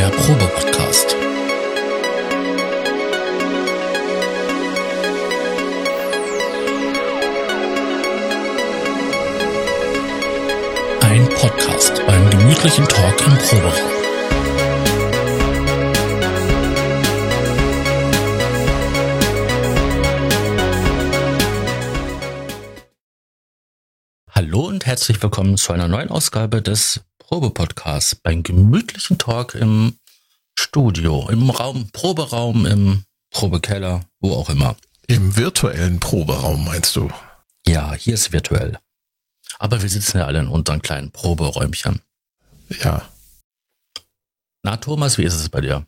Der 0.00 0.08
Probe-Podcast. 0.08 1.14
Ein 11.02 11.28
Podcast 11.28 12.02
beim 12.06 12.30
gemütlichen 12.30 12.88
Talk 12.88 13.26
im 13.26 13.36
Proberaum. 13.36 13.74
Hallo 24.30 24.60
und 24.66 24.86
herzlich 24.86 25.22
willkommen 25.22 25.58
zu 25.58 25.74
einer 25.74 25.88
neuen 25.88 26.08
Ausgabe 26.08 26.62
des 26.62 27.02
Probe-Podcasts 27.30 28.16
beim 28.16 28.42
gemütlichen 28.42 29.16
Talk 29.16 29.54
im 29.54 29.96
Studio, 30.58 31.28
im 31.30 31.48
Raum, 31.48 31.88
Proberaum, 31.92 32.66
im 32.66 33.04
Probekeller, 33.30 34.04
wo 34.18 34.32
auch 34.32 34.50
immer. 34.50 34.74
Im 35.06 35.36
virtuellen 35.36 36.00
Proberaum 36.00 36.64
meinst 36.64 36.96
du? 36.96 37.08
Ja, 37.68 37.94
hier 37.94 38.14
ist 38.14 38.32
virtuell. 38.32 38.80
Aber 39.60 39.80
wir 39.80 39.88
sitzen 39.88 40.18
ja 40.18 40.26
alle 40.26 40.40
in 40.40 40.48
unseren 40.48 40.82
kleinen 40.82 41.12
Proberäumchen. 41.12 42.00
Ja. 42.82 43.08
Na, 44.64 44.76
Thomas, 44.78 45.16
wie 45.16 45.24
ist 45.24 45.34
es 45.34 45.48
bei 45.48 45.60
dir? 45.60 45.86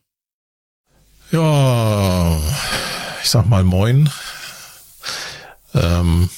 Ja, 1.32 2.40
ich 3.20 3.30
sag 3.30 3.46
mal 3.46 3.64
moin. 3.64 4.08
Ähm, 5.74 6.30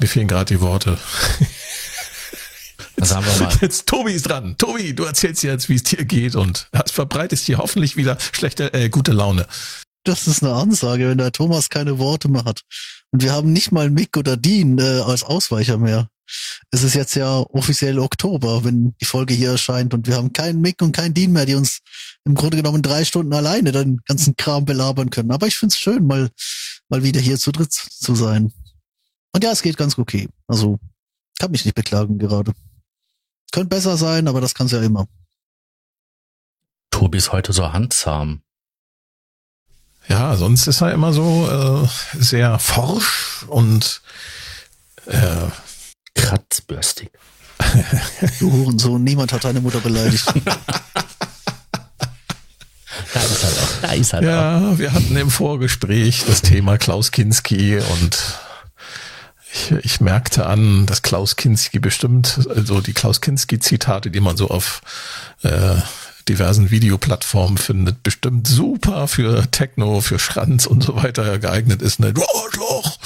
mir 0.00 0.08
fehlen 0.08 0.26
gerade 0.26 0.52
die 0.52 0.60
Worte. 0.60 0.98
Jetzt, 3.02 3.10
sagen 3.10 3.26
wir 3.26 3.46
mal. 3.46 3.58
Jetzt 3.60 3.86
Tobi 3.86 4.12
ist 4.12 4.28
dran. 4.28 4.54
Tobi, 4.58 4.94
du 4.94 5.04
erzählst 5.04 5.42
jetzt, 5.42 5.68
wie 5.68 5.74
es 5.74 5.82
dir 5.82 6.04
geht 6.04 6.36
und 6.36 6.68
hast 6.72 6.92
verbreitest 6.92 7.46
hier 7.46 7.58
hoffentlich 7.58 7.96
wieder 7.96 8.16
schlechte, 8.32 8.72
äh, 8.74 8.88
gute 8.88 9.12
Laune. 9.12 9.46
Das 10.04 10.26
ist 10.26 10.42
eine 10.42 10.54
Ansage, 10.54 11.08
wenn 11.08 11.18
der 11.18 11.32
Thomas 11.32 11.68
keine 11.68 11.98
Worte 11.98 12.28
mehr 12.28 12.44
hat. 12.44 12.62
Und 13.10 13.22
wir 13.22 13.32
haben 13.32 13.52
nicht 13.52 13.72
mal 13.72 13.90
Mick 13.90 14.16
oder 14.16 14.36
Dean 14.36 14.78
äh, 14.78 15.00
als 15.00 15.24
Ausweicher 15.24 15.78
mehr. 15.78 16.08
Es 16.70 16.82
ist 16.82 16.94
jetzt 16.94 17.14
ja 17.14 17.38
offiziell 17.38 17.98
Oktober, 17.98 18.64
wenn 18.64 18.94
die 19.00 19.04
Folge 19.04 19.34
hier 19.34 19.50
erscheint 19.50 19.92
und 19.94 20.06
wir 20.06 20.16
haben 20.16 20.32
keinen 20.32 20.60
Mick 20.60 20.80
und 20.80 20.92
keinen 20.92 21.12
Dean 21.12 21.32
mehr, 21.32 21.44
die 21.44 21.56
uns 21.56 21.80
im 22.24 22.34
Grunde 22.34 22.56
genommen 22.56 22.82
drei 22.82 23.04
Stunden 23.04 23.32
alleine 23.34 23.72
den 23.72 24.00
ganzen 24.06 24.36
Kram 24.36 24.64
belabern 24.64 25.10
können. 25.10 25.32
Aber 25.32 25.46
ich 25.48 25.56
find's 25.56 25.76
schön, 25.76 26.06
mal, 26.06 26.30
mal 26.88 27.02
wieder 27.02 27.20
hier 27.20 27.38
zu 27.38 27.50
dritt 27.50 27.72
zu 27.72 28.14
sein. 28.14 28.52
Und 29.32 29.44
ja, 29.44 29.50
es 29.50 29.62
geht 29.62 29.76
ganz 29.76 29.98
okay. 29.98 30.28
Also, 30.46 30.78
kann 31.38 31.50
mich 31.50 31.64
nicht 31.64 31.74
beklagen 31.74 32.18
gerade. 32.18 32.52
Könnte 33.52 33.68
besser 33.68 33.96
sein, 33.96 34.26
aber 34.26 34.40
das 34.40 34.54
kann's 34.54 34.72
ja 34.72 34.82
immer. 34.82 35.06
Tobi 36.90 37.18
ist 37.18 37.32
heute 37.32 37.52
so 37.52 37.72
handzahm. 37.72 38.42
Ja, 40.08 40.36
sonst 40.36 40.66
ist 40.66 40.80
er 40.80 40.92
immer 40.92 41.12
so 41.12 41.48
äh, 41.48 42.18
sehr 42.20 42.58
forsch 42.58 43.44
und 43.46 44.02
äh, 45.06 45.46
Kratzbürstig. 46.14 47.10
Du 48.40 48.50
Hurensohn, 48.50 49.04
niemand 49.04 49.32
hat 49.32 49.44
deine 49.44 49.60
Mutter 49.60 49.80
beleidigt. 49.80 50.26
Da 53.14 53.20
ist 53.20 53.42
er 53.44 53.50
doch. 53.50 53.80
Da 53.82 53.92
ist 53.92 54.12
er 54.12 54.20
doch. 54.20 54.26
ja, 54.28 54.78
wir 54.78 54.92
hatten 54.92 55.16
im 55.16 55.30
Vorgespräch 55.30 56.24
das 56.26 56.40
Thema 56.40 56.78
Klaus 56.78 57.10
Kinski 57.10 57.78
und 57.78 58.18
ich, 59.52 59.70
ich 59.82 60.00
merkte 60.00 60.46
an, 60.46 60.86
dass 60.86 61.02
Klaus 61.02 61.36
Kinski 61.36 61.78
bestimmt, 61.78 62.46
also 62.48 62.80
die 62.80 62.94
Klaus 62.94 63.20
Kinski-Zitate, 63.20 64.10
die 64.10 64.20
man 64.20 64.36
so 64.36 64.48
auf 64.48 64.80
äh, 65.42 65.76
diversen 66.28 66.70
Videoplattformen 66.70 67.58
findet, 67.58 68.02
bestimmt 68.02 68.46
super 68.46 69.08
für 69.08 69.50
Techno, 69.50 70.00
für 70.00 70.18
Schranz 70.18 70.66
und 70.66 70.82
so 70.82 70.96
weiter 70.96 71.38
geeignet 71.38 71.82
ist. 71.82 72.00
Ne? 72.00 72.14
Arschloch! 72.44 72.98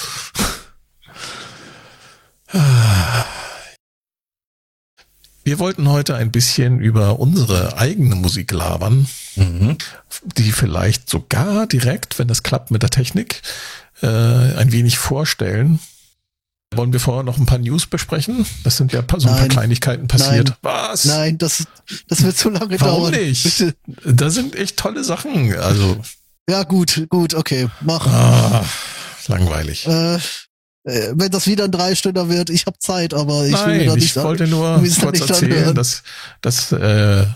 Wir 5.45 5.59
wollten 5.61 5.89
heute 5.89 6.17
ein 6.17 6.33
bisschen 6.33 6.81
über 6.81 7.19
unsere 7.21 7.79
eigene 7.79 8.17
Musik 8.17 8.51
labern, 8.53 9.06
Mhm. 9.37 9.77
die 10.25 10.51
vielleicht 10.51 11.09
sogar 11.11 11.67
direkt, 11.67 12.19
wenn 12.19 12.31
es 12.31 12.43
klappt 12.43 12.71
mit 12.71 12.83
der 12.83 12.91
Technik, 12.91 13.43
äh, 14.03 14.06
ein 14.06 14.73
wenig 14.73 14.99
vorstellen. 14.99 15.79
Wollen 16.76 16.92
wir 16.92 17.00
vorher 17.00 17.22
noch 17.22 17.38
ein 17.38 17.47
paar 17.47 17.59
News 17.59 17.87
besprechen? 17.87 18.47
Das 18.64 18.76
sind 18.76 18.92
ja 18.92 19.00
so 19.16 19.28
ein 19.28 19.34
paar 19.34 19.41
Nein. 19.42 19.48
Kleinigkeiten 19.48 20.09
passiert. 20.09 20.48
Nein. 20.48 20.56
Was? 20.62 21.04
Nein, 21.04 21.38
das, 21.38 21.64
das 22.09 22.22
wird 22.22 22.37
zu 22.37 22.50
lange 22.50 22.81
Warum 22.81 23.10
dauern. 23.12 23.14
nicht? 23.14 23.42
Bitte. 23.44 23.75
Da 24.04 24.31
sind 24.31 24.54
echt 24.56 24.76
tolle 24.76 25.04
Sachen. 25.04 25.54
Also, 25.59 25.98
Ja, 26.48 26.62
gut, 26.64 27.06
gut, 27.09 27.34
okay, 27.34 27.69
mach. 27.81 28.06
ah, 28.06 28.64
langweilig. 29.28 29.87
Äh, 29.87 30.16
äh, 30.84 31.12
wenn 31.16 31.31
das 31.31 31.47
wieder 31.48 31.64
ein 31.64 31.72
Dreistünder 31.72 32.28
wird, 32.28 32.48
ich 32.50 32.66
habe 32.66 32.78
Zeit, 32.78 33.12
aber 33.12 33.44
ich 33.47 33.53
will 33.53 33.78
Nein, 33.78 33.87
da 33.87 33.94
ich 33.97 34.03
nicht 34.03 34.16
wollte 34.16 34.47
nur 34.47 34.81
will 34.82 34.91
da 34.91 35.00
kurz 35.03 35.20
erzählen, 35.20 35.75
dass, 35.75 36.03
dass 36.41 36.70
äh, 36.72 37.26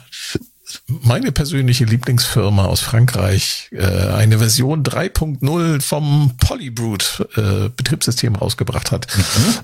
meine 0.87 1.33
persönliche 1.33 1.85
Lieblingsfirma 1.85 2.65
aus 2.67 2.81
Frankreich 2.81 3.69
äh, 3.73 3.85
eine 3.85 4.39
Version 4.39 4.83
3.0 4.83 5.81
vom 5.81 6.37
Polybrute 6.39 7.29
äh, 7.37 7.69
Betriebssystem 7.71 8.37
rausgebracht 8.37 8.91
hat. 8.91 9.07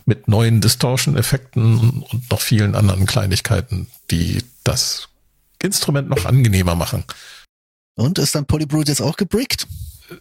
Mit 0.04 0.28
neuen 0.28 0.60
Distortion-Effekten 0.60 2.04
und 2.10 2.30
noch 2.30 2.40
vielen 2.40 2.74
anderen 2.74 3.06
Kleinigkeiten, 3.06 3.88
die 4.10 4.42
das 4.64 5.08
Instrument 5.62 6.08
noch 6.08 6.24
angenehmer 6.24 6.74
machen. 6.74 7.04
Und 7.94 8.18
ist 8.18 8.34
dann 8.34 8.46
Polybrute 8.46 8.90
jetzt 8.90 9.00
auch 9.00 9.16
gebrickt? 9.16 9.66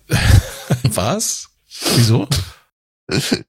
Was? 0.84 1.50
Wieso? 1.96 2.28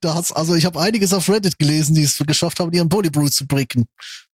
Da 0.01 0.13
hat's, 0.13 0.31
also 0.31 0.53
ich 0.53 0.65
habe 0.65 0.79
einiges 0.79 1.13
auf 1.13 1.27
Reddit 1.29 1.57
gelesen, 1.57 1.95
die 1.95 2.03
es 2.03 2.21
geschafft 2.27 2.59
haben, 2.59 2.71
ihren 2.73 2.89
Polybrute 2.89 3.31
zu 3.31 3.47
bricken 3.47 3.85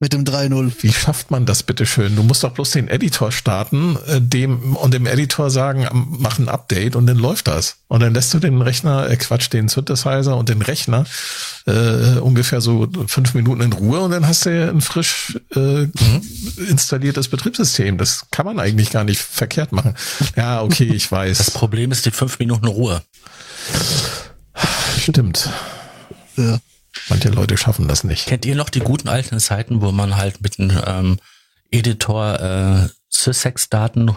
mit 0.00 0.12
dem 0.12 0.24
3.0. 0.24 0.72
Wie 0.80 0.92
schafft 0.92 1.30
man 1.30 1.46
das 1.46 1.62
bitte 1.62 1.86
schön? 1.86 2.16
Du 2.16 2.24
musst 2.24 2.42
doch 2.42 2.52
bloß 2.52 2.72
den 2.72 2.88
Editor 2.88 3.30
starten, 3.30 3.96
äh, 4.08 4.20
dem 4.20 4.74
und 4.74 4.92
dem 4.92 5.06
Editor 5.06 5.50
sagen, 5.50 5.86
mach 6.18 6.40
ein 6.40 6.48
Update 6.48 6.96
und 6.96 7.06
dann 7.06 7.18
läuft 7.18 7.46
das. 7.46 7.76
Und 7.86 8.00
dann 8.00 8.14
lässt 8.14 8.34
du 8.34 8.40
den 8.40 8.60
Rechner, 8.60 9.08
äh 9.08 9.16
Quatsch, 9.16 9.52
den 9.52 9.68
Synthesizer 9.68 10.36
und 10.36 10.48
den 10.48 10.60
Rechner 10.60 11.04
äh, 11.66 12.18
ungefähr 12.18 12.60
so 12.60 12.88
fünf 13.06 13.34
Minuten 13.34 13.60
in 13.60 13.72
Ruhe 13.72 14.00
und 14.00 14.10
dann 14.10 14.26
hast 14.26 14.46
du 14.46 14.70
ein 14.70 14.80
frisch 14.80 15.38
äh, 15.54 15.86
installiertes 16.68 17.28
Betriebssystem. 17.28 17.96
Das 17.96 18.26
kann 18.32 18.46
man 18.46 18.58
eigentlich 18.58 18.90
gar 18.90 19.04
nicht 19.04 19.20
verkehrt 19.20 19.70
machen. 19.70 19.94
Ja, 20.36 20.62
okay, 20.62 20.90
ich 20.92 21.02
Das 21.12 21.12
weiß. 21.12 21.50
Problem 21.52 21.92
ist 21.92 22.06
die 22.06 22.10
fünf 22.10 22.38
Minuten 22.38 22.66
Ruhe. 22.66 23.02
Stimmt. 25.02 25.50
Ja. 26.36 26.58
Manche 27.08 27.30
Leute 27.30 27.56
schaffen 27.56 27.88
das 27.88 28.04
nicht. 28.04 28.26
Kennt 28.26 28.44
ihr 28.44 28.54
noch 28.54 28.68
die 28.70 28.80
guten 28.80 29.08
alten 29.08 29.40
Zeiten, 29.40 29.80
wo 29.80 29.92
man 29.92 30.16
halt 30.16 30.40
mit 30.42 30.58
einem 30.58 30.78
ähm, 30.86 31.18
Editor 31.70 32.40
äh, 32.40 32.88
Syssex-Daten 33.08 34.12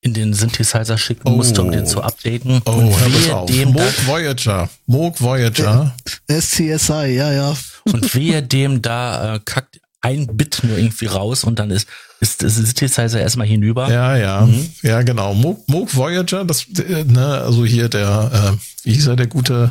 in 0.00 0.12
den 0.12 0.34
Synthesizer 0.34 0.98
schicken 0.98 1.28
Oh. 1.28 1.30
musste, 1.36 1.62
um 1.62 1.70
den 1.72 1.86
zu 1.86 2.02
updaten? 2.02 2.60
Oh, 2.66 2.72
und 2.72 3.00
hör 3.00 3.08
mal 3.08 3.30
auf. 3.32 3.46
dem 3.50 3.72
da, 3.74 3.82
Moog 3.82 4.06
Voyager. 4.06 4.68
Moog 4.86 5.20
Voyager. 5.20 5.94
SCSI, 6.28 7.14
ja, 7.14 7.32
ja. 7.32 7.56
und 7.84 8.14
wehe 8.14 8.42
dem 8.42 8.82
da 8.82 9.36
äh, 9.36 9.40
kackt 9.44 9.80
ein 10.02 10.36
Bit 10.36 10.60
nur 10.64 10.76
irgendwie 10.76 11.06
raus 11.06 11.44
und 11.44 11.58
dann 11.58 11.70
ist, 11.70 11.88
ist 12.20 12.42
das 12.42 12.56
Synthesizer 12.56 13.20
erstmal 13.20 13.46
hinüber. 13.46 13.90
Ja, 13.90 14.16
ja, 14.16 14.46
ja, 14.82 15.00
genau. 15.02 15.32
Moog, 15.32 15.66
Moog 15.68 15.96
Voyager, 15.96 16.44
das, 16.44 16.66
äh, 16.76 17.04
ne, 17.04 17.26
also 17.40 17.64
hier 17.64 17.88
der, 17.88 18.30
äh, 18.52 18.86
wie 18.86 18.92
hieß 18.92 19.06
er, 19.06 19.16
der 19.16 19.28
gute, 19.28 19.70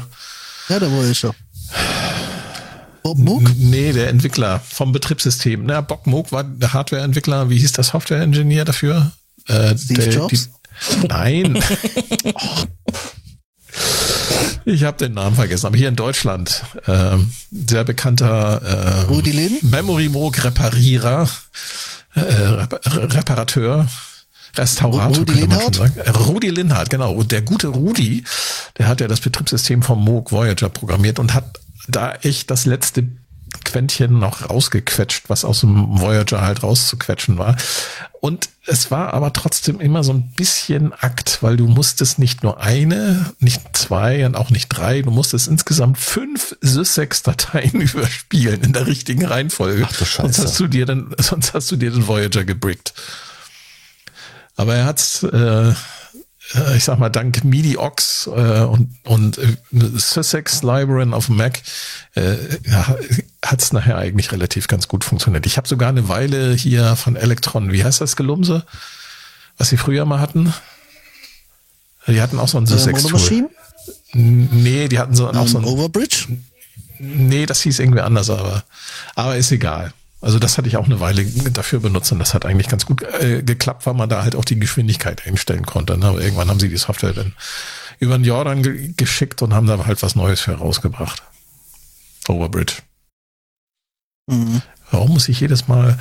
Ja, 0.70 0.80
ich 1.10 1.20
schon. 1.20 1.34
Bob 3.04 3.18
Moog? 3.18 3.52
Nee, 3.58 3.92
der 3.92 4.08
Entwickler 4.08 4.62
vom 4.62 4.94
Betriebssystem. 4.94 5.66
Na, 5.66 5.82
Bob 5.82 6.08
Moog 6.08 6.32
war 6.32 6.44
der 6.44 6.74
Hardware-Entwickler. 6.74 7.50
Wie 7.50 7.58
hieß 7.58 7.74
der 7.74 7.84
Software-Engineer 7.84 8.64
dafür? 8.64 9.12
Äh, 9.48 9.78
Steve 9.78 10.10
Jobs? 10.10 10.50
Die, 11.02 11.08
nein. 11.08 11.62
Oh. 12.34 12.64
Ich 14.66 14.84
habe 14.84 14.98
den 14.98 15.14
Namen 15.14 15.36
vergessen, 15.36 15.66
aber 15.66 15.78
hier 15.78 15.90
in 15.90 15.96
Deutschland 15.96 16.64
ähm, 16.88 17.32
sehr 17.52 17.84
bekannter 17.84 18.62
äh, 18.62 19.02
Rudi 19.12 19.32
Lin? 19.32 19.58
Memory 19.62 20.10
Moog 20.10 20.42
Reparierer, 20.44 21.30
äh, 22.16 22.20
Rep 22.22 22.80
Reparateur, 22.86 23.88
Restaurator, 24.56 25.18
Rudi 25.18 25.48
sagen. 25.74 25.98
Äh, 25.98 26.10
Rudi 26.12 26.50
Linhardt, 26.50 26.90
genau. 26.90 27.14
Und 27.14 27.32
der 27.32 27.42
gute 27.42 27.68
Rudi, 27.68 28.24
der 28.78 28.88
hat 28.88 29.02
ja 29.02 29.08
das 29.08 29.22
Betriebssystem 29.22 29.82
vom 29.82 30.04
Moog 30.04 30.32
Voyager 30.32 30.70
programmiert 30.70 31.20
und 31.20 31.34
hat 31.34 31.60
da 31.88 32.14
echt 32.16 32.52
das 32.52 32.66
letzte 32.66 33.08
Quäntchen 33.64 34.20
noch 34.20 34.50
rausgequetscht, 34.50 35.30
was 35.30 35.46
aus 35.46 35.62
dem 35.62 36.00
Voyager 36.00 36.42
halt 36.42 36.64
rauszuquetschen 36.64 37.38
war. 37.38 37.56
Und 38.20 38.50
es 38.66 38.92
war 38.92 39.14
aber 39.14 39.34
trotzdem 39.34 39.80
immer 39.80 40.04
so 40.04 40.14
ein 40.14 40.32
bisschen 40.36 40.94
Akt, 40.94 41.40
weil 41.42 41.58
du 41.58 41.68
musstest 41.68 42.20
nicht 42.20 42.44
nur 42.44 42.62
eine, 42.62 43.34
nicht 43.40 43.62
zwei 43.74 44.26
und 44.26 44.36
auch 44.36 44.50
nicht 44.50 44.70
drei, 44.70 45.02
du 45.02 45.12
musstest 45.12 45.48
insgesamt 45.48 45.98
fünf 45.98 46.56
Syssex-Dateien 46.62 47.82
überspielen 47.82 48.62
in 48.62 48.74
der 48.74 48.88
richtigen 48.88 49.26
Reihenfolge. 49.26 49.86
Ach 49.88 49.98
du 49.98 50.06
Scheiße. 50.06 50.22
Sonst 50.22 50.40
hast 50.40 50.60
du 50.60 50.68
dir 50.68 50.86
den, 50.86 51.14
sonst 51.18 51.54
hast 51.54 51.72
du 51.72 51.76
dir 51.76 51.92
den 51.92 52.08
Voyager 52.08 52.46
gebrickt. 52.46 52.94
Aber 54.56 54.76
er 54.76 54.86
hat's, 54.86 55.24
äh, 55.24 55.74
äh, 56.54 56.78
ich 56.78 56.84
sag 56.84 57.00
mal, 57.00 57.10
dank 57.10 57.44
MIDI-Ox 57.44 58.28
äh, 58.28 58.62
und, 58.62 58.96
und 59.04 59.38
äh, 59.38 59.58
Sussex 59.72 60.62
Library 60.62 61.12
auf 61.14 61.28
dem 61.28 61.38
Mac 61.38 61.62
äh, 62.16 62.36
ja, 62.66 62.96
hat's 63.44 63.74
nachher 63.74 63.98
eigentlich 63.98 64.32
relativ 64.32 64.68
ganz 64.68 64.88
gut 64.88 65.04
funktioniert. 65.04 65.46
Ich 65.46 65.58
habe 65.58 65.68
sogar 65.68 65.90
eine 65.90 66.08
Weile 66.08 66.54
hier 66.54 66.96
von 66.96 67.16
Electron, 67.16 67.72
wie 67.72 67.84
heißt 67.84 68.02
das 68.02 68.16
Gelumse, 68.16 68.64
was 69.58 69.70
sie 69.70 69.78
früher 69.78 70.06
mal 70.06 70.20
hatten? 70.20 70.54
Die 72.08 72.22
hatten 72.22 72.40
auch 72.40 72.48
so 72.48 72.58
ein 72.58 72.66
Äh, 72.66 72.68
Sussex-Tool. 72.68 73.12
Monomachine? 73.12 73.50
Nee, 74.14 74.88
die 74.88 75.00
hatten 75.00 75.16
so 75.16 75.30
auch 75.30 75.48
so 75.48 75.58
ein 75.58 75.64
Overbridge? 75.64 76.28
Nee, 77.00 77.46
das 77.46 77.62
hieß 77.62 77.80
irgendwie 77.80 78.02
anders, 78.02 78.30
aber, 78.30 78.64
aber 79.16 79.36
ist 79.38 79.52
egal. 79.52 79.94
Also 80.24 80.40
das 80.40 80.58
hatte 80.58 80.70
ich 80.70 80.78
auch 80.78 80.86
eine 80.86 81.02
Weile 81.02 81.26
dafür 81.26 81.82
benutzt 81.82 82.10
und 82.14 82.20
das 82.20 82.34
hat 82.34 82.46
eigentlich 82.46 82.70
ganz 82.70 82.86
gut 82.86 83.04
äh, 83.04 83.44
geklappt, 83.44 83.86
weil 83.86 83.94
man 83.94 84.08
da 84.08 84.24
halt 84.24 84.38
auch 84.38 84.46
die 84.46 84.58
Geschwindigkeit 84.58 85.28
einstellen 85.28 85.66
konnte. 85.66 85.98
Ne? 85.98 86.06
Aber 86.06 86.22
irgendwann 86.22 86.50
haben 86.50 86.62
sie 86.62 86.70
die 86.70 86.78
Software 86.78 87.12
dann 87.12 87.34
über 88.00 88.18
den 88.18 88.24
Jordan 88.24 88.64
ge 88.64 88.94
geschickt 88.96 89.42
und 89.42 89.54
haben 89.54 89.68
da 89.68 89.86
halt 89.86 90.02
was 90.02 90.16
Neues 90.16 90.40
für 90.40 90.54
rausgebracht. 90.54 91.22
Overbridge. 92.30 92.76
Mhm. 94.28 94.62
Warum 94.92 95.12
muss 95.12 95.28
ich 95.28 95.42
jedes 95.42 95.68
Mal 95.68 96.00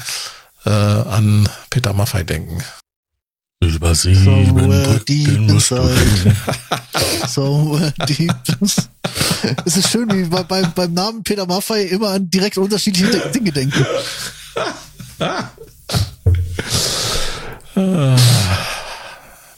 äh, 0.66 0.70
an 0.70 1.48
Peter 1.70 1.92
Maffei 1.92 2.22
denken? 2.22 2.62
Über 3.62 3.94
sieben 3.94 4.24
Somewhere 4.24 4.84
Brücken 4.84 5.04
deep 5.06 5.40
musst 5.40 5.70
du 5.70 5.76
inside. 5.76 6.10
gehen. 6.24 6.36
So 7.28 7.78
äh, 7.80 8.06
deep. 8.06 8.34
Es 9.64 9.76
ist 9.76 9.88
schön, 9.88 10.10
wie 10.12 10.24
bei, 10.24 10.42
beim, 10.42 10.72
beim 10.72 10.92
Namen 10.92 11.22
Peter 11.22 11.46
Maffei 11.46 11.84
immer 11.84 12.10
an 12.10 12.28
direkt 12.28 12.58
unterschiedliche 12.58 13.30
Dinge 13.30 13.52
denken. 13.52 13.86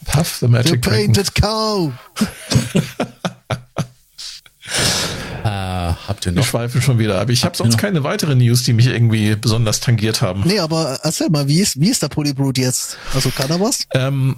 Puff 0.05 0.37
the 0.39 0.45
The 0.45 0.51
Magic 0.51 0.81
Dragon. 0.81 1.05
Painted 1.05 1.35
Cow. 1.35 1.91
habt 6.25 6.35
ihr 6.35 6.35
Wir 6.35 6.41
noch? 6.41 6.47
schweifen 6.47 6.81
schon 6.81 6.99
wieder, 6.99 7.19
aber 7.19 7.31
ich 7.31 7.43
habe 7.45 7.55
sonst 7.55 7.73
noch- 7.73 7.79
keine 7.81 8.03
weiteren 8.03 8.37
News, 8.39 8.63
die 8.63 8.73
mich 8.73 8.87
irgendwie 8.87 9.35
besonders 9.35 9.79
tangiert 9.79 10.21
haben. 10.21 10.43
Nee, 10.45 10.59
aber 10.59 10.99
erzähl 11.03 11.29
mal, 11.29 11.47
wie 11.47 11.59
ist, 11.59 11.79
wie 11.79 11.89
ist 11.89 12.01
der 12.03 12.09
Polybrute 12.09 12.61
jetzt? 12.61 12.97
Also 13.13 13.29
kann 13.31 13.49
er 13.49 13.59
was? 13.59 13.79
Ähm, 13.93 14.37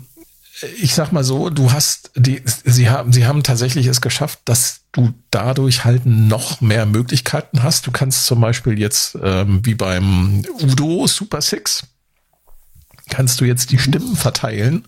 ich 0.81 0.95
sag 0.95 1.11
mal 1.11 1.23
so, 1.23 1.49
du 1.51 1.71
hast 1.71 2.09
die, 2.15 2.41
sie 2.65 2.89
haben, 2.89 3.13
sie 3.13 3.27
haben 3.27 3.43
tatsächlich 3.43 3.85
es 3.85 4.01
geschafft, 4.01 4.39
dass 4.45 4.79
du 4.91 5.13
dadurch 5.29 5.85
halt 5.85 6.05
noch 6.07 6.61
mehr 6.61 6.87
Möglichkeiten 6.87 7.61
hast. 7.61 7.85
Du 7.85 7.91
kannst 7.91 8.25
zum 8.25 8.41
Beispiel 8.41 8.79
jetzt, 8.79 9.15
ähm, 9.23 9.59
wie 9.63 9.75
beim 9.75 10.41
Udo 10.61 11.05
Super 11.05 11.41
Six, 11.41 11.83
kannst 13.09 13.39
du 13.39 13.45
jetzt 13.45 13.71
die 13.71 13.77
Stimmen 13.77 14.15
verteilen, 14.15 14.85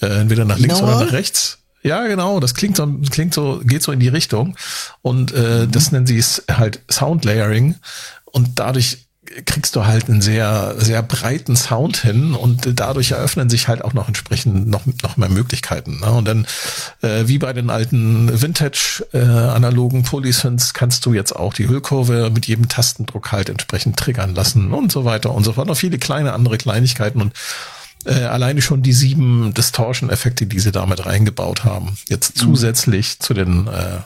äh, 0.00 0.06
entweder 0.06 0.44
nach 0.46 0.58
links 0.58 0.76
Nochmal? 0.80 0.96
oder 0.96 1.04
nach 1.06 1.12
rechts. 1.12 1.58
Ja, 1.86 2.04
genau, 2.08 2.40
das 2.40 2.56
klingt 2.56 2.76
so, 2.76 2.92
klingt 3.12 3.32
so, 3.32 3.60
geht 3.64 3.80
so 3.80 3.92
in 3.92 4.00
die 4.00 4.08
Richtung. 4.08 4.56
Und 5.02 5.32
äh, 5.32 5.68
das 5.68 5.92
nennen 5.92 6.06
sie 6.06 6.18
es 6.18 6.42
halt 6.50 6.80
Sound 6.90 7.24
Layering. 7.24 7.76
Und 8.24 8.58
dadurch 8.58 9.06
kriegst 9.44 9.76
du 9.76 9.86
halt 9.86 10.08
einen 10.08 10.20
sehr, 10.20 10.74
sehr 10.78 11.02
breiten 11.02 11.54
Sound 11.54 11.98
hin 11.98 12.34
und 12.34 12.80
dadurch 12.80 13.12
eröffnen 13.12 13.50
sich 13.50 13.68
halt 13.68 13.84
auch 13.84 13.92
noch 13.92 14.08
entsprechend 14.08 14.68
noch, 14.68 14.82
noch 15.02 15.16
mehr 15.16 15.28
Möglichkeiten. 15.28 16.00
Ne? 16.00 16.10
Und 16.10 16.26
dann, 16.26 16.46
äh, 17.02 17.28
wie 17.28 17.38
bei 17.38 17.52
den 17.52 17.70
alten 17.70 18.40
Vintage-analogen 18.40 20.02
Polysynths, 20.02 20.74
kannst 20.74 21.06
du 21.06 21.14
jetzt 21.14 21.36
auch 21.36 21.54
die 21.54 21.68
Hüllkurve 21.68 22.30
mit 22.34 22.46
jedem 22.46 22.68
Tastendruck 22.68 23.30
halt 23.30 23.48
entsprechend 23.48 23.96
triggern 23.96 24.34
lassen 24.34 24.72
und 24.72 24.90
so 24.90 25.04
weiter 25.04 25.32
und 25.32 25.44
so 25.44 25.52
fort. 25.52 25.68
Noch 25.68 25.76
viele 25.76 25.98
kleine 25.98 26.32
andere 26.32 26.58
Kleinigkeiten 26.58 27.20
und 27.20 27.32
äh, 28.06 28.24
alleine 28.24 28.62
schon 28.62 28.82
die 28.82 28.92
sieben 28.92 29.52
Distortion-Effekte, 29.54 30.46
die 30.46 30.60
sie 30.60 30.72
damit 30.72 31.04
reingebaut 31.06 31.64
haben. 31.64 31.98
Jetzt 32.08 32.38
zusätzlich 32.38 33.18
zu 33.18 33.34
den 33.34 33.66
äh, 33.66 33.98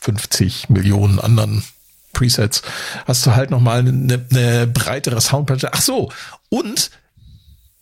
50 0.00 0.68
Millionen 0.68 1.18
anderen 1.18 1.64
Presets, 2.12 2.62
hast 3.06 3.26
du 3.26 3.34
halt 3.34 3.50
nochmal 3.50 3.80
eine, 3.80 4.24
eine 4.30 4.66
breitere 4.66 5.20
Soundplatte. 5.20 5.72
Ach 5.72 5.82
so, 5.82 6.12
und 6.48 6.90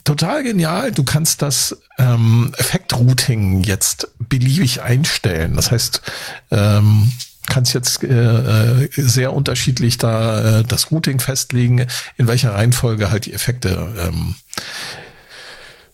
total 0.05 0.43
genial, 0.43 0.93
du 0.93 1.05
kannst 1.05 1.43
das 1.43 1.78
ähm, 1.99 2.52
Effekt-Routing 2.56 3.62
jetzt 3.62 4.08
beliebig 4.19 4.82
einstellen. 4.82 5.55
Das 5.56 5.70
heißt, 5.70 6.02
ähm, 6.50 7.12
kannst 7.48 7.74
jetzt 7.74 8.02
äh, 8.04 8.84
äh, 8.84 8.88
sehr 8.96 9.32
unterschiedlich 9.32 9.98
da 9.98 10.60
äh, 10.60 10.64
das 10.64 10.90
Routing 10.90 11.20
festlegen, 11.20 11.86
in 12.16 12.26
welcher 12.26 12.54
Reihenfolge 12.54 13.10
halt 13.10 13.26
die 13.26 13.32
Effekte 13.32 13.92
ähm, 13.98 14.34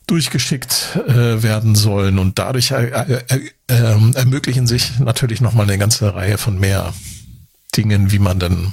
durchgeschickt 0.06 0.98
äh, 1.06 1.42
werden 1.42 1.74
sollen. 1.74 2.18
Und 2.18 2.38
dadurch 2.38 2.70
äh, 2.70 2.86
äh, 2.86 3.22
äh, 3.28 3.40
ähm, 3.68 4.12
ermöglichen 4.14 4.66
sich 4.66 4.98
natürlich 4.98 5.40
nochmal 5.40 5.64
eine 5.64 5.78
ganze 5.78 6.14
Reihe 6.14 6.38
von 6.38 6.58
mehr 6.58 6.94
Dingen, 7.76 8.10
wie 8.10 8.18
man 8.18 8.38
dann 8.38 8.72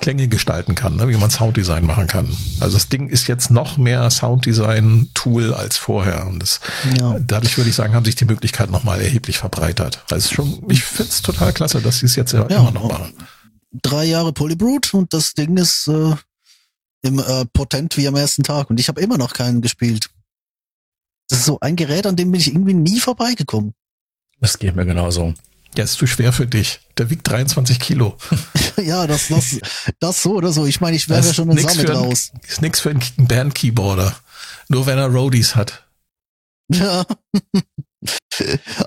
Klänge 0.00 0.28
gestalten 0.28 0.74
kann, 0.74 0.96
ne? 0.96 1.08
wie 1.08 1.16
man 1.16 1.30
Sounddesign 1.30 1.84
machen 1.86 2.06
kann. 2.06 2.34
Also 2.60 2.76
das 2.76 2.88
Ding 2.88 3.08
ist 3.08 3.26
jetzt 3.28 3.50
noch 3.50 3.76
mehr 3.76 4.10
Sounddesign-Tool 4.10 5.54
als 5.54 5.76
vorher 5.76 6.26
und 6.26 6.40
das, 6.40 6.60
Ja. 6.98 7.18
dadurch 7.20 7.56
würde 7.56 7.70
ich 7.70 7.76
sagen, 7.76 7.94
haben 7.94 8.04
sich 8.04 8.16
die 8.16 8.24
Möglichkeiten 8.24 8.72
nochmal 8.72 9.00
erheblich 9.00 9.38
verbreitert. 9.38 10.04
Also 10.10 10.34
schon, 10.34 10.64
ich 10.68 10.82
finde 10.84 11.10
es 11.12 11.22
total 11.22 11.52
klasse, 11.52 11.80
dass 11.80 11.98
sie 11.98 12.06
es 12.06 12.16
jetzt 12.16 12.32
ja, 12.32 12.42
immer 12.44 12.70
noch 12.70 12.88
machen. 12.88 13.14
Drei 13.82 14.04
Jahre 14.04 14.32
Polybrute 14.32 14.96
und 14.96 15.12
das 15.14 15.34
Ding 15.34 15.56
ist 15.56 15.86
äh, 15.88 16.14
im, 17.02 17.18
äh, 17.18 17.44
potent 17.52 17.96
wie 17.96 18.08
am 18.08 18.16
ersten 18.16 18.42
Tag 18.42 18.70
und 18.70 18.80
ich 18.80 18.88
habe 18.88 19.00
immer 19.00 19.18
noch 19.18 19.32
keinen 19.32 19.60
gespielt. 19.60 20.10
Das 21.28 21.40
ist 21.40 21.44
so 21.46 21.58
ein 21.60 21.76
Gerät, 21.76 22.06
an 22.06 22.16
dem 22.16 22.32
bin 22.32 22.40
ich 22.40 22.48
irgendwie 22.48 22.74
nie 22.74 22.98
vorbeigekommen. 22.98 23.74
Das 24.40 24.58
geht 24.58 24.74
mir 24.74 24.84
genauso. 24.86 25.34
Ja, 25.76 25.84
ist 25.84 25.94
zu 25.94 26.06
schwer 26.06 26.32
für 26.32 26.46
dich. 26.46 26.80
Der 26.98 27.10
wiegt 27.10 27.28
23 27.28 27.78
Kilo. 27.78 28.16
ja, 28.76 29.06
das, 29.06 29.28
das, 29.28 29.58
das 30.00 30.22
so 30.22 30.34
oder 30.34 30.52
so. 30.52 30.66
Ich 30.66 30.80
meine, 30.80 30.96
ich 30.96 31.08
wäre 31.08 31.20
Das 31.20 31.28
ja 31.28 31.34
schon 31.34 31.50
ein 31.50 31.56
nix 31.56 31.72
Summit 31.74 31.86
für 31.88 31.92
ein- 31.96 32.04
raus. 32.04 32.32
Ist 32.46 32.60
nix 32.62 32.80
für 32.80 32.90
einen 32.90 33.00
Band-Keyboarder. 33.18 34.16
Nur 34.68 34.86
wenn 34.86 34.98
er 34.98 35.06
Roadies 35.08 35.54
hat. 35.54 35.86
Ja. 36.72 37.04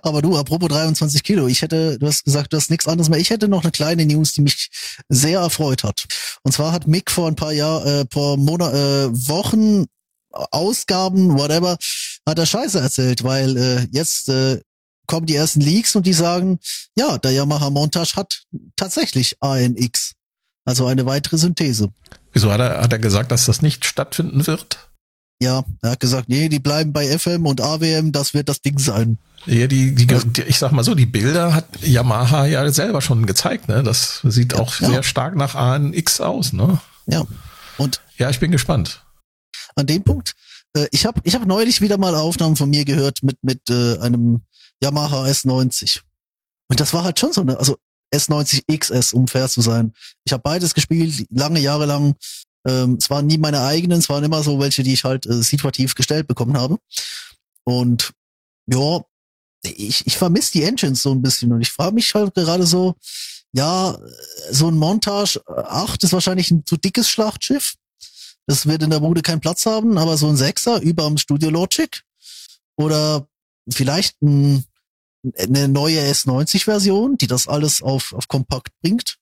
Aber 0.02 0.22
du, 0.22 0.36
apropos 0.38 0.70
23 0.70 1.24
Kilo, 1.24 1.48
ich 1.48 1.62
hätte, 1.62 2.00
du 2.00 2.08
hast 2.08 2.24
gesagt, 2.26 2.52
du 2.54 2.58
hast 2.58 2.70
nichts 2.72 2.88
anderes 2.88 3.10
mehr. 3.10 3.20
Ich 3.20 3.30
hätte 3.30 3.48
noch 3.48 3.64
eine 3.64 3.72
kleine 3.72 4.06
News, 4.06 4.32
die 4.34 4.42
mich 4.42 4.70
sehr 5.10 5.40
erfreut 5.40 5.84
hat. 5.84 6.06
Und 6.44 6.52
zwar 6.54 6.72
hat 6.72 6.88
Mick 6.88 7.12
vor 7.12 7.28
ein 7.28 7.36
paar 7.36 7.52
Jahr, 7.52 7.86
äh, 7.86 8.06
paar 8.06 8.38
Monat, 8.38 8.74
äh, 8.74 9.10
Wochen, 9.30 9.86
Ausgaben, 10.32 11.38
whatever, 11.38 11.78
hat 12.28 12.40
er 12.40 12.46
Scheiße 12.48 12.80
erzählt, 12.80 13.24
weil 13.24 13.56
äh, 13.56 13.88
jetzt 13.92 14.30
äh, 14.30 14.60
kommen 15.08 15.26
die 15.26 15.36
ersten 15.36 15.62
Leaks 15.62 15.96
und 15.96 16.06
die 16.06 16.14
sagen, 16.14 16.60
ja, 16.96 17.18
der 17.18 17.32
Yamaha 17.32 17.70
Montage 17.70 18.16
hat 18.16 18.44
tatsächlich 18.76 19.38
ANX. 19.42 20.14
Also 20.66 20.86
eine 20.86 21.06
weitere 21.06 21.38
Synthese. 21.38 21.90
Wieso 22.32 22.52
hat 22.52 22.60
er, 22.60 22.82
hat 22.82 22.94
er 22.94 23.00
gesagt, 23.00 23.32
dass 23.32 23.46
das 23.46 23.62
nicht 23.62 23.86
stattfinden 23.86 24.48
wird? 24.48 24.90
Ja, 25.42 25.64
er 25.82 25.92
hat 25.92 26.00
gesagt, 26.00 26.30
nee, 26.30 26.48
die 26.48 26.60
bleiben 26.60 26.94
bei 26.94 27.18
FM 27.18 27.46
und 27.46 27.60
AWM, 27.60 28.12
das 28.14 28.34
wird 28.34 28.48
das 28.48 28.62
Ding 28.62 28.80
sein. 28.80 29.18
Ja, 29.46 29.68
die, 29.68 29.94
die, 29.94 30.08
die, 30.08 30.42
ich 30.44 30.58
sag 30.58 30.72
mal 30.72 30.86
so, 30.86 30.96
die 30.96 31.06
Bilder 31.06 31.54
hat 31.54 31.68
Yamaha 31.82 32.46
ja 32.46 32.72
selber 32.72 33.02
schon 33.02 33.26
gezeigt, 33.26 33.68
ne? 33.68 33.84
Das 33.84 34.22
sieht 34.24 34.56
auch 34.56 34.80
ja. 34.80 34.90
sehr 34.90 35.04
stark 35.04 35.36
nach 35.36 35.56
ANX 35.56 36.22
aus, 36.22 36.54
ne? 36.54 36.80
Ja. 37.08 37.26
Und 37.78 38.00
Ja, 38.18 38.30
ich 38.30 38.40
bin 38.40 38.52
gespannt. 38.52 39.04
an 39.76 39.86
dem 39.86 40.04
Punkt, 40.04 40.34
äh, 40.78 40.88
ich 40.92 41.06
habe 41.06 41.20
ich 41.26 41.36
hab 41.36 41.46
neulich 41.46 41.82
wieder 41.82 41.98
mal 41.98 42.16
Aufnahmen 42.16 42.56
von 42.56 42.70
mir 42.70 42.86
gehört 42.86 43.22
mit, 43.22 43.44
mit 43.44 43.70
äh, 43.70 43.98
einem 44.00 44.44
Yamaha 44.84 45.26
S90. 45.26 46.02
Und 46.70 46.80
das 46.80 46.94
war 46.94 47.04
halt 47.04 47.20
schon 47.20 47.34
so 47.34 47.42
eine, 47.42 47.58
also 47.58 47.78
S90 48.14 48.64
XS, 48.78 49.14
um 49.14 49.28
fair 49.28 49.50
zu 49.50 49.62
sein. 49.62 49.94
Ich 50.26 50.34
habe 50.34 50.44
beides 50.44 50.74
gespielt, 50.74 51.26
lange 51.30 51.60
Jahre 51.60 51.86
lang. 51.86 52.16
Ähm, 52.68 52.98
es 53.00 53.10
waren 53.10 53.28
nie 53.28 53.38
meine 53.38 53.62
eigenen, 53.62 54.00
es 54.00 54.10
waren 54.10 54.24
immer 54.24 54.44
so 54.44 54.60
welche, 54.60 54.84
die 54.84 54.94
ich 54.94 55.04
halt 55.04 55.26
äh, 55.26 55.42
situativ 55.42 55.96
gestellt 55.96 56.28
bekommen 56.28 56.58
habe. 56.58 56.78
Und 57.64 58.12
ja, 58.68 59.02
ich, 59.64 60.06
ich 60.06 60.18
vermisse 60.18 60.54
die 60.54 60.64
Engines 60.64 61.02
so 61.02 61.12
ein 61.12 61.22
bisschen 61.22 61.52
und 61.52 61.62
ich 61.62 61.72
frage 61.72 61.96
mich 61.96 62.14
halt 62.14 62.34
gerade 62.36 62.66
so, 62.66 62.96
ja, 63.54 63.98
so 64.52 64.68
ein 64.68 64.78
Montage 64.78 65.42
8 65.48 66.04
ist 66.04 66.14
wahrscheinlich 66.14 66.52
ein 66.52 66.66
zu 66.66 66.78
dickes 66.78 67.10
Schlachtschiff. 67.10 67.76
Das 68.48 68.66
wird 68.66 68.84
in 68.84 68.90
der 68.90 69.00
Bude 69.00 69.22
keinen 69.22 69.40
Platz 69.40 69.66
haben, 69.66 69.98
aber 69.98 70.18
so 70.18 70.28
ein 70.28 70.36
Sechser 70.36 70.82
über 70.82 71.08
dem 71.08 71.18
Studio 71.18 71.50
Logic 71.50 72.04
oder 72.76 73.28
vielleicht 73.70 74.22
ein, 74.22 74.66
eine 75.38 75.68
neue 75.68 76.00
S90-Version, 76.00 77.18
die 77.18 77.28
das 77.28 77.48
alles 77.48 77.82
auf, 77.82 78.14
auf 78.14 78.28
kompakt 78.28 78.70
bringt. 78.82 79.18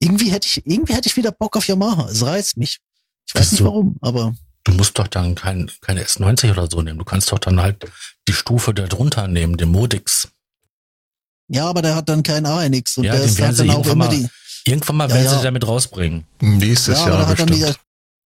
irgendwie 0.00 0.30
hätte 0.30 0.46
ich, 0.46 0.66
irgendwie 0.66 0.94
hätte 0.94 1.08
ich 1.08 1.16
wieder 1.16 1.32
Bock 1.32 1.56
auf 1.56 1.66
Yamaha. 1.68 2.08
Es 2.08 2.24
reizt 2.24 2.56
mich. 2.56 2.78
Ich 3.26 3.34
weiß 3.34 3.52
nicht 3.52 3.60
du- 3.60 3.64
warum, 3.66 3.96
aber 4.00 4.34
Du 4.64 4.72
musst 4.74 4.98
doch 4.98 5.08
dann 5.08 5.34
kein, 5.34 5.70
keine 5.80 6.04
S90 6.04 6.50
oder 6.50 6.68
so 6.70 6.82
nehmen. 6.82 6.98
Du 6.98 7.04
kannst 7.04 7.32
doch 7.32 7.38
dann 7.38 7.60
halt 7.60 7.86
die 8.28 8.32
Stufe 8.34 8.74
da 8.74 8.86
drunter 8.86 9.26
nehmen, 9.26 9.56
den 9.56 9.70
Modix. 9.70 10.28
ja, 11.48 11.66
aber 11.66 11.80
der 11.80 11.94
hat 11.96 12.08
dann 12.08 12.22
kein 12.22 12.44
ANX 12.44 12.98
und 12.98 13.04
Ja, 13.04 13.12
der 13.14 13.24
ist 13.24 13.40
halt 13.40 13.58
dann 13.58 13.70
auch 13.70 13.74
irgendwann 13.76 13.92
immer 13.92 14.04
mal 14.06 14.10
die. 14.16 14.28
Irgendwann 14.70 14.96
mal 14.96 15.08
Ja, 15.08 15.14
werden 15.14 15.24
ja. 15.26 15.38
sie 15.38 15.42
damit 15.44 15.66
rausbringen. 15.66 16.26
Nächstes 16.40 16.98
Ja, 16.98 17.08
Jahr 17.08 17.18
da 17.20 17.26
hat 17.28 17.38
dann 17.38 17.46
bestimmt. 17.46 17.68
wieder, 17.70 17.76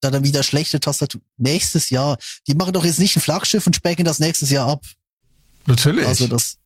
da 0.01 0.07
hat 0.07 0.13
dann 0.15 0.23
wieder 0.23 0.41
schlechte 0.43 0.79
Tastatur. 0.79 1.21
Nächstes 1.37 1.89
Jahr. 1.91 2.17
Die 2.47 2.55
machen 2.55 2.73
doch 2.73 2.85
jetzt 2.85 2.97
nicht 2.99 3.15
ein 3.15 3.21
Flaggschiff 3.21 3.67
und 3.67 3.75
specken 3.75 4.03
das 4.05 4.17
nächstes 4.19 4.49
Jahr 4.49 4.67
ab. 4.67 4.83
Natürlich. 5.67 6.07
Also 6.07 6.27
das. 6.27 6.57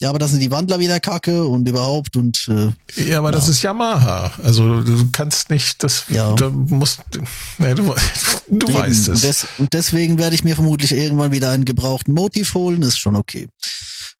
Ja, 0.00 0.10
aber 0.10 0.18
da 0.18 0.26
sind 0.26 0.40
die 0.40 0.50
Wandler 0.50 0.80
wieder 0.80 0.98
kacke 0.98 1.44
und 1.44 1.68
überhaupt 1.68 2.16
und 2.16 2.48
äh, 2.48 2.72
ja, 3.08 3.18
aber 3.20 3.30
das 3.30 3.44
Ja. 3.46 3.50
ist 3.52 3.62
Yamaha. 3.62 4.32
Also 4.42 4.82
du 4.82 5.08
kannst 5.12 5.50
nicht, 5.50 5.82
das, 5.84 6.04
Ja. 6.08 6.32
du 6.32 6.50
musst, 6.50 7.00
ne, 7.58 7.74
du, 7.76 7.94
du 8.50 8.66
Eben. 8.66 8.74
weißt 8.74 9.08
Und, 9.08 9.14
es. 9.14 9.20
des, 9.22 9.46
und 9.58 9.72
deswegen 9.72 10.18
werde 10.18 10.34
ich 10.34 10.42
mir 10.44 10.56
vermutlich 10.56 10.92
irgendwann 10.92 11.30
wieder 11.32 11.50
einen 11.52 11.64
gebrauchten 11.64 12.12
Motiv 12.12 12.54
holen, 12.54 12.82
ist 12.82 12.98
schon 12.98 13.14
okay. 13.16 13.48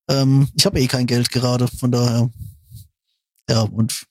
Ähm, 0.08 0.48
ich 0.54 0.64
habe 0.64 0.78
eh 0.80 0.86
kein 0.86 1.06
Geld 1.06 1.30
gerade, 1.30 1.66
von 1.66 1.90
daher. 1.90 2.30
Ja, 3.50 3.60
und 3.62 4.04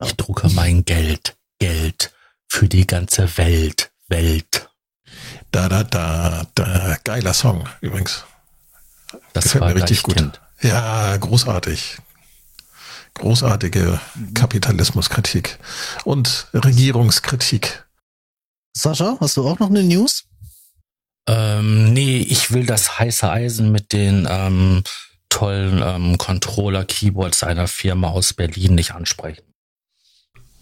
Ja. 0.00 0.06
Ich 0.06 0.14
drucke 0.16 0.48
mein 0.50 0.84
Geld, 0.84 1.36
Geld 1.58 2.12
für 2.48 2.68
die 2.68 2.86
ganze 2.86 3.36
Welt, 3.36 3.90
Welt. 4.08 4.70
Da, 5.50 5.68
da, 5.68 5.82
da, 5.82 6.46
da. 6.54 6.96
Geiler 7.02 7.34
Song 7.34 7.68
übrigens. 7.80 8.24
Das 9.32 9.44
Gefällt 9.44 9.62
war 9.62 9.68
mir 9.74 9.82
richtig 9.82 10.02
Deichkind. 10.04 10.40
Ja, 10.62 11.16
großartig. 11.16 11.98
Großartige 13.14 14.00
Kapitalismuskritik 14.34 15.58
und 16.04 16.48
Regierungskritik. 16.54 17.84
Sascha, 18.76 19.16
hast 19.20 19.36
du 19.36 19.48
auch 19.48 19.58
noch 19.58 19.68
eine 19.68 19.82
News? 19.82 20.24
Ähm, 21.26 21.92
nee, 21.92 22.18
ich 22.18 22.52
will 22.52 22.66
das 22.66 22.98
heiße 22.98 23.28
Eisen 23.28 23.72
mit 23.72 23.92
den 23.92 24.26
ähm, 24.30 24.82
tollen 25.28 25.82
ähm, 25.82 26.18
Controller-Keyboards 26.18 27.42
einer 27.42 27.68
Firma 27.68 28.08
aus 28.08 28.32
Berlin 28.32 28.74
nicht 28.74 28.92
ansprechen. 28.92 29.42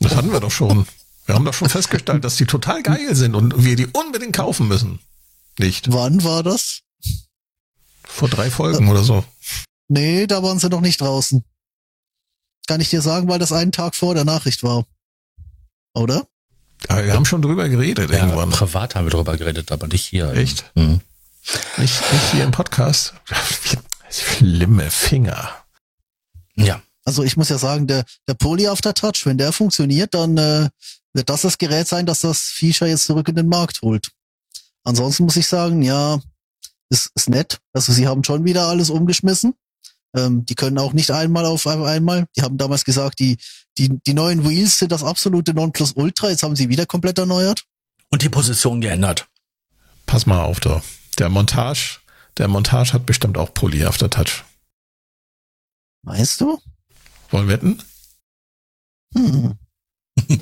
Das 0.00 0.14
hatten 0.14 0.32
wir 0.32 0.40
doch 0.40 0.50
schon. 0.50 0.86
Wir 1.26 1.34
haben 1.34 1.44
doch 1.44 1.54
schon 1.54 1.68
festgestellt, 1.68 2.24
dass 2.24 2.36
die 2.36 2.46
total 2.46 2.82
geil 2.82 3.14
sind 3.14 3.34
und 3.34 3.64
wir 3.64 3.76
die 3.76 3.86
unbedingt 3.86 4.34
kaufen 4.34 4.68
müssen. 4.68 5.00
Nicht? 5.58 5.92
Wann 5.92 6.24
war 6.24 6.42
das? 6.42 6.80
Vor 8.04 8.28
drei 8.28 8.50
Folgen 8.50 8.88
oder 8.88 9.02
so. 9.02 9.24
Nee, 9.88 10.26
da 10.26 10.42
waren 10.42 10.58
sie 10.58 10.68
noch 10.68 10.80
nicht 10.80 11.00
draußen. 11.00 11.44
Kann 12.66 12.80
ich 12.80 12.90
dir 12.90 13.00
sagen, 13.00 13.28
weil 13.28 13.38
das 13.38 13.52
einen 13.52 13.72
Tag 13.72 13.94
vor 13.96 14.14
der 14.14 14.24
Nachricht 14.24 14.62
war. 14.62 14.86
Oder? 15.94 16.26
Aber 16.86 17.04
wir 17.04 17.14
haben 17.14 17.24
schon 17.24 17.42
drüber 17.42 17.68
geredet 17.68 18.10
Ja, 18.10 18.18
irgendwann. 18.26 18.50
privat 18.50 18.94
haben 18.94 19.06
wir 19.06 19.10
drüber 19.10 19.36
geredet, 19.36 19.72
aber 19.72 19.88
nicht 19.88 20.04
hier. 20.04 20.30
Echt? 20.34 20.64
Mhm. 20.74 21.00
Nicht, 21.78 22.12
nicht 22.12 22.30
hier 22.32 22.44
im 22.44 22.50
Podcast. 22.50 23.14
Schlimme 24.10 24.90
Finger. 24.90 25.50
Ja, 26.54 26.82
Also 27.04 27.22
ich 27.22 27.36
muss 27.36 27.48
ja 27.48 27.58
sagen, 27.58 27.86
der, 27.86 28.04
der 28.26 28.34
Poly 28.34 28.68
After 28.68 28.92
Touch, 28.94 29.24
wenn 29.24 29.38
der 29.38 29.52
funktioniert, 29.52 30.12
dann 30.14 30.36
äh, 30.36 30.68
wird 31.14 31.30
das 31.30 31.42
das 31.42 31.56
Gerät 31.58 31.88
sein, 31.88 32.04
das 32.06 32.20
das 32.20 32.42
Feature 32.42 32.90
jetzt 32.90 33.04
zurück 33.04 33.28
in 33.28 33.34
den 33.36 33.48
Markt 33.48 33.80
holt. 33.82 34.10
Ansonsten 34.84 35.24
muss 35.24 35.36
ich 35.36 35.46
sagen, 35.46 35.82
ja, 35.82 36.20
ist, 36.90 37.10
ist 37.14 37.28
nett. 37.28 37.58
Also 37.72 37.92
sie 37.92 38.06
haben 38.06 38.24
schon 38.24 38.44
wieder 38.44 38.66
alles 38.66 38.90
umgeschmissen. 38.90 39.54
Ähm, 40.16 40.44
die 40.46 40.54
können 40.54 40.78
auch 40.78 40.92
nicht 40.92 41.10
einmal 41.10 41.44
auf 41.44 41.66
einmal. 41.66 42.26
Die 42.36 42.42
haben 42.42 42.56
damals 42.56 42.84
gesagt, 42.84 43.18
die, 43.18 43.36
die, 43.76 43.98
die 44.06 44.14
neuen 44.14 44.48
Wheels 44.48 44.78
sind 44.78 44.92
das 44.92 45.04
absolute 45.04 45.54
Nonplusultra. 45.54 46.30
Jetzt 46.30 46.42
haben 46.42 46.56
sie 46.56 46.68
wieder 46.68 46.86
komplett 46.86 47.18
erneuert. 47.18 47.64
und 48.10 48.22
die 48.22 48.28
Position 48.30 48.80
geändert. 48.80 49.28
Pass 50.06 50.24
mal 50.26 50.42
auf, 50.42 50.60
da. 50.60 50.82
Der 51.18 51.28
Montage, 51.28 51.98
der 52.38 52.48
Montage 52.48 52.94
hat 52.94 53.04
bestimmt 53.04 53.36
auch 53.36 53.52
Poly 53.52 53.84
Aftertouch. 53.84 54.44
Weißt 56.04 56.40
du? 56.40 56.58
Wollen 57.30 57.48
wir 57.48 57.54
wetten? 57.54 57.82
Hm. 59.14 59.58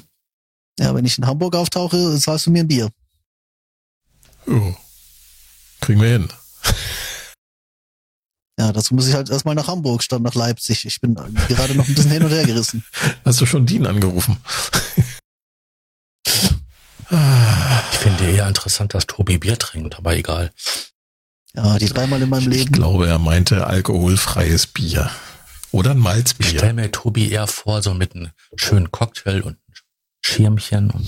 ja, 0.78 0.94
wenn 0.94 1.04
ich 1.04 1.18
in 1.18 1.26
Hamburg 1.26 1.56
auftauche, 1.56 2.16
zahlst 2.20 2.46
du 2.46 2.50
mir 2.50 2.60
ein 2.60 2.68
Bier. 2.68 2.90
Jo. 4.46 4.76
Kriegen 5.80 6.00
wir 6.00 6.08
hin. 6.10 6.28
Ja, 8.58 8.72
dazu 8.72 8.94
muss 8.94 9.06
ich 9.06 9.14
halt 9.14 9.28
erstmal 9.28 9.54
nach 9.54 9.68
Hamburg 9.68 10.02
statt 10.02 10.22
nach 10.22 10.34
Leipzig. 10.34 10.86
Ich 10.86 11.00
bin 11.00 11.14
gerade 11.14 11.74
noch 11.74 11.86
ein 11.86 11.94
bisschen 11.94 12.10
hin 12.10 12.22
und 12.24 12.30
her 12.30 12.44
gerissen. 12.46 12.84
Hast 13.24 13.40
du 13.40 13.46
schon 13.46 13.66
Dean 13.66 13.86
angerufen? 13.86 14.38
Ich 17.08 17.98
finde 17.98 18.30
eher 18.30 18.48
interessant, 18.48 18.94
dass 18.94 19.06
Tobi 19.06 19.38
Bier 19.38 19.58
trinkt, 19.58 19.96
aber 19.96 20.16
egal. 20.16 20.50
Ja, 21.54 21.78
die 21.78 21.86
dreimal 21.86 22.20
in 22.20 22.28
meinem 22.28 22.50
ich 22.50 22.58
Leben. 22.58 22.72
glaube, 22.72 23.06
er 23.08 23.18
meinte 23.18 23.66
alkoholfreies 23.66 24.66
Bier. 24.66 25.10
Oder 25.70 25.92
ein 25.92 25.98
Ich 25.98 26.02
Malzbier. 26.02 26.48
stelle 26.48 26.74
mir 26.74 26.90
Tobi 26.90 27.30
eher 27.30 27.46
vor, 27.46 27.82
so 27.82 27.94
mit 27.94 28.14
einem 28.14 28.30
schönen 28.56 28.90
Cocktail 28.90 29.42
und 29.42 29.56
Schirmchen 30.24 30.90
und 30.90 31.06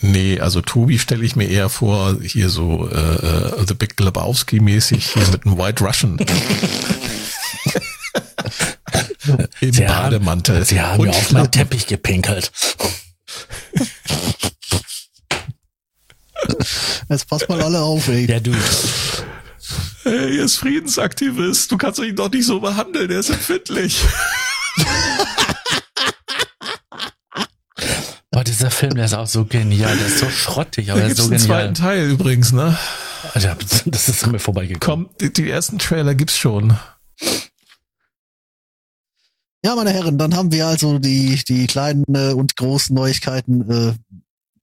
Nee, 0.00 0.40
also 0.40 0.60
Tobi 0.60 0.98
stelle 0.98 1.24
ich 1.24 1.36
mir 1.36 1.48
eher 1.48 1.68
vor, 1.68 2.16
hier 2.22 2.48
so 2.50 2.88
äh, 2.90 2.96
äh, 2.98 3.64
The 3.66 3.74
Big 3.74 3.98
Lebowski 4.00 4.58
mäßig 4.60 5.12
hier 5.12 5.26
mit 5.28 5.46
einem 5.46 5.56
White 5.58 5.84
Russian. 5.84 6.18
Im 9.60 9.72
Sie 9.72 9.86
haben- 9.86 10.10
Bademantel. 10.10 10.64
Sie 10.64 10.80
haben 10.80 11.00
Und 11.00 11.10
auf 11.10 11.30
meinen. 11.32 11.50
Teppich 11.50 11.86
gepinkelt. 11.86 12.50
Jetzt 17.08 17.28
passt 17.28 17.48
mal 17.48 17.60
alle 17.62 17.80
auf, 17.80 18.08
ey. 18.08 18.26
Ja, 18.30 18.40
du. 18.40 18.52
Hey, 20.04 20.38
er 20.38 20.44
ist 20.44 20.56
Friedensaktivist. 20.56 21.70
Du 21.70 21.76
kannst 21.76 21.98
ihn 22.00 22.16
doch 22.16 22.30
nicht 22.30 22.46
so 22.46 22.60
behandeln. 22.60 23.10
Er 23.10 23.20
ist 23.20 23.30
empfindlich. 23.30 24.00
Boah, 28.30 28.44
dieser 28.58 28.70
Film, 28.70 28.94
der 28.94 29.04
ist 29.04 29.14
auch 29.14 29.26
so 29.26 29.44
genial. 29.44 29.96
Der 29.96 30.06
ist 30.06 30.18
so 30.18 30.28
schrottig, 30.30 30.90
aber 30.90 31.00
Da 31.00 31.06
der 31.06 31.12
ist 31.12 31.18
so 31.18 31.24
einen 31.24 31.38
genial. 31.38 31.46
zweiten 31.46 31.74
Teil 31.74 32.10
übrigens, 32.10 32.52
ne? 32.52 32.76
Alter, 33.34 33.56
das 33.86 34.08
ist 34.08 34.26
mir 34.26 34.38
vorbeigekommen. 34.38 35.06
Komm, 35.06 35.16
die, 35.20 35.32
die 35.32 35.48
ersten 35.50 35.78
Trailer 35.78 36.14
gibt's 36.14 36.36
schon. 36.36 36.76
Ja, 39.64 39.74
meine 39.74 39.90
Herren, 39.92 40.18
dann 40.18 40.34
haben 40.36 40.52
wir 40.52 40.66
also 40.66 40.98
die, 40.98 41.42
die 41.48 41.66
kleinen 41.66 42.04
äh, 42.14 42.32
und 42.32 42.56
großen 42.56 42.94
Neuigkeiten 42.94 43.68
äh, 43.70 43.94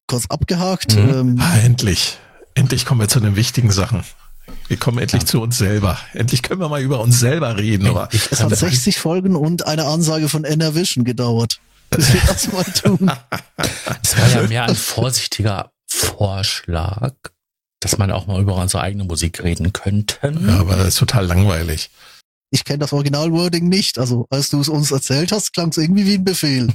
kurz 0.07 0.25
abgehakt. 0.27 0.95
Mhm. 0.95 1.09
Ähm, 1.09 1.39
Ah, 1.41 1.57
endlich. 1.59 2.17
Endlich 2.53 2.85
kommen 2.85 3.01
wir 3.01 3.09
zu 3.09 3.19
den 3.19 3.35
wichtigen 3.35 3.71
Sachen. 3.71 4.03
Wir 4.67 4.77
kommen 4.77 4.99
endlich 4.99 5.25
zu 5.25 5.41
uns 5.41 5.57
selber. 5.57 5.97
Endlich 6.13 6.41
können 6.43 6.61
wir 6.61 6.69
mal 6.69 6.81
über 6.81 7.01
uns 7.01 7.19
selber 7.19 7.57
reden. 7.57 7.87
Aber 7.87 8.07
es 8.13 8.41
hat 8.41 8.55
60 8.55 8.97
Folgen 8.99 9.35
und 9.35 9.65
eine 9.67 9.85
Ansage 9.85 10.29
von 10.29 10.43
Enervision 10.45 11.03
gedauert. 11.03 11.59
Wir 11.91 12.21
das 12.27 12.51
mal 12.51 12.63
tun. 12.63 13.11
es 14.03 14.17
war 14.17 14.29
ja 14.29 14.47
mehr 14.47 14.65
ein 14.65 14.75
vorsichtiger 14.75 15.71
Vorschlag, 15.87 17.13
dass 17.79 17.97
man 17.97 18.11
auch 18.11 18.27
mal 18.27 18.41
über 18.41 18.55
unsere 18.55 18.83
eigene 18.83 19.03
Musik 19.03 19.43
reden 19.43 19.73
könnten. 19.73 20.47
ja, 20.47 20.59
aber 20.59 20.75
das 20.75 20.89
ist 20.89 20.97
total 20.97 21.25
langweilig. 21.25 21.89
Ich 22.51 22.63
kenne 22.63 22.79
das 22.79 22.93
Original-Wording 22.93 23.67
nicht. 23.67 23.97
Also, 23.97 24.27
als 24.29 24.49
du 24.49 24.61
es 24.61 24.69
uns 24.69 24.91
erzählt 24.91 25.31
hast, 25.31 25.53
klang 25.53 25.69
es 25.69 25.77
irgendwie 25.77 26.05
wie 26.05 26.15
ein 26.15 26.23
Befehl. 26.23 26.73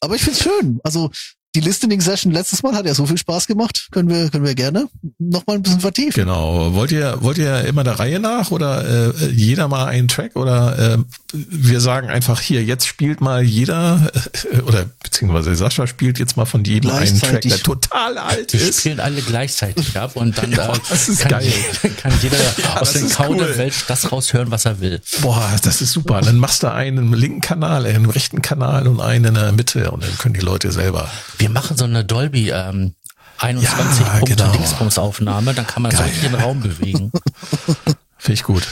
Aber 0.00 0.16
ich 0.16 0.22
find's 0.22 0.42
schön. 0.42 0.80
Also, 0.82 1.10
die 1.54 1.60
Listening-Session 1.60 2.32
letztes 2.32 2.62
Mal 2.62 2.74
hat 2.74 2.86
ja 2.86 2.94
so 2.94 3.04
viel 3.04 3.18
Spaß 3.18 3.46
gemacht. 3.46 3.88
Können 3.90 4.08
wir, 4.08 4.30
können 4.30 4.44
wir 4.44 4.54
gerne 4.54 4.88
noch 5.18 5.46
mal 5.46 5.54
ein 5.56 5.62
bisschen 5.62 5.80
vertiefen. 5.80 6.14
Genau. 6.24 6.72
Wollt 6.74 6.92
ihr, 6.92 7.18
wollt 7.20 7.36
ihr 7.36 7.64
immer 7.64 7.84
der 7.84 7.98
Reihe 7.98 8.18
nach 8.20 8.50
oder 8.50 9.12
äh, 9.14 9.26
jeder 9.30 9.68
mal 9.68 9.84
einen 9.86 10.08
Track 10.08 10.36
oder 10.36 10.94
äh, 10.94 10.98
wir 11.32 11.80
sagen 11.80 12.08
einfach 12.08 12.40
hier, 12.40 12.64
jetzt 12.64 12.86
spielt 12.86 13.20
mal 13.20 13.42
jeder 13.42 14.10
äh, 14.52 14.60
oder 14.62 14.86
beziehungsweise 15.02 15.54
Sascha 15.54 15.86
spielt 15.86 16.18
jetzt 16.18 16.38
mal 16.38 16.46
von 16.46 16.64
jedem 16.64 16.90
einen 16.90 17.18
Track, 17.20 17.42
Gleichzeitig. 17.42 17.52
der 17.52 17.62
total 17.62 18.18
alt 18.18 18.52
Wir 18.54 18.60
ist. 18.60 18.80
spielen 18.80 19.00
alle 19.00 19.20
gleichzeitig 19.20 19.98
ab 19.98 20.16
und 20.16 20.38
dann 20.38 20.52
Ja, 20.56 20.72
äh, 20.72 20.78
das 20.88 21.08
ist 21.10 21.20
kann, 21.20 21.30
geil. 21.32 21.52
kann 22.02 22.12
jeder 22.22 22.36
aus 22.80 22.80
das 22.80 22.92
den 22.94 23.06
ist 23.06 23.16
Kau 23.16 23.34
der 23.34 23.48
cool. 23.50 23.58
Welt 23.58 23.74
das 23.88 24.10
raushören, 24.10 24.50
was 24.50 24.64
er 24.64 24.80
will. 24.80 25.00
Boah, 25.20 25.54
das 25.62 25.82
ist 25.82 25.92
super. 25.92 26.22
Dann 26.22 26.38
machst 26.38 26.62
du 26.62 26.72
einen 26.72 26.96
im 26.98 27.14
linken 27.14 27.42
Kanal, 27.42 27.84
einen 27.84 28.04
im 28.04 28.10
rechten 28.10 28.40
Kanal 28.40 28.86
und 28.88 29.00
einen 29.00 29.26
in 29.26 29.34
der 29.34 29.52
Mitte 29.52 29.90
und 29.90 30.02
dann 30.02 30.16
können 30.18 30.34
die 30.34 30.40
Leute 30.40 30.72
selber. 30.72 31.10
Wir 31.42 31.50
machen 31.50 31.76
so 31.76 31.84
eine 31.84 32.04
Dolby 32.04 32.50
ähm, 32.50 32.94
21 33.38 34.00
Ja, 34.06 34.12
Punkt 34.18 34.36
genau. 34.36 34.52
Dingsbums 34.52 34.96
Aufnahme, 34.98 35.54
dann 35.54 35.66
kann 35.66 35.82
man 35.82 35.90
so 35.90 35.98
Geil. 35.98 36.06
richtig 36.06 36.22
den 36.30 36.34
Raum 36.36 36.60
bewegen. 36.60 37.10
Finde 38.18 38.34
ich 38.34 38.44
gut. 38.44 38.66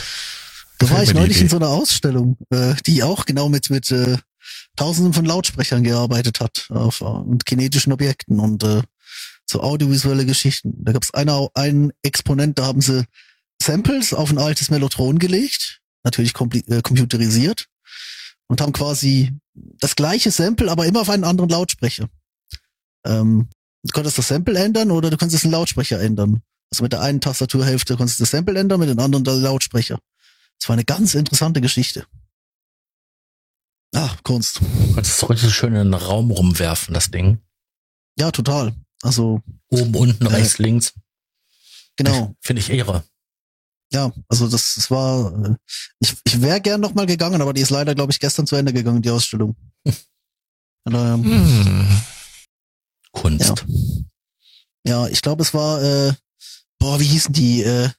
Da 0.79 0.89
war 0.89 1.03
ich 1.03 1.13
neulich 1.13 1.41
in 1.41 1.49
so 1.49 1.57
einer 1.57 1.67
Ausstellung, 1.67 2.37
äh, 2.49 2.73
die 2.85 3.03
auch 3.03 3.25
genau 3.25 3.49
mit, 3.49 3.69
mit 3.69 3.91
äh, 3.91 4.17
tausenden 4.77 5.13
von 5.13 5.25
Lautsprechern 5.25 5.83
gearbeitet 5.83 6.39
hat 6.39 6.67
auf, 6.69 7.01
und 7.01 7.45
kinetischen 7.45 7.91
Objekten 7.91 8.39
und 8.39 8.63
äh, 8.63 8.81
so 9.45 9.61
audiovisuelle 9.61 10.25
Geschichten. 10.25 10.73
Da 10.83 10.93
gab 10.93 11.03
es 11.03 11.13
eine, 11.13 11.49
einen 11.53 11.91
Exponent, 12.03 12.57
da 12.57 12.67
haben 12.67 12.81
sie 12.81 13.03
Samples 13.61 14.13
auf 14.13 14.31
ein 14.31 14.37
altes 14.37 14.69
Mellotron 14.71 15.19
gelegt, 15.19 15.81
natürlich 16.05 16.31
kompli- 16.31 16.67
äh, 16.71 16.81
computerisiert 16.81 17.65
und 18.47 18.61
haben 18.61 18.71
quasi 18.71 19.33
das 19.53 19.97
gleiche 19.97 20.31
Sample, 20.31 20.71
aber 20.71 20.85
immer 20.85 21.01
auf 21.01 21.09
einen 21.09 21.25
anderen 21.25 21.49
Lautsprecher. 21.49 22.07
Ähm, 23.05 23.49
du 23.83 23.91
konntest 23.93 24.17
das 24.17 24.27
Sample 24.27 24.57
ändern 24.57 24.91
oder 24.91 25.09
du 25.09 25.17
konntest 25.17 25.43
den 25.43 25.51
Lautsprecher 25.51 25.99
ändern. 25.99 26.41
Also 26.71 26.83
mit 26.83 26.93
der 26.93 27.01
einen 27.01 27.21
Tastaturhälfte 27.21 27.97
konntest 27.97 28.19
du 28.19 28.23
das 28.23 28.31
Sample 28.31 28.57
ändern, 28.59 28.79
mit 28.79 28.89
den 28.89 28.99
anderen 28.99 29.23
den 29.23 29.41
Lautsprecher. 29.41 29.99
Das 30.59 30.69
war 30.69 30.73
eine 30.73 30.85
ganz 30.85 31.15
interessante 31.15 31.59
Geschichte. 31.59 32.05
Ah, 33.93 34.15
Kunst. 34.23 34.61
Du 34.61 34.93
konntest 34.93 35.17
so 35.17 35.25
richtig 35.25 35.53
schön 35.53 35.75
in 35.75 35.91
den 35.91 35.93
Raum 35.93 36.31
rumwerfen, 36.31 36.93
das 36.93 37.11
Ding. 37.11 37.39
Ja, 38.17 38.31
total. 38.31 38.73
Also. 39.01 39.41
Oben, 39.69 39.95
unten, 39.95 40.27
rechts, 40.27 40.59
äh, 40.59 40.63
links. 40.63 40.93
Genau. 41.97 42.35
Finde 42.39 42.61
ich 42.61 42.69
Ehre. 42.69 43.03
Ja, 43.91 44.11
also 44.29 44.47
das, 44.47 44.75
das 44.75 44.89
war, 44.89 45.33
äh, 45.45 45.55
ich, 45.99 46.15
ich 46.23 46.41
wäre 46.41 46.61
gern 46.61 46.79
noch 46.79 46.93
mal 46.93 47.05
gegangen, 47.05 47.41
aber 47.41 47.53
die 47.53 47.61
ist 47.61 47.71
leider, 47.71 47.93
glaube 47.93 48.11
ich, 48.11 48.19
gestern 48.19 48.47
zu 48.47 48.55
Ende 48.55 48.71
gegangen, 48.71 49.01
die 49.01 49.09
Ausstellung. 49.09 49.55
Und, 50.83 50.95
ähm, 50.95 51.23
hm. 51.23 52.01
Kunst. 53.11 53.65
Ja. 54.85 55.05
ja, 55.05 55.07
ich 55.07 55.21
glaube, 55.21 55.43
es 55.43 55.53
war, 55.53 55.81
äh, 55.81 56.13
boah, 56.79 56.99
wie 56.99 57.05
hießen 57.05 57.33
die? 57.33 57.63
Äh, 57.63 57.89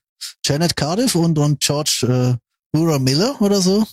Janet 0.44 0.76
Cardiff 0.76 1.14
und, 1.14 1.38
und 1.38 1.60
George 1.60 2.06
äh, 2.08 2.36
Bura 2.72 2.98
Miller 2.98 3.40
oder 3.40 3.60
so. 3.60 3.86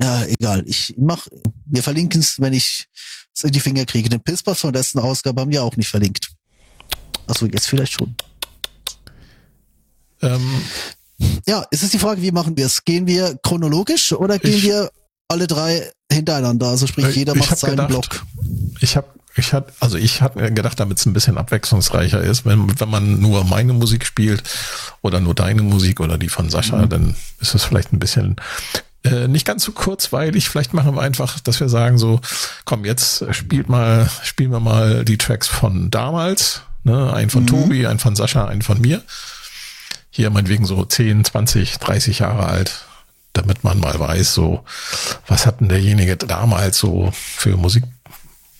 Ja, 0.00 0.24
egal. 0.24 0.64
Ich 0.66 0.94
mach, 0.96 1.26
wir 1.66 1.82
verlinken 1.82 2.20
es, 2.20 2.40
wenn 2.40 2.52
ich 2.52 2.86
es 3.34 3.44
in 3.44 3.52
die 3.52 3.60
Finger 3.60 3.84
kriege. 3.84 4.08
Den 4.08 4.22
Pisspass 4.22 4.60
von 4.60 4.72
der 4.72 4.80
letzten 4.80 4.98
Ausgabe 4.98 5.40
haben 5.40 5.50
wir 5.50 5.62
auch 5.62 5.76
nicht 5.76 5.88
verlinkt. 5.88 6.30
Achso, 7.26 7.46
jetzt 7.46 7.66
vielleicht 7.66 7.92
schon. 7.92 8.14
Ähm, 10.22 10.62
ja, 11.46 11.66
es 11.70 11.82
ist 11.82 11.92
die 11.92 11.98
Frage, 11.98 12.22
wie 12.22 12.32
machen 12.32 12.56
wir 12.56 12.66
es? 12.66 12.84
Gehen 12.84 13.06
wir 13.06 13.38
chronologisch 13.42 14.12
oder 14.12 14.38
gehen 14.38 14.54
ich, 14.54 14.62
wir 14.62 14.90
alle 15.28 15.46
drei 15.46 15.90
hintereinander? 16.10 16.68
Also 16.68 16.86
sprich, 16.86 17.06
äh, 17.06 17.10
jeder 17.10 17.34
macht 17.34 17.58
seinen 17.58 17.72
gedacht, 17.72 17.88
Block. 17.88 18.26
Ich 18.80 18.96
habe 18.96 19.08
ich 19.36 19.52
hatte, 19.52 19.72
also 19.80 19.96
ich 19.96 20.22
hatte 20.22 20.52
gedacht, 20.52 20.80
damit 20.80 20.98
es 20.98 21.06
ein 21.06 21.12
bisschen 21.12 21.38
abwechslungsreicher 21.38 22.20
ist, 22.20 22.44
wenn, 22.44 22.80
wenn 22.80 22.90
man 22.90 23.20
nur 23.20 23.44
meine 23.44 23.72
Musik 23.72 24.04
spielt 24.04 24.42
oder 25.02 25.20
nur 25.20 25.34
deine 25.34 25.62
Musik 25.62 26.00
oder 26.00 26.18
die 26.18 26.28
von 26.28 26.50
Sascha, 26.50 26.76
mhm. 26.76 26.88
dann 26.88 27.16
ist 27.40 27.54
es 27.54 27.64
vielleicht 27.64 27.92
ein 27.92 27.98
bisschen 27.98 28.36
äh, 29.04 29.28
nicht 29.28 29.46
ganz 29.46 29.64
so 29.64 29.72
kurzweilig. 29.72 30.48
Vielleicht 30.48 30.74
machen 30.74 30.94
wir 30.94 31.02
einfach, 31.02 31.40
dass 31.40 31.60
wir 31.60 31.68
sagen 31.68 31.96
so, 31.96 32.20
komm, 32.64 32.84
jetzt 32.84 33.24
spielt 33.34 33.68
mal, 33.68 34.10
spielen 34.22 34.50
wir 34.50 34.60
mal 34.60 35.04
die 35.04 35.18
Tracks 35.18 35.46
von 35.46 35.90
damals, 35.90 36.62
ne, 36.84 37.12
einen 37.12 37.30
von 37.30 37.44
mhm. 37.44 37.48
Tobi, 37.48 37.86
einen 37.86 37.98
von 37.98 38.16
Sascha, 38.16 38.46
einen 38.46 38.62
von 38.62 38.80
mir 38.80 39.02
hier 40.10 40.30
meinetwegen 40.30 40.66
so 40.66 40.84
10, 40.84 41.24
20, 41.24 41.78
30 41.78 42.18
Jahre 42.18 42.46
alt, 42.46 42.84
damit 43.32 43.64
man 43.64 43.78
mal 43.78 43.98
weiß, 43.98 44.34
so, 44.34 44.64
was 45.26 45.46
hat 45.46 45.60
denn 45.60 45.68
derjenige 45.68 46.16
damals 46.16 46.78
so 46.78 47.12
für 47.12 47.56
Musik 47.56 47.84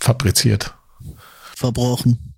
fabriziert? 0.00 0.75
Verbrochen. 1.54 2.35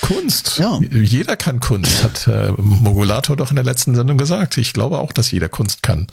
Kunst. 0.00 0.58
Ja. 0.58 0.80
Jeder 0.80 1.36
kann 1.36 1.60
Kunst, 1.60 2.02
hat 2.02 2.26
äh, 2.26 2.52
Mogulator 2.56 3.36
doch 3.36 3.50
in 3.50 3.56
der 3.56 3.64
letzten 3.64 3.94
Sendung 3.94 4.18
gesagt. 4.18 4.56
Ich 4.56 4.72
glaube 4.72 4.98
auch, 4.98 5.12
dass 5.12 5.30
jeder 5.30 5.48
Kunst 5.48 5.82
kann. 5.82 6.06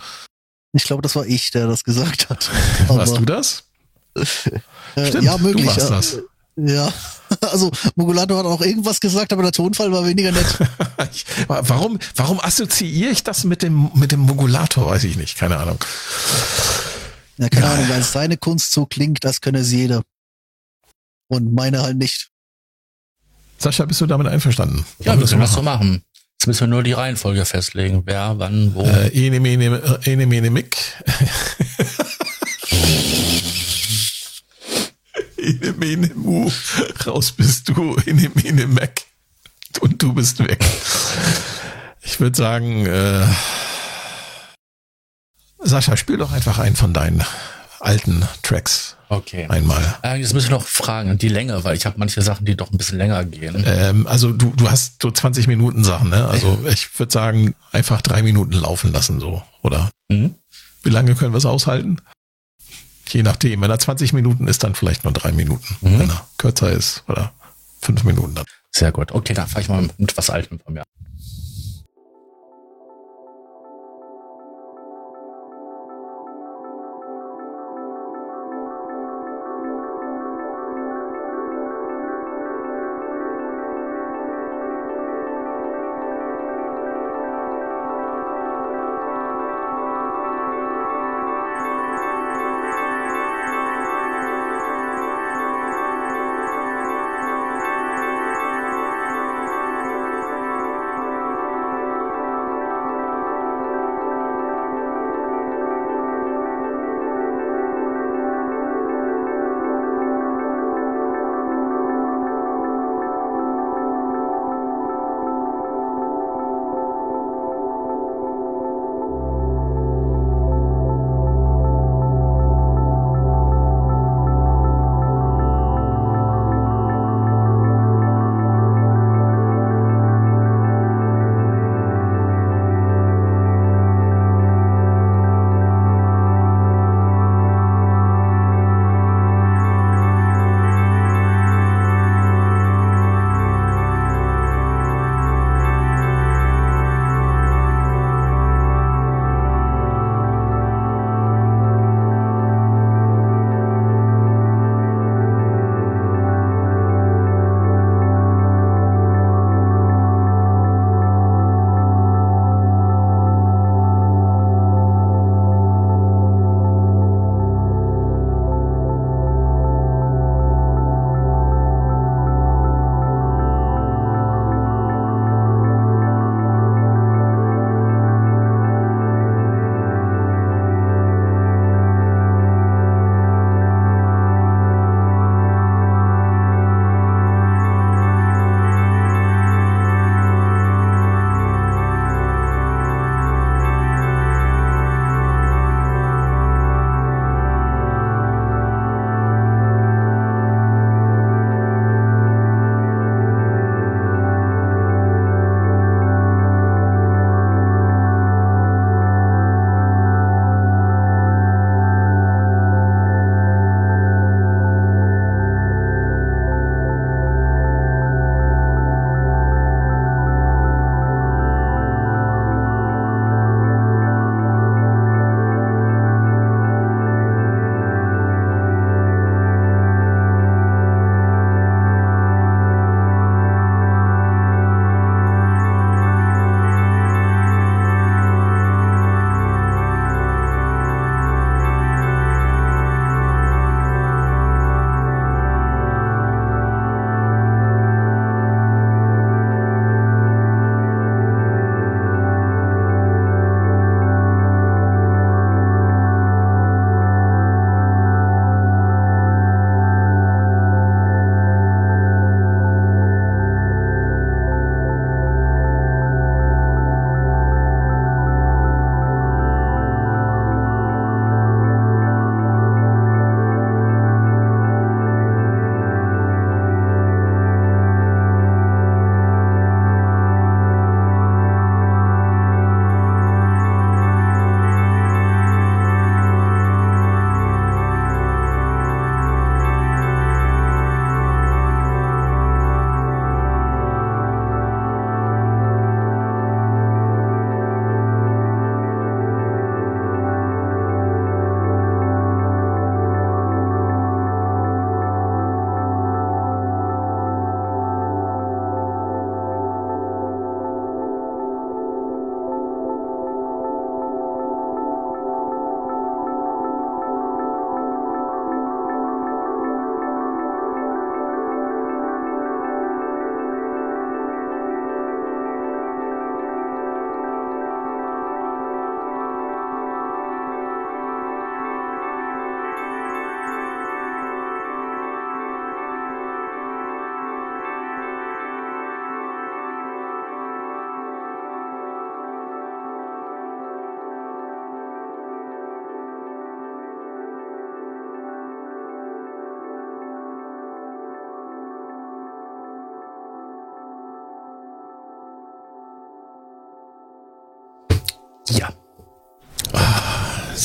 Ich 0.74 0.84
glaube, 0.84 1.02
das 1.02 1.16
war 1.16 1.26
ich, 1.26 1.52
der 1.52 1.68
das 1.68 1.84
gesagt 1.84 2.30
hat. 2.30 2.50
Warst 2.88 3.18
du 3.18 3.26
das? 3.26 3.64
Äh, 4.96 5.08
Stimmt, 5.08 5.24
ja, 5.24 5.40
möglich. 5.40 5.66
Du 5.66 5.76
warst 5.76 5.90
das. 5.90 6.20
Ja, 6.56 6.94
also 7.42 7.72
Mogulator 7.96 8.38
hat 8.38 8.46
auch 8.46 8.62
irgendwas 8.62 9.00
gesagt, 9.00 9.34
aber 9.34 9.42
der 9.42 9.52
Tonfall 9.52 9.92
war 9.92 10.06
weniger 10.06 10.32
nett. 10.32 10.46
warum, 11.48 11.98
warum 12.16 12.40
assoziiere 12.40 13.10
ich 13.10 13.24
das 13.24 13.44
mit 13.44 13.64
dem, 13.64 13.90
mit 13.96 14.12
dem 14.12 14.20
Mogulator? 14.20 14.86
Weiß 14.86 15.04
ich 15.06 15.18
nicht, 15.18 15.36
keine 15.36 15.58
Ahnung. 15.58 15.80
Ja, 17.40 17.50
keine 17.50 17.66
ja. 17.66 17.74
Ahnung, 17.74 17.90
weil 17.90 18.04
seine 18.04 18.38
Kunst 18.38 18.72
so 18.72 18.86
klingt, 18.86 19.24
das 19.24 19.42
könne 19.42 19.64
sie 19.64 19.78
jeder. 19.78 20.04
Und 21.34 21.54
meine 21.54 21.82
halt 21.82 21.98
nicht. 21.98 22.30
Sascha, 23.58 23.86
bist 23.86 24.02
du 24.02 24.06
damit 24.06 24.28
einverstanden? 24.28 24.86
Ja, 25.00 25.18
wir 25.18 25.26
können 25.26 25.42
das 25.42 25.54
so 25.54 25.62
machen. 25.62 26.04
Jetzt 26.40 26.48
müssen 26.48 26.62
wir 26.62 26.68
nur 26.68 26.84
die 26.84 26.92
Reihenfolge 26.92 27.46
festlegen. 27.46 28.04
Wer, 28.06 28.38
wann, 28.38 28.76
wo. 28.76 28.84
Äh, 28.84 29.08
ene, 29.10 29.40
mene, 29.40 30.00
ene, 30.04 30.26
mene, 30.26 30.50
mick. 30.50 30.78
Ene, 35.38 35.74
mene, 35.74 36.12
mu. 36.16 36.50
Raus 37.06 37.32
bist 37.32 37.70
du. 37.70 37.96
Ene, 38.06 38.32
mene, 38.34 38.68
Mac. 38.68 39.02
Und 39.82 40.02
du 40.02 40.14
bist 40.14 40.40
weg. 40.40 40.64
Ich 42.02 42.20
würde 42.20 42.38
sagen, 42.38 42.86
äh, 42.86 43.26
Sascha, 45.60 45.98
spiel 45.98 46.18
doch 46.18 46.32
einfach 46.32 46.60
einen 46.60 46.76
von 46.76 46.94
deinen 46.94 47.24
alten 47.84 48.28
Tracks. 48.42 48.96
Okay. 49.10 49.46
Einmal. 49.48 49.82
Äh, 50.04 50.20
jetzt 50.20 50.34
müssen 50.34 50.50
wir 50.50 50.58
noch 50.58 50.66
fragen, 50.66 51.18
die 51.18 51.28
Länge, 51.28 51.64
weil 51.64 51.76
ich 51.76 51.86
habe 51.86 51.96
manche 52.00 52.22
Sachen, 52.22 52.46
die 52.46 52.56
doch 52.56 52.72
ein 52.72 52.78
bisschen 52.78 52.98
länger 52.98 53.24
gehen. 53.26 53.64
Ähm, 53.66 54.08
also 54.08 54.32
du, 54.32 54.54
du 54.56 54.70
hast 54.70 55.02
so 55.02 55.12
20 55.12 55.48
Minuten 55.48 55.84
Sachen, 55.84 56.10
ne? 56.10 56.28
Also 56.28 56.58
ich 56.68 56.98
würde 56.98 57.12
sagen, 57.12 57.56
einfach 57.72 58.02
drei 58.02 58.24
Minuten 58.24 58.54
laufen 58.54 58.92
lassen, 58.92 59.20
so, 59.20 59.44
oder? 59.62 59.90
Mhm. 60.10 60.36
Wie 60.82 60.90
lange 60.90 61.16
können 61.16 61.34
wir 61.34 61.38
es 61.38 61.46
aushalten? 61.46 61.98
Je 63.10 63.22
nachdem. 63.22 63.62
Wenn 63.62 63.70
er 63.70 63.80
20 63.80 64.14
Minuten 64.14 64.48
ist, 64.48 64.64
dann 64.64 64.74
vielleicht 64.74 65.04
nur 65.04 65.14
drei 65.14 65.32
Minuten. 65.32 65.78
Mhm. 65.82 66.00
Wenn 66.00 66.10
er 66.10 66.28
kürzer 66.38 66.72
ist 66.72 67.04
oder 67.08 67.34
fünf 67.82 68.04
Minuten 68.04 68.34
dann. 68.34 68.46
Sehr 68.72 68.92
gut. 68.92 69.12
Okay, 69.12 69.34
dann 69.34 69.48
fahre 69.48 69.62
ich 69.62 69.70
mal 69.70 69.88
mit 69.98 70.18
was 70.18 70.30
Altem 70.30 70.60
von 70.60 70.74
mir. 70.74 70.84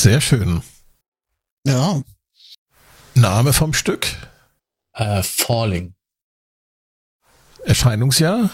Sehr 0.09 0.21
schön. 0.21 0.63
Ja, 1.67 2.01
Name 3.13 3.53
vom 3.53 3.75
Stück? 3.75 4.07
Äh, 4.93 5.21
Falling. 5.21 5.93
Erscheinungsjahr? 7.63 8.49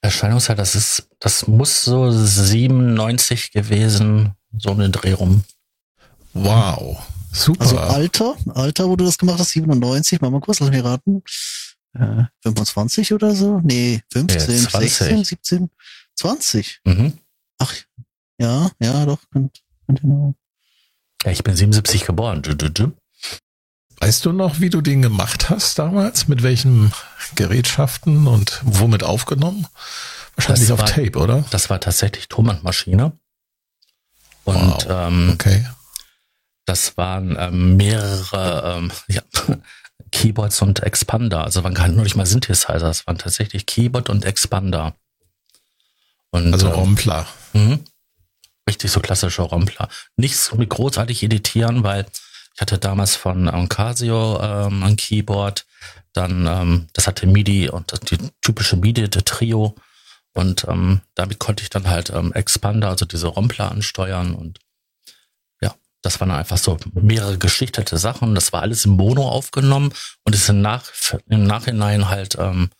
Erscheinungsjahr, 0.00 0.56
das 0.56 0.74
ist, 0.74 1.06
das 1.18 1.46
muss 1.48 1.84
so 1.84 2.10
97 2.10 3.52
gewesen, 3.52 4.36
so 4.56 4.72
den 4.72 4.90
Dreh 4.90 5.12
rum. 5.12 5.44
Wow. 6.32 7.06
Super. 7.30 7.60
also 7.60 7.78
Alter, 7.78 8.34
Alter, 8.54 8.88
wo 8.88 8.96
du 8.96 9.04
das 9.04 9.18
gemacht 9.18 9.40
hast, 9.40 9.50
97, 9.50 10.22
mal 10.22 10.30
mal 10.30 10.40
kurz, 10.40 10.60
lass 10.60 10.70
mich 10.70 10.82
raten. 10.82 11.22
Äh, 11.92 12.24
25 12.42 13.12
oder 13.12 13.34
so? 13.34 13.60
Nee, 13.62 14.00
15, 14.14 14.62
Ja, 14.62 14.68
20. 14.70 14.92
16, 14.94 15.24
17, 15.24 15.70
20. 16.14 16.80
Mhm. 16.86 17.18
Ach, 17.58 17.74
ja, 18.38 18.70
ja, 18.80 19.04
doch. 19.04 19.20
Könnt, 19.30 19.62
könnt 19.86 20.02
ihr 20.02 20.08
noch. 20.08 20.34
Ja, 21.24 21.30
ich 21.30 21.42
bin 21.42 21.56
77 21.56 22.04
geboren. 22.04 22.42
Weißt 24.00 24.24
du 24.24 24.32
noch, 24.32 24.60
wie 24.60 24.70
du 24.70 24.80
den 24.80 25.02
gemacht 25.02 25.48
hast 25.50 25.78
damals? 25.78 26.28
Mit 26.28 26.42
welchen 26.42 26.92
Gerätschaften 27.36 28.26
und 28.26 28.60
womit 28.64 29.02
aufgenommen? 29.02 29.66
Wahrscheinlich 30.36 30.68
Das 30.68 30.72
auf 30.72 30.80
war- 30.80 30.86
Tape, 30.86 31.18
oder? 31.18 31.44
Das 31.50 31.70
war 31.70 31.80
tatsächlich 31.80 32.28
Tonbandmaschine. 32.28 33.12
Und 34.44 34.56
Wow. 34.56 34.86
ähm, 34.90 35.30
Okay. 35.34 35.66
das 36.66 36.96
waren 36.98 37.36
ähm, 37.38 37.76
mehrere 37.76 38.76
ähm, 38.76 38.92
ja, 39.08 39.22
Keyboards 40.10 40.60
und 40.60 40.82
Expander. 40.82 41.44
Also 41.44 41.64
waren 41.64 41.72
gar 41.74 41.88
nicht 41.88 42.16
mal 42.16 42.26
Synthesizer, 42.26 42.90
es 42.90 43.06
waren 43.06 43.16
tatsächlich 43.16 43.64
Keyboard 43.64 44.10
und 44.10 44.24
Expander. 44.26 44.94
Und, 46.30 46.52
Also 46.52 46.66
ähm, 46.66 46.72
Rompler. 46.74 47.26
Mhm. 47.54 47.84
Richtig 48.68 48.90
so 48.90 49.00
klassische 49.00 49.42
Rompler. 49.42 49.88
Nichts 50.16 50.52
mit 50.54 50.70
großartig 50.70 51.22
editieren, 51.22 51.82
weil 51.82 52.06
ich 52.54 52.60
hatte 52.60 52.78
damals 52.78 53.16
von 53.16 53.48
ähm, 53.52 53.68
Casio 53.68 54.40
ähm, 54.40 54.82
ein 54.82 54.96
Keyboard, 54.96 55.66
dann 56.12 56.46
ähm, 56.46 56.86
das 56.92 57.06
hatte 57.06 57.26
MIDI 57.26 57.68
und 57.68 57.92
das, 57.92 58.00
die 58.00 58.18
typische 58.40 58.76
MIDI 58.76 59.08
der 59.10 59.24
Trio 59.24 59.74
und 60.34 60.66
ähm, 60.68 61.00
damit 61.14 61.38
konnte 61.38 61.62
ich 61.62 61.70
dann 61.70 61.88
halt 61.88 62.10
ähm, 62.10 62.32
Expander, 62.32 62.88
also 62.88 63.04
diese 63.06 63.28
Rompler 63.28 63.70
ansteuern 63.70 64.34
und 64.34 64.58
ja, 65.60 65.74
das 66.02 66.20
waren 66.20 66.30
einfach 66.32 66.58
so 66.58 66.78
mehrere 66.92 67.38
geschichtete 67.38 67.98
Sachen. 67.98 68.34
Das 68.34 68.52
war 68.52 68.62
alles 68.62 68.84
im 68.84 68.92
Mono 68.92 69.28
aufgenommen 69.28 69.92
und 70.24 70.34
ist 70.34 70.48
im, 70.48 70.60
Nach 70.60 70.90
im 71.28 71.44
Nachhinein 71.44 72.08
halt 72.08 72.36
ähm, 72.38 72.70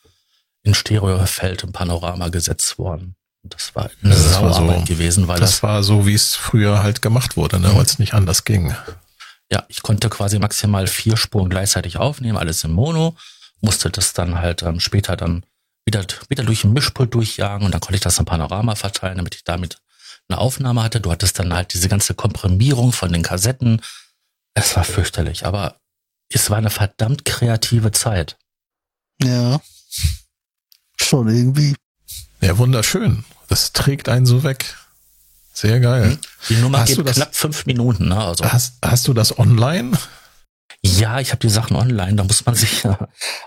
in 0.62 0.74
Stereofeld 0.74 1.62
im 1.62 1.72
Panorama 1.72 2.28
gesetzt 2.28 2.78
worden. 2.78 3.16
Das 3.44 3.74
war 3.74 3.90
eine 4.02 4.14
das 4.14 4.32
war 4.40 4.52
Sauarbeit 4.54 4.80
so- 4.80 4.84
gewesen, 4.86 5.28
weil 5.28 5.38
Das 5.38 5.50
das, 5.52 5.62
war 5.62 5.82
so, 5.82 6.06
wie 6.06 6.14
es 6.14 6.34
früher 6.34 6.82
halt 6.82 7.02
gemacht 7.02 7.36
wurde, 7.36 7.60
ne? 7.60 7.74
Weil 7.74 7.84
es 7.84 7.98
nicht 7.98 8.14
anders 8.14 8.44
ging. 8.44 8.74
ja, 9.52 9.64
ich 9.68 9.82
konnte 9.82 10.08
quasi 10.08 10.38
maximal 10.38 10.86
vier 10.86 11.16
Spuren 11.16 11.50
gleichzeitig 11.50 11.98
aufnehmen, 11.98 12.38
alles 12.38 12.64
im 12.64 12.72
Mono, 12.72 13.16
musste 13.60 13.90
das 13.90 14.12
dann 14.14 14.38
halt 14.38 14.62
ähm, 14.62 14.80
später 14.80 15.16
dann 15.16 15.44
wieder, 15.86 16.04
wieder 16.28 16.42
durch 16.44 16.64
ein 16.64 16.72
Mischpult 16.72 17.12
durchjagen 17.14 17.66
und 17.66 17.72
dann 17.72 17.80
konnte 17.82 17.96
ich 17.96 18.00
das 18.00 18.18
im 18.18 18.24
Panorama 18.24 18.74
verteilen, 18.74 19.18
damit 19.18 19.34
ich 19.34 19.44
damit 19.44 19.78
eine 20.28 20.38
Aufnahme 20.38 20.82
hatte. 20.82 21.00
Du 21.02 21.12
hattest 21.12 21.38
dann 21.38 21.52
halt 21.52 21.74
diese 21.74 21.90
ganze 21.90 22.14
Komprimierung 22.14 22.92
von 22.92 23.12
den 23.12 23.22
Kassetten. 23.22 23.82
Es 24.54 24.74
war 24.76 24.84
fürchterlich, 24.84 25.44
aber 25.44 25.76
es 26.30 26.48
war 26.48 26.56
eine 26.56 26.70
verdammt 26.70 27.26
kreative 27.26 27.92
Zeit. 27.92 28.38
Ja. 29.22 29.60
Schon 30.96 31.28
irgendwie. 31.28 31.76
Ja, 32.40 32.56
wunderschön. 32.56 33.24
Das 33.48 33.72
trägt 33.72 34.08
einen 34.08 34.26
so 34.26 34.42
weg. 34.42 34.76
Sehr 35.52 35.78
geil. 35.80 36.18
Die 36.48 36.56
Nummer 36.56 36.80
Hast 36.80 36.92
du 36.92 36.96
geht 36.98 37.08
das- 37.08 37.16
knapp 37.16 37.34
fünf 37.36 37.66
Minuten. 37.66 38.08
Ne? 38.08 38.18
Also 38.22 38.44
Hast, 38.44 38.74
hast 38.84 39.06
du 39.06 39.14
das 39.14 39.38
online? 39.38 39.96
Ja, 40.82 41.20
ich 41.20 41.30
habe 41.30 41.40
die 41.40 41.48
Sachen 41.48 41.76
online. 41.76 42.16
Da 42.16 42.24
muss 42.24 42.44
man 42.44 42.54
sich 42.54 42.84
äh, 42.84 42.96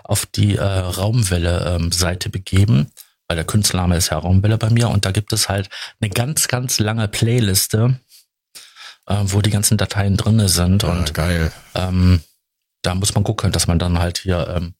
auf 0.04 0.26
die 0.26 0.56
äh, 0.56 0.62
Raumwelle-Seite 0.62 2.30
begeben, 2.30 2.90
weil 3.28 3.36
der 3.36 3.44
Künstlername 3.44 3.96
ist 3.96 4.10
ja 4.10 4.18
Raumwelle 4.18 4.58
bei 4.58 4.70
mir. 4.70 4.88
Und 4.88 5.04
da 5.04 5.10
gibt 5.12 5.32
es 5.32 5.48
halt 5.48 5.68
eine 6.00 6.10
ganz, 6.10 6.48
ganz 6.48 6.78
lange 6.78 7.06
Playliste, 7.08 8.00
äh, 9.06 9.16
wo 9.24 9.40
die 9.42 9.50
ganzen 9.50 9.76
Dateien 9.76 10.16
drinne 10.16 10.48
sind. 10.48 10.82
Ja, 10.82 10.88
Und 10.90 11.14
geil. 11.14 11.52
ähm, 11.74 12.22
da 12.82 12.94
muss 12.94 13.14
man 13.14 13.22
gucken, 13.24 13.52
dass 13.52 13.66
man 13.66 13.78
dann 13.78 13.98
halt 13.98 14.18
hier 14.18 14.48
ähm, 14.56 14.74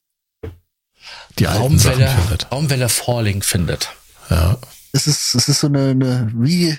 Die 1.39 1.45
Raumwelle. 1.45 2.11
Raumwelle 2.51 2.89
Falling 2.89 3.43
findet. 3.43 3.91
Ja. 4.31 4.57
Es 4.93 5.07
ist, 5.07 5.35
es 5.35 5.49
ist 5.49 5.61
so 5.61 5.67
eine, 5.67 5.91
eine, 5.91 6.33
wie, 6.35 6.77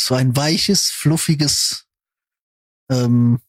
so 0.00 0.14
ein 0.14 0.36
weiches, 0.36 0.90
fluffiges, 0.90 1.84
ähm, 2.90 3.40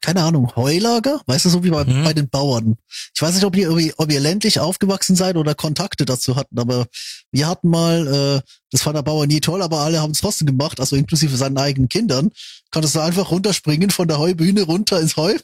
keine 0.00 0.22
Ahnung, 0.24 0.56
Heulager? 0.56 1.20
Weißt 1.26 1.44
du, 1.44 1.50
so 1.50 1.62
wie 1.62 1.70
bei, 1.70 1.84
Mhm. 1.84 2.02
bei 2.04 2.14
den 2.14 2.28
Bauern. 2.28 2.78
Ich 3.14 3.20
weiß 3.20 3.34
nicht, 3.34 3.44
ob 3.44 3.54
ihr, 3.54 3.68
irgendwie- 3.68 3.92
ob 3.96 4.10
ihr 4.10 4.18
ländlich 4.18 4.58
aufgewachsen 4.58 5.14
seid 5.14 5.36
oder 5.36 5.54
Kontakte 5.54 6.04
dazu 6.04 6.34
hatten, 6.36 6.58
aber 6.58 6.86
wir 7.30 7.46
hatten 7.46 7.68
mal, 7.68 8.06
äh, 8.42 8.48
das 8.70 8.82
fand 8.82 8.96
der 8.96 9.02
Bauer 9.02 9.26
nie 9.26 9.40
toll, 9.40 9.62
aber 9.62 9.80
alle 9.80 10.00
haben 10.00 10.12
es 10.12 10.20
trotzdem 10.20 10.46
gemacht, 10.46 10.80
also 10.80 10.96
inklusive 10.96 11.36
seinen 11.36 11.58
eigenen 11.58 11.88
Kindern. 11.88 12.30
Konntest 12.70 12.94
du 12.96 13.00
einfach 13.00 13.30
runterspringen 13.30 13.90
von 13.90 14.08
der 14.08 14.18
Heubühne 14.18 14.62
runter 14.62 15.00
ins 15.00 15.16
Heu. 15.16 15.36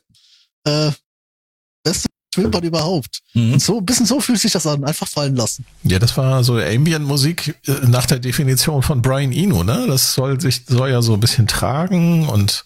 Äh, 0.64 0.90
beste 1.84 2.08
Schwimmbad 2.34 2.64
überhaupt. 2.64 3.20
Mhm. 3.34 3.54
Und 3.54 3.62
so, 3.62 3.78
ein 3.78 3.86
bisschen 3.86 4.06
so 4.06 4.20
fühlt 4.20 4.40
sich 4.40 4.52
das 4.52 4.66
an, 4.66 4.84
einfach 4.84 5.08
fallen 5.08 5.36
lassen. 5.36 5.64
ja, 5.82 5.98
das 5.98 6.16
war 6.16 6.44
so 6.44 6.58
Ambient-Musik 6.58 7.56
äh, 7.66 7.72
nach 7.86 8.06
der 8.06 8.18
Definition 8.18 8.82
von 8.82 9.02
Brian 9.02 9.32
Eno, 9.32 9.64
ne? 9.64 9.86
Das 9.88 10.14
soll 10.14 10.40
sich, 10.40 10.64
soll 10.66 10.90
ja 10.90 11.02
so 11.02 11.14
ein 11.14 11.20
bisschen 11.20 11.46
tragen 11.46 12.28
und 12.28 12.64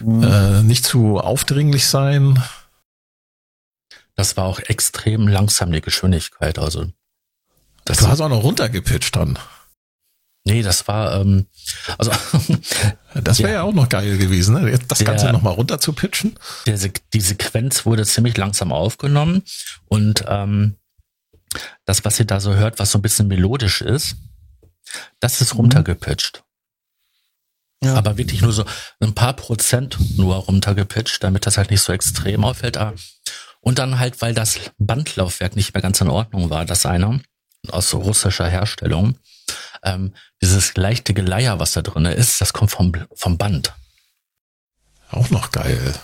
äh, 0.00 0.62
nicht 0.62 0.84
zu 0.84 1.18
aufdringlich 1.18 1.86
sein. 1.86 2.42
Das 4.14 4.36
war 4.36 4.44
auch 4.44 4.60
extrem 4.60 5.28
langsam, 5.28 5.72
die 5.72 5.82
Geschwindigkeit. 5.82 6.58
Also 6.58 6.86
das 7.84 7.98
Du 7.98 8.08
hast 8.08 8.20
auch 8.20 8.28
noch 8.28 8.42
runtergepitcht 8.42 9.14
dann. 9.14 9.38
Nee, 10.46 10.62
das 10.62 10.88
war 10.88 11.20
ähm, 11.20 11.46
also 11.98 12.10
Das 13.14 13.38
wäre 13.38 13.48
ja. 13.50 13.54
Ja. 13.56 13.62
auch 13.62 13.72
noch 13.74 13.88
geil 13.88 14.16
gewesen, 14.18 14.54
ne? 14.62 14.78
Das 14.88 14.98
Der- 14.98 15.06
Ganze 15.06 15.30
nochmal 15.32 15.52
runter 15.54 15.78
zu 15.78 15.92
pitchen. 15.92 16.38
der, 16.66 16.78
die 17.12 17.20
Sequenz 17.20 17.84
wurde 17.86 18.04
ziemlich 18.06 18.36
langsam 18.36 18.72
aufgenommen 18.72 19.42
und 19.86 20.24
ähm, 20.28 20.76
das, 21.84 22.04
was 22.04 22.18
ihr 22.18 22.26
da 22.26 22.40
so 22.40 22.54
hört, 22.54 22.78
was 22.78 22.90
so 22.92 22.98
ein 22.98 23.02
bisschen 23.02 23.28
melodisch 23.28 23.80
ist, 23.80 24.16
das 25.20 25.40
ist 25.40 25.54
runtergepitcht. 25.54 26.42
Ja. 27.82 27.94
Aber 27.94 28.16
wirklich 28.18 28.40
nur 28.42 28.52
so 28.52 28.64
ein 29.00 29.14
paar 29.14 29.34
Prozent 29.34 29.96
nur 30.16 30.34
runtergepitcht, 30.36 31.22
damit 31.22 31.46
das 31.46 31.56
halt 31.58 31.70
nicht 31.70 31.82
so 31.82 31.92
extrem 31.92 32.44
auffällt. 32.44 32.76
Ah, 32.78 32.94
Und 33.60 33.78
dann 33.78 33.98
halt, 33.98 34.20
weil 34.22 34.34
das 34.34 34.58
Bandlaufwerk 34.78 35.56
nicht 35.56 35.72
mehr 35.74 35.82
ganz 35.82 36.00
in 36.00 36.08
Ordnung 36.08 36.50
war, 36.50 36.64
das 36.64 36.84
einer 36.86 37.20
aus 37.68 37.92
russischer 37.94 38.48
Herstellung, 38.48 39.18
ähm, 39.82 40.14
dieses 40.42 40.76
leichte 40.76 41.14
Geleier, 41.14 41.58
was 41.58 41.72
da 41.72 41.82
drinne 41.82 42.14
ist, 42.14 42.40
das 42.40 42.52
kommt 42.52 42.70
vom, 42.70 42.92
vom 43.14 43.38
Band. 43.38 43.72
Auch 45.10 45.30
noch 45.30 45.50
geil. 45.50 45.94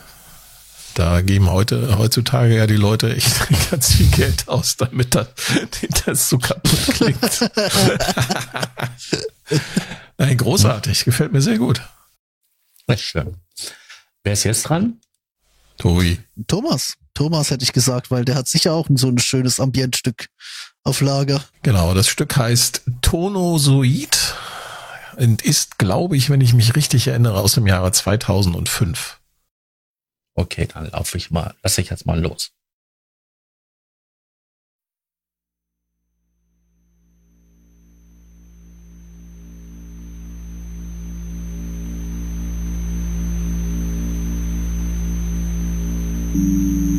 Da 0.94 1.22
geben 1.22 1.50
heute, 1.50 1.96
heutzutage 1.96 2.56
ja 2.56 2.66
die 2.66 2.76
Leute 2.76 3.14
echt 3.14 3.48
ganz 3.70 3.94
viel 3.94 4.08
Geld 4.08 4.48
aus, 4.48 4.76
damit 4.76 5.14
das, 5.14 5.28
das 6.04 6.28
so 6.28 6.38
kaputt 6.38 6.94
klingt. 6.94 7.50
Nein, 10.18 10.36
großartig. 10.36 11.04
Gefällt 11.04 11.32
mir 11.32 11.40
sehr 11.40 11.58
gut. 11.58 11.80
Sehr 12.86 12.98
schön. 12.98 13.36
Wer 14.22 14.34
ist 14.34 14.44
jetzt 14.44 14.64
dran? 14.64 15.00
Tobi. 15.78 16.20
Thomas. 16.46 16.94
Thomas 17.14 17.50
hätte 17.50 17.64
ich 17.64 17.72
gesagt, 17.72 18.10
weil 18.10 18.24
der 18.24 18.34
hat 18.34 18.48
sicher 18.48 18.72
auch 18.72 18.86
so 18.94 19.08
ein 19.08 19.18
schönes 19.18 19.60
Ambientstück 19.60 20.28
auf 20.84 21.00
Lager. 21.00 21.42
Genau, 21.62 21.94
das 21.94 22.08
Stück 22.08 22.36
heißt 22.36 22.82
Tonosoid 23.02 24.34
und 25.16 25.42
ist, 25.42 25.78
glaube 25.78 26.16
ich, 26.16 26.30
wenn 26.30 26.40
ich 26.40 26.54
mich 26.54 26.74
richtig 26.76 27.08
erinnere, 27.08 27.40
aus 27.40 27.54
dem 27.54 27.66
Jahre 27.66 27.92
2005. 27.92 29.20
Okay, 30.34 30.68
dann 30.72 30.90
laufe 30.90 31.18
ich 31.18 31.30
mal, 31.30 31.54
lasse 31.62 31.80
ich 31.80 31.90
jetzt 31.90 32.06
mal 32.06 32.20
los. 32.20 32.52
Thank 46.34 46.91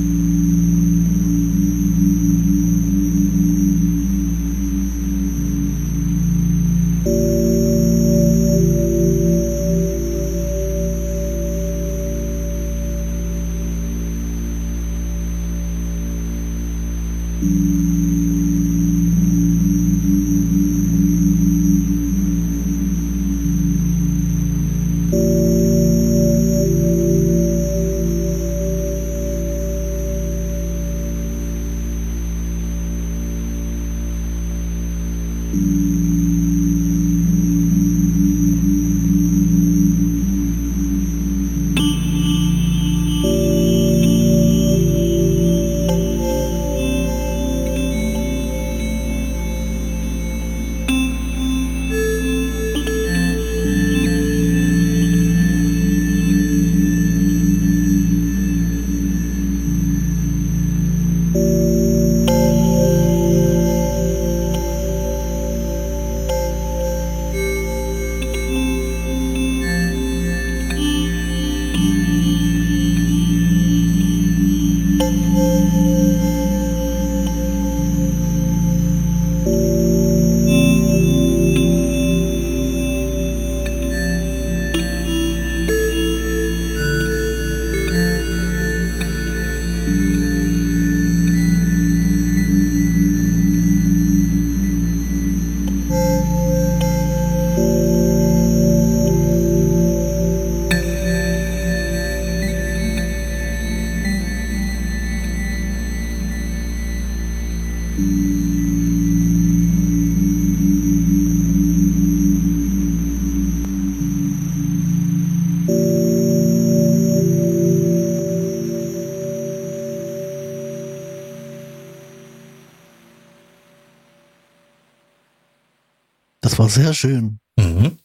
sehr 126.74 126.94
schön. 126.94 127.40
Mhm. 127.58 127.98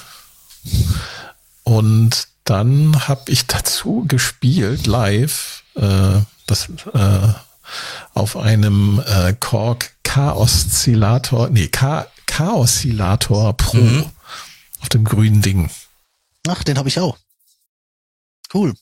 Und 1.63 2.27
dann 2.45 3.07
habe 3.07 3.29
ich 3.31 3.45
dazu 3.45 4.05
gespielt 4.07 4.87
live, 4.87 5.63
äh, 5.75 6.21
das 6.45 6.69
äh, 6.93 7.33
auf 8.13 8.37
einem 8.37 9.03
äh, 9.05 9.33
Korg 9.37 9.91
K-Oszillator, 10.03 11.49
nee, 11.49 11.67
K-Oszillator 11.67 13.55
Pro 13.57 13.77
mhm. 13.77 14.05
auf 14.79 14.89
dem 14.89 15.03
grünen 15.03 15.41
Ding. 15.41 15.69
Ach, 16.47 16.63
den 16.63 16.77
habe 16.77 16.87
ich 16.87 16.99
auch. 16.99 17.17
Cool. 18.53 18.73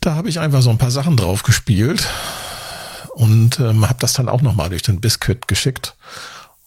Da 0.00 0.14
habe 0.14 0.28
ich 0.28 0.38
einfach 0.38 0.60
so 0.60 0.68
ein 0.68 0.78
paar 0.78 0.90
Sachen 0.90 1.16
drauf 1.16 1.42
gespielt 1.42 2.06
und 3.14 3.58
ähm, 3.60 3.88
habe 3.88 3.98
das 4.00 4.12
dann 4.12 4.28
auch 4.28 4.42
nochmal 4.42 4.68
durch 4.68 4.82
den 4.82 5.00
Biscuit 5.00 5.48
geschickt. 5.48 5.96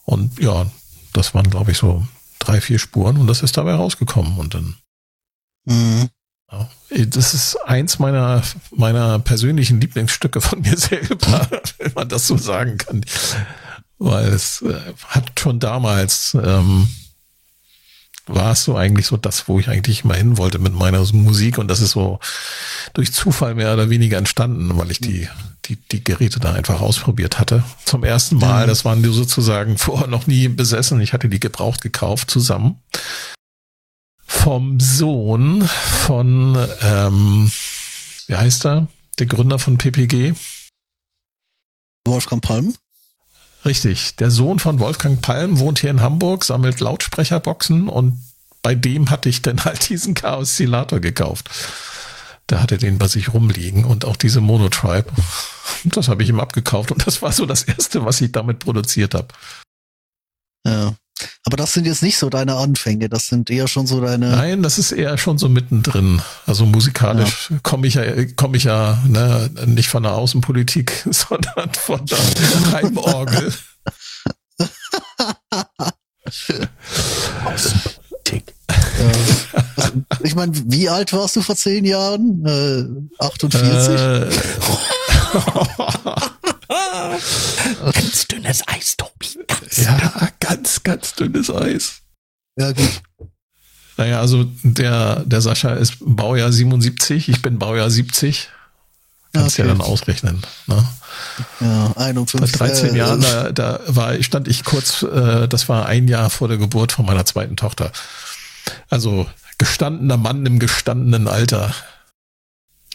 Und 0.04 0.38
ja, 0.40 0.66
das 1.16 1.34
waren, 1.34 1.50
glaube 1.50 1.72
ich, 1.72 1.78
so 1.78 2.06
drei, 2.38 2.60
vier 2.60 2.78
Spuren 2.78 3.16
und 3.16 3.26
das 3.26 3.42
ist 3.42 3.56
dabei 3.56 3.74
rausgekommen. 3.74 4.38
Und 4.38 4.54
dann 4.54 4.76
Mhm. 5.66 6.08
Das 7.08 7.34
ist 7.34 7.56
eins 7.66 7.98
meiner, 7.98 8.42
meiner 8.70 9.18
persönlichen 9.18 9.80
Lieblingsstücke 9.80 10.40
von 10.40 10.60
mir 10.60 10.76
selber, 10.78 11.48
wenn 11.78 11.92
man 11.94 12.08
das 12.08 12.26
so 12.26 12.36
sagen 12.36 12.78
kann. 12.78 13.04
Weil 13.98 14.28
es 14.28 14.62
äh, 14.62 14.80
hat 15.08 15.40
schon 15.40 15.58
damals, 15.58 16.36
ähm, 16.40 16.88
war 18.26 18.52
es 18.52 18.64
so 18.64 18.76
eigentlich 18.76 19.06
so 19.06 19.16
das, 19.16 19.48
wo 19.48 19.58
ich 19.58 19.68
eigentlich 19.68 20.04
mal 20.04 20.16
hin 20.16 20.36
wollte 20.36 20.58
mit 20.58 20.74
meiner 20.74 21.04
Musik 21.12 21.58
und 21.58 21.68
das 21.68 21.80
ist 21.80 21.92
so 21.92 22.18
durch 22.92 23.12
Zufall 23.12 23.54
mehr 23.54 23.72
oder 23.72 23.88
weniger 23.88 24.18
entstanden, 24.18 24.76
weil 24.76 24.90
ich 24.90 25.00
die, 25.00 25.28
die, 25.66 25.76
die 25.76 26.02
Geräte 26.02 26.40
da 26.40 26.52
einfach 26.52 26.80
ausprobiert 26.80 27.38
hatte. 27.38 27.62
Zum 27.84 28.04
ersten 28.04 28.36
Mal, 28.36 28.66
das 28.66 28.84
waren 28.84 29.02
die 29.02 29.12
sozusagen 29.12 29.78
vorher 29.78 30.08
noch 30.08 30.26
nie 30.26 30.48
besessen. 30.48 31.00
Ich 31.00 31.12
hatte 31.12 31.28
die 31.28 31.40
gebraucht 31.40 31.80
gekauft 31.80 32.30
zusammen 32.30 32.80
vom 34.26 34.80
Sohn 34.80 35.62
von, 35.62 36.56
ähm, 36.82 37.50
wie 38.26 38.36
heißt 38.36 38.66
er? 38.66 38.88
Der 39.18 39.26
Gründer 39.26 39.58
von 39.58 39.78
PPG? 39.78 40.34
Wolfgang 42.06 42.42
Palm? 42.42 42.74
Richtig. 43.66 44.14
Der 44.16 44.30
Sohn 44.30 44.60
von 44.60 44.78
Wolfgang 44.78 45.20
Palm 45.20 45.58
wohnt 45.58 45.80
hier 45.80 45.90
in 45.90 46.00
Hamburg, 46.00 46.44
sammelt 46.44 46.78
Lautsprecherboxen 46.78 47.88
und 47.88 48.22
bei 48.62 48.76
dem 48.76 49.10
hatte 49.10 49.28
ich 49.28 49.42
dann 49.42 49.64
halt 49.64 49.88
diesen 49.88 50.14
Chaos-Oszillator 50.14 51.00
gekauft. 51.00 51.50
Da 52.46 52.62
hatte 52.62 52.78
den 52.78 52.98
bei 52.98 53.08
sich 53.08 53.34
rumliegen 53.34 53.84
und 53.84 54.04
auch 54.04 54.16
diese 54.16 54.40
Monotribe. 54.40 55.10
Das 55.84 56.08
habe 56.08 56.22
ich 56.22 56.28
ihm 56.28 56.40
abgekauft 56.40 56.90
und 56.90 57.06
das 57.06 57.22
war 57.22 57.32
so 57.32 57.44
das 57.44 57.64
erste, 57.64 58.04
was 58.04 58.20
ich 58.20 58.32
damit 58.32 58.60
produziert 58.60 59.14
habe. 59.14 59.28
Ja. 60.64 60.94
Aber 61.44 61.56
das 61.56 61.72
sind 61.72 61.86
jetzt 61.86 62.02
nicht 62.02 62.18
so 62.18 62.28
deine 62.28 62.56
Anfänge, 62.56 63.08
das 63.08 63.26
sind 63.26 63.48
eher 63.50 63.68
schon 63.68 63.86
so 63.86 64.00
deine. 64.00 64.30
Nein, 64.30 64.62
das 64.62 64.78
ist 64.78 64.92
eher 64.92 65.16
schon 65.16 65.38
so 65.38 65.48
mittendrin. 65.48 66.20
Also 66.46 66.66
musikalisch 66.66 67.50
ja. 67.50 67.58
komme 67.62 67.86
ich 67.86 67.94
ja, 67.94 68.04
komme 68.36 68.56
ich 68.56 68.64
ja 68.64 69.02
ne, 69.06 69.50
nicht 69.66 69.88
von 69.88 70.02
der 70.02 70.12
Außenpolitik, 70.12 71.06
sondern 71.10 71.72
von 71.72 72.04
der 72.04 72.18
Heimorgel. 72.72 73.54
Außenpolitik. 77.44 78.54
Also, 79.76 80.02
ich 80.22 80.34
meine, 80.34 80.52
wie 80.66 80.88
alt 80.88 81.12
warst 81.12 81.36
du 81.36 81.42
vor 81.42 81.56
zehn 81.56 81.84
Jahren? 81.84 82.44
Äh, 82.44 82.84
48? 83.24 83.94
Äh, 83.94 84.30
ganz 87.92 88.26
dünnes 88.26 88.66
Eis, 88.66 88.96
Tobi. 88.96 89.44
Ganz 89.46 89.76
ja, 89.78 90.30
ganz, 90.40 90.82
ganz 90.82 91.14
dünnes 91.14 91.50
Eis. 91.50 92.02
Ja, 92.58 92.72
gut. 92.72 93.02
Naja, 93.96 94.20
also 94.20 94.44
der, 94.62 95.20
der 95.24 95.40
Sascha 95.40 95.72
ist 95.74 95.96
Baujahr 96.00 96.52
77, 96.52 97.28
ich 97.28 97.42
bin 97.42 97.58
Baujahr 97.58 97.90
70. 97.90 98.50
Kannst 99.32 99.58
okay. 99.58 99.68
ja 99.68 99.74
dann 99.74 99.80
ausrechnen. 99.80 100.42
Ne? 100.66 100.86
Ja, 101.60 101.92
51. 101.96 102.58
Bei 102.58 102.66
13 102.66 102.94
äh, 102.94 102.98
Jahren, 102.98 103.20
da, 103.20 103.52
da 103.52 103.80
war, 103.86 104.22
stand 104.22 104.48
ich 104.48 104.64
kurz, 104.64 105.02
äh, 105.02 105.48
das 105.48 105.68
war 105.68 105.86
ein 105.86 106.08
Jahr 106.08 106.30
vor 106.30 106.48
der 106.48 106.56
Geburt 106.56 106.92
von 106.92 107.06
meiner 107.06 107.24
zweiten 107.24 107.56
Tochter. 107.56 107.90
Also 108.88 109.26
gestandener 109.58 110.16
Mann 110.16 110.44
im 110.46 110.58
gestandenen 110.58 111.28
Alter. 111.28 111.74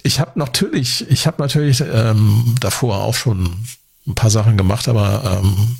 Ich 0.03 0.19
habe 0.19 0.37
natürlich, 0.39 1.09
ich 1.09 1.27
habe 1.27 1.41
natürlich 1.41 1.81
ähm, 1.81 2.55
davor 2.59 2.97
auch 2.97 3.15
schon 3.15 3.65
ein 4.07 4.15
paar 4.15 4.29
Sachen 4.29 4.57
gemacht, 4.57 4.87
aber 4.87 5.41
ähm, 5.43 5.77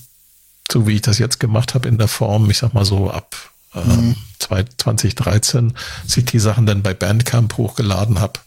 so 0.72 0.88
wie 0.88 0.94
ich 0.96 1.02
das 1.02 1.18
jetzt 1.20 1.40
gemacht 1.40 1.74
habe 1.74 1.88
in 1.90 1.98
der 1.98 2.08
Form, 2.08 2.50
ich 2.50 2.58
sag 2.60 2.74
mal 2.74 2.86
so 2.86 3.10
ab 3.12 3.36
ähm, 3.76 4.16
2013, 4.40 5.74
als 6.04 6.18
ich 6.18 6.26
die 6.26 6.40
Sachen 6.40 6.66
dann 6.66 6.84
bei 6.84 6.94
Bandcamp 6.94 7.58
hochgeladen 7.58 8.20
habe. 8.20 8.40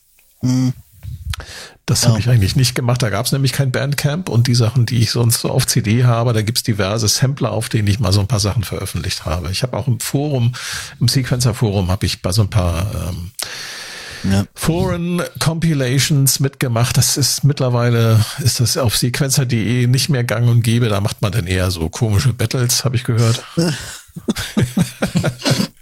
Mhm. 0.43 0.73
Das 1.87 2.03
Ja. 2.05 2.11
habe 2.11 2.21
ich 2.21 2.29
eigentlich 2.29 2.57
nicht 2.57 2.75
gemacht. 2.75 3.03
Da 3.03 3.11
gab 3.11 3.27
es 3.27 3.33
nämlich 3.33 3.53
kein 3.53 3.71
Bandcamp 3.73 4.29
und 4.29 4.47
die 4.47 4.55
Sachen, 4.55 4.87
die 4.87 5.03
ich 5.03 5.11
sonst 5.11 5.41
so 5.41 5.51
auf 5.51 5.67
CD 5.67 6.05
habe, 6.05 6.33
da 6.33 6.43
gibt's 6.43 6.63
diverse 6.63 7.09
Sampler, 7.09 7.51
auf 7.53 7.69
denen 7.69 7.89
ich 7.89 7.99
mal 8.01 8.13
so 8.13 8.21
ein 8.21 8.27
paar 8.29 8.41
Sachen 8.41 8.65
veröffentlicht 8.65 9.27
habe. 9.27 9.51
Ich 9.51 9.63
habe 9.63 9.77
auch 9.77 9.87
im 9.87 10.01
Forum, 10.01 10.55
im 11.01 11.09
Sequencer-Forum 11.09 11.91
habe 11.91 12.07
ich 12.07 12.23
bei 12.23 12.33
so 12.33 12.43
ein 12.43 12.51
paar 12.51 12.87
ähm, 13.11 13.33
Ja. 14.31 14.45
Foreign 14.55 15.23
Compilations 15.39 16.41
mitgemacht. 16.41 16.97
Das 16.97 17.17
ist 17.17 17.45
mittlerweile, 17.45 18.25
ist 18.43 18.61
das 18.61 18.77
auf 18.77 18.97
sequencer.de 18.97 19.87
nicht 19.87 20.09
mehr 20.09 20.25
gang 20.25 20.49
und 20.49 20.63
gäbe. 20.63 20.89
Da 20.89 21.01
macht 21.01 21.23
man 21.23 21.33
dann 21.33 21.47
eher 21.47 21.71
so 21.71 21.89
komische 21.89 22.33
Battles, 22.33 22.85
habe 22.85 22.97
ich 22.97 23.05
gehört. 23.05 23.45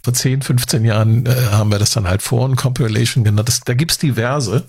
Vor 0.02 0.14
10, 0.14 0.42
15 0.42 0.84
Jahren 0.84 1.26
äh, 1.26 1.34
haben 1.52 1.70
wir 1.70 1.78
das 1.78 1.90
dann 1.90 2.08
halt 2.08 2.22
Foreign 2.22 2.56
Compilation 2.56 3.22
genannt. 3.22 3.48
Das, 3.48 3.60
da 3.60 3.74
gibt's 3.74 3.98
diverse, 3.98 4.64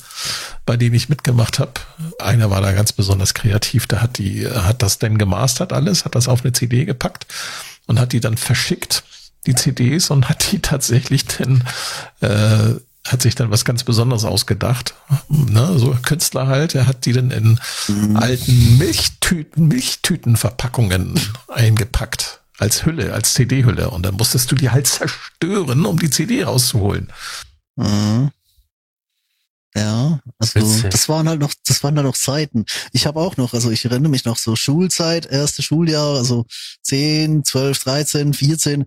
bei 0.66 0.78
denen 0.78 0.94
ich 0.94 1.10
mitgemacht 1.10 1.58
habe. 1.60 1.72
Einer 2.20 2.52
war 2.52 2.62
da 2.62 2.72
ganz 2.74 2.92
besonders 2.92 3.34
kreativ. 3.34 3.88
Der 3.88 4.02
hat 4.02 4.20
die, 4.20 4.48
hat 4.48 4.84
das 4.84 5.00
denn 5.00 5.18
gemastert 5.18 5.74
alles, 5.74 6.06
hat 6.06 6.16
das 6.16 6.28
auf 6.28 6.44
eine 6.44 6.54
CD 6.54 6.86
gepackt 6.86 7.26
und 7.88 8.00
hat 8.00 8.14
die 8.14 8.20
dann 8.20 8.38
verschickt, 8.38 9.04
die 9.48 9.56
CDs, 9.56 10.12
und 10.12 10.30
hat 10.30 10.52
die 10.52 10.60
tatsächlich 10.60 11.26
dann 11.26 11.64
äh, 12.22 12.76
hat 13.08 13.22
sich 13.22 13.36
dann 13.36 13.52
was 13.52 13.66
ganz 13.66 13.84
Besonderes 13.84 14.24
ausgedacht. 14.24 14.96
Ne, 15.28 15.78
so 15.78 15.92
ein 15.92 16.02
Künstler 16.02 16.48
halt, 16.48 16.74
er 16.76 16.88
hat 16.88 17.06
die 17.06 17.12
dann 17.12 17.32
in 17.32 17.60
alten 18.16 18.78
Milchtüten, 18.78 19.68
Milchtütenverpackungen 19.68 21.20
eingepackt. 21.48 22.40
Als 22.60 22.86
Hülle, 22.86 23.14
als 23.14 23.34
CD-Hülle. 23.34 23.90
Und 23.90 24.06
dann 24.06 24.16
musstest 24.16 24.52
du 24.52 24.56
die 24.56 24.70
halt 24.70 24.88
zerstören, 24.88 25.86
um 25.86 25.98
die 25.98 26.12
CD 26.12 26.44
rauszuholen. 26.44 27.12
Mhm. 27.76 28.32
Ja, 29.76 30.20
also 30.38 30.60
Witzig. 30.60 30.92
das 30.92 31.10
waren 31.10 31.28
halt 31.28 31.40
noch, 31.40 31.52
das 31.66 31.84
waren 31.84 31.96
halt 31.96 32.06
noch 32.06 32.16
Zeiten. 32.16 32.66
Ich 32.92 33.08
habe 33.08 33.20
auch 33.20 33.38
noch, 33.38 33.56
also 33.56 33.72
ich 33.72 33.86
erinnere 33.86 34.12
mich 34.12 34.24
noch 34.24 34.38
so 34.38 34.56
Schulzeit, 34.56 35.26
erste 35.26 35.64
Schuljahr, 35.64 36.16
also 36.16 36.46
10, 36.84 37.44
12, 37.44 37.80
13, 37.80 38.34
14. 38.36 38.86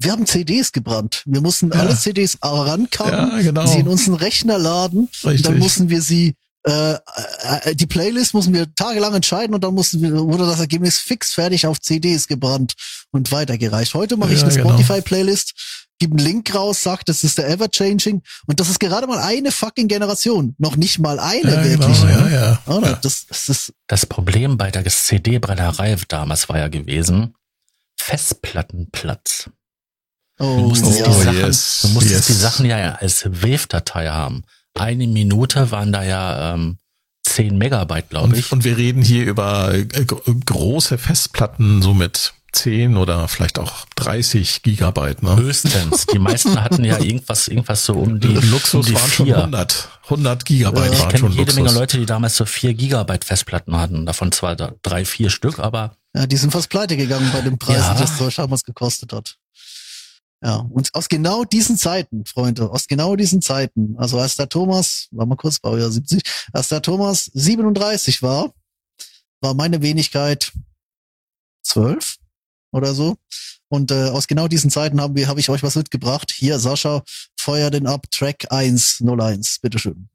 Wir 0.00 0.12
haben 0.12 0.26
CDs 0.26 0.72
gebrannt. 0.72 1.22
Wir 1.26 1.40
mussten 1.40 1.70
Ja. 1.72 1.80
alle 1.80 1.96
CDs 1.96 2.38
rankarren, 2.42 3.30
Ja, 3.36 3.42
genau. 3.42 3.66
sie 3.66 3.80
in 3.80 3.88
unseren 3.88 4.14
Rechner 4.14 4.58
laden 4.58 5.08
und 5.22 5.30
Richtig. 5.30 5.42
dann 5.46 5.58
mussten 5.58 5.88
wir 5.90 6.02
sie 6.02 6.34
äh, 6.66 6.92
äh, 6.92 7.74
die 7.74 7.86
Playlist 7.86 8.34
mussten 8.34 8.52
wir 8.52 8.66
tagelang 8.74 9.14
entscheiden 9.14 9.54
und 9.54 9.64
dann 9.64 9.72
mussten 9.72 10.02
wir, 10.02 10.12
wurde 10.12 10.44
das 10.46 10.60
Ergebnis 10.60 10.98
fix 10.98 11.32
fertig 11.32 11.66
auf 11.66 11.80
CDs 11.80 12.26
gebrannt 12.28 12.74
und 13.12 13.32
weitergereicht. 13.32 13.94
Heute 13.94 14.18
mache 14.18 14.34
ich 14.34 14.40
Ja, 14.40 14.46
eine 14.46 14.54
genau. 14.54 14.68
Spotify-Playlist, 14.68 15.54
gebe 15.98 16.18
einen 16.18 16.26
Link 16.26 16.54
raus, 16.54 16.82
sag, 16.82 17.06
das 17.06 17.24
ist 17.24 17.38
der 17.38 17.48
Everchanging 17.48 18.20
und 18.46 18.60
das 18.60 18.68
ist 18.68 18.78
gerade 18.78 19.06
mal 19.06 19.16
eine 19.20 19.52
fucking 19.52 19.88
Generation. 19.88 20.54
Noch 20.58 20.76
nicht 20.76 20.98
mal 20.98 21.18
eine 21.18 21.50
Ja, 21.50 21.64
wirklich. 21.64 21.98
genau, 22.02 22.26
ja, 22.26 22.58
ne? 22.68 22.86
Ja. 22.90 22.98
Das, 23.00 23.24
das 23.26 23.48
ist, 23.48 23.72
Das 23.86 24.04
Problem 24.04 24.58
bei 24.58 24.70
der 24.70 24.84
CD-Brennerei 24.84 25.96
damals 26.08 26.50
war 26.50 26.58
ja 26.58 26.68
gewesen, 26.68 27.34
Festplattenplatz. 27.98 29.48
Du 30.40 30.46
oh, 30.46 30.56
musstest, 30.68 30.98
ja. 31.00 31.04
die, 31.06 31.10
Oh, 31.10 31.22
Sachen, 31.22 31.36
yes, 31.38 31.78
du 31.82 31.88
musstest 31.88 32.14
yes. 32.14 32.26
die 32.26 32.32
Sachen 32.32 32.66
ja 32.66 32.94
als 32.94 33.24
Wave-Datei 33.26 34.08
haben. 34.08 34.42
Eine 34.74 35.06
Minute 35.06 35.70
waren 35.70 35.92
da 35.92 36.02
ja 36.02 36.54
ähm, 36.54 36.78
10 37.26 37.58
Megabyte, 37.58 38.08
glaube 38.08 38.36
ich. 38.36 38.46
Und, 38.50 38.58
und 38.58 38.64
wir 38.64 38.76
reden 38.78 39.02
hier 39.02 39.24
über 39.24 39.74
äh, 39.74 39.84
gro- 39.84 40.22
große 40.46 40.96
Festplatten, 40.98 41.82
so 41.82 41.92
mit 41.92 42.32
10 42.52 42.96
oder 42.96 43.28
vielleicht 43.28 43.58
auch 43.58 43.84
30 43.96 44.62
Gigabyte. 44.62 45.22
Ne? 45.22 45.36
Höchstens. 45.36 46.06
Die 46.06 46.18
meisten 46.18 46.60
hatten 46.60 46.82
ja 46.84 46.98
irgendwas, 47.02 47.46
irgendwas 47.46 47.84
so 47.84 47.92
um 47.94 48.18
die, 48.18 48.28
Luxus 48.28 48.74
um 48.74 48.82
die 48.86 48.94
waren 48.94 49.10
schon 49.10 49.26
vier. 49.26 49.36
100. 49.36 49.88
100 50.04 50.44
Gigabyte. 50.44 50.92
Ich 50.94 50.98
waren 51.00 51.08
kenne 51.10 51.18
schon 51.20 51.30
jede 51.32 51.42
Luxus. 51.42 51.56
Menge 51.56 51.72
Leute, 51.72 51.98
die 51.98 52.06
damals 52.06 52.36
so 52.36 52.44
4 52.46 52.74
Gigabyte 52.74 53.24
Festplatten 53.24 53.76
hatten. 53.76 54.06
Davon 54.06 54.32
zwar 54.32 54.56
drei, 54.56 55.04
vier 55.04 55.30
Stück, 55.30 55.58
aber 55.58 55.96
Ja, 56.14 56.26
die 56.26 56.36
sind 56.36 56.50
fast 56.50 56.70
pleite 56.70 56.96
gegangen 56.96 57.30
bei 57.32 57.42
dem 57.42 57.58
Preis, 57.58 57.76
Ja. 57.78 57.94
das 57.94 58.16
Zeug 58.16 58.34
damals 58.34 58.64
gekostet 58.64 59.12
hat. 59.12 59.36
Ja, 60.42 60.56
und 60.56 60.94
aus 60.94 61.08
genau 61.08 61.44
diesen 61.44 61.76
Zeiten, 61.76 62.24
Freunde, 62.24 62.70
aus 62.70 62.86
genau 62.86 63.14
diesen 63.14 63.42
Zeiten, 63.42 63.94
also 63.98 64.18
als 64.18 64.36
der 64.36 64.48
Thomas, 64.48 65.08
war 65.10 65.26
mal 65.26 65.36
kurz, 65.36 65.58
Baujahr 65.58 65.90
70, 65.90 66.22
als 66.52 66.68
der 66.68 66.80
Thomas 66.80 67.30
37 67.34 68.22
war, 68.22 68.54
war 69.42 69.52
meine 69.54 69.82
Wenigkeit 69.82 70.52
12 71.62 72.16
oder 72.72 72.94
so. 72.94 73.16
Und 73.68 73.90
äh, 73.90 74.08
aus 74.08 74.26
genau 74.26 74.48
diesen 74.48 74.70
Zeiten 74.70 75.00
haben 75.00 75.14
wir, 75.14 75.28
habe 75.28 75.40
ich 75.40 75.48
euch 75.50 75.62
was 75.62 75.76
mitgebracht. 75.76 76.32
Hier, 76.32 76.58
Sascha, 76.58 77.02
feuer 77.38 77.70
den 77.70 77.86
ab, 77.86 78.06
Track 78.10 78.46
101, 78.50 79.58
bitteschön. 79.60 80.08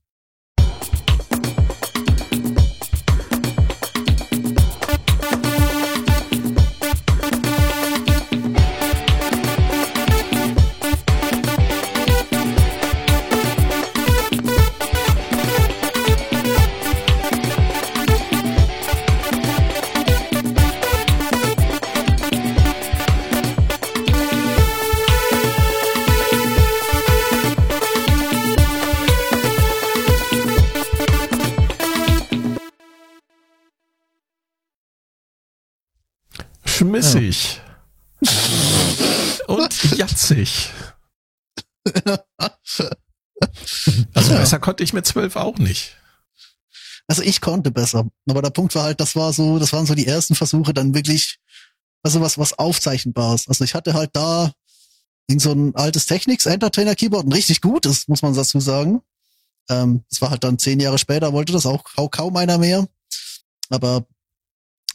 Schmissig. 36.77 37.61
Und 39.47 39.97
jatzig. 39.97 40.69
Also 44.13 44.31
Ja. 44.33 44.39
besser 44.39 44.59
konnte 44.59 44.83
ich 44.83 44.93
mit 44.93 45.05
12 45.05 45.35
auch 45.35 45.57
nicht. 45.57 45.95
Also 47.07 47.21
ich 47.21 47.41
konnte 47.41 47.71
besser. 47.71 48.05
Aber 48.29 48.41
der 48.41 48.49
Punkt 48.49 48.73
war 48.75 48.83
halt, 48.83 48.99
das 48.99 49.15
war 49.15 49.31
so, 49.33 49.59
das 49.59 49.71
waren 49.73 49.85
so 49.85 49.93
die 49.93 50.07
ersten 50.07 50.35
Versuche 50.35 50.73
dann 50.73 50.93
wirklich, 50.95 51.37
also 52.03 52.21
was, 52.21 52.37
was 52.37 52.53
Aufzeichnbares. 52.53 53.47
Also 53.47 53.63
ich 53.63 53.75
hatte 53.75 53.93
halt 53.93 54.09
da 54.13 54.51
in 55.27 55.39
so 55.39 55.51
ein 55.51 55.75
altes 55.75 56.05
Technics 56.07 56.45
Entertainer 56.45 56.95
Keyboard, 56.95 57.25
ein 57.27 57.33
richtig 57.33 57.61
gutes, 57.61 58.07
muss 58.07 58.21
man 58.21 58.33
dazu 58.33 58.59
sagen. 58.59 59.01
Ähm, 59.69 60.03
das 60.09 60.21
war 60.21 60.29
halt 60.31 60.43
dann 60.43 60.59
zehn 60.59 60.79
Jahre 60.79 60.97
später, 60.97 61.33
wollte 61.33 61.53
das 61.53 61.65
auch 61.65 61.83
kau- 61.83 62.09
kaum 62.09 62.35
einer 62.37 62.57
mehr. 62.57 62.87
Aber 63.69 64.05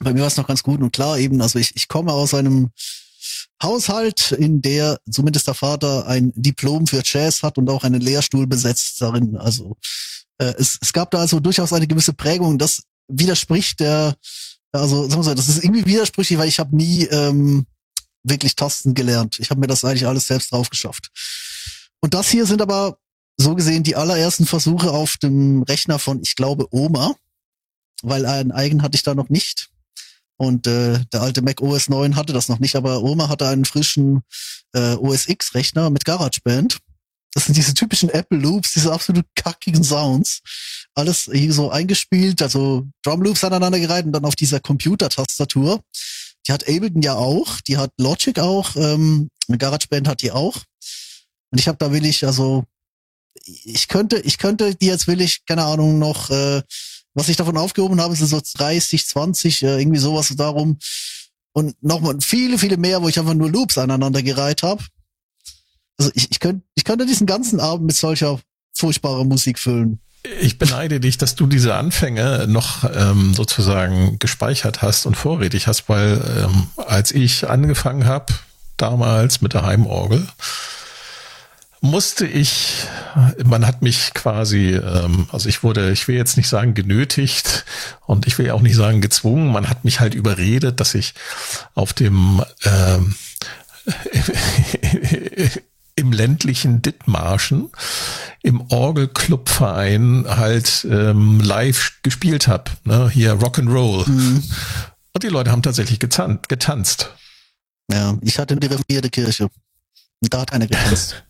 bei 0.03 0.13
mir 0.13 0.21
war 0.21 0.29
es 0.29 0.37
noch 0.37 0.47
ganz 0.47 0.63
gut 0.63 0.81
und 0.81 0.93
klar 0.93 1.19
eben, 1.19 1.41
also 1.41 1.59
ich, 1.59 1.77
ich 1.77 1.89
komme 1.89 2.13
aus 2.13 2.35
einem 2.35 2.71
Haushalt, 3.63 4.33
in 4.33 4.63
der 4.63 4.99
zumindest 5.11 5.47
der 5.47 5.55
Vater 5.55 6.07
ein 6.07 6.33
Diplom 6.35 6.87
für 6.87 7.03
Jazz 7.05 7.43
hat 7.43 7.59
und 7.59 7.69
auch 7.69 7.85
einen 7.85 8.01
Lehrstuhl 8.01 8.47
besetzt 8.47 9.01
darin. 9.03 9.37
Also 9.37 9.77
äh, 10.39 10.55
es, 10.59 10.79
es 10.81 10.93
gab 10.93 11.11
da 11.11 11.19
also 11.19 11.41
durchaus 11.41 11.73
eine 11.73 11.87
gewisse 11.87 12.15
Prägung. 12.15 12.59
Das 12.59 12.83
widerspricht 13.09 13.81
der, 13.81 14.17
also 14.73 15.03
sagen 15.03 15.21
wir 15.21 15.25
so, 15.25 15.35
das 15.35 15.49
ist 15.49 15.63
irgendwie 15.63 15.85
widersprüchlich, 15.85 16.39
weil 16.39 16.49
ich 16.49 16.59
habe 16.59 16.75
nie 16.75 17.05
ähm, 17.05 17.67
wirklich 18.23 18.57
Tasten 18.57 18.95
gelernt. 18.95 19.39
Ich 19.39 19.51
habe 19.51 19.61
mir 19.61 19.67
das 19.67 19.85
eigentlich 19.85 20.07
alles 20.07 20.27
selbst 20.27 20.53
drauf 20.53 20.71
geschafft. 20.71 21.11
Und 22.01 22.15
das 22.15 22.31
hier 22.31 22.47
sind 22.47 22.63
aber 22.63 22.99
so 23.37 23.55
gesehen 23.55 23.83
die 23.83 23.97
allerersten 23.97 24.47
Versuche 24.47 24.91
auf 24.91 25.17
dem 25.19 25.63
Rechner 25.63 25.99
von, 25.99 26.21
ich 26.23 26.37
glaube, 26.37 26.67
Oma, 26.71 27.15
weil 28.03 28.25
einen 28.25 28.53
eigen 28.53 28.83
hatte 28.83 28.97
ich 28.97 29.03
da 29.03 29.15
noch 29.15 29.29
nicht. 29.29 29.71
Und 30.41 30.67
äh, 30.67 31.05
der 31.13 31.21
alte 31.21 31.43
Mac 31.43 31.61
OS 31.61 31.91
9 31.91 32.17
hatte 32.17 32.33
das 32.33 32.49
noch 32.49 32.61
nicht, 32.61 32.75
aber 32.75 33.03
Oma 33.03 33.29
hatte 33.29 33.47
einen 33.47 33.67
frischen 33.67 34.23
äh, 34.73 34.95
OS 34.95 35.29
X-Rechner 35.29 35.91
mit 35.91 36.07
GarageBand. 36.07 36.79
Das 37.35 37.45
sind 37.45 37.59
diese 37.59 37.75
typischen 37.75 38.09
Apple 38.09 38.39
Loops, 38.39 38.73
diese 38.73 38.91
absolut 38.91 39.27
kackigen 39.35 39.85
Sounds. 39.85 40.41
Alles 40.95 41.29
hier 41.31 41.53
so 41.53 41.71
eingespielt, 41.71 42.41
also 42.41 42.87
Drum 43.03 43.21
Loops 43.21 43.45
aneinandergereiht 43.45 44.07
und 44.07 44.13
dann 44.13 44.25
auf 44.25 44.35
dieser 44.35 44.61
Computer-Tastatur. 44.61 45.83
Die 46.49 46.53
hat 46.53 46.63
Ableton 46.63 47.03
ja 47.03 47.17
auch, 47.17 47.61
die 47.61 47.77
hat 47.77 47.93
Logic 47.99 48.39
auch, 48.39 48.77
ähm, 48.77 49.29
GarageBand 49.47 50.09
hat 50.09 50.23
die 50.23 50.33
auch. 50.33 50.57
Und 51.51 51.59
ich 51.59 51.69
habe 51.69 51.77
da 51.77 51.93
will 51.93 52.07
ich, 52.07 52.25
also 52.25 52.65
ich 53.45 53.89
könnte, 53.89 54.19
ich 54.21 54.39
könnte 54.39 54.75
die 54.75 54.87
jetzt 54.87 55.07
will 55.07 55.21
ich, 55.21 55.45
keine 55.45 55.65
Ahnung, 55.65 55.99
noch, 55.99 56.31
äh, 56.31 56.63
was 57.15 57.29
ich 57.29 57.37
davon 57.37 57.57
aufgehoben 57.57 58.01
habe, 58.01 58.15
sind 58.15 58.29
so 58.29 58.41
30, 58.41 59.07
20, 59.07 59.63
äh, 59.63 59.79
irgendwie 59.81 59.99
sowas 59.99 60.33
darum. 60.37 60.79
Und 61.53 61.83
nochmal 61.83 62.17
viele, 62.21 62.59
viele 62.59 62.77
mehr, 62.77 63.03
wo 63.03 63.09
ich 63.09 63.19
einfach 63.19 63.35
nur 63.35 63.51
Loops 63.51 63.79
aneinandergereiht 63.79 64.63
habe. 64.63 64.85
Also 65.99 66.13
ich, 66.15 66.31
ich 66.31 66.41
könnte, 66.41 66.65
ich 66.75 66.85
könnte 66.85 67.07
diesen 67.07 67.27
ganzen 67.27 67.61
Abend 67.61 67.87
mit 67.87 67.97
solcher 67.97 68.41
furchtbarer 68.73 69.25
Musik 69.25 69.59
füllen. 69.59 70.01
Ich 70.41 70.59
beneide 70.59 71.01
dich, 71.01 71.19
dass 71.19 71.35
du 71.35 71.47
diese 71.47 71.75
Anfänge 71.75 72.47
noch 72.47 72.85
ähm, 72.95 73.35
sozusagen 73.35 74.19
gespeichert 74.19 74.83
hast 74.83 75.07
und 75.07 75.17
vorrätig 75.17 75.67
hast, 75.67 75.89
weil 75.89 76.21
ähm, 76.45 76.67
als 76.77 77.11
ich 77.11 77.49
angefangen 77.49 78.05
habe, 78.05 78.33
damals 78.77 79.41
mit 79.41 79.55
der 79.55 79.63
Heimorgel 79.65 80.27
musste 81.81 82.27
ich, 82.27 82.87
man 83.45 83.67
hat 83.67 83.83
mich 83.83 84.13
quasi, 84.13 84.75
ähm, 84.75 85.29
also 85.33 85.49
ich 85.49 85.63
wurde, 85.63 85.93
ich 85.93 86.07
will 86.09 86.17
jetzt 86.17 86.37
nicht 86.37 86.49
sagen 86.49 86.75
genötigt 86.75 87.65
und 88.07 88.27
ich 88.27 88.39
will 88.39 88.51
auch 88.51 88.61
nicht 88.61 88.77
sagen 88.77 89.01
gezwungen, 89.01 89.51
man 89.51 89.69
hat 89.69 89.85
mich 89.85 90.01
halt 90.01 90.15
überredet, 90.15 90.81
dass 90.81 90.95
ich 90.95 91.15
auf 91.75 91.93
dem 91.93 92.43
ähm, 92.65 93.15
im 95.97 96.13
ländlichen 96.13 96.83
Dithmarschen 96.83 97.71
im 98.43 98.61
Orgelclubverein 98.71 100.25
halt 100.29 100.87
ähm, 100.91 101.41
live 101.41 101.99
gespielt 102.03 102.49
habe. 102.49 102.71
Ne? 102.85 103.11
Hier 103.11 103.35
Rock'n'Roll. 103.35 104.09
Mhm. 104.09 104.43
Und 105.13 105.23
die 105.23 105.29
Leute 105.29 105.51
haben 105.51 105.63
tatsächlich 105.63 105.99
getan 105.99 106.41
getanzt. 106.49 107.15
Ja, 107.91 108.17
ich 108.23 108.39
hatte 108.39 108.57
die 108.57 108.67
reformierte 108.67 109.11
Kirche. 109.11 109.51
Da 110.23 110.41
hat 110.43 110.53
einer 110.53 110.67
getanzt. 110.67 111.25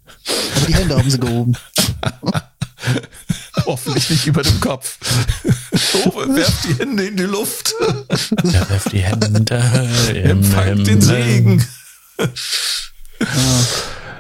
Aber 0.57 0.66
die 0.66 0.75
Hände 0.75 0.97
haben 0.97 1.11
sie 1.11 1.21
gehoben. 1.21 1.57
Hoffentlich 3.66 4.11
nicht 4.11 4.27
über 4.27 4.43
dem 4.43 4.61
Kopf. 4.61 4.99
Oh, 6.05 6.16
werft 6.35 6.64
die 6.64 6.79
Hände 6.79 7.07
in 7.07 7.16
die 7.16 7.25
Luft. 7.25 7.75
Ja, 8.45 8.68
werft 8.68 8.93
die 8.93 9.01
Hände 9.01 9.29
Empfangt 10.14 10.87
den 10.87 11.01
Segen. 11.01 11.64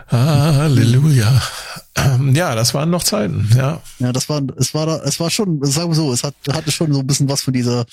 Halleluja. 0.08 1.42
Ähm, 1.96 2.34
ja, 2.34 2.54
das 2.54 2.74
waren 2.74 2.90
noch 2.90 3.02
Zeiten, 3.02 3.48
ja. 3.56 3.80
Ja, 3.98 4.12
das 4.12 4.28
war, 4.28 4.42
es 4.56 4.74
war 4.74 4.86
da, 4.86 5.02
es 5.04 5.20
war 5.20 5.30
schon, 5.30 5.62
sagen 5.64 5.90
wir 5.90 5.94
so, 5.94 6.12
es 6.12 6.22
hat, 6.22 6.34
hatte 6.50 6.70
schon 6.70 6.92
so 6.92 7.00
ein 7.00 7.06
bisschen 7.06 7.28
was 7.28 7.42
von 7.42 7.52
dieser 7.52 7.84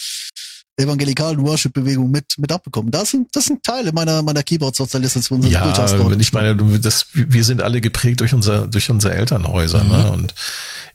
evangelikalen 0.78 1.41
Worship-Bewegung 1.43 2.09
mit, 2.09 2.38
mit 2.38 2.51
abbekommen. 2.51 2.91
Das 2.91 3.11
sind, 3.11 3.36
das 3.36 3.45
sind 3.45 3.63
Teile 3.63 3.91
meiner, 3.91 4.21
meiner 4.21 4.43
Keyboard-Sozialismus. 4.43 5.30
Ja, 5.49 5.73
ich 6.19 6.34
meine, 6.34 6.55
das, 6.80 7.07
wir 7.13 7.43
sind 7.43 7.61
alle 7.61 7.82
geprägt 7.82 8.21
durch 8.21 8.34
unser, 8.34 8.67
durch 8.67 8.89
unsere 8.89 9.15
Elternhäuser, 9.15 9.84
mhm. 9.84 9.89
ne? 9.89 10.11
Und 10.11 10.36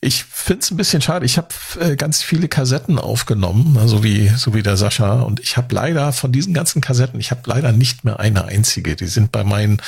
ich 0.05 0.25
finde 0.25 0.63
es 0.63 0.71
ein 0.73 0.77
bisschen 0.77 1.01
schade. 1.01 1.25
Ich 1.25 1.39
habe 1.39 1.49
äh, 1.79 1.95
ganz 1.95 2.23
viele 2.23 2.49
Kassetten 2.49 2.99
aufgenommen, 2.99 3.75
ne? 3.75 3.87
so 3.87 4.03
wie, 4.03 4.29
so 4.37 4.53
wie 4.53 4.63
der 4.63 4.77
Sascha. 4.77 5.23
Und 5.23 5.39
ich 5.39 5.57
habe 5.57 5.73
leider 5.73 6.13
von 6.13 6.33
diesen 6.33 6.55
ganzen 6.55 6.81
Kassetten, 6.81 7.21
ich 7.21 7.31
habe 7.31 7.43
leider 7.47 7.71
nicht 7.71 8.03
mehr 8.05 8.19
eine 8.19 8.45
einzige. 8.47 8.97
Die 8.97 9.07
sind 9.07 9.31
bei 9.31 9.45
meinen 9.45 9.81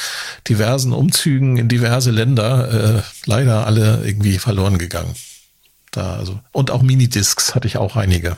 diversen 0.48 0.92
Umzügen 0.92 1.56
in 1.56 1.66
diverse 1.66 2.12
Länder 2.12 2.98
äh, 2.98 3.02
leider 3.26 3.66
alle 3.66 4.02
irgendwie 4.04 4.38
verloren 4.38 4.78
gegangen. 4.78 5.16
Da, 5.90 6.14
also, 6.14 6.38
und 6.52 6.70
auch 6.70 6.82
Minidiscs 6.82 7.56
hatte 7.56 7.66
ich 7.66 7.76
auch 7.76 7.96
einige. 7.96 8.36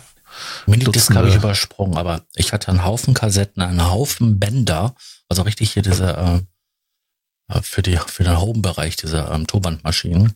Minidisc 0.66 1.14
habe 1.14 1.28
ich 1.28 1.34
übersprungen, 1.34 1.97
aber 1.97 2.22
ich 2.34 2.53
hatte 2.53 2.68
einen 2.68 2.84
Haufen 2.84 3.14
Kassetten, 3.14 3.62
einen 3.62 3.91
Haufen 3.91 4.39
Bänder, 4.39 4.95
also 5.28 5.43
richtig 5.43 5.72
hier 5.72 5.82
diese 5.82 6.43
äh, 7.49 7.61
für 7.62 7.82
die 7.82 7.97
für 7.97 8.24
den 8.24 8.41
Home-Bereich 8.41 8.97
diese 8.97 9.28
ähm, 9.30 9.47
Turbandmaschinen. 9.47 10.34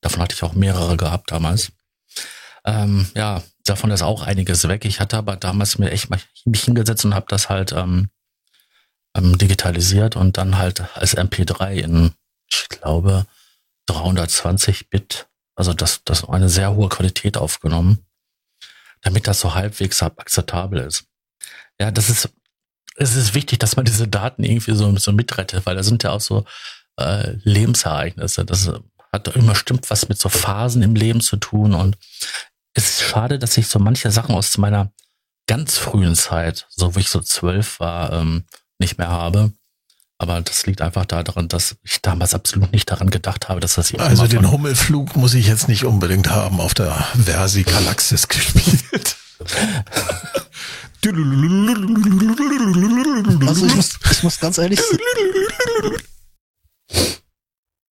Davon 0.00 0.22
hatte 0.22 0.34
ich 0.34 0.42
auch 0.42 0.54
mehrere 0.54 0.96
gehabt 0.96 1.30
damals. 1.30 1.72
Ähm, 2.64 3.08
ja, 3.14 3.42
davon 3.64 3.90
ist 3.90 4.02
auch 4.02 4.22
einiges 4.22 4.66
weg. 4.68 4.84
Ich 4.84 5.00
hatte 5.00 5.16
aber 5.16 5.36
damals 5.36 5.78
mir 5.78 5.90
echt 5.90 6.10
mal 6.10 6.20
mich 6.44 6.64
hingesetzt 6.64 7.04
und 7.04 7.14
habe 7.14 7.26
das 7.28 7.48
halt 7.48 7.72
ähm, 7.72 8.10
ähm, 9.16 9.38
digitalisiert 9.38 10.16
und 10.16 10.36
dann 10.36 10.58
halt 10.58 10.96
als 10.96 11.16
MP3 11.16 11.72
in, 11.74 12.12
ich 12.50 12.68
glaube, 12.68 13.26
320 13.86 14.90
Bit, 14.90 15.28
also 15.54 15.72
das, 15.72 16.02
das 16.04 16.28
eine 16.28 16.48
sehr 16.48 16.74
hohe 16.74 16.88
Qualität 16.88 17.36
aufgenommen 17.36 18.04
damit 19.02 19.26
das 19.26 19.40
so 19.40 19.54
halbwegs 19.54 20.02
akzeptabel 20.02 20.80
ist. 20.80 21.04
Ja, 21.80 21.90
das 21.90 22.10
ist, 22.10 22.30
es 22.96 23.14
ist 23.14 23.34
wichtig, 23.34 23.58
dass 23.58 23.76
man 23.76 23.84
diese 23.84 24.08
Daten 24.08 24.44
irgendwie 24.44 24.74
so, 24.74 24.96
so 24.96 25.12
mitrettet, 25.12 25.66
weil 25.66 25.76
da 25.76 25.82
sind 25.82 26.02
ja 26.02 26.10
auch 26.10 26.20
so 26.20 26.44
äh, 26.96 27.36
Lebensereignisse. 27.42 28.44
Das 28.44 28.70
hat 29.12 29.28
immer 29.36 29.54
stimmt 29.54 29.88
was 29.90 30.08
mit 30.08 30.18
so 30.18 30.28
Phasen 30.28 30.82
im 30.82 30.94
Leben 30.94 31.20
zu 31.20 31.36
tun 31.36 31.74
und 31.74 31.96
es 32.74 32.90
ist 32.90 33.02
schade, 33.02 33.38
dass 33.38 33.56
ich 33.56 33.66
so 33.66 33.78
manche 33.78 34.10
Sachen 34.10 34.34
aus 34.34 34.56
meiner 34.58 34.92
ganz 35.46 35.78
frühen 35.78 36.14
Zeit, 36.14 36.66
so 36.68 36.94
wo 36.94 37.00
ich 37.00 37.08
so 37.08 37.20
zwölf 37.20 37.80
war, 37.80 38.12
ähm, 38.12 38.44
nicht 38.78 38.98
mehr 38.98 39.08
habe. 39.08 39.52
Aber 40.20 40.40
das 40.40 40.66
liegt 40.66 40.82
einfach 40.82 41.06
daran, 41.06 41.46
dass 41.46 41.76
ich 41.84 42.02
damals 42.02 42.34
absolut 42.34 42.72
nicht 42.72 42.90
daran 42.90 43.08
gedacht 43.08 43.48
habe, 43.48 43.60
dass 43.60 43.76
das 43.76 43.88
hier 43.88 44.00
Also 44.00 44.26
den 44.26 44.50
Hummelflug 44.50 45.14
muss 45.14 45.34
ich 45.34 45.46
jetzt 45.46 45.68
nicht 45.68 45.84
unbedingt 45.84 46.28
haben 46.28 46.60
auf 46.60 46.74
der 46.74 46.92
Versi 47.24 47.62
Galaxis 47.62 48.26
gespielt. 48.26 49.16
also 53.46 53.66
ich 53.66 53.76
muss, 53.76 53.98
ich 54.10 54.22
muss 54.24 54.40
ganz 54.40 54.58
ehrlich 54.58 54.80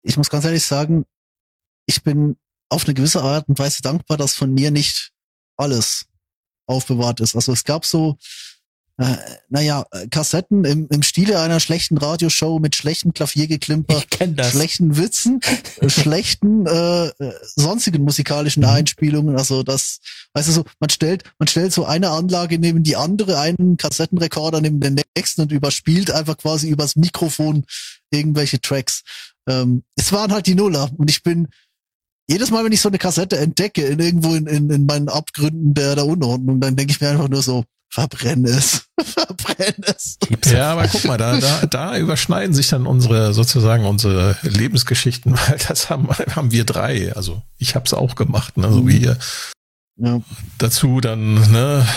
ich 0.04 0.18
muss 0.18 0.30
ganz 0.30 0.46
ehrlich 0.46 0.64
sagen, 0.64 1.06
ich 1.86 2.04
bin 2.04 2.38
auf 2.70 2.86
eine 2.86 2.94
gewisse 2.94 3.22
Art 3.22 3.50
und 3.50 3.60
Weise 3.60 3.82
dankbar, 3.82 4.18
dass 4.18 4.36
von 4.36 4.54
mir 4.54 4.72
nicht 4.72 5.12
alles 5.58 6.06
aufbewahrt 6.66 7.20
ist. 7.20 7.36
Also 7.36 7.52
es 7.52 7.64
gab 7.64 7.86
so 7.86 8.18
äh, 8.98 9.16
naja, 9.50 9.86
Kassetten 10.12 10.66
im, 10.66 10.88
im 10.90 11.02
Stile 11.02 11.40
einer 11.40 11.60
schlechten 11.60 11.98
Radioshow 11.98 12.60
mit 12.60 12.76
schlechtem 12.76 13.14
Klaviergeklimper, 13.14 14.04
schlechten 14.44 14.98
Witzen, 14.98 15.40
schlechten 15.88 16.68
äh, 16.68 17.12
sonstigen 17.56 18.04
musikalischen 18.04 18.62
mhm. 18.62 18.70
Einspielungen. 18.70 19.38
Also 19.38 19.64
das, 19.64 20.00
weißt 20.34 20.48
du 20.50 20.52
so, 20.52 20.64
man 20.80 20.92
stellt, 20.92 21.24
man 21.40 21.48
stellt 21.48 21.74
so 21.74 21.86
eine 21.86 22.12
Anlage 22.12 22.60
neben 22.60 22.84
die 22.84 22.96
andere, 22.96 23.40
einen 23.40 23.78
Kassettenrekorder 23.78 24.62
neben 24.62 24.80
den 24.80 25.02
nächsten 25.18 25.42
und 25.42 25.52
überspielt 25.52 26.12
einfach 26.12 26.38
quasi 26.38 26.70
übers 26.70 26.96
Mikrofon 26.96 27.66
irgendwelche 28.12 28.62
Tracks. 28.62 29.02
Ähm, 29.50 29.84
es 29.96 30.12
waren 30.12 30.32
halt 30.32 30.46
die 30.46 30.56
Nuller 30.56 30.92
und 30.98 31.10
ich 31.10 31.24
bin 31.24 31.48
jedes 32.30 32.52
Mal, 32.52 32.64
wenn 32.64 32.72
ich 32.72 32.82
so 32.82 32.90
eine 32.90 33.00
Kassette 33.00 33.38
entdecke, 33.38 33.86
in 33.86 34.00
irgendwo 34.00 34.36
in, 34.36 34.48
in, 34.48 34.70
in 34.70 34.86
meinen 34.86 35.10
Abgründen 35.10 35.74
der, 35.74 35.96
der 35.96 36.06
Unordnung, 36.06 36.62
dann 36.62 36.76
denke 36.76 36.92
ich 36.92 37.02
mir 37.02 37.10
einfach 37.10 37.28
nur 37.28 37.42
so, 37.42 37.66
verbrenn 37.94 38.44
es, 38.46 38.86
verbrenn 39.00 39.76
es. 39.86 40.18
Ja, 40.52 40.72
aber 40.72 40.88
guck 40.88 41.06
mal, 41.06 41.20
da, 41.20 41.38
da, 41.38 41.68
da 41.68 41.98
überschneiden 41.98 42.56
sich 42.56 42.70
dann 42.70 42.88
unsere, 42.88 43.36
sozusagen 43.36 43.86
unsere 43.86 44.36
Lebensgeschichten, 44.42 45.34
weil 45.48 45.60
das 45.68 45.92
haben, 45.92 46.10
haben 46.10 46.52
wir 46.52 46.66
drei. 46.66 47.16
Also 47.16 47.44
ich 47.60 47.76
habe 47.76 47.86
es 47.86 47.94
auch 47.94 48.16
gemacht, 48.16 48.58
ne, 48.58 48.74
so 48.74 48.88
wie 48.88 48.98
hier. 48.98 49.18
Ja. 49.98 50.22
Dazu 50.58 51.02
dann, 51.02 51.36
ne, 51.52 51.88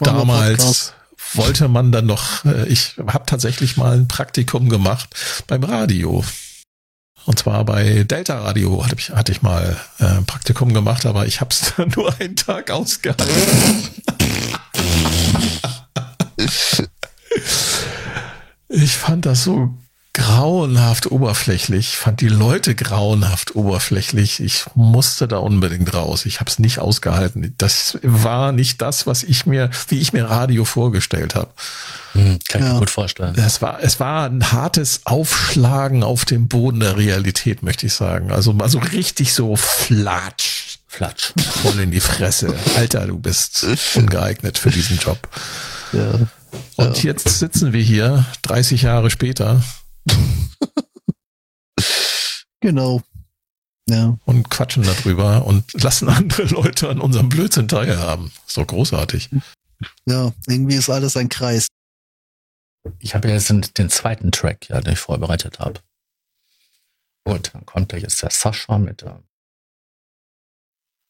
damals 0.00 0.94
wollte 1.34 1.68
man 1.68 1.92
dann 1.92 2.06
noch, 2.06 2.46
äh, 2.46 2.66
ich 2.68 2.94
habe 3.06 3.26
tatsächlich 3.26 3.76
mal 3.76 3.94
ein 3.94 4.08
Praktikum 4.08 4.70
gemacht 4.70 5.14
beim 5.46 5.64
Radio. 5.64 6.24
Und 7.26 7.38
zwar 7.38 7.62
bei 7.66 8.04
Delta 8.04 8.38
Radio 8.38 8.82
hatte 8.82 8.96
ich, 8.98 9.10
hatte 9.10 9.32
ich 9.32 9.42
mal 9.42 9.76
äh, 9.98 10.04
ein 10.06 10.24
Praktikum 10.24 10.72
gemacht, 10.72 11.04
aber 11.04 11.26
ich 11.26 11.42
habe 11.42 11.50
es 11.50 11.74
nur 11.94 12.18
einen 12.18 12.36
Tag 12.36 12.70
ausgehalten. 12.70 13.26
Ich 18.68 18.96
fand 18.96 19.26
das 19.26 19.44
so 19.44 19.74
grauenhaft 20.18 21.10
oberflächlich. 21.10 21.90
Ich 21.90 21.96
fand 21.96 22.20
die 22.20 22.28
Leute 22.28 22.74
grauenhaft 22.74 23.54
oberflächlich. 23.54 24.40
Ich 24.40 24.64
musste 24.74 25.28
da 25.28 25.38
unbedingt 25.38 25.94
raus. 25.94 26.26
Ich 26.26 26.40
habe 26.40 26.50
es 26.50 26.58
nicht 26.58 26.80
ausgehalten. 26.80 27.54
Das 27.56 27.98
war 28.02 28.50
nicht 28.50 28.82
das, 28.82 29.06
was 29.06 29.22
ich 29.22 29.46
mir, 29.46 29.70
wie 29.88 30.00
ich 30.00 30.12
mir 30.12 30.24
Radio 30.24 30.64
vorgestellt 30.64 31.36
habe. 31.36 31.50
Hm, 32.12 32.38
kann 32.48 32.60
ich 32.60 32.66
ja. 32.66 32.72
mir 32.72 32.78
gut 32.80 32.90
vorstellen. 32.90 33.34
Es 33.36 33.62
war, 33.62 33.80
es 33.80 34.00
war 34.00 34.28
ein 34.28 34.50
hartes 34.50 35.02
Aufschlagen 35.04 36.02
auf 36.02 36.24
dem 36.24 36.48
Boden 36.48 36.80
der 36.80 36.96
Realität, 36.96 37.62
möchte 37.62 37.86
ich 37.86 37.94
sagen. 37.94 38.32
Also, 38.32 38.52
also 38.58 38.80
richtig 38.80 39.32
so 39.32 39.54
flatsch. 39.54 40.77
Flatsch. 40.88 41.34
Voll 41.38 41.80
in 41.80 41.90
die 41.90 42.00
Fresse. 42.00 42.52
Alter, 42.76 43.06
du 43.06 43.18
bist 43.18 43.64
ungeeignet 43.94 44.58
für 44.58 44.70
diesen 44.70 44.98
Job. 44.98 45.28
Ja. 45.92 46.26
Und 46.76 47.02
ja. 47.02 47.10
jetzt 47.10 47.28
sitzen 47.38 47.72
wir 47.72 47.82
hier, 47.82 48.26
30 48.42 48.82
Jahre 48.82 49.10
später. 49.10 49.62
genau. 52.60 53.02
Ja. 53.88 54.18
Und 54.24 54.50
quatschen 54.50 54.82
darüber 54.82 55.46
und 55.46 55.72
lassen 55.82 56.08
andere 56.08 56.44
Leute 56.44 56.88
an 56.88 57.00
unserem 57.00 57.28
Blödsinn 57.28 57.68
teilhaben. 57.68 58.32
Ist 58.46 58.56
doch 58.56 58.66
großartig. 58.66 59.30
Ja, 60.06 60.32
irgendwie 60.46 60.76
ist 60.76 60.90
alles 60.90 61.16
ein 61.16 61.28
Kreis. 61.28 61.68
Ich 62.98 63.14
habe 63.14 63.28
jetzt 63.28 63.50
den 63.50 63.90
zweiten 63.90 64.32
Track, 64.32 64.68
ja, 64.68 64.80
den 64.80 64.94
ich 64.94 64.98
vorbereitet 64.98 65.58
habe. 65.58 65.80
Und 67.24 67.54
dann 67.54 67.66
kommt 67.66 67.92
da 67.92 67.98
jetzt 67.98 68.22
der 68.22 68.30
Sascha 68.30 68.78
mit 68.78 69.02
äh, 69.02 69.12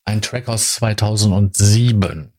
ein 0.09 0.23
Track 0.23 0.49
aus 0.49 0.73
2007. 0.77 2.33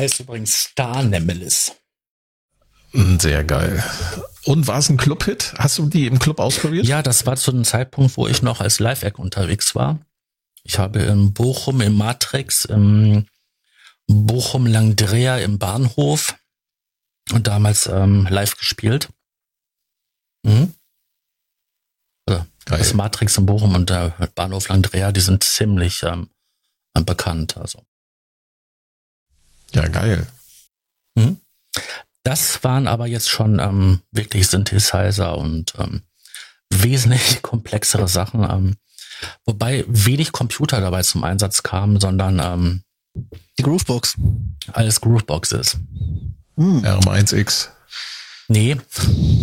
heißt 0.00 0.20
übrigens 0.20 0.54
Star 0.54 1.02
Nemelis. 1.02 1.72
Hm, 2.92 3.20
sehr 3.20 3.44
geil. 3.44 3.84
Und 4.44 4.66
war 4.66 4.78
es 4.78 4.88
ein 4.88 4.96
Club-Hit? 4.96 5.54
Hast 5.58 5.78
du 5.78 5.86
die 5.86 6.06
im 6.06 6.18
Club 6.18 6.40
ausprobiert? 6.40 6.86
Ja, 6.86 7.02
das 7.02 7.26
war 7.26 7.36
zu 7.36 7.50
einem 7.50 7.64
Zeitpunkt, 7.64 8.16
wo 8.16 8.26
ich 8.26 8.42
noch 8.42 8.60
als 8.60 8.80
Live-Act 8.80 9.18
unterwegs 9.18 9.74
war. 9.74 10.00
Ich 10.64 10.78
habe 10.78 11.00
in 11.00 11.32
Bochum 11.32 11.80
im 11.82 11.96
Matrix, 11.96 12.64
im 12.64 13.26
Bochum 14.06 14.66
Langdrea 14.66 15.38
im 15.38 15.58
Bahnhof 15.58 16.36
und 17.32 17.46
damals 17.46 17.86
ähm, 17.86 18.26
live 18.28 18.56
gespielt. 18.56 19.08
Mhm. 20.42 20.74
Also, 22.26 22.44
das 22.64 22.94
Matrix 22.94 23.36
in 23.36 23.46
Bochum 23.46 23.74
und 23.74 23.90
der 23.90 24.10
Bahnhof 24.34 24.68
Langdrea, 24.68 25.12
die 25.12 25.20
sind 25.20 25.44
ziemlich 25.44 26.02
ähm, 26.02 26.30
bekannt. 26.94 27.56
Also. 27.56 27.84
Ja, 29.74 29.88
geil. 29.88 30.26
Mhm. 31.14 31.40
Das 32.22 32.62
waren 32.64 32.86
aber 32.86 33.06
jetzt 33.06 33.30
schon 33.30 33.58
ähm, 33.58 34.02
wirklich 34.10 34.48
Synthesizer 34.48 35.36
und 35.38 35.74
ähm, 35.78 36.02
wesentlich 36.70 37.42
komplexere 37.42 38.08
Sachen. 38.08 38.42
Ähm, 38.42 38.76
wobei 39.44 39.84
wenig 39.88 40.32
Computer 40.32 40.80
dabei 40.80 41.02
zum 41.02 41.24
Einsatz 41.24 41.62
kamen, 41.62 42.00
sondern 42.00 42.38
ähm, 42.38 42.82
die 43.58 43.62
Groovebox. 43.62 44.16
Alles 44.72 45.00
Groovebox 45.00 45.52
ist. 45.52 45.78
Hm. 46.56 46.84
RM1X. 46.84 47.68
Nee, 48.48 48.76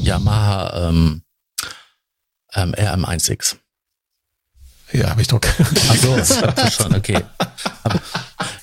Yamaha 0.02 0.90
ähm, 0.90 1.24
ähm, 2.54 2.74
RM1X. 2.74 3.56
Ja, 4.94 5.10
habe 5.10 5.22
ich 5.22 5.28
doch. 5.28 5.42
Ach 5.44 5.96
so, 5.96 6.16
das 6.56 6.74
schon, 6.76 6.96
okay. 6.96 7.24
Aber 7.84 8.02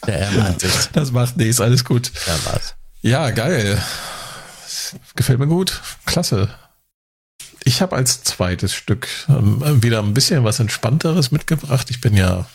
der 0.07 0.31
RM1X. 0.31 0.91
Das 0.93 1.13
macht 1.13 1.37
nichts, 1.37 1.61
alles 1.61 1.85
gut. 1.85 2.11
Ja, 2.27 2.53
was. 2.53 2.75
Ja, 3.03 3.31
geil. 3.31 3.83
Gefällt 5.17 5.39
mir 5.39 5.47
gut. 5.47 5.81
Klasse. 6.07 6.49
Ich 7.65 7.81
habe 7.81 7.97
als 7.97 8.23
zweites 8.23 8.75
Stück 8.75 9.09
ähm, 9.29 9.83
wieder 9.83 10.01
ein 10.01 10.15
bisschen 10.15 10.45
was 10.45 10.61
Entspannteres 10.61 11.31
mitgebracht. 11.31 11.91
Ich 11.91 12.01
bin 12.01 12.15
ja, 12.15 12.47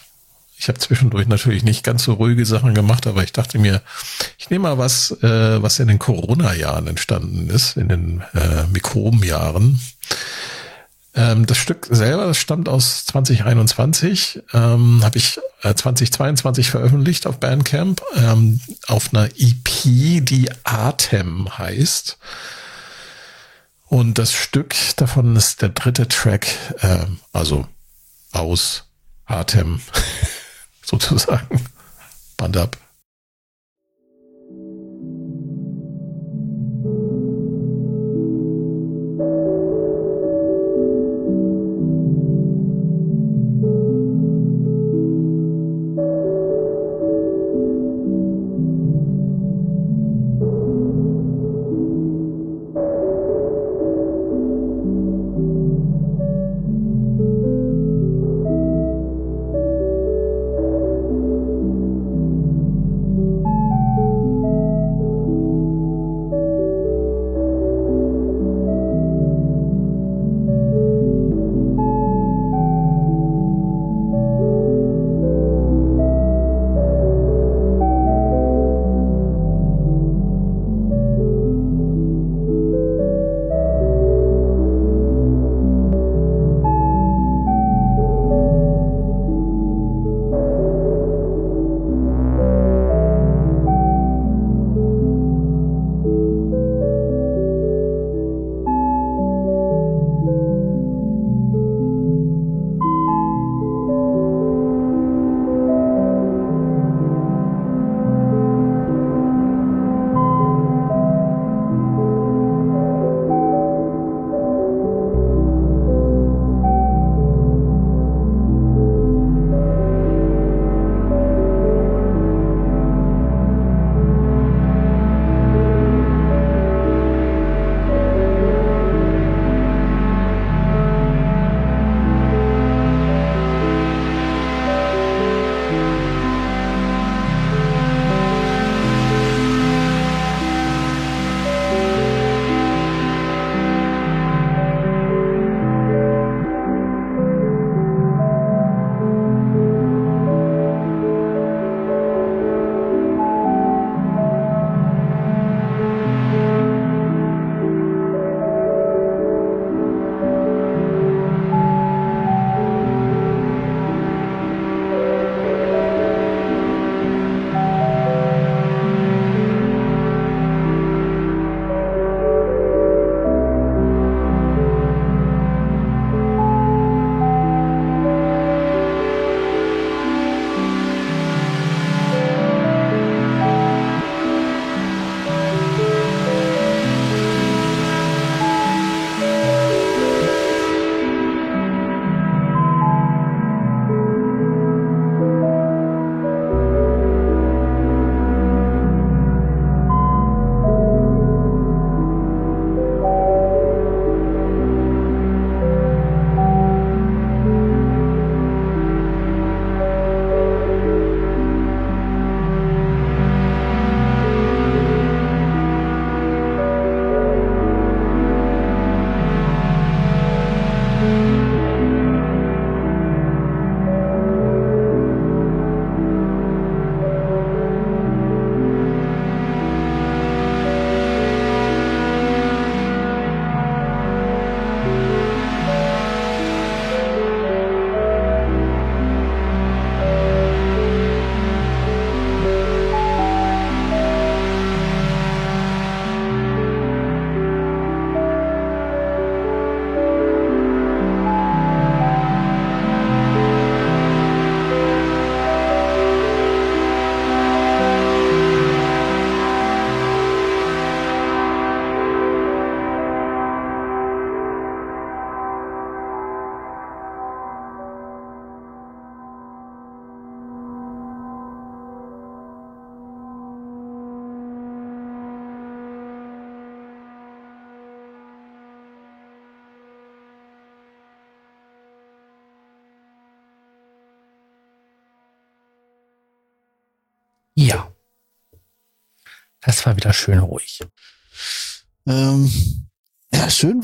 ich 0.57 0.67
habe 0.67 0.77
zwischendurch 0.77 1.27
natürlich 1.27 1.63
nicht 1.63 1.83
ganz 1.83 2.03
so 2.03 2.13
ruhige 2.13 2.45
Sachen 2.45 2.75
gemacht, 2.75 3.07
aber 3.07 3.23
ich 3.23 3.31
dachte 3.31 3.57
mir, 3.57 3.81
ich 4.37 4.49
nehme 4.49 4.63
mal 4.63 4.77
was, 4.77 5.11
äh, 5.23 5.61
was 5.61 5.79
in 5.79 5.87
den 5.87 5.99
Corona-Jahren 5.99 6.87
entstanden 6.87 7.49
ist, 7.49 7.77
in 7.77 7.89
den 7.89 8.23
äh, 8.33 8.65
Mikrobenjahren. 8.71 9.79
Ähm, 11.15 11.45
das 11.45 11.57
Stück 11.57 11.87
selber, 11.89 12.27
das 12.27 12.37
stammt 12.37 12.69
aus 12.69 13.05
2021, 13.07 14.43
ähm, 14.53 15.01
habe 15.03 15.17
ich 15.17 15.39
2022 15.61 16.69
veröffentlicht 16.69 17.27
auf 17.27 17.39
Bandcamp, 17.39 18.01
ähm, 18.15 18.61
auf 18.87 19.13
einer 19.13 19.29
EP, 19.37 20.23
die 20.23 20.49
Atem 20.63 21.57
heißt. 21.57 22.17
Und 23.87 24.17
das 24.17 24.33
Stück 24.33 24.75
davon 24.97 25.35
ist 25.35 25.61
der 25.61 25.69
dritte 25.69 26.07
Track, 26.07 26.47
äh, 26.81 27.05
also 27.33 27.67
aus 28.31 28.85
Atem 29.25 29.81
sozusagen. 30.85 31.65
Band 32.37 32.55
ab. 32.57 32.77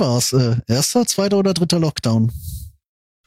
Schön 0.06 0.10
war's. 0.10 0.34
Äh, 0.34 0.58
erster, 0.68 1.06
zweiter 1.06 1.38
oder 1.38 1.54
dritter 1.54 1.80
Lockdown? 1.80 2.32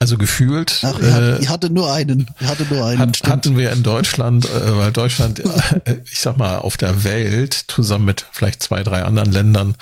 Also 0.00 0.16
gefühlt. 0.16 0.80
Ach, 0.82 0.98
ihr, 1.00 1.38
äh, 1.38 1.42
ihr 1.42 1.48
hatte 1.48 1.70
nur 1.70 1.92
einen. 1.92 2.30
Ihr 2.40 2.48
hatte 2.48 2.64
nur 2.70 2.86
einen. 2.86 3.00
Hat, 3.00 3.20
hatten 3.24 3.56
wir 3.56 3.72
in 3.72 3.82
Deutschland, 3.82 4.44
äh, 4.46 4.76
weil 4.76 4.92
Deutschland, 4.92 5.40
äh, 5.84 6.00
ich 6.04 6.20
sag 6.20 6.36
mal, 6.36 6.58
auf 6.58 6.76
der 6.76 7.02
Welt 7.04 7.64
zusammen 7.68 8.04
mit 8.04 8.24
vielleicht 8.30 8.62
zwei, 8.62 8.82
drei 8.84 9.02
anderen 9.02 9.32
Ländern, 9.32 9.74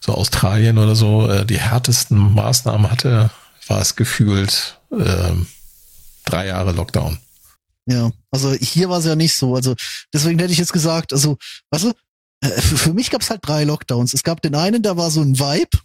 so 0.00 0.14
Australien 0.14 0.78
oder 0.78 0.96
so, 0.96 1.28
äh, 1.28 1.44
die 1.44 1.60
härtesten 1.60 2.18
Maßnahmen 2.18 2.90
hatte, 2.90 3.30
war 3.68 3.80
es 3.80 3.94
gefühlt 3.94 4.78
äh, 4.90 5.32
drei 6.24 6.46
Jahre 6.46 6.72
Lockdown. 6.72 7.18
Ja, 7.86 8.10
also 8.30 8.52
hier 8.52 8.88
war 8.88 9.00
es 9.00 9.04
ja 9.04 9.16
nicht 9.16 9.34
so. 9.34 9.54
Also 9.54 9.74
deswegen 10.14 10.38
hätte 10.38 10.52
ich 10.52 10.58
jetzt 10.58 10.72
gesagt, 10.72 11.12
also, 11.12 11.36
weißt 11.70 11.84
du, 11.84 11.92
äh, 12.40 12.48
für, 12.48 12.78
für 12.78 12.94
mich 12.94 13.10
gab 13.10 13.20
es 13.20 13.28
halt 13.28 13.46
drei 13.46 13.64
Lockdowns. 13.64 14.14
Es 14.14 14.22
gab 14.22 14.40
den 14.40 14.54
einen, 14.54 14.82
der 14.82 14.96
war 14.96 15.10
so 15.10 15.20
ein 15.20 15.38
Vibe, 15.38 15.78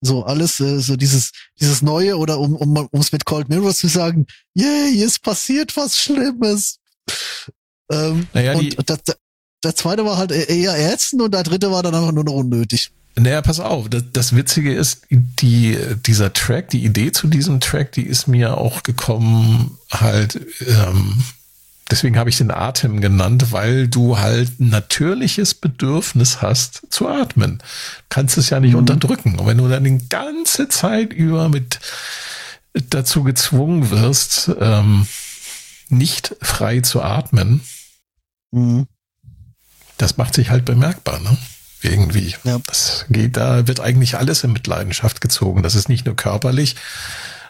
so 0.00 0.24
alles, 0.24 0.60
äh, 0.60 0.80
so 0.80 0.96
dieses, 0.96 1.32
dieses 1.60 1.82
Neue 1.82 2.16
oder 2.16 2.38
um 2.38 2.56
um 2.56 2.76
um's 2.90 3.12
mit 3.12 3.24
Cold 3.24 3.48
Mirror 3.48 3.74
zu 3.74 3.88
sagen, 3.88 4.26
yay, 4.54 5.02
es 5.02 5.18
passiert 5.18 5.76
was 5.76 5.98
Schlimmes. 5.98 6.78
Ähm, 7.90 8.26
naja, 8.32 8.54
und 8.54 8.88
der, 8.88 8.98
der 9.64 9.74
zweite 9.74 10.04
war 10.04 10.16
halt 10.16 10.32
eher 10.32 10.92
ätzend 10.92 11.22
und 11.22 11.32
der 11.32 11.42
dritte 11.42 11.70
war 11.70 11.82
dann 11.82 11.94
einfach 11.94 12.12
nur 12.12 12.24
noch 12.24 12.34
unnötig. 12.34 12.90
Naja, 13.18 13.40
pass 13.40 13.60
auf, 13.60 13.88
das, 13.88 14.04
das 14.12 14.36
Witzige 14.36 14.74
ist, 14.74 15.06
die, 15.10 15.78
dieser 16.06 16.34
Track, 16.34 16.68
die 16.68 16.84
Idee 16.84 17.12
zu 17.12 17.28
diesem 17.28 17.60
Track, 17.60 17.92
die 17.92 18.02
ist 18.02 18.28
mir 18.28 18.58
auch 18.58 18.82
gekommen, 18.82 19.78
halt, 19.90 20.38
ähm, 20.66 21.22
deswegen 21.90 22.18
habe 22.18 22.30
ich 22.30 22.38
den 22.38 22.50
Atem 22.50 23.00
genannt, 23.00 23.52
weil 23.52 23.88
du 23.88 24.18
halt 24.18 24.60
ein 24.60 24.68
natürliches 24.70 25.54
Bedürfnis 25.54 26.42
hast 26.42 26.82
zu 26.90 27.08
atmen. 27.08 27.58
Du 27.58 28.04
kannst 28.08 28.38
es 28.38 28.50
ja 28.50 28.60
nicht 28.60 28.72
mhm. 28.72 28.80
unterdrücken. 28.80 29.38
Und 29.38 29.46
wenn 29.46 29.58
du 29.58 29.68
dann 29.68 29.84
die 29.84 30.08
ganze 30.08 30.68
Zeit 30.68 31.12
über 31.12 31.48
mit 31.48 31.80
dazu 32.90 33.22
gezwungen 33.22 33.90
wirst, 33.90 34.50
ähm, 34.60 35.06
nicht 35.88 36.36
frei 36.42 36.80
zu 36.80 37.02
atmen, 37.02 37.60
mhm. 38.50 38.86
das 39.96 40.16
macht 40.16 40.34
sich 40.34 40.50
halt 40.50 40.64
bemerkbar, 40.64 41.20
ne? 41.20 41.36
irgendwie. 41.82 42.34
Ja. 42.44 42.58
Das 42.66 43.06
geht, 43.08 43.36
da 43.36 43.66
wird 43.66 43.80
eigentlich 43.80 44.16
alles 44.16 44.44
in 44.44 44.52
Mitleidenschaft 44.52 45.20
gezogen. 45.20 45.62
Das 45.62 45.74
ist 45.74 45.88
nicht 45.88 46.06
nur 46.06 46.16
körperlich, 46.16 46.76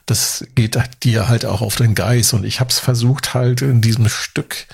das 0.07 0.46
geht 0.54 0.78
dir 1.02 1.28
halt 1.28 1.44
auch 1.44 1.61
auf 1.61 1.76
den 1.76 1.94
Geist. 1.94 2.32
Und 2.32 2.44
ich 2.44 2.61
habe 2.61 2.70
es 2.70 2.78
versucht 2.78 3.34
halt 3.34 3.62
in 3.62 3.80
diesem 3.80 4.09
Stück 4.09 4.66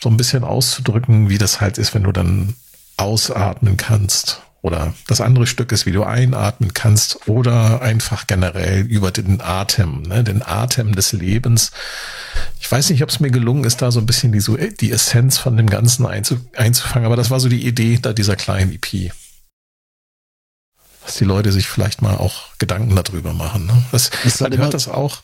so 0.00 0.08
ein 0.08 0.16
bisschen 0.16 0.44
auszudrücken, 0.44 1.28
wie 1.28 1.38
das 1.38 1.60
halt 1.60 1.78
ist, 1.78 1.94
wenn 1.94 2.04
du 2.04 2.12
dann 2.12 2.54
ausatmen 2.96 3.76
kannst. 3.76 4.40
Oder 4.62 4.94
das 5.08 5.20
andere 5.20 5.48
Stück 5.48 5.72
ist, 5.72 5.86
wie 5.86 5.92
du 5.92 6.04
einatmen 6.04 6.72
kannst 6.72 7.28
oder 7.28 7.82
einfach 7.82 8.28
generell 8.28 8.82
über 8.82 9.10
den 9.10 9.40
Atem, 9.40 10.02
ne, 10.02 10.22
den 10.22 10.40
Atem 10.40 10.94
des 10.94 11.12
Lebens. 11.12 11.72
Ich 12.60 12.70
weiß 12.70 12.90
nicht, 12.90 13.02
ob 13.02 13.08
es 13.08 13.18
mir 13.18 13.32
gelungen 13.32 13.64
ist, 13.64 13.82
da 13.82 13.90
so 13.90 13.98
ein 13.98 14.06
bisschen 14.06 14.30
die, 14.30 14.38
so, 14.38 14.56
die 14.56 14.92
Essenz 14.92 15.36
von 15.36 15.56
dem 15.56 15.68
Ganzen 15.68 16.06
einzufangen, 16.06 17.06
aber 17.06 17.16
das 17.16 17.30
war 17.30 17.40
so 17.40 17.48
die 17.48 17.66
Idee 17.66 17.98
da 18.00 18.12
dieser 18.12 18.36
kleinen 18.36 18.72
EP. 18.72 19.12
Dass 21.04 21.16
die 21.16 21.24
Leute 21.24 21.52
sich 21.52 21.66
vielleicht 21.66 22.02
mal 22.02 22.16
auch 22.16 22.56
Gedanken 22.58 22.94
darüber 22.94 23.32
machen. 23.32 23.66
Ne? 23.66 23.82
Das, 23.92 24.10
das 24.24 24.40
halt 24.40 24.56
hört 24.56 24.74
das 24.74 24.88
auch. 24.88 25.22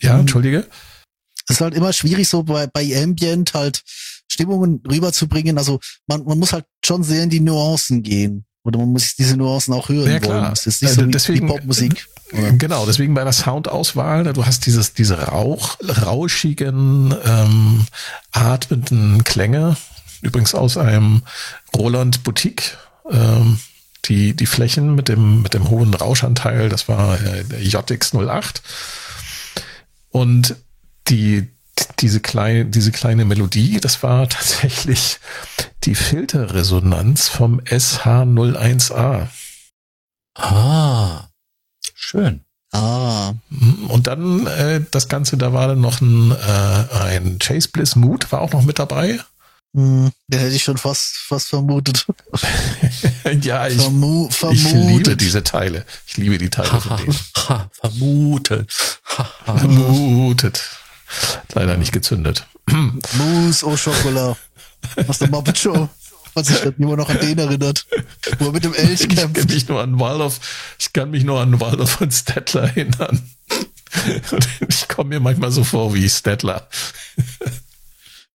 Ja, 0.00 0.14
mhm. 0.14 0.20
entschuldige. 0.20 0.66
Es 1.48 1.56
ist 1.56 1.60
halt 1.60 1.74
immer 1.74 1.92
schwierig, 1.92 2.28
so 2.28 2.42
bei, 2.42 2.66
bei 2.66 3.02
Ambient 3.02 3.54
halt 3.54 3.82
Stimmungen 4.28 4.82
rüberzubringen. 4.88 5.58
Also 5.58 5.78
man, 6.06 6.24
man 6.24 6.38
muss 6.38 6.52
halt 6.52 6.64
schon 6.84 7.02
sehr 7.04 7.22
in 7.22 7.30
die 7.30 7.40
Nuancen 7.40 8.02
gehen. 8.02 8.44
Oder 8.64 8.78
man 8.78 8.92
muss 8.92 9.14
diese 9.14 9.36
Nuancen 9.36 9.74
auch 9.74 9.88
hören 9.88 10.10
ja, 10.10 10.18
klar. 10.18 10.40
wollen. 10.40 10.50
Das 10.50 10.66
ist 10.66 10.82
nicht 10.82 10.94
so 10.94 11.02
äh, 11.02 11.08
deswegen, 11.08 11.46
Popmusik. 11.46 12.06
Genau, 12.58 12.84
deswegen 12.84 13.14
bei 13.14 13.22
der 13.22 13.32
Soundauswahl, 13.32 14.24
du 14.32 14.44
hast 14.44 14.66
dieses, 14.66 14.92
diese 14.92 15.18
Rauch, 15.18 15.76
rauschigen, 16.02 17.14
ähm, 17.24 17.86
atmenden 18.32 19.22
Klänge. 19.22 19.76
Übrigens 20.20 20.54
aus 20.54 20.76
einem 20.76 21.22
Roland 21.76 22.24
Boutique. 22.24 22.76
Ähm, 23.08 23.60
die, 24.04 24.34
die 24.34 24.46
Flächen 24.46 24.94
mit 24.94 25.08
dem, 25.08 25.42
mit 25.42 25.54
dem 25.54 25.70
hohen 25.70 25.94
Rauschanteil, 25.94 26.68
das 26.68 26.88
war 26.88 27.20
äh, 27.20 27.44
der 27.44 27.60
JX08. 27.60 28.60
Und 30.10 30.56
die, 31.08 31.48
diese 31.98 32.20
kleine, 32.20 32.66
diese 32.66 32.92
kleine 32.92 33.24
Melodie, 33.24 33.80
das 33.80 34.02
war 34.02 34.28
tatsächlich 34.28 35.18
die 35.84 35.94
Filterresonanz 35.94 37.28
vom 37.28 37.60
SH01A. 37.60 39.28
Ah, 40.36 41.28
schön. 41.94 42.40
Ah. 42.72 43.34
Und 43.88 44.08
dann 44.08 44.46
äh, 44.46 44.80
das 44.90 45.08
Ganze, 45.08 45.36
da 45.36 45.52
war 45.52 45.68
dann 45.68 45.80
noch 45.80 46.00
ein, 46.00 46.32
äh, 46.32 46.94
ein 46.94 47.38
Chase 47.38 47.68
Bliss 47.68 47.94
Mood, 47.94 48.32
war 48.32 48.40
auch 48.40 48.52
noch 48.52 48.62
mit 48.62 48.78
dabei. 48.78 49.20
Hm, 49.74 50.12
den 50.28 50.40
hätte 50.40 50.54
ich 50.54 50.62
schon 50.62 50.78
fast, 50.78 51.16
fast 51.16 51.48
vermutet. 51.48 52.06
ja, 53.42 53.66
ich, 53.66 53.80
Vermu 53.80 54.28
ich 54.52 54.72
liebe 54.72 55.16
diese 55.16 55.42
Teile. 55.42 55.84
Ich 56.06 56.16
liebe 56.16 56.38
die 56.38 56.48
Teile 56.48 56.80
von 56.80 56.96
denen. 56.96 57.18
Ha, 57.48 57.70
vermutet. 57.72 58.72
vermutet. 59.44 60.62
Leider 61.54 61.76
nicht 61.76 61.92
gezündet. 61.92 62.46
Mousse 62.66 63.66
au 63.66 63.76
Chocolat. 63.76 64.36
Was 65.06 65.18
der 65.18 65.28
Muppet 65.28 65.58
Show. 65.58 65.88
Was 66.34 66.46
sich 66.46 66.60
dann 66.60 66.74
immer 66.78 66.96
noch 66.96 67.08
an 67.08 67.18
den 67.18 67.38
erinnert. 67.38 67.86
Wo 68.38 68.46
er 68.46 68.52
mit 68.52 68.64
dem 68.64 68.74
Elch 68.74 69.08
kämpft. 69.08 69.38
Ich 69.38 69.46
kann 69.46 69.54
mich 69.54 69.68
nur 69.68 69.82
an 69.82 69.98
Waldorf, 70.00 70.40
ich 70.78 70.92
kann 70.92 71.10
mich 71.10 71.24
nur 71.24 71.40
an 71.40 71.60
Waldorf 71.60 71.90
von 71.90 72.10
Stettler 72.10 72.62
erinnern. 72.62 73.20
ich 74.68 74.88
komme 74.88 75.10
mir 75.10 75.20
manchmal 75.20 75.50
so 75.50 75.64
vor 75.64 75.94
wie 75.94 76.08
Stettler. 76.08 76.68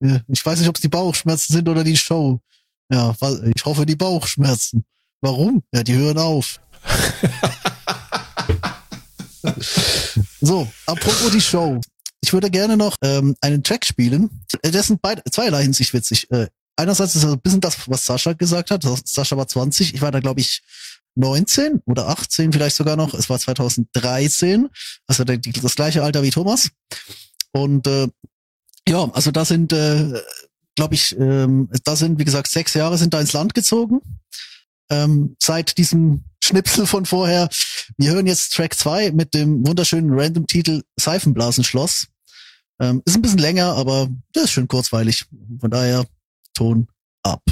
Ich 0.00 0.44
weiß 0.44 0.60
nicht, 0.60 0.68
ob 0.68 0.76
es 0.76 0.82
die 0.82 0.88
Bauchschmerzen 0.88 1.52
sind 1.52 1.68
oder 1.68 1.84
die 1.84 1.96
Show. 1.96 2.40
Ja, 2.90 3.14
ich 3.54 3.64
hoffe 3.64 3.84
die 3.84 3.96
Bauchschmerzen. 3.96 4.84
Warum? 5.20 5.62
Ja, 5.72 5.82
die 5.82 5.94
hören 5.94 6.18
auf. 6.18 6.60
so, 10.40 10.68
apropos 10.86 11.30
die 11.32 11.40
Show. 11.40 11.80
Ich 12.20 12.32
würde 12.32 12.50
gerne 12.50 12.76
noch 12.76 12.96
ähm, 13.02 13.36
einen 13.40 13.62
Track 13.62 13.84
spielen. 13.84 14.44
Äh, 14.62 14.70
das 14.70 14.88
sind 14.88 15.02
beide, 15.02 15.22
zweierlei 15.30 15.62
Hinsicht 15.62 15.92
witzig. 15.92 16.30
Äh, 16.30 16.48
einerseits 16.76 17.14
ist 17.14 17.24
es 17.24 17.32
ein 17.32 17.40
bisschen 17.40 17.60
das, 17.60 17.88
was 17.88 18.04
Sascha 18.04 18.32
gesagt 18.32 18.70
hat. 18.70 18.84
Sascha 19.04 19.36
war 19.36 19.48
20, 19.48 19.94
ich 19.94 20.00
war 20.00 20.12
da, 20.12 20.20
glaube 20.20 20.40
ich, 20.40 20.62
19 21.16 21.82
oder 21.86 22.08
18 22.08 22.52
vielleicht 22.52 22.76
sogar 22.76 22.96
noch. 22.96 23.14
Es 23.14 23.28
war 23.28 23.38
2013, 23.38 24.68
also 25.06 25.24
das 25.24 25.74
gleiche 25.74 26.02
Alter 26.02 26.22
wie 26.22 26.30
Thomas. 26.30 26.70
Und 27.52 27.86
äh, 27.86 28.08
ja, 28.88 29.10
also 29.12 29.30
da 29.30 29.44
sind, 29.44 29.72
äh, 29.72 30.20
glaube 30.76 30.94
ich, 30.94 31.16
ähm, 31.18 31.68
da 31.84 31.96
sind, 31.96 32.18
wie 32.18 32.24
gesagt, 32.24 32.48
sechs 32.50 32.74
Jahre 32.74 32.98
sind 32.98 33.14
da 33.14 33.20
ins 33.20 33.32
Land 33.32 33.54
gezogen. 33.54 34.00
Ähm, 34.90 35.36
seit 35.38 35.76
diesem 35.78 36.24
Schnipsel 36.42 36.86
von 36.86 37.04
vorher. 37.04 37.48
Wir 37.98 38.12
hören 38.12 38.26
jetzt 38.26 38.54
Track 38.54 38.74
2 38.74 39.12
mit 39.12 39.34
dem 39.34 39.66
wunderschönen 39.66 40.18
Random-Titel 40.18 40.82
Seifenblasenschloss. 40.98 42.08
Ähm, 42.80 43.02
ist 43.04 43.16
ein 43.16 43.22
bisschen 43.22 43.38
länger, 43.38 43.74
aber 43.74 44.08
der 44.34 44.44
ist 44.44 44.52
schön 44.52 44.68
kurzweilig. 44.68 45.26
Von 45.60 45.70
daher 45.70 46.06
Ton 46.54 46.88
ab. 47.22 47.42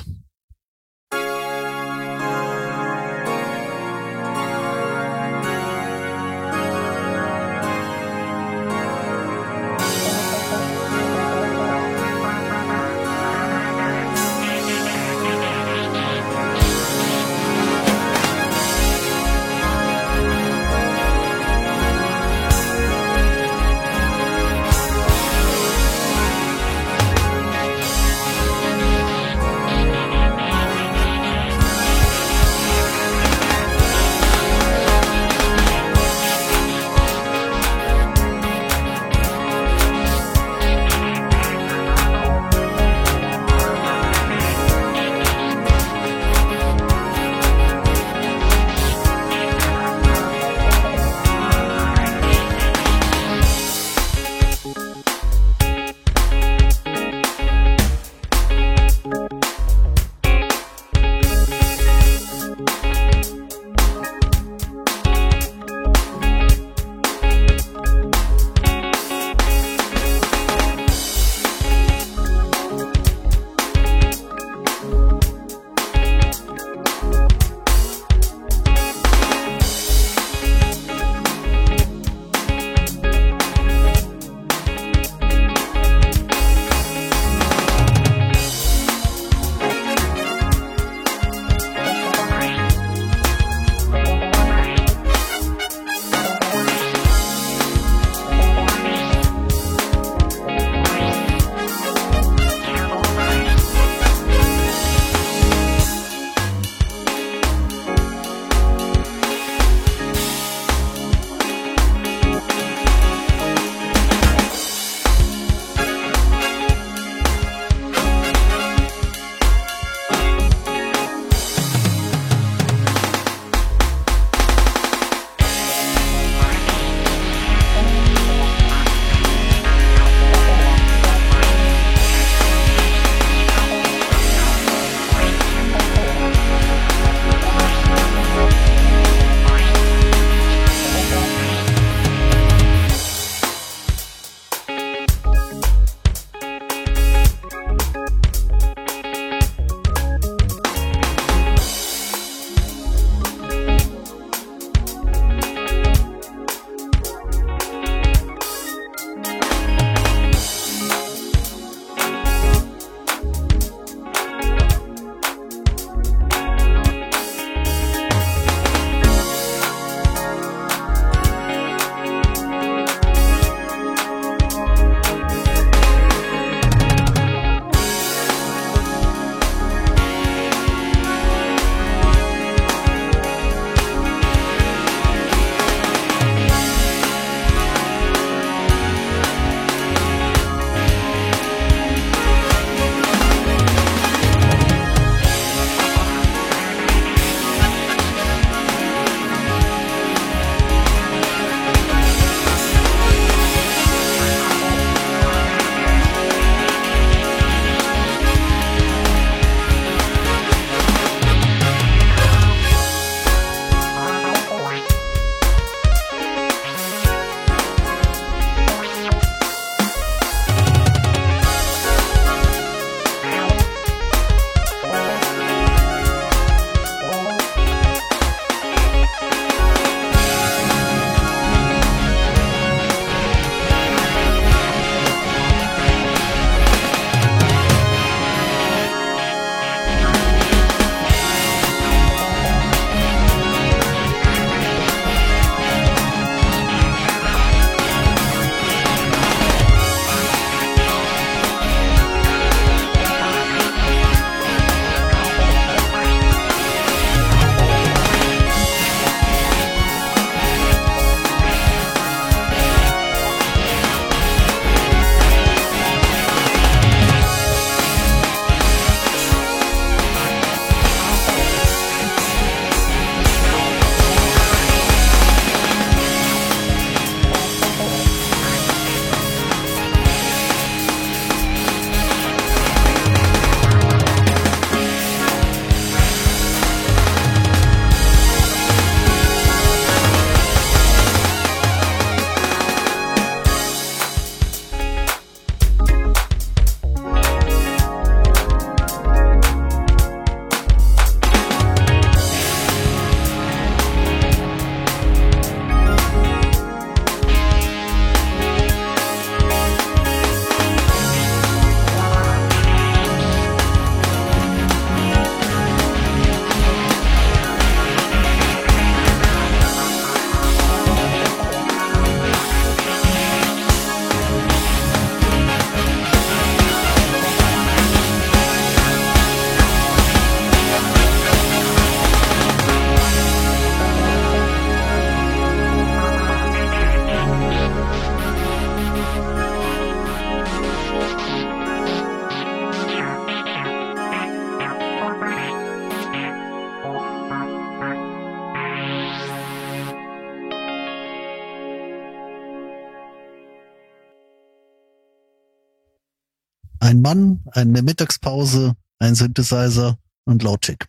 Mann, 357.17 357.41
eine 357.53 357.83
Mittagspause, 357.83 358.75
ein 358.99 359.15
Synthesizer 359.15 359.99
und 360.25 360.43
Logic. 360.43 360.87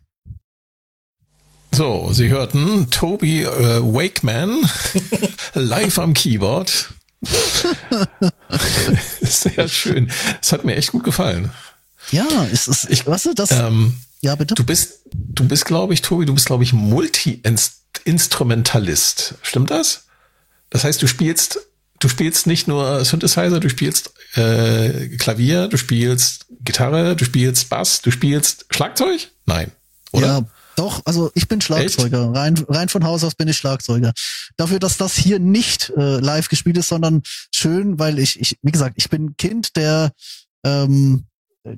So, 1.71 2.11
Sie 2.13 2.29
hörten 2.29 2.89
Toby 2.89 3.43
äh, 3.43 3.81
Wakeman 3.81 4.63
live 5.53 5.99
am 5.99 6.13
Keyboard. 6.13 6.93
Sehr 9.21 9.67
schön. 9.67 10.09
Es 10.41 10.53
hat 10.53 10.65
mir 10.65 10.75
echt 10.75 10.91
gut 10.91 11.03
gefallen. 11.03 11.51
Ja, 12.11 12.25
es 12.51 12.67
ist, 12.67 12.89
ich, 12.89 13.05
was 13.05 13.25
ist 13.25 13.39
das? 13.39 13.51
Ähm, 13.51 13.95
ja, 14.21 14.35
bitte. 14.35 14.55
Du 14.55 14.63
bist, 14.63 15.01
du 15.11 15.45
bist, 15.45 15.65
glaube 15.65 15.93
ich, 15.93 16.01
Tobi, 16.01 16.25
du 16.25 16.33
bist, 16.33 16.47
glaube 16.47 16.63
ich, 16.63 16.71
Multi-Instrumentalist. 16.73 19.35
Stimmt 19.41 19.69
das? 19.71 20.05
Das 20.69 20.85
heißt, 20.85 21.01
du 21.01 21.07
spielst, 21.07 21.59
du 21.99 22.09
spielst 22.09 22.47
nicht 22.47 22.67
nur 22.67 23.03
Synthesizer, 23.05 23.59
du 23.59 23.69
spielst 23.69 24.13
äh, 24.35 25.09
Klavier, 25.17 25.67
du 25.67 25.77
spielst 25.77 26.45
Gitarre, 26.61 27.15
du 27.15 27.25
spielst 27.25 27.69
Bass, 27.69 28.01
du 28.01 28.11
spielst 28.11 28.65
Schlagzeug? 28.69 29.29
Nein, 29.45 29.71
oder? 30.11 30.27
Ja, 30.27 30.45
doch, 30.75 31.01
also 31.05 31.31
ich 31.33 31.47
bin 31.47 31.59
Schlagzeuger. 31.59 32.31
Rein, 32.33 32.55
rein 32.69 32.89
von 32.89 33.03
Haus 33.03 33.23
aus 33.23 33.33
bin 33.33 33.47
ich 33.47 33.57
Schlagzeuger. 33.57 34.13
Dafür, 34.57 34.79
dass 34.79 34.97
das 34.97 35.15
hier 35.15 35.39
nicht 35.39 35.91
äh, 35.97 36.19
live 36.19 36.49
gespielt 36.49 36.77
ist, 36.77 36.89
sondern 36.89 37.23
schön, 37.53 37.97
weil 37.97 38.19
ich, 38.19 38.39
ich, 38.39 38.57
wie 38.61 38.71
gesagt, 38.71 38.93
ich 38.97 39.09
bin 39.09 39.35
Kind 39.37 39.75
der 39.75 40.11
ähm, 40.63 41.25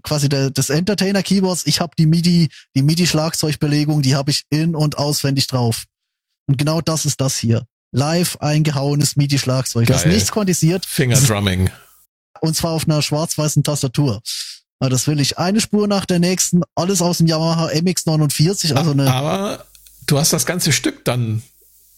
quasi 0.04 0.30
der, 0.30 0.50
des 0.50 0.70
Entertainer-Keyboards. 0.70 1.66
Ich 1.66 1.80
habe 1.80 1.94
die 1.98 2.06
MIDI, 2.06 2.50
die 2.76 2.84
MIDI-Schlagzeugbelegung, 2.84 4.02
die 4.02 4.16
habe 4.16 4.32
ich 4.32 4.44
in- 4.50 4.76
und 4.76 4.98
auswendig 4.98 5.48
drauf. 5.48 5.86
Und 6.48 6.58
genau 6.58 6.82
das 6.82 7.06
ist 7.06 7.22
das 7.22 7.38
hier. 7.38 7.66
Live 7.92 8.38
eingehauenes 8.40 9.16
MIDI-Schlagzeug. 9.16 9.88
Das 9.88 10.06
ist 10.06 10.12
nichts 10.12 10.32
quantisiert. 10.32 10.86
Fingerdrumming. 10.86 11.70
Und 12.42 12.56
zwar 12.56 12.72
auf 12.72 12.86
einer 12.88 13.02
schwarz-weißen 13.02 13.64
Tastatur. 13.64 14.22
Aber 14.80 14.90
das 14.90 15.08
will 15.08 15.20
ich. 15.20 15.38
Eine 15.38 15.60
Spur 15.60 15.88
nach 15.88 16.06
der 16.06 16.20
nächsten, 16.20 16.62
alles 16.76 17.02
aus 17.02 17.18
dem 17.18 17.28
Yamaha 17.28 17.68
MX49, 17.68 18.74
also 18.76 18.92
eine. 18.92 19.12
Aber 19.12 19.66
du 20.08 20.18
hast 20.18 20.32
das 20.32 20.46
ganze 20.46 20.72
Stück 20.72 21.04
dann. 21.04 21.42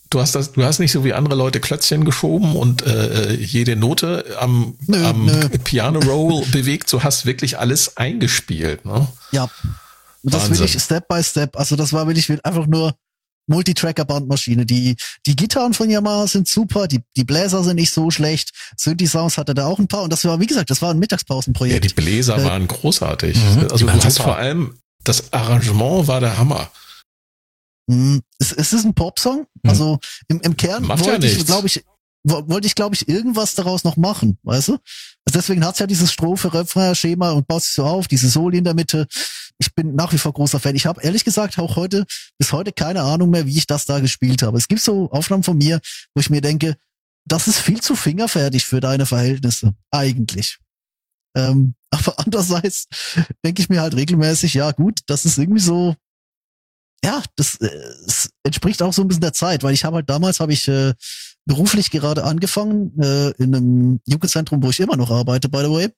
Du 0.10 0.20
hast 0.20 0.34
das, 0.36 0.52
du 0.52 0.64
hast 0.64 0.80
nicht 0.80 0.92
so 0.92 1.06
wie 1.06 1.14
andere 1.14 1.36
Leute 1.36 1.60
Klötzchen 1.62 2.04
geschoben 2.04 2.56
und 2.58 2.86
äh, 2.86 3.34
jede 3.34 3.78
Note 3.78 4.26
am, 4.40 4.76
Nö, 4.88 5.06
am 5.06 5.26
nö. 5.26 5.50
Piano 5.64 6.00
Roll 6.00 6.44
bewegt. 6.52 6.92
Du 6.92 7.04
hast 7.04 7.26
wirklich 7.26 7.60
alles 7.60 7.96
eingespielt. 7.96 8.84
Ne? 8.84 9.08
Ja. 9.32 9.44
Und 10.24 10.34
das 10.34 10.50
will 10.50 10.60
Wahnsinn. 10.60 10.66
ich 10.66 10.84
Step 10.84 11.08
by 11.08 11.24
Step. 11.24 11.56
Also 11.56 11.76
das 11.78 11.94
war 11.94 12.08
wirklich 12.08 12.30
einfach 12.44 12.68
nur 12.68 12.94
Multitracker-Bandmaschine. 13.48 14.66
Die, 14.66 14.96
die 15.26 15.36
Gitarren 15.36 15.74
von 15.74 15.90
Yamaha 15.90 16.28
sind 16.28 16.48
super, 16.48 16.88
die, 16.88 17.02
die 17.18 17.24
Bläser 17.24 17.64
sind 17.64 17.76
nicht 17.76 17.92
so 17.94 18.12
schlecht. 18.12 18.52
Synthi-Sounds 18.78 19.38
hatte 19.38 19.54
da 19.54 19.66
auch 19.66 19.80
ein 19.80 19.88
paar. 19.88 20.04
Und 20.04 20.14
das 20.14 20.24
war, 20.26 20.40
wie 20.40 20.48
gesagt, 20.48 20.70
das 20.70 20.82
war 20.82 20.90
ein 20.92 20.98
Ja, 20.98 21.00
Mittagspausenprojekt. 21.00 21.84
die 21.84 21.94
Bläser 21.94 22.38
Äh, 22.38 22.44
waren 22.44 22.68
großartig. 22.68 23.36
Mhm, 23.38 23.68
also 23.72 23.86
du 23.86 24.04
hast 24.04 24.20
vor 24.20 24.38
allem 24.38 24.78
das 25.04 25.34
Arrangement 25.34 26.08
war 26.08 26.20
der 26.20 26.38
Hammer. 26.38 26.70
Hm, 27.90 28.22
es, 28.40 28.52
es 28.52 28.74
ist 28.74 28.86
ein 28.86 28.94
Popsong. 28.94 29.48
Also 29.66 30.00
im, 30.28 30.40
im 30.42 30.56
Kern 30.56 30.84
Macht 30.84 31.02
ja 31.06 31.14
wollte 31.14 31.26
ich, 31.28 31.34
nichts. 31.34 31.48
glaube 31.48 31.68
ich, 31.68 31.84
wo- 32.24 32.48
wollte 32.48 32.68
ich, 32.68 32.76
glaube 32.76 32.96
ich, 32.96 33.08
irgendwas 33.10 33.56
daraus 33.56 33.84
noch 33.84 33.98
machen, 33.98 34.38
weißt 34.44 34.70
du? 34.70 34.74
Also 34.74 35.40
deswegen 35.40 35.66
hat's 35.66 35.80
ja 35.80 35.88
dieses 35.88 36.12
Strophe, 36.14 36.54
Refrain, 36.54 36.96
Schema 36.96 37.32
und 37.32 37.48
baut 37.48 37.64
sich 37.64 37.74
so 37.74 37.84
auf, 37.84 38.08
diese 38.08 38.30
Soli 38.30 38.60
in 38.60 38.64
der 38.64 38.74
Mitte. 38.76 39.08
Ich 39.62 39.76
bin 39.76 39.94
nach 39.94 40.12
wie 40.12 40.18
vor 40.18 40.34
großer 40.34 40.60
Fan. 40.60 40.76
Ich 40.76 40.88
habe 40.88 41.04
ehrlich 41.04 41.24
gesagt 41.24 41.60
auch 41.60 41.76
heute, 41.76 42.06
bis 42.40 42.52
heute 42.52 42.72
keine 42.72 43.04
Ahnung 43.04 43.30
mehr, 43.30 43.46
wie 43.46 43.56
ich 43.56 43.68
das 43.68 43.86
da 43.86 44.00
gespielt 44.00 44.42
habe. 44.42 44.58
Es 44.58 44.68
gibt 44.68 44.82
so 44.82 45.12
Aufnahmen 45.12 45.44
von 45.44 45.56
mir, 45.56 45.80
wo 46.16 46.20
ich 46.20 46.32
mir 46.32 46.42
denke, 46.42 46.78
das 47.26 47.48
ist 47.48 47.60
viel 47.60 47.80
zu 47.80 47.96
fingerfertig 47.96 48.66
für 48.66 48.80
deine 48.80 49.06
Verhältnisse. 49.06 49.76
Eigentlich. 49.92 50.58
Ähm, 51.38 51.76
aber 51.92 52.16
andererseits 52.18 52.88
denke 53.46 53.62
ich 53.62 53.70
mir 53.70 53.82
halt 53.82 53.96
regelmäßig, 53.96 54.56
ja 54.56 54.72
gut, 54.72 55.02
das 55.06 55.26
ist 55.26 55.38
irgendwie 55.38 55.62
so, 55.62 55.96
ja, 57.06 57.22
das, 57.36 57.58
äh, 57.58 57.68
es 58.08 58.32
entspricht 58.44 58.82
auch 58.82 58.94
so 58.94 59.04
ein 59.04 59.10
bisschen 59.10 59.22
der 59.22 59.34
Zeit, 59.34 59.62
weil 59.62 59.76
ich 59.76 59.86
habe 59.86 59.98
halt 59.98 60.10
damals 60.10 60.40
habe 60.40 60.54
ich 60.54 60.68
äh, 60.68 60.96
beruflich 61.46 61.92
gerade 61.92 62.24
angefangen 62.24 63.00
äh, 63.00 63.30
in 63.38 63.56
einem 63.56 64.00
Jugendzentrum, 64.08 64.64
wo 64.64 64.72
ich 64.72 64.80
immer 64.80 64.98
noch 64.98 65.12
arbeite, 65.12 65.50
by 65.50 65.60
the 65.60 65.70
way, 65.70 65.90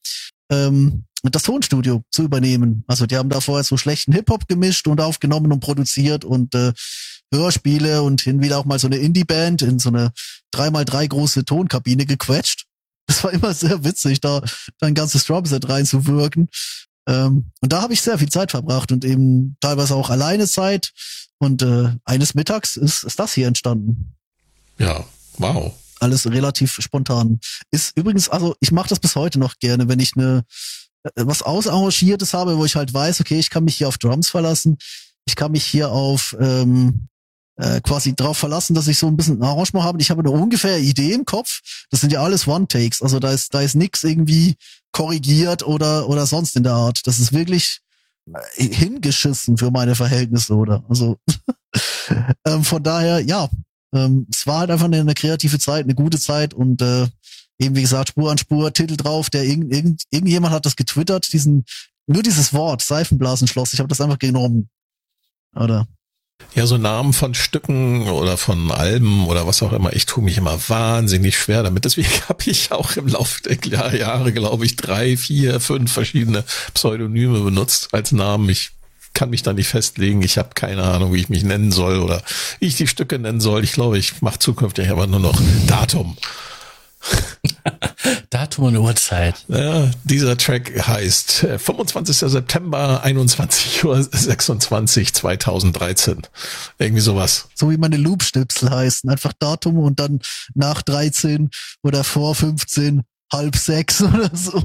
ähm, 0.49 1.05
das 1.23 1.43
Tonstudio 1.43 2.03
zu 2.11 2.23
übernehmen. 2.23 2.83
Also 2.87 3.05
die 3.05 3.15
haben 3.15 3.29
da 3.29 3.39
vorher 3.39 3.63
so 3.63 3.77
schlechten 3.77 4.11
Hip-Hop 4.11 4.47
gemischt 4.47 4.87
und 4.87 4.99
aufgenommen 4.99 5.51
und 5.51 5.61
produziert 5.61 6.25
und 6.25 6.53
äh, 6.53 6.73
Hörspiele 7.33 8.03
und 8.03 8.21
hin 8.21 8.41
wieder 8.41 8.59
auch 8.59 8.65
mal 8.65 8.79
so 8.79 8.87
eine 8.87 8.97
Indie-Band 8.97 9.61
in 9.61 9.79
so 9.79 9.89
eine 9.89 10.11
3x3 10.53 11.07
große 11.07 11.45
Tonkabine 11.45 12.05
gequetscht. 12.05 12.65
Das 13.07 13.23
war 13.23 13.33
immer 13.33 13.53
sehr 13.53 13.83
witzig, 13.83 14.21
da, 14.21 14.41
da 14.79 14.87
ein 14.87 14.93
ganzes 14.93 15.25
Drumset 15.25 15.67
reinzuwirken. 15.67 16.49
Ähm, 17.07 17.51
und 17.59 17.73
da 17.73 17.81
habe 17.81 17.93
ich 17.93 18.01
sehr 18.01 18.17
viel 18.17 18.29
Zeit 18.29 18.51
verbracht 18.51 18.91
und 18.91 19.03
eben 19.03 19.57
teilweise 19.59 19.95
auch 19.95 20.09
alleine 20.09 20.47
Zeit. 20.47 20.91
Und 21.37 21.61
äh, 21.61 21.95
eines 22.05 22.33
Mittags 22.33 22.77
ist, 22.77 23.03
ist 23.03 23.19
das 23.19 23.33
hier 23.33 23.47
entstanden. 23.47 24.15
Ja, 24.77 25.05
wow. 25.37 25.73
Alles 26.03 26.29
relativ 26.29 26.73
spontan. 26.79 27.39
Ist 27.71 27.97
übrigens, 27.97 28.29
also 28.29 28.55
ich 28.59 28.71
mache 28.71 28.89
das 28.89 28.99
bis 28.99 29.15
heute 29.15 29.39
noch 29.39 29.57
gerne, 29.59 29.87
wenn 29.87 29.99
ich 29.99 30.15
eine 30.15 30.43
äh, 31.03 31.09
was 31.15 31.41
ausarrangiertes 31.41 32.33
habe, 32.33 32.57
wo 32.57 32.65
ich 32.65 32.75
halt 32.75 32.93
weiß, 32.93 33.21
okay, 33.21 33.39
ich 33.39 33.49
kann 33.49 33.63
mich 33.63 33.77
hier 33.77 33.87
auf 33.87 33.97
Drums 33.97 34.29
verlassen, 34.29 34.77
ich 35.25 35.35
kann 35.35 35.51
mich 35.51 35.65
hier 35.65 35.91
auf 35.91 36.35
ähm, 36.39 37.07
äh, 37.55 37.81
quasi 37.81 38.15
drauf 38.15 38.37
verlassen, 38.37 38.73
dass 38.73 38.87
ich 38.87 38.97
so 38.97 39.07
ein 39.07 39.15
bisschen 39.15 39.39
ein 39.39 39.43
Arrangement 39.43 39.85
habe. 39.85 40.01
Ich 40.01 40.09
habe 40.09 40.21
eine 40.21 40.31
ungefähr 40.31 40.79
Idee 40.79 41.13
im 41.13 41.25
Kopf. 41.25 41.61
Das 41.89 42.01
sind 42.01 42.11
ja 42.11 42.23
alles 42.23 42.47
One-Takes. 42.47 43.01
Also 43.01 43.19
da 43.19 43.31
ist, 43.31 43.53
da 43.53 43.61
ist 43.61 43.75
nix 43.75 44.03
irgendwie 44.03 44.55
korrigiert 44.91 45.65
oder, 45.65 46.09
oder 46.09 46.25
sonst 46.25 46.55
in 46.55 46.63
der 46.63 46.73
Art. 46.73 47.05
Das 47.05 47.19
ist 47.19 47.31
wirklich 47.31 47.79
äh, 48.33 48.63
hingeschissen 48.63 49.57
für 49.57 49.71
meine 49.71 49.95
Verhältnisse, 49.95 50.55
oder? 50.55 50.83
Also 50.89 51.17
ähm, 52.45 52.63
von 52.63 52.81
daher, 52.83 53.19
ja, 53.19 53.49
ähm, 53.93 54.27
es 54.31 54.45
war 54.47 54.59
halt 54.59 54.71
einfach 54.71 54.85
eine, 54.85 54.99
eine 54.99 55.13
kreative 55.13 55.59
Zeit, 55.59 55.83
eine 55.83 55.95
gute 55.95 56.19
Zeit 56.19 56.53
und 56.53 56.81
äh, 56.81 57.07
eben 57.59 57.75
wie 57.75 57.81
gesagt, 57.81 58.09
Spur 58.09 58.31
an 58.31 58.37
Spur, 58.37 58.73
Titel 58.73 58.97
drauf, 58.97 59.29
der 59.29 59.43
irgend, 59.43 59.73
irgend, 59.73 60.03
irgendjemand 60.09 60.53
hat 60.53 60.65
das 60.65 60.75
getwittert, 60.75 61.31
diesen, 61.31 61.65
nur 62.07 62.23
dieses 62.23 62.53
Wort, 62.53 62.81
Seifenblasenschloss, 62.81 63.73
ich 63.73 63.79
habe 63.79 63.89
das 63.89 64.01
einfach 64.01 64.19
genommen. 64.19 64.69
Oder? 65.55 65.87
Ja, 66.55 66.67
so 66.67 66.77
Namen 66.77 67.13
von 67.13 67.33
Stücken 67.33 68.09
oder 68.09 68.37
von 68.37 68.71
Alben 68.71 69.27
oder 69.27 69.47
was 69.47 69.63
auch 69.63 69.71
immer, 69.71 69.93
ich 69.93 70.05
tue 70.05 70.23
mich 70.23 70.37
immer 70.37 70.57
wahnsinnig 70.67 71.37
schwer 71.37 71.63
damit. 71.63 71.85
Deswegen 71.85 72.09
habe 72.29 72.43
ich 72.45 72.71
auch 72.71 72.95
im 72.95 73.07
Laufe 73.07 73.41
der 73.43 73.57
Jahr- 73.65 73.95
Jahre, 73.95 74.33
glaube 74.33 74.65
ich, 74.65 74.75
drei, 74.75 75.15
vier, 75.17 75.59
fünf 75.59 75.91
verschiedene 75.91 76.43
Pseudonyme 76.73 77.39
benutzt 77.39 77.93
als 77.93 78.11
Namen. 78.11 78.49
Ich 78.49 78.71
kann 79.13 79.29
mich 79.29 79.43
da 79.43 79.53
nicht 79.53 79.67
festlegen. 79.67 80.21
Ich 80.21 80.37
habe 80.37 80.49
keine 80.55 80.83
Ahnung, 80.83 81.13
wie 81.13 81.19
ich 81.19 81.29
mich 81.29 81.43
nennen 81.43 81.71
soll 81.71 81.99
oder 81.99 82.21
wie 82.59 82.67
ich 82.67 82.75
die 82.75 82.87
Stücke 82.87 83.19
nennen 83.19 83.41
soll. 83.41 83.63
Ich 83.63 83.73
glaube, 83.73 83.97
ich 83.97 84.21
mache 84.21 84.39
zukünftig 84.39 84.89
aber 84.89 85.07
nur 85.07 85.19
noch 85.19 85.39
Datum. 85.67 86.17
Datum 88.29 88.65
und 88.65 88.77
Uhrzeit. 88.77 89.45
Ja, 89.47 89.89
dieser 90.03 90.37
Track 90.37 90.87
heißt 90.87 91.43
äh, 91.43 91.59
25. 91.59 92.17
September 92.17 93.03
21 93.03 93.83
Uhr 93.83 94.01
26 94.01 95.13
2013. 95.13 96.21
Irgendwie 96.79 97.01
sowas. 97.01 97.49
So 97.55 97.69
wie 97.69 97.77
meine 97.77 97.97
Loop-Schnipsel 97.97 98.69
heißen. 98.69 99.09
Einfach 99.09 99.33
Datum 99.37 99.79
und 99.79 99.99
dann 99.99 100.19
nach 100.53 100.81
13 100.81 101.49
oder 101.81 102.03
vor 102.03 102.35
15, 102.35 103.01
halb 103.31 103.55
sechs 103.55 104.01
oder 104.01 104.31
so. 104.33 104.63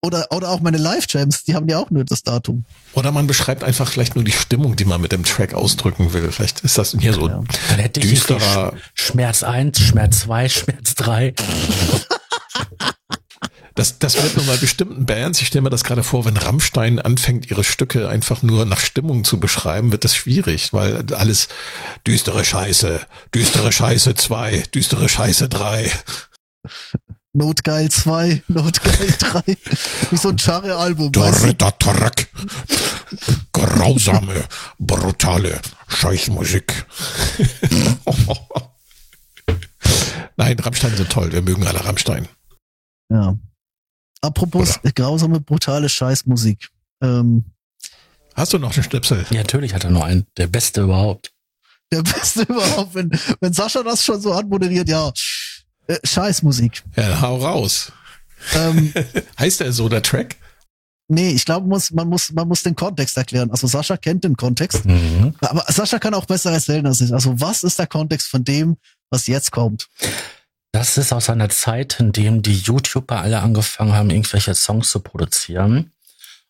Oder, 0.00 0.28
oder 0.30 0.50
auch 0.50 0.60
meine 0.60 0.76
Live-Jams, 0.76 1.42
die 1.42 1.56
haben 1.56 1.68
ja 1.68 1.78
auch 1.78 1.90
nur 1.90 2.04
das 2.04 2.22
Datum. 2.22 2.64
Oder 2.92 3.10
man 3.10 3.26
beschreibt 3.26 3.64
einfach 3.64 3.90
vielleicht 3.90 4.14
nur 4.14 4.22
die 4.22 4.32
Stimmung, 4.32 4.76
die 4.76 4.84
man 4.84 5.00
mit 5.00 5.10
dem 5.10 5.24
Track 5.24 5.54
ausdrücken 5.54 6.12
will. 6.12 6.30
Vielleicht 6.30 6.60
ist 6.60 6.78
das 6.78 6.96
hier 6.98 7.14
so 7.14 7.28
Ja. 7.28 7.42
Dann 7.68 7.78
hätte 7.80 7.98
ich 7.98 8.08
düsterer. 8.08 8.74
Schmerz 8.94 9.42
1, 9.42 9.80
Schmerz 9.80 10.20
2, 10.20 10.48
Schmerz 10.48 10.94
3. 10.94 11.34
Das, 13.74 14.00
das 14.00 14.20
wird 14.20 14.36
nur 14.36 14.44
bei 14.46 14.56
bestimmten 14.56 15.06
Bands, 15.06 15.40
ich 15.40 15.46
stelle 15.46 15.62
mir 15.62 15.70
das 15.70 15.84
gerade 15.84 16.02
vor, 16.02 16.24
wenn 16.24 16.36
Rammstein 16.36 16.98
anfängt, 16.98 17.48
ihre 17.48 17.62
Stücke 17.62 18.08
einfach 18.08 18.42
nur 18.42 18.64
nach 18.64 18.80
Stimmung 18.80 19.22
zu 19.22 19.38
beschreiben, 19.38 19.92
wird 19.92 20.02
das 20.02 20.16
schwierig, 20.16 20.72
weil 20.72 21.04
alles 21.14 21.46
düstere 22.04 22.44
Scheiße, 22.44 22.98
düstere 23.32 23.70
Scheiße 23.70 24.16
2, 24.16 24.64
düstere 24.74 25.08
Scheiße 25.08 25.48
3. 25.48 25.92
Notgeil 27.38 27.88
2, 27.88 28.42
Notgeil 28.48 29.14
3. 29.18 29.56
Wie 30.10 30.16
so 30.16 30.30
ein 30.30 30.38
Charre-Album. 30.38 31.12
Tarek. 31.12 32.28
Grausame, 33.52 34.44
brutale 34.78 35.60
Scheißmusik. 35.86 36.84
Nein, 40.36 40.58
Rammstein 40.58 40.96
sind 40.96 41.10
toll. 41.10 41.32
Wir 41.32 41.42
mögen 41.42 41.66
alle 41.66 41.84
Rammstein. 41.84 42.28
Ja. 43.08 43.36
Apropos 44.20 44.80
grausame, 44.94 45.40
brutale 45.40 45.88
Scheißmusik. 45.88 46.68
Ähm, 47.02 47.44
Hast 48.34 48.52
du 48.52 48.58
noch 48.58 48.74
einen 48.74 48.82
Schnipsel? 48.84 49.24
Ja, 49.30 49.38
natürlich 49.38 49.74
hat 49.74 49.84
er 49.84 49.90
nur 49.90 50.04
einen. 50.04 50.26
Der 50.36 50.48
beste 50.48 50.82
überhaupt. 50.82 51.32
der 51.92 52.02
Beste 52.02 52.42
überhaupt, 52.48 52.94
wenn, 52.94 53.10
wenn 53.40 53.52
Sascha 53.52 53.82
das 53.82 54.04
schon 54.04 54.20
so 54.20 54.32
anmoderiert, 54.32 54.88
ja. 54.88 55.12
Äh, 55.88 55.98
Scheißmusik. 56.04 56.84
Ja, 56.96 57.20
hau 57.20 57.36
raus. 57.38 57.90
Ähm, 58.54 58.92
Heißt 59.38 59.60
der 59.60 59.72
so, 59.72 59.88
der 59.88 60.02
Track? 60.02 60.36
nee, 61.10 61.30
ich 61.30 61.46
glaube, 61.46 61.66
muss, 61.66 61.90
man 61.90 62.06
muss, 62.06 62.30
man 62.32 62.46
muss 62.46 62.62
den 62.62 62.76
Kontext 62.76 63.16
erklären. 63.16 63.50
Also 63.50 63.66
Sascha 63.66 63.96
kennt 63.96 64.24
den 64.24 64.36
Kontext, 64.36 64.84
Mhm. 64.84 65.34
aber 65.40 65.64
Sascha 65.68 65.98
kann 65.98 66.12
auch 66.12 66.26
besser 66.26 66.52
erzählen 66.52 66.84
als 66.86 67.00
ich. 67.00 67.12
Also 67.14 67.40
was 67.40 67.64
ist 67.64 67.78
der 67.78 67.86
Kontext 67.86 68.28
von 68.28 68.44
dem, 68.44 68.76
was 69.10 69.26
jetzt 69.26 69.50
kommt? 69.50 69.88
Das 70.72 70.98
ist 70.98 71.14
aus 71.14 71.30
einer 71.30 71.48
Zeit, 71.48 71.98
in 71.98 72.12
dem 72.12 72.42
die 72.42 72.58
YouTuber 72.58 73.22
alle 73.22 73.40
angefangen 73.40 73.94
haben, 73.94 74.10
irgendwelche 74.10 74.54
Songs 74.54 74.90
zu 74.90 75.00
produzieren 75.00 75.92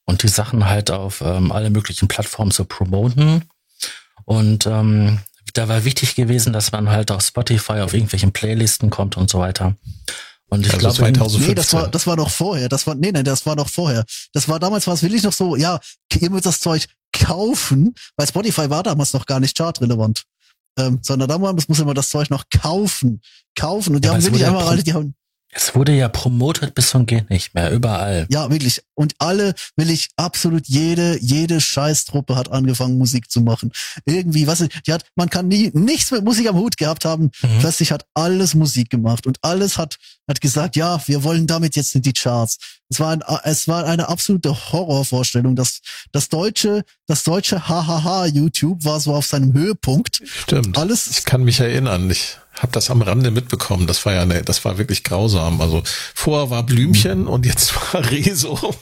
und 0.04 0.24
die 0.24 0.28
Sachen 0.28 0.66
halt 0.68 0.90
auf 0.90 1.20
ähm, 1.20 1.52
alle 1.52 1.70
möglichen 1.70 2.08
Plattformen 2.08 2.50
zu 2.50 2.64
promoten. 2.64 3.44
Und 4.24 4.66
ähm, 4.66 5.20
da 5.54 5.68
war 5.68 5.84
wichtig 5.84 6.14
gewesen, 6.14 6.52
dass 6.52 6.72
man 6.72 6.88
halt 6.90 7.10
auf 7.10 7.22
Spotify 7.22 7.80
auf 7.80 7.94
irgendwelchen 7.94 8.32
Playlisten 8.32 8.90
kommt 8.90 9.16
und 9.16 9.30
so 9.30 9.38
weiter. 9.38 9.76
Und 10.50 10.66
ich 10.66 10.72
Also 10.72 10.78
glaube, 10.78 10.96
2015. 10.96 11.48
Nee, 11.48 11.54
das 11.54 11.72
war, 11.74 11.88
das 11.88 12.06
war 12.06 12.16
noch 12.16 12.30
vorher. 12.30 12.68
Das 12.68 12.86
war, 12.86 12.94
nee, 12.94 13.12
nee, 13.12 13.22
das 13.22 13.44
war 13.44 13.54
noch 13.56 13.68
vorher. 13.68 14.04
Das 14.32 14.48
war 14.48 14.58
damals 14.58 14.86
war 14.86 14.94
es 14.94 15.02
wirklich 15.02 15.22
noch 15.22 15.32
so, 15.32 15.56
ja, 15.56 15.78
ihr 16.18 16.30
müsst 16.30 16.46
das 16.46 16.60
Zeug 16.60 16.86
kaufen, 17.12 17.94
weil 18.16 18.26
Spotify 18.26 18.70
war 18.70 18.82
damals 18.82 19.12
noch 19.12 19.26
gar 19.26 19.40
nicht 19.40 19.56
chartrelevant. 19.56 20.24
Ähm, 20.78 21.00
sondern 21.02 21.28
damals 21.28 21.68
muss 21.68 21.84
man 21.84 21.94
das 21.94 22.08
Zeug 22.08 22.30
noch 22.30 22.44
kaufen. 22.50 23.20
Kaufen. 23.56 23.94
Und 23.96 24.04
die 24.04 24.08
Ja, 24.08 24.14
haben 24.14 24.22
wirklich 24.22 24.46
einmal 24.46 24.66
alle, 24.66 24.82
die 24.82 24.94
haben, 24.94 25.14
es 25.50 25.74
wurde 25.74 25.92
ja 25.92 26.08
promotet 26.08 26.74
bis 26.74 26.90
zum 26.90 27.06
geht 27.06 27.30
nicht 27.30 27.54
mehr, 27.54 27.70
überall. 27.70 28.26
ja, 28.30 28.50
wirklich. 28.50 28.82
Und 28.94 29.14
alle, 29.18 29.54
will 29.76 29.90
ich 29.90 30.08
absolut 30.16 30.66
jede, 30.66 31.18
jede 31.20 31.60
Scheißtruppe 31.60 32.36
hat 32.36 32.50
angefangen, 32.50 32.98
Musik 32.98 33.30
zu 33.30 33.40
machen. 33.40 33.72
Irgendwie, 34.04 34.46
was, 34.46 34.64
die 34.86 34.92
hat, 34.92 35.04
man 35.14 35.30
kann 35.30 35.48
nie, 35.48 35.70
nichts 35.72 36.10
mit 36.10 36.22
Musik 36.22 36.48
am 36.48 36.56
Hut 36.56 36.76
gehabt 36.76 37.04
haben. 37.04 37.30
Mhm. 37.42 37.60
Plötzlich 37.60 37.92
hat 37.92 38.04
alles 38.14 38.54
Musik 38.54 38.90
gemacht 38.90 39.26
und 39.26 39.38
alles 39.42 39.78
hat, 39.78 39.96
hat 40.28 40.40
gesagt, 40.40 40.76
ja, 40.76 41.00
wir 41.06 41.24
wollen 41.24 41.46
damit 41.46 41.76
jetzt 41.76 41.94
in 41.94 42.02
die 42.02 42.12
Charts. 42.12 42.58
Es 42.90 43.00
war 43.00 43.12
ein, 43.12 43.22
es 43.44 43.68
war 43.68 43.84
eine 43.86 44.08
absolute 44.08 44.50
Horrorvorstellung. 44.72 45.56
Das, 45.56 45.80
das 46.12 46.28
deutsche, 46.28 46.84
das 47.06 47.24
deutsche 47.24 47.68
Hahaha 47.68 48.26
YouTube 48.26 48.84
war 48.84 49.00
so 49.00 49.14
auf 49.14 49.26
seinem 49.26 49.52
Höhepunkt. 49.54 50.22
Stimmt. 50.24 50.76
Alles, 50.76 51.06
Ich 51.06 51.24
kann 51.24 51.44
mich 51.44 51.60
erinnern. 51.60 52.10
Ich 52.10 52.36
habe 52.62 52.72
das 52.72 52.90
am 52.90 53.02
Rande 53.02 53.30
mitbekommen. 53.30 53.86
Das 53.86 54.04
war 54.06 54.12
ja 54.14 54.24
ne, 54.26 54.42
das 54.42 54.64
war 54.64 54.78
wirklich 54.78 55.04
grausam. 55.04 55.60
Also 55.60 55.82
vorher 56.14 56.50
war 56.50 56.62
Blümchen 56.64 57.26
und 57.26 57.46
jetzt 57.46 57.74
war 57.92 58.04
Rezo. 58.10 58.74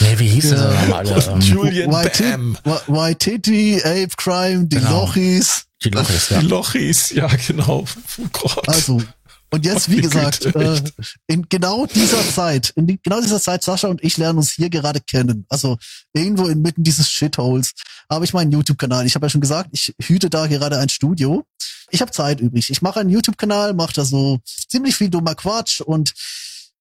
Nee, 0.00 0.18
wie 0.18 0.28
hießen 0.28 0.56
Ja. 0.56 0.70
sie 0.86 0.92
alle? 0.92 1.24
Ähm, 1.32 1.40
Julian 1.40 1.90
Bam. 1.90 2.58
Wa- 2.64 2.82
Waititi, 2.86 3.80
Ape 3.82 4.08
Crime, 4.16 4.66
die 4.66 4.76
Genau. 4.76 5.00
Lochis. 5.06 5.64
die 5.82 5.90
Lochis, 5.90 6.28
ja. 6.30 6.38
Die 6.40 6.46
Lochis, 6.46 7.10
ja 7.10 7.26
genau. 7.46 7.84
Oh 8.18 8.26
Gott. 8.32 8.68
Also, 8.68 9.02
und 9.50 9.64
jetzt, 9.66 9.90
wie 9.90 10.00
gesagt, 10.00 10.46
äh, 10.46 10.80
in 11.26 11.46
genau 11.48 11.86
dieser 11.86 12.22
Zeit, 12.28 12.70
in 12.76 12.86
die, 12.86 12.98
genau 13.02 13.20
dieser 13.20 13.40
Zeit, 13.40 13.62
Sascha 13.62 13.88
und 13.88 14.02
ich 14.02 14.16
lernen 14.16 14.38
uns 14.38 14.52
hier 14.52 14.70
gerade 14.70 15.00
kennen. 15.00 15.44
Also 15.48 15.76
irgendwo 16.12 16.46
inmitten 16.46 16.82
dieses 16.82 17.10
Shitholes 17.10 17.72
habe 18.10 18.24
ich 18.24 18.32
meinen 18.32 18.52
YouTube-Kanal. 18.52 19.06
Ich 19.06 19.14
habe 19.14 19.26
ja 19.26 19.30
schon 19.30 19.40
gesagt, 19.40 19.70
ich 19.72 19.94
hüte 20.00 20.30
da 20.30 20.46
gerade 20.46 20.78
ein 20.78 20.88
Studio. 20.88 21.44
Ich 21.90 22.00
habe 22.00 22.10
Zeit 22.10 22.40
übrig. 22.40 22.70
Ich 22.70 22.82
mache 22.82 23.00
einen 23.00 23.10
YouTube-Kanal, 23.10 23.74
mache 23.74 23.94
da 23.94 24.04
so 24.04 24.40
ziemlich 24.44 24.96
viel 24.96 25.10
dummer 25.10 25.34
Quatsch 25.34 25.80
und 25.80 26.14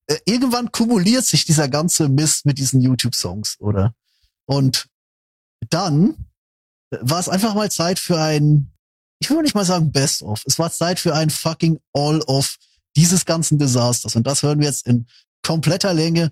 äh, 0.07 0.17
irgendwann 0.25 0.71
kumuliert 0.71 1.25
sich 1.25 1.45
dieser 1.45 1.69
ganze 1.69 2.09
Mist 2.09 2.45
mit 2.45 2.57
diesen 2.57 2.81
YouTube-Songs, 2.81 3.57
oder? 3.59 3.93
Und 4.45 4.87
dann 5.69 6.15
war 7.01 7.19
es 7.19 7.29
einfach 7.29 7.53
mal 7.53 7.71
Zeit 7.71 7.99
für 7.99 8.19
ein, 8.19 8.71
ich 9.19 9.29
will 9.29 9.41
nicht 9.41 9.55
mal 9.55 9.65
sagen 9.65 9.91
Best-of. 9.91 10.43
Es 10.45 10.59
war 10.59 10.71
Zeit 10.71 10.99
für 10.99 11.15
ein 11.15 11.29
fucking 11.29 11.79
All-of 11.93 12.57
dieses 12.95 13.25
ganzen 13.25 13.57
Desasters. 13.57 14.15
Und 14.15 14.27
das 14.27 14.43
hören 14.43 14.59
wir 14.59 14.67
jetzt 14.67 14.85
in 14.85 15.07
kompletter 15.41 15.93
Länge. 15.93 16.31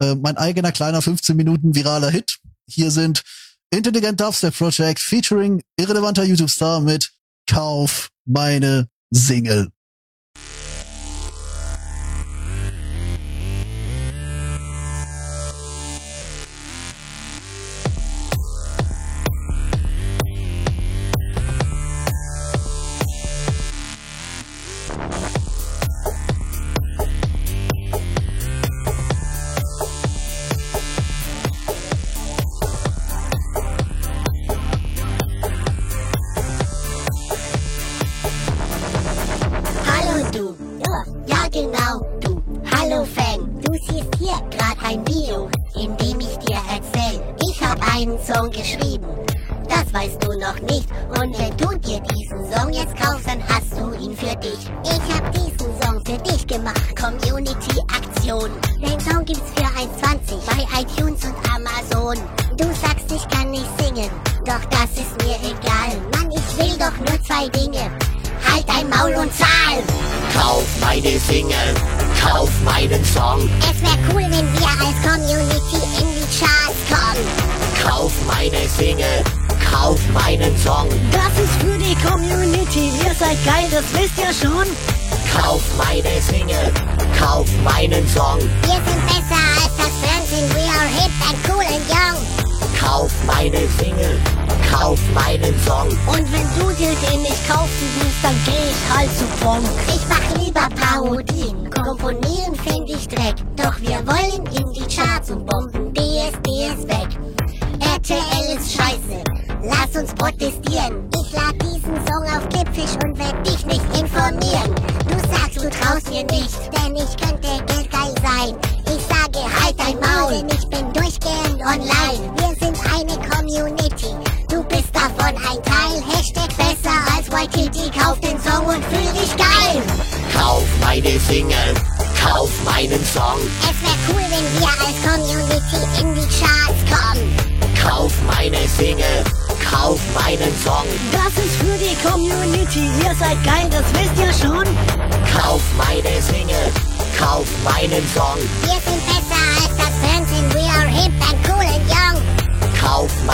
Äh, 0.00 0.14
mein 0.14 0.36
eigener 0.36 0.72
kleiner 0.72 1.02
15 1.02 1.36
Minuten 1.36 1.74
viraler 1.74 2.10
Hit. 2.10 2.38
Hier 2.66 2.90
sind 2.90 3.22
Intelligent 3.70 4.18
Dubstep 4.18 4.56
Project 4.56 4.98
featuring 4.98 5.62
irrelevanter 5.76 6.24
YouTube-Star 6.24 6.80
mit 6.80 7.10
Kauf 7.46 8.08
meine 8.24 8.88
Single. 9.10 9.68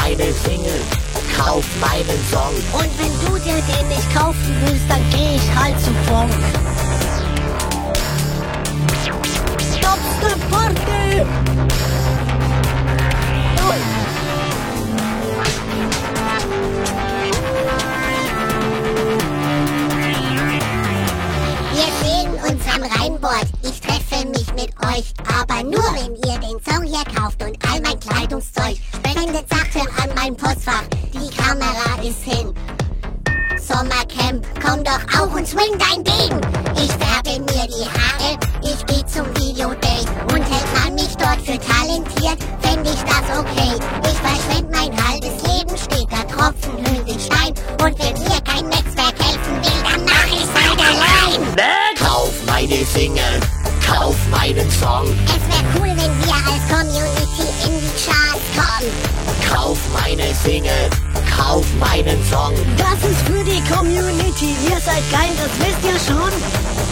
Meine 0.05 0.33
Single, 0.35 0.81
kauf 1.35 1.65
meinen 1.81 2.21
Song, 2.31 2.55
Und 2.79 2.91
wenn 2.99 3.13
du 3.27 3.39
dir 3.43 3.63
den 3.63 3.89
nicht 3.89 4.15
kaufen 4.15 4.55
willst, 4.61 4.85
dann 4.89 5.01
geh 5.11 5.37
ich 5.37 5.55
halt 5.57 5.81
zu 5.81 5.91
Bonk. 6.07 6.31
Stopste 9.79 10.39
Party! 10.51 11.25
Wir 21.73 21.91
sehen 22.03 22.31
uns 22.35 22.63
am 22.75 22.83
Rheinbord. 22.83 23.47
Ich 23.63 23.81
treffe 23.81 24.27
mich 24.29 24.53
mit 24.53 24.71
euch. 24.87 25.15
Aber 25.41 25.63
nur 25.63 25.83
wenn 25.95 26.15
ihr 26.17 26.39
den 26.41 26.61
Song 26.63 26.83
hier 26.83 27.05
kauft 27.15 27.43
und 27.43 27.57
all 27.67 27.81
mein 27.81 27.99
Kleidungszeug. 27.99 28.79
Postfach, 30.45 30.85
die 31.15 31.35
Kamera 31.35 32.03
ist 32.03 32.23
hin. 32.23 32.53
Sommercamp, 33.59 34.45
komm 34.63 34.85
doch 34.85 35.01
auch 35.19 35.35
und 35.35 35.49
swing 35.49 35.73
dein 35.79 36.05
Ding. 36.05 36.39
Ich 36.77 36.93
färbe 36.93 37.41
mir 37.41 37.67
die 37.67 37.89
Haare, 37.89 38.39
ich 38.63 38.85
geh 38.85 39.07
zum 39.07 39.27
Videodate. 39.39 40.07
Und 40.35 40.43
hält 40.43 40.85
man 40.85 40.95
mich 40.97 41.17
dort 41.17 41.41
für 41.41 41.59
talentiert, 41.59 42.39
fänd 42.61 42.87
ich 42.87 43.03
das 43.05 43.39
okay. 43.39 43.73
Ich 44.05 44.19
verschwend 44.21 44.71
mein 44.71 44.93
halbes 45.09 45.43
Leben, 45.45 45.79
steht 45.79 46.13
da 46.13 46.23
Tropfen, 46.25 46.77
hüllt 46.77 47.09
den 47.09 47.21
Stein. 47.21 47.55
Und 47.83 47.99
wenn 47.99 48.23
mir 48.23 48.41
kein 48.43 48.69
Netzwerk 48.69 49.17
helfen 49.19 49.57
will, 49.65 49.83
dann 49.83 50.05
mach 50.05 50.27
ich's 50.27 50.53
halt 50.53 50.79
allein. 50.79 51.57
Kauf 51.99 52.33
meine 52.45 52.85
Single, 52.85 53.41
kauf 53.87 54.17
meinen 54.31 54.71
Song. 54.73 55.07
Es 55.25 55.41
wär 55.49 55.65
cool, 55.77 55.89
wenn 55.89 56.27
wir 56.27 56.35
als 56.35 56.69
Community 56.69 57.49
in 57.65 57.81
die 57.81 58.05
Charts 58.05 58.45
kommen. 58.55 59.24
Kauf 59.55 59.79
meine 59.93 60.35
Single, 60.35 60.91
kauf 61.37 61.65
meinen 61.79 62.19
Song. 62.29 62.55
Das 62.77 62.99
ist 63.09 63.21
für 63.21 63.45
die 63.45 63.63
Community. 63.73 64.57
Ihr 64.69 64.81
seid 64.81 65.03
geil, 65.13 65.31
das 65.39 65.53
wisst 65.61 65.85
ihr 65.85 66.13
schon. 66.13 66.33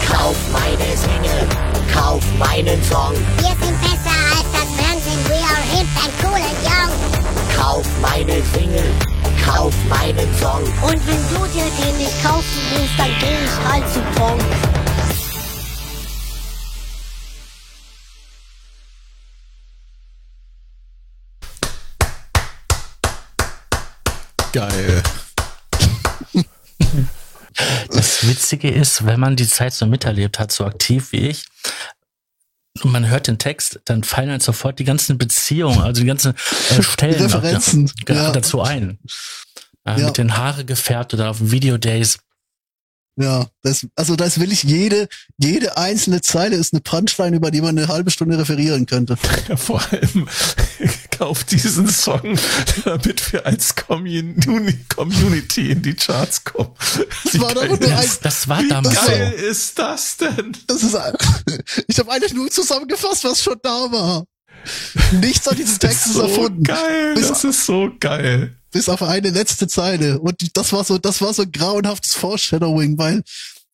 Kauf 0.09 0.35
meine 0.53 0.95
Single, 0.95 1.45
kauf 1.93 2.23
meinen 2.39 2.81
Song. 2.85 3.11
Wir 3.37 3.49
sind 3.49 3.79
besser 3.81 4.15
als 4.31 4.47
das 4.53 4.69
Fernsehen, 4.79 5.19
we 5.27 5.35
are 5.35 5.63
hip 5.73 5.87
and 6.03 6.13
cool 6.23 6.39
and 6.39 6.59
young. 6.63 6.91
Kauf 7.53 7.85
meine 8.01 8.41
Single, 8.53 8.91
kauf 9.45 9.73
meinen 9.89 10.33
Song. 10.39 10.63
Und 10.87 11.05
wenn 11.05 11.23
du 11.35 11.45
dir 11.53 11.69
den 11.83 11.97
nicht 11.97 12.23
kaufen 12.23 12.61
willst, 12.71 12.97
dann 12.97 13.11
geh 13.19 13.43
ich 13.43 13.69
halt 13.69 13.83
zu 13.93 13.99
Pong. 14.17 14.39
Geil. 24.53 25.03
Das 27.89 28.27
Witzige 28.27 28.69
ist, 28.71 29.05
wenn 29.05 29.19
man 29.19 29.35
die 29.35 29.47
Zeit 29.47 29.73
so 29.73 29.85
miterlebt 29.85 30.39
hat, 30.39 30.51
so 30.51 30.65
aktiv 30.65 31.11
wie 31.11 31.29
ich, 31.29 31.45
und 32.81 32.91
man 32.91 33.07
hört 33.07 33.27
den 33.27 33.37
Text, 33.37 33.79
dann 33.85 34.03
fallen 34.03 34.31
halt 34.31 34.41
sofort 34.41 34.79
die 34.79 34.83
ganzen 34.83 35.17
Beziehungen, 35.17 35.79
also 35.79 36.01
die 36.01 36.07
ganzen 36.07 36.33
äh, 36.69 36.81
Stellen 36.81 37.21
noch, 37.21 37.35
Referenzen, 37.35 37.91
ja, 38.07 38.15
ja. 38.15 38.31
dazu 38.31 38.61
ein. 38.61 38.99
Äh, 39.85 39.99
Ja. 39.99 40.07
Mit 40.07 40.17
den 40.17 40.37
Haare 40.37 40.65
gefärbt 40.65 41.13
oder 41.13 41.29
auf 41.29 41.37
Videodays. 41.39 42.17
Ja, 43.15 43.45
das, 43.61 43.85
also 43.95 44.15
das 44.15 44.39
will 44.39 44.51
ich 44.51 44.63
jede, 44.63 45.07
jede 45.37 45.77
einzelne 45.77 46.21
Zeile 46.21 46.55
ist 46.55 46.73
eine 46.73 46.81
Punchline, 46.81 47.35
über 47.35 47.51
die 47.51 47.61
man 47.61 47.77
eine 47.77 47.87
halbe 47.87 48.09
Stunde 48.09 48.37
referieren 48.39 48.85
könnte. 48.87 49.17
Ja, 49.49 49.57
vor 49.57 49.83
allem 49.91 50.27
kauf 51.17 51.43
diesen 51.43 51.87
Song, 51.89 52.37
damit 52.85 53.31
wir 53.33 53.45
als 53.45 53.75
Community, 53.75 54.79
Community 54.95 55.71
in 55.71 55.81
die 55.81 55.93
Charts 55.93 56.43
kommen. 56.43 56.71
Das 57.23 57.39
war 57.39 57.53
doch 57.53 57.65
nur 57.67 57.73
ein, 57.81 57.89
Das, 57.89 58.19
das 58.19 58.47
war 58.47 58.61
Wie 58.63 58.67
damals 58.69 58.95
geil 59.05 59.35
so. 59.37 59.45
ist 59.45 59.79
das 59.79 60.17
denn? 60.17 60.57
das 60.67 60.83
ist, 60.83 60.95
ein- 60.95 61.13
ich 61.87 61.97
habe 61.99 62.11
eigentlich 62.11 62.33
nur 62.33 62.49
zusammengefasst, 62.49 63.23
was 63.23 63.41
schon 63.43 63.57
da 63.61 63.91
war. 63.91 64.25
Nichts 65.21 65.47
an 65.47 65.55
diesem 65.57 65.79
Text 65.79 66.07
ist 66.07 66.13
so 66.13 66.21
erfunden. 66.21 66.63
geil, 66.63 67.13
Bis- 67.15 67.27
das 67.27 67.43
ist 67.43 67.65
so 67.65 67.91
geil. 67.99 68.55
bis 68.71 68.87
auf 68.89 69.01
eine 69.03 69.29
letzte 69.29 69.67
Zeile. 69.67 70.19
Und 70.19 70.55
das 70.57 70.71
war 70.73 70.83
so, 70.83 70.97
das 70.97 71.21
war 71.21 71.33
so 71.33 71.41
ein 71.43 71.51
grauenhaftes 71.51 72.13
Foreshadowing, 72.15 72.97
weil 72.97 73.23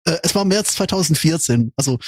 äh, 0.05 0.17
es 0.23 0.35
war 0.35 0.45
März 0.45 0.73
2014. 0.75 1.73
Also 1.75 1.99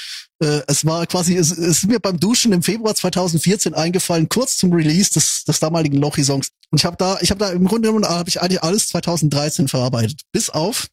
äh, 0.41 0.61
es 0.67 0.85
war 0.85 1.05
quasi, 1.07 1.35
es, 1.35 1.51
es 1.51 1.77
ist 1.77 1.87
mir 1.87 1.99
beim 1.99 2.19
Duschen 2.19 2.53
im 2.53 2.63
Februar 2.63 2.95
2014 2.95 3.73
eingefallen, 3.73 4.29
kurz 4.29 4.57
zum 4.57 4.73
Release 4.73 5.11
des, 5.11 5.43
des 5.43 5.59
damaligen 5.59 5.97
Lochi-Songs. 5.97 6.49
Und 6.69 6.79
ich 6.79 6.85
habe 6.85 6.97
da, 6.97 7.17
ich 7.21 7.31
habe 7.31 7.39
da 7.39 7.51
im 7.51 7.65
Grunde 7.65 7.89
genommen 7.89 8.07
habe 8.07 8.29
ich 8.29 8.41
eigentlich 8.41 8.63
alles 8.63 8.87
2013 8.89 9.67
verarbeitet, 9.67 10.21
bis 10.31 10.49
auf 10.49 10.87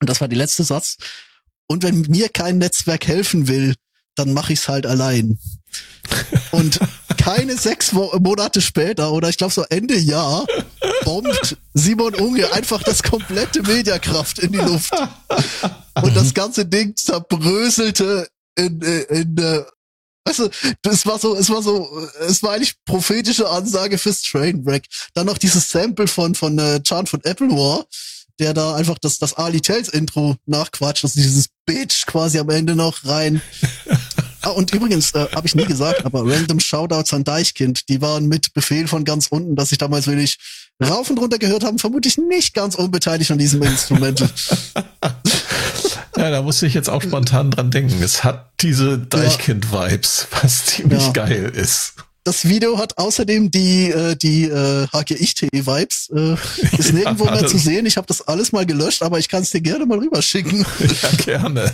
und 0.00 0.08
das 0.08 0.20
war 0.20 0.28
der 0.28 0.38
letzte 0.38 0.64
Satz. 0.64 0.96
Und 1.66 1.82
wenn 1.82 2.02
mir 2.02 2.28
kein 2.28 2.58
Netzwerk 2.58 3.06
helfen 3.06 3.48
will, 3.48 3.74
dann 4.14 4.32
mache 4.32 4.52
ich's 4.52 4.68
halt 4.68 4.86
allein. 4.86 5.38
Und 6.50 6.80
keine 7.18 7.56
sechs 7.56 7.92
Mo 7.92 8.12
Monate 8.18 8.60
später 8.60 9.12
oder 9.12 9.28
ich 9.28 9.36
glaube 9.36 9.52
so 9.52 9.64
Ende 9.68 9.96
Jahr 9.96 10.46
bombt 11.04 11.56
Simon 11.74 12.14
Unge 12.14 12.50
einfach 12.52 12.82
das 12.82 13.02
komplette 13.02 13.62
Mediakraft 13.62 14.38
in 14.38 14.52
die 14.52 14.58
Luft. 14.58 14.92
Und 16.02 16.16
das 16.16 16.32
ganze 16.32 16.64
Ding 16.64 16.96
zerbröselte 16.96 18.28
in, 18.56 18.80
in, 18.80 19.02
in 19.10 19.38
äh, 19.38 19.64
du, 20.36 20.50
das 20.82 21.06
war 21.06 21.18
so, 21.18 21.36
es 21.36 21.50
war 21.50 21.62
so, 21.62 22.06
es 22.20 22.42
war 22.42 22.52
eigentlich 22.52 22.74
prophetische 22.84 23.48
Ansage 23.48 23.98
fürs 23.98 24.22
Trainwreck. 24.22 24.86
Dann 25.14 25.26
noch 25.26 25.38
dieses 25.38 25.70
Sample 25.70 26.06
von, 26.06 26.34
von 26.34 26.58
äh, 26.58 26.82
Chant 26.82 27.08
von 27.08 27.20
Apple 27.24 27.50
War, 27.50 27.86
der 28.38 28.54
da 28.54 28.74
einfach 28.74 28.98
das, 28.98 29.18
das 29.18 29.34
Ali 29.34 29.60
Tells 29.60 29.88
Intro 29.88 30.36
nachquatscht, 30.46 31.04
also 31.04 31.18
dieses 31.20 31.48
Bitch 31.66 32.06
quasi 32.06 32.38
am 32.38 32.50
Ende 32.50 32.76
noch 32.76 33.04
rein. 33.04 33.40
Ah, 34.42 34.50
und 34.50 34.72
übrigens, 34.72 35.12
äh, 35.14 35.26
habe 35.34 35.46
ich 35.46 35.54
nie 35.54 35.64
gesagt, 35.64 36.04
aber 36.04 36.22
random 36.24 36.60
Shoutouts 36.60 37.12
an 37.12 37.24
Deichkind, 37.24 37.88
die 37.88 38.00
waren 38.00 38.26
mit 38.28 38.52
Befehl 38.54 38.86
von 38.86 39.04
ganz 39.04 39.26
unten, 39.28 39.56
dass 39.56 39.72
ich 39.72 39.78
damals 39.78 40.06
wirklich 40.06 40.38
rauf 40.82 41.10
und 41.10 41.18
runter 41.18 41.38
gehört 41.38 41.64
haben, 41.64 41.78
vermutlich 41.78 42.18
nicht 42.18 42.54
ganz 42.54 42.76
unbeteiligt 42.76 43.30
an 43.32 43.38
diesem 43.38 43.62
Instrumental. 43.62 44.30
Ja, 46.16 46.30
da 46.30 46.42
musste 46.42 46.66
ich 46.66 46.74
jetzt 46.74 46.88
auch 46.90 47.02
spontan 47.02 47.50
dran 47.50 47.70
denken. 47.70 48.02
Es 48.02 48.24
hat 48.24 48.50
diese 48.60 48.98
Deichkind-Vibes, 48.98 50.28
was 50.42 50.66
ziemlich 50.66 51.02
Ja. 51.02 51.10
geil 51.12 51.52
ist. 51.54 51.94
Das 52.24 52.46
Video 52.46 52.76
hat 52.78 52.98
außerdem 52.98 53.50
die 53.50 53.90
äh, 53.90 54.14
die 54.16 54.44
äh, 54.44 54.86
HGIcht-Vibes. 54.92 56.10
Äh, 56.14 56.36
ist 56.78 56.92
nirgendwo 56.92 57.24
mehr 57.24 57.34
alles. 57.34 57.50
zu 57.52 57.58
sehen. 57.58 57.86
Ich 57.86 57.96
habe 57.96 58.06
das 58.06 58.20
alles 58.26 58.52
mal 58.52 58.66
gelöscht, 58.66 59.02
aber 59.02 59.18
ich 59.18 59.28
kann 59.28 59.42
es 59.42 59.50
dir 59.50 59.60
gerne 59.60 59.86
mal 59.86 59.98
rüberschicken. 59.98 60.66
Ja, 61.02 61.08
gerne. 61.24 61.72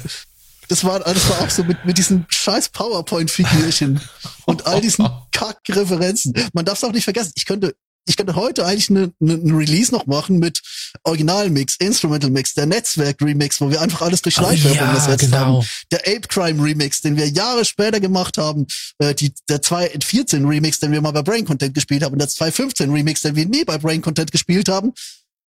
Das 0.68 0.84
war, 0.84 1.00
das 1.00 1.28
war 1.28 1.40
auch 1.40 1.50
so 1.50 1.64
mit, 1.64 1.84
mit 1.84 1.98
diesen 1.98 2.26
scheiß 2.28 2.70
PowerPoint-Figürchen 2.70 4.00
und 4.46 4.66
all 4.66 4.80
diesen 4.80 5.08
Kack-Referenzen. 5.32 6.34
Man 6.52 6.64
darf 6.64 6.78
es 6.78 6.84
auch 6.84 6.92
nicht 6.92 7.04
vergessen. 7.04 7.32
Ich 7.36 7.46
könnte, 7.46 7.74
ich 8.06 8.16
könnte 8.16 8.34
heute 8.34 8.66
eigentlich 8.66 8.90
eine, 8.90 9.12
eine, 9.20 9.34
eine 9.34 9.56
Release 9.56 9.92
noch 9.92 10.06
machen 10.06 10.38
mit 10.38 10.60
Original-Mix, 11.04 11.76
Instrumental-Mix, 11.76 12.54
der 12.54 12.66
Netzwerk-Remix, 12.66 13.60
wo 13.60 13.70
wir 13.70 13.80
einfach 13.80 14.02
alles 14.02 14.22
durch 14.22 14.34
Schleichwerbung 14.34 14.78
ja, 14.78 14.94
ersetzt 14.94 15.20
genau. 15.20 15.36
haben. 15.36 15.66
Der 15.90 16.00
Ape 16.00 16.28
Crime 16.28 16.62
Remix, 16.62 17.00
den 17.00 17.16
wir 17.16 17.28
Jahre 17.28 17.64
später 17.64 18.00
gemacht 18.00 18.36
haben. 18.38 18.66
Äh, 18.98 19.14
die, 19.14 19.32
der 19.48 19.62
2.14 19.62 20.48
Remix, 20.48 20.80
den 20.80 20.92
wir 20.92 21.00
mal 21.00 21.12
bei 21.12 21.22
Brain 21.22 21.44
Content 21.44 21.74
gespielt 21.74 22.02
haben. 22.02 22.12
Und 22.12 22.20
der 22.20 22.28
2.15 22.28 22.92
Remix, 22.92 23.22
den 23.22 23.36
wir 23.36 23.46
nie 23.46 23.64
bei 23.64 23.78
Brain 23.78 24.02
Content 24.02 24.32
gespielt 24.32 24.68
haben. 24.68 24.92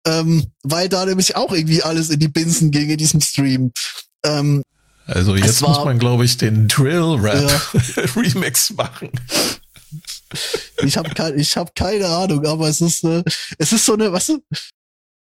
Ähm, 0.07 0.53
weil 0.63 0.89
da 0.89 1.05
nämlich 1.05 1.37
auch 1.37 1.53
irgendwie 1.53 1.83
alles 1.83 2.09
in 2.09 2.21
die 2.21 2.29
Binsen 2.29 2.71
ging 2.71 2.89
in 2.89 2.97
diesem 2.97 3.21
Stream. 3.21 3.73
Ähm, 4.25 4.63
Also 5.09 5.35
jetzt 5.37 5.63
muss 5.63 5.83
man, 5.85 5.99
glaube 5.99 6.27
ich, 6.27 6.37
den 6.37 6.69
Drill-Rap-Remix 6.69 8.71
machen. 8.77 9.11
Ich 10.85 10.99
habe 10.99 11.15
kein, 11.15 11.39
ich 11.39 11.57
hab 11.57 11.75
keine 11.75 12.07
Ahnung, 12.07 12.45
aber 12.45 12.69
es 12.69 12.83
ist, 12.83 13.05
äh, 13.05 13.25
es 13.57 13.73
ist 13.73 13.87
so 13.87 13.95
eine, 13.95 14.13
weißt 14.13 14.29
du, 14.29 14.43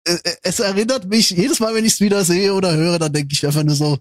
äh, 0.09 0.19
äh, 0.25 0.37
es 0.43 0.59
erinnert 0.59 1.07
mich, 1.07 1.31
jedes 1.31 1.61
Mal, 1.61 1.73
wenn 1.73 1.85
ich 1.85 1.93
es 1.95 2.01
wieder 2.01 2.25
sehe 2.25 2.53
oder 2.53 2.75
höre, 2.75 2.99
dann 2.99 3.13
denke 3.13 3.33
ich 3.33 3.47
einfach 3.47 3.63
nur 3.63 3.77
so, 3.77 3.99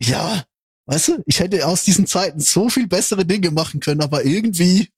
ja, 0.00 0.44
weißt 0.86 1.08
du, 1.08 1.22
ich 1.26 1.40
hätte 1.40 1.66
aus 1.66 1.82
diesen 1.82 2.06
Zeiten 2.06 2.38
so 2.38 2.68
viel 2.68 2.86
bessere 2.86 3.24
Dinge 3.24 3.50
machen 3.50 3.80
können, 3.80 4.02
aber 4.02 4.24
irgendwie, 4.24 4.90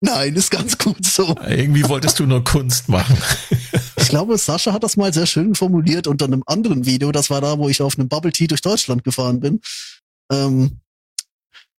nein, 0.00 0.34
ist 0.34 0.50
ganz 0.50 0.78
gut 0.78 1.06
so. 1.06 1.36
Irgendwie 1.46 1.88
wolltest 1.88 2.18
du 2.18 2.26
nur 2.26 2.42
Kunst 2.42 2.88
machen. 2.88 3.16
Ich 4.00 4.08
glaube, 4.08 4.38
Sascha 4.38 4.72
hat 4.72 4.84
das 4.84 4.96
mal 4.96 5.12
sehr 5.12 5.26
schön 5.26 5.54
formuliert 5.54 6.06
unter 6.06 6.24
einem 6.24 6.42
anderen 6.46 6.86
Video, 6.86 7.12
das 7.12 7.30
war 7.30 7.40
da, 7.40 7.58
wo 7.58 7.68
ich 7.68 7.82
auf 7.82 7.98
einem 7.98 8.08
Bubble 8.08 8.32
Tea 8.32 8.46
durch 8.46 8.62
Deutschland 8.62 9.04
gefahren 9.04 9.40
bin. 9.40 9.60
Ähm, 10.32 10.80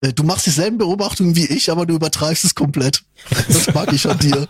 äh, 0.00 0.12
du 0.12 0.22
machst 0.24 0.46
dieselben 0.46 0.78
Beobachtungen 0.78 1.36
wie 1.36 1.46
ich, 1.46 1.70
aber 1.70 1.86
du 1.86 1.94
übertreibst 1.94 2.44
es 2.44 2.54
komplett. 2.54 3.02
Das 3.48 3.72
mag 3.74 3.92
ich 3.92 4.08
an 4.08 4.18
dir. 4.18 4.48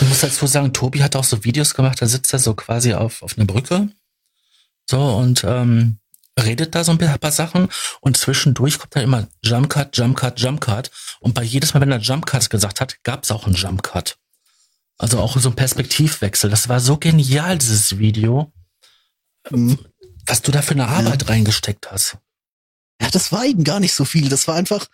Ich 0.00 0.08
muss 0.08 0.20
dazu 0.20 0.46
sagen, 0.46 0.72
Tobi 0.72 1.02
hat 1.02 1.16
auch 1.16 1.24
so 1.24 1.44
Videos 1.44 1.74
gemacht, 1.74 2.00
da 2.00 2.06
sitzt 2.06 2.32
er 2.32 2.38
so 2.38 2.54
quasi 2.54 2.94
auf, 2.94 3.22
auf 3.22 3.36
einer 3.36 3.46
Brücke. 3.46 3.88
So 4.90 5.00
und 5.00 5.44
ähm, 5.44 5.99
redet 6.44 6.74
da 6.74 6.84
so 6.84 6.92
ein 6.92 6.98
paar 6.98 7.32
Sachen 7.32 7.68
und 8.00 8.16
zwischendurch 8.16 8.78
kommt 8.78 8.96
dann 8.96 9.04
immer 9.04 9.28
Jump 9.42 9.70
Cut, 9.70 9.96
Jump 9.96 10.16
Cut, 10.16 10.40
Jump 10.40 10.60
Cut. 10.60 10.90
Und 11.20 11.34
bei 11.34 11.42
jedes 11.42 11.74
Mal, 11.74 11.80
wenn 11.80 11.92
er 11.92 11.98
Jump 11.98 12.26
Cut 12.26 12.50
gesagt 12.50 12.80
hat, 12.80 13.02
gab 13.02 13.24
es 13.24 13.30
auch 13.30 13.46
einen 13.46 13.54
Jump 13.54 13.82
Cut. 13.82 14.16
Also 14.98 15.18
auch 15.18 15.38
so 15.38 15.48
ein 15.48 15.56
Perspektivwechsel. 15.56 16.50
Das 16.50 16.68
war 16.68 16.80
so 16.80 16.98
genial, 16.98 17.58
dieses 17.58 17.98
Video, 17.98 18.52
Mhm. 19.50 19.78
was 20.26 20.42
du 20.42 20.52
da 20.52 20.60
für 20.60 20.72
eine 20.74 20.88
Arbeit 20.88 21.28
reingesteckt 21.28 21.90
hast. 21.90 22.18
Ja, 23.00 23.08
das 23.10 23.32
war 23.32 23.46
eben 23.46 23.64
gar 23.64 23.80
nicht 23.80 23.94
so 23.94 24.04
viel. 24.04 24.28
Das 24.28 24.46
war 24.46 24.56
einfach, 24.56 24.86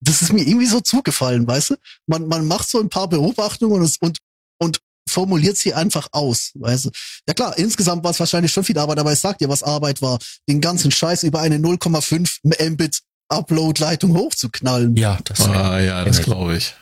das 0.00 0.22
ist 0.22 0.32
mir 0.32 0.42
irgendwie 0.46 0.66
so 0.66 0.80
zugefallen, 0.80 1.46
weißt 1.46 1.70
du? 1.70 1.76
Man, 2.06 2.26
man 2.26 2.46
macht 2.48 2.68
so 2.68 2.80
ein 2.80 2.88
paar 2.88 3.08
Beobachtungen 3.08 3.80
und, 3.80 3.96
und, 4.00 4.18
und 4.58 4.80
formuliert 5.08 5.56
sie 5.56 5.74
einfach 5.74 6.08
aus, 6.12 6.52
weißt 6.54 6.86
du. 6.86 6.90
Ja 7.28 7.34
klar, 7.34 7.56
insgesamt 7.58 8.04
war 8.04 8.10
es 8.12 8.20
wahrscheinlich 8.20 8.52
schon 8.52 8.64
viel 8.64 8.78
Arbeit, 8.78 8.98
aber 8.98 9.12
ich 9.12 9.18
sag 9.18 9.38
dir, 9.38 9.48
was 9.48 9.62
Arbeit 9.62 10.02
war, 10.02 10.18
den 10.48 10.60
ganzen 10.60 10.90
Scheiß 10.90 11.22
über 11.24 11.40
eine 11.40 11.56
0,5 11.58 12.70
Mbit 12.70 13.00
Upload-Leitung 13.28 14.14
hochzuknallen. 14.14 14.96
Ja, 14.96 15.18
das 15.24 15.40
Ah, 15.40 15.80
ja, 15.80 16.04
das 16.04 16.20
glaube 16.20 16.56
ich. 16.56 16.74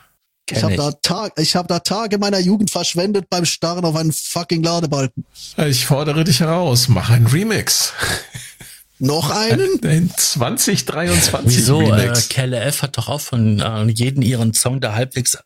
Ich 0.50 0.62
habe 0.64 0.74
da, 0.74 0.90
Tag, 0.90 1.32
ich 1.38 1.54
hab 1.54 1.68
da 1.68 1.78
Tage 1.78 2.18
meiner 2.18 2.40
Jugend 2.40 2.70
verschwendet 2.72 3.26
beim 3.30 3.44
Starren 3.44 3.84
auf 3.84 3.94
einen 3.94 4.12
fucking 4.12 4.62
Ladebalken. 4.64 5.24
Ich 5.56 5.86
fordere 5.86 6.24
dich 6.24 6.40
heraus, 6.40 6.88
mach 6.88 7.10
einen 7.10 7.28
Remix. 7.28 7.92
Noch 8.98 9.30
einen? 9.30 9.80
Den 9.80 10.10
2023 10.14 11.56
Wieso? 11.56 11.80
Äh, 11.80 11.92
Remix. 11.92 12.28
KLF 12.28 12.82
hat 12.82 12.98
doch 12.98 13.08
auch 13.08 13.20
von 13.20 13.60
äh, 13.60 13.84
jedem 13.84 14.22
ihren 14.22 14.52
Song, 14.52 14.80
der 14.80 14.94
halbwegs 14.94 15.38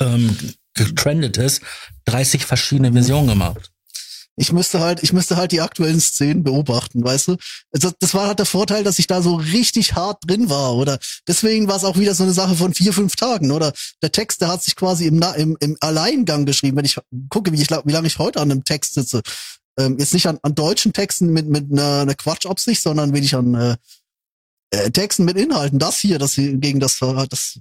ähm, 0.00 0.36
getrendet 0.76 1.36
ist, 1.36 1.62
30 2.06 2.46
verschiedene 2.46 2.92
Versionen 2.92 3.28
gemacht. 3.28 3.70
Ich 4.38 4.52
müsste 4.52 4.80
halt, 4.80 5.02
ich 5.02 5.14
müsste 5.14 5.36
halt 5.36 5.52
die 5.52 5.62
aktuellen 5.62 5.98
Szenen 5.98 6.44
beobachten, 6.44 7.02
weißt 7.02 7.28
du? 7.28 7.36
Also 7.72 7.90
das 7.98 8.12
war 8.12 8.26
halt 8.26 8.38
der 8.38 8.44
Vorteil, 8.44 8.84
dass 8.84 8.98
ich 8.98 9.06
da 9.06 9.22
so 9.22 9.36
richtig 9.36 9.94
hart 9.94 10.18
drin 10.26 10.50
war, 10.50 10.74
oder? 10.74 10.98
Deswegen 11.26 11.68
war 11.68 11.76
es 11.76 11.84
auch 11.84 11.96
wieder 11.96 12.14
so 12.14 12.22
eine 12.22 12.34
Sache 12.34 12.54
von 12.54 12.74
vier, 12.74 12.92
fünf 12.92 13.16
Tagen, 13.16 13.50
oder? 13.50 13.72
Der 14.02 14.12
Text, 14.12 14.42
der 14.42 14.48
hat 14.48 14.62
sich 14.62 14.76
quasi 14.76 15.06
im, 15.06 15.22
im, 15.36 15.56
im 15.60 15.76
Alleingang 15.80 16.44
geschrieben. 16.44 16.76
Wenn 16.76 16.84
ich 16.84 16.98
gucke, 17.30 17.50
wie, 17.50 17.62
ich, 17.62 17.70
wie 17.70 17.92
lange 17.92 18.06
ich 18.06 18.18
heute 18.18 18.40
an 18.40 18.50
einem 18.50 18.64
Text 18.64 18.94
sitze, 18.94 19.22
ähm, 19.78 19.96
jetzt 19.98 20.12
nicht 20.12 20.26
an, 20.26 20.38
an 20.42 20.54
deutschen 20.54 20.92
Texten 20.92 21.32
mit, 21.32 21.48
mit 21.48 21.72
einer, 21.72 22.02
einer 22.02 22.14
Quatschabsicht, 22.14 22.82
sondern 22.82 23.14
wenn 23.14 23.24
ich 23.24 23.34
an 23.34 23.54
äh, 23.54 23.76
äh, 24.70 24.90
Texten 24.90 25.24
mit 25.24 25.38
Inhalten, 25.38 25.78
das 25.78 25.98
hier, 25.98 26.18
das 26.18 26.34
hier 26.34 26.54
gegen 26.58 26.80
das, 26.80 26.98
das, 26.98 27.58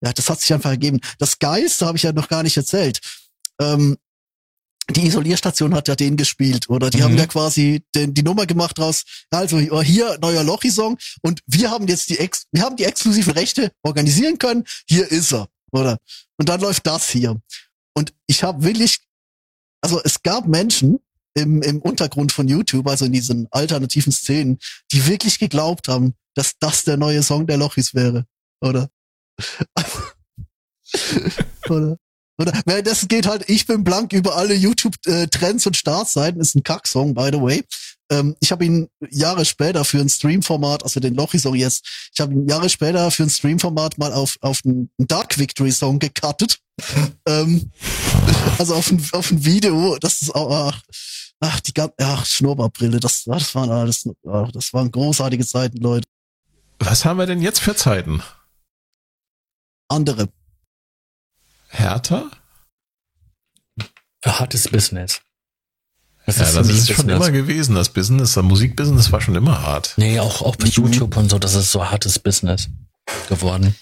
ja, 0.00 0.12
das 0.12 0.28
hat 0.30 0.40
sich 0.40 0.52
einfach 0.52 0.70
ergeben. 0.70 1.00
Das 1.18 1.38
Geilste 1.38 1.86
habe 1.86 1.96
ich 1.96 2.02
ja 2.04 2.12
noch 2.12 2.28
gar 2.28 2.42
nicht 2.42 2.56
erzählt. 2.56 3.00
Ähm, 3.60 3.96
die 4.90 5.06
Isolierstation 5.06 5.74
hat 5.74 5.88
ja 5.88 5.96
den 5.96 6.16
gespielt, 6.16 6.70
oder? 6.70 6.88
Die 6.88 6.98
Mhm. 6.98 7.02
haben 7.02 7.18
ja 7.18 7.26
quasi 7.26 7.82
den, 7.94 8.14
die 8.14 8.22
Nummer 8.22 8.46
gemacht 8.46 8.78
draus. 8.78 9.04
Also 9.30 9.58
hier 9.58 10.16
neuer 10.22 10.44
Lochi-Song 10.44 10.96
und 11.22 11.42
wir 11.46 11.70
haben 11.70 11.86
jetzt 11.88 12.08
die 12.08 12.18
ex 12.18 12.46
wir 12.52 12.62
haben 12.62 12.76
die 12.76 12.84
exklusiven 12.84 13.34
Rechte 13.34 13.70
organisieren 13.82 14.38
können. 14.38 14.64
Hier 14.88 15.10
ist 15.10 15.32
er, 15.32 15.48
oder? 15.72 15.98
Und 16.38 16.48
dann 16.48 16.60
läuft 16.60 16.86
das 16.86 17.10
hier. 17.10 17.38
Und 17.94 18.14
ich 18.26 18.42
habe 18.44 18.62
wirklich, 18.62 19.00
also 19.82 20.00
es 20.04 20.22
gab 20.22 20.46
Menschen 20.46 21.00
im, 21.34 21.60
im 21.62 21.82
Untergrund 21.82 22.32
von 22.32 22.48
YouTube, 22.48 22.86
also 22.88 23.04
in 23.04 23.12
diesen 23.12 23.46
alternativen 23.50 24.12
Szenen, 24.12 24.58
die 24.92 25.06
wirklich 25.06 25.38
geglaubt 25.38 25.88
haben, 25.88 26.14
dass 26.34 26.54
das 26.60 26.84
der 26.84 26.96
neue 26.96 27.22
Song 27.22 27.46
der 27.46 27.58
Lochis 27.58 27.92
wäre, 27.94 28.24
oder? 28.62 28.88
oder? 31.68 31.96
Oder 32.40 32.52
währenddessen 32.66 33.08
geht 33.08 33.26
halt 33.26 33.48
Ich 33.48 33.66
bin 33.66 33.82
blank 33.82 34.12
über 34.12 34.36
alle 34.36 34.54
YouTube-Trends 34.54 35.66
und 35.66 35.76
Startseiten. 35.76 36.40
Ist 36.40 36.54
ein 36.54 36.62
Kacksong, 36.62 37.12
by 37.12 37.30
the 37.32 37.40
way. 37.40 37.64
Ähm, 38.10 38.36
ich 38.40 38.52
habe 38.52 38.64
ihn 38.64 38.88
Jahre 39.10 39.44
später 39.44 39.84
für 39.84 39.98
ein 39.98 40.08
Streamformat, 40.08 40.82
also 40.82 41.00
den 41.00 41.14
Lochi-Song 41.14 41.54
jetzt, 41.54 42.10
ich 42.14 42.20
habe 42.20 42.32
ihn 42.32 42.48
Jahre 42.48 42.68
später 42.70 43.10
für 43.10 43.24
ein 43.24 43.30
Streamformat 43.30 43.98
mal 43.98 44.12
auf, 44.12 44.36
auf 44.40 44.60
einen 44.64 44.90
Dark 44.96 45.38
Victory-Song 45.38 45.98
gecuttet. 45.98 46.58
ähm, 47.26 47.70
also 48.58 48.74
auf 48.74 48.90
ein, 48.90 49.06
auf 49.12 49.30
ein 49.30 49.44
Video, 49.44 49.98
das 49.98 50.22
ist 50.22 50.34
auch, 50.34 50.50
ach, 50.50 50.82
ach 51.40 51.60
die 51.60 51.74
ganze, 51.74 51.94
ach, 51.98 52.24
Schnurrbartbrille, 52.24 52.98
das, 52.98 53.24
das 53.24 53.54
waren 53.54 53.70
alles, 53.70 54.08
ach, 54.26 54.50
das 54.52 54.72
waren 54.72 54.90
großartige 54.90 55.44
Zeiten, 55.44 55.78
Leute. 55.78 56.08
Was 56.78 57.04
haben 57.04 57.18
wir 57.18 57.26
denn 57.26 57.42
jetzt 57.42 57.60
für 57.60 57.74
Zeiten? 57.74 58.22
Andere. 59.88 60.28
Härter? 61.68 62.30
Hartes 64.24 64.68
Business. 64.68 65.20
ja, 66.26 66.32
für 66.32 66.40
das 66.40 66.68
ist 66.68 66.88
schon 66.88 67.06
Business. 67.06 67.16
immer 67.16 67.30
gewesen. 67.30 67.74
Das 67.74 67.90
Business, 67.90 68.34
das 68.34 68.44
Musikbusiness 68.44 69.12
war 69.12 69.20
schon 69.20 69.36
immer 69.36 69.62
hart. 69.62 69.94
Nee, 69.96 70.18
auch, 70.18 70.42
auch 70.42 70.56
bei 70.56 70.66
YouTube 70.66 71.16
und 71.16 71.30
so, 71.30 71.38
das 71.38 71.54
ist 71.54 71.70
so 71.70 71.88
hartes 71.88 72.18
Business 72.18 72.68
geworden. 73.28 73.74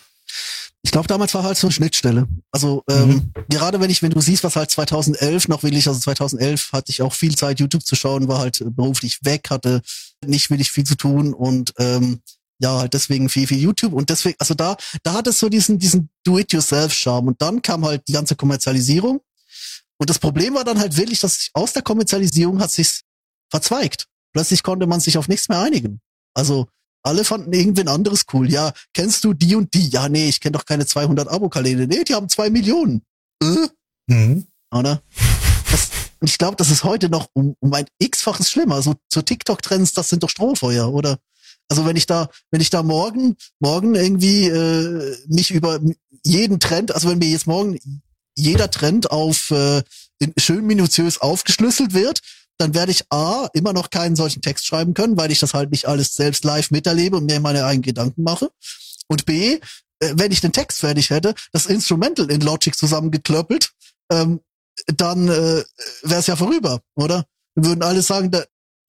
Ich 0.83 0.93
glaube, 0.93 1.09
damals 1.09 1.35
war 1.35 1.43
halt 1.43 1.57
so 1.57 1.67
eine 1.67 1.73
Schnittstelle. 1.73 2.29
Also 2.53 2.85
ähm, 2.89 3.33
gerade 3.49 3.81
wenn 3.81 3.91
ich, 3.91 4.03
wenn 4.03 4.13
du 4.13 4.21
siehst, 4.21 4.45
was 4.45 4.55
halt 4.55 4.71
2011 4.71 5.49
noch 5.49 5.65
will 5.65 5.77
ich, 5.77 5.89
also 5.89 5.99
2011 5.99 6.73
hatte 6.73 6.93
ich 6.93 7.03
auch 7.03 7.13
viel 7.13 7.35
Zeit 7.35 7.59
YouTube 7.59 7.85
zu 7.85 7.97
schauen, 7.97 8.29
war 8.29 8.39
halt 8.39 8.63
beruflich 8.77 9.19
weg, 9.25 9.51
hatte 9.51 9.83
nicht 10.25 10.49
wirklich 10.49 10.71
viel 10.71 10.85
zu 10.85 10.95
tun 10.95 11.35
und 11.35 11.73
ähm, 11.79 12.21
ja, 12.59 12.79
halt 12.79 12.95
deswegen 12.95 13.29
viel, 13.29 13.47
viel 13.47 13.59
YouTube 13.59 13.93
und 13.93 14.11
deswegen, 14.11 14.37
also 14.39 14.55
da, 14.55 14.77
da 15.03 15.15
hat 15.15 15.27
es 15.27 15.39
so 15.39 15.49
diesen, 15.49 15.79
diesen 15.79 16.09
Do-it-yourself-Charme 16.25 17.29
und 17.29 17.43
dann 17.43 17.63
kam 17.63 17.85
halt 17.85 18.03
die 18.09 18.13
ganze 18.13 18.37
Kommerzialisierung 18.37 19.21
und 19.99 20.11
das 20.11 20.19
Problem 20.19 20.55
war 20.55 20.65
dann 20.65 20.79
halt 20.79 20.97
wirklich, 20.97 21.21
dass 21.21 21.35
sich 21.35 21.51
aus 21.55 21.73
der 21.73 21.83
Kommerzialisierung 21.83 22.61
hat 22.61 22.71
sich's 22.71 23.03
verzweigt. 23.51 24.07
Plötzlich 24.33 24.63
konnte 24.63 24.87
man 24.87 25.01
sich 25.01 25.17
auf 25.19 25.29
nichts 25.29 25.49
mehr 25.49 25.61
einigen. 25.61 26.01
Also 26.35 26.67
alle 27.03 27.25
fanden 27.25 27.53
irgendwen 27.53 27.89
anderes 27.89 28.25
cool. 28.33 28.51
Ja, 28.51 28.73
kennst 28.93 29.25
du 29.25 29.33
die 29.33 29.55
und 29.55 29.73
die? 29.75 29.89
Ja, 29.89 30.09
nee, 30.09 30.29
ich 30.29 30.41
kenne 30.41 30.59
doch 30.59 30.65
keine 30.65 30.87
200 30.87 31.29
Abokanäle. 31.29 31.87
Nee, 31.87 32.05
die 32.05 32.15
haben 32.15 32.29
zwei 32.29 32.51
Millionen. 32.51 33.03
Äh? 33.43 33.69
Oder? 34.73 35.03
Das, 35.71 35.89
und 36.21 36.29
ich 36.29 36.37
glaube, 36.37 36.57
das 36.57 36.71
ist 36.71 36.85
heute 36.85 37.09
noch 37.09 37.29
um, 37.33 37.55
um 37.61 37.73
ein 37.73 37.87
x-faches 37.99 38.51
schlimmer. 38.51 38.83
So, 38.83 38.95
so 39.11 39.23
TikTok-Trends, 39.23 39.93
das 39.95 40.09
sind 40.09 40.23
doch 40.23 40.31
Strohfeuer, 40.31 40.93
oder? 40.93 41.19
Also 41.69 41.85
wenn 41.85 41.97
ich 41.97 42.07
da, 42.07 42.29
wenn 42.51 42.61
ich 42.61 42.71
da 42.71 42.83
morgen, 42.83 43.37
morgen 43.59 43.95
irgendwie 43.95 44.47
äh, 44.47 45.17
mich 45.29 45.51
über 45.51 45.81
jeden 46.25 46.61
Trend, 46.61 46.95
also 46.95 47.09
wenn 47.09 47.19
mir 47.19 47.29
jetzt 47.29 47.47
morgen 47.47 47.79
jeder 48.37 48.71
Trend 48.71 49.11
auf 49.11 49.51
äh, 49.51 49.83
schön 50.39 50.67
minutiös 50.67 51.19
aufgeschlüsselt 51.19 51.93
wird, 51.93 52.21
dann 52.59 52.75
werde 52.75 52.93
ich 52.93 53.05
A, 53.11 53.49
immer 53.53 53.73
noch 53.73 53.91
keinen 53.91 54.17
solchen 54.17 54.43
Text 54.43 54.67
schreiben 54.67 54.95
können, 54.95 55.17
weil 55.17 55.31
ich 55.31 55.41
das 55.41 55.55
halt 55.55 55.71
nicht 55.71 55.87
alles 55.87 56.15
selbst 56.15 56.45
live 56.45 56.71
miterlebe 56.71 57.17
und 57.17 57.27
mir 57.27 57.41
meine 57.41 57.65
eigenen 57.65 57.83
Gedanken 57.83 58.23
mache. 58.23 58.51
Und 59.09 59.27
B, 59.27 59.61
äh, 60.01 60.13
wenn 60.15 60.33
ich 60.33 60.41
den 60.41 60.53
Text 60.53 60.81
fertig 60.81 61.11
hätte, 61.11 61.35
das 61.53 61.67
Instrumental 61.67 62.31
in 62.31 62.41
Logic 62.41 62.75
zusammengeklöppelt, 62.75 63.73
ähm, 64.11 64.41
dann 64.97 65.29
äh, 65.29 65.65
wäre 66.03 66.21
es 66.21 66.27
ja 66.27 66.37
vorüber, 66.37 66.81
oder? 66.95 67.25
Wir 67.55 67.71
würden 67.71 67.83
alle 67.83 68.03
sagen, 68.03 68.31
der, 68.31 68.47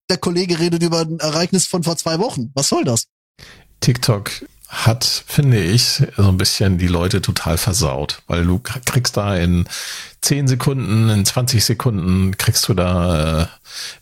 der 0.10 0.18
Kollege 0.18 0.60
redet 0.60 0.84
über 0.84 1.02
ein 1.02 1.20
Ereignis 1.20 1.68
von 1.68 1.84
vor 1.84 1.98
zwei 1.98 2.20
Wochen. 2.20 2.52
Was 2.54 2.70
soll 2.70 2.84
das? 2.84 3.08
TikTok 3.80 4.32
hat, 4.68 5.06
finde 5.06 5.62
ich, 5.64 6.04
so 6.18 6.28
ein 6.28 6.38
bisschen 6.38 6.78
die 6.78 6.88
Leute 6.88 7.22
total 7.22 7.58
versaut, 7.58 8.22
weil 8.28 8.46
du 8.46 8.60
kriegst 8.60 9.16
da 9.16 9.36
in 9.36 9.66
10 10.22 10.48
Sekunden, 10.50 11.10
in 11.10 11.24
20 11.24 11.64
Sekunden 11.64 12.38
kriegst 12.38 12.68
du 12.68 12.74
da, 12.74 13.44
äh, 13.44 13.48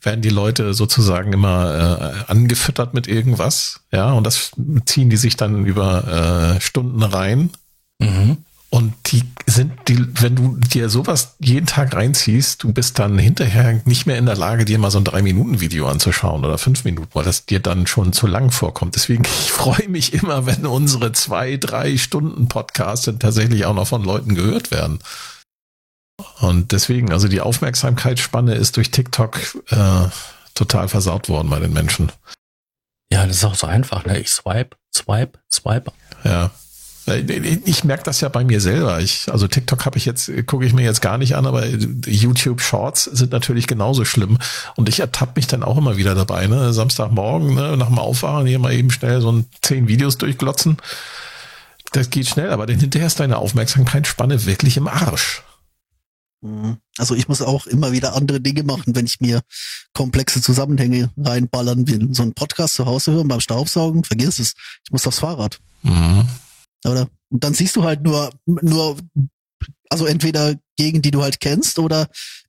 werden 0.01 0.21
die 0.21 0.29
Leute 0.29 0.73
sozusagen 0.73 1.33
immer 1.33 2.23
äh, 2.27 2.31
angefüttert 2.31 2.95
mit 2.95 3.07
irgendwas, 3.07 3.81
ja, 3.91 4.11
und 4.13 4.25
das 4.25 4.51
ziehen 4.85 5.11
die 5.11 5.17
sich 5.17 5.37
dann 5.37 5.65
über 5.65 6.55
äh, 6.57 6.61
Stunden 6.61 7.03
rein. 7.03 7.51
Mhm. 7.99 8.37
Und 8.75 8.93
die 9.05 9.23
sind, 9.45 9.71
die, 9.87 10.05
wenn 10.21 10.35
du 10.35 10.57
dir 10.57 10.89
sowas 10.89 11.37
jeden 11.39 11.65
Tag 11.65 11.95
reinziehst, 11.95 12.61
du 12.61 12.73
bist 12.73 12.99
dann 12.99 13.17
hinterher 13.17 13.81
nicht 13.85 14.05
mehr 14.05 14.17
in 14.17 14.25
der 14.25 14.35
Lage, 14.35 14.65
dir 14.65 14.77
mal 14.77 14.91
so 14.91 14.97
ein 14.97 15.05
Drei-Minuten-Video 15.05 15.87
anzuschauen 15.87 16.43
oder 16.43 16.57
fünf 16.57 16.83
Minuten, 16.83 17.07
weil 17.13 17.23
das 17.23 17.45
dir 17.45 17.61
dann 17.61 17.87
schon 17.87 18.11
zu 18.11 18.27
lang 18.27 18.51
vorkommt. 18.51 18.95
Deswegen, 18.95 19.23
ich 19.45 19.53
freue 19.53 19.87
mich 19.87 20.11
immer, 20.11 20.45
wenn 20.45 20.65
unsere 20.65 21.13
zwei, 21.13 21.55
drei 21.55 21.97
Stunden 21.97 22.49
Podcasts 22.49 23.09
tatsächlich 23.17 23.63
auch 23.63 23.73
noch 23.73 23.87
von 23.87 24.03
Leuten 24.03 24.35
gehört 24.35 24.71
werden. 24.71 24.99
Und 26.41 26.73
deswegen, 26.73 27.13
also 27.13 27.29
die 27.29 27.39
Aufmerksamkeitsspanne 27.39 28.55
ist 28.55 28.75
durch 28.75 28.91
TikTok 28.91 29.39
äh, 29.69 30.09
total 30.53 30.89
versaut 30.89 31.29
worden 31.29 31.49
bei 31.49 31.59
den 31.59 31.71
Menschen. 31.71 32.11
Ja, 33.09 33.25
das 33.25 33.37
ist 33.37 33.45
auch 33.45 33.55
so 33.55 33.67
einfach, 33.67 34.03
ne? 34.03 34.19
Ich 34.19 34.31
swipe, 34.31 34.75
swipe, 34.93 35.39
swipe. 35.49 35.93
Ja. 36.25 36.51
Ich 37.07 37.83
merke 37.83 38.03
das 38.03 38.21
ja 38.21 38.29
bei 38.29 38.43
mir 38.43 38.59
selber. 38.59 38.99
Ich, 38.99 39.31
also 39.31 39.47
TikTok 39.47 39.85
habe 39.85 39.97
ich 39.97 40.05
jetzt, 40.05 40.31
gucke 40.47 40.65
ich 40.65 40.73
mir 40.73 40.83
jetzt 40.83 41.01
gar 41.01 41.19
nicht 41.19 41.35
an, 41.35 41.45
aber 41.45 41.67
YouTube 41.67 42.61
Shorts 42.61 43.03
sind 43.03 43.31
natürlich 43.31 43.67
genauso 43.67 44.05
schlimm. 44.05 44.39
Und 44.75 44.89
ich 44.89 44.99
ertappe 44.99 45.33
mich 45.35 45.45
dann 45.45 45.61
auch 45.61 45.77
immer 45.77 45.97
wieder 45.97 46.15
dabei, 46.15 46.47
ne? 46.47 46.73
Samstagmorgen, 46.73 47.53
ne? 47.53 47.77
nach 47.77 47.87
dem 47.87 47.99
Aufwachen 47.99 48.47
hier 48.47 48.57
mal 48.57 48.73
eben 48.73 48.89
schnell 48.89 49.21
so 49.21 49.31
ein 49.31 49.45
zehn 49.61 49.87
Videos 49.87 50.17
durchglotzen. 50.17 50.77
Das 51.91 52.09
geht 52.09 52.27
schnell, 52.27 52.51
aber 52.51 52.65
dann 52.65 52.79
hinterher 52.79 53.07
ist 53.07 53.19
deine 53.19 53.37
Aufmerksamkeitsspanne 53.37 54.45
wirklich 54.45 54.77
im 54.77 54.87
Arsch. 54.87 55.43
Also 56.97 57.15
ich 57.15 57.27
muss 57.27 57.41
auch 57.41 57.67
immer 57.67 57.91
wieder 57.91 58.15
andere 58.15 58.39
Dinge 58.41 58.63
machen, 58.63 58.95
wenn 58.95 59.05
ich 59.05 59.19
mir 59.19 59.41
komplexe 59.93 60.41
Zusammenhänge 60.41 61.11
reinballern 61.17 61.87
will. 61.87 62.13
So 62.13 62.23
einen 62.23 62.33
Podcast 62.33 62.75
zu 62.75 62.85
Hause 62.85 63.13
hören 63.13 63.27
beim 63.27 63.39
Staubsaugen, 63.39 64.03
vergiss 64.03 64.39
es. 64.39 64.53
Ich 64.83 64.91
muss 64.91 65.07
aufs 65.07 65.19
Fahrrad. 65.19 65.59
Mhm. 65.83 66.27
Oder? 66.83 67.07
Und 67.29 67.43
dann 67.43 67.53
siehst 67.53 67.75
du 67.75 67.83
halt 67.83 68.01
nur, 68.03 68.31
nur, 68.45 68.97
also 69.89 70.05
entweder 70.05 70.55
Gegend, 70.77 71.05
die 71.05 71.11
du 71.11 71.21
halt 71.21 71.39
kennst 71.39 71.79
oder 71.79 72.07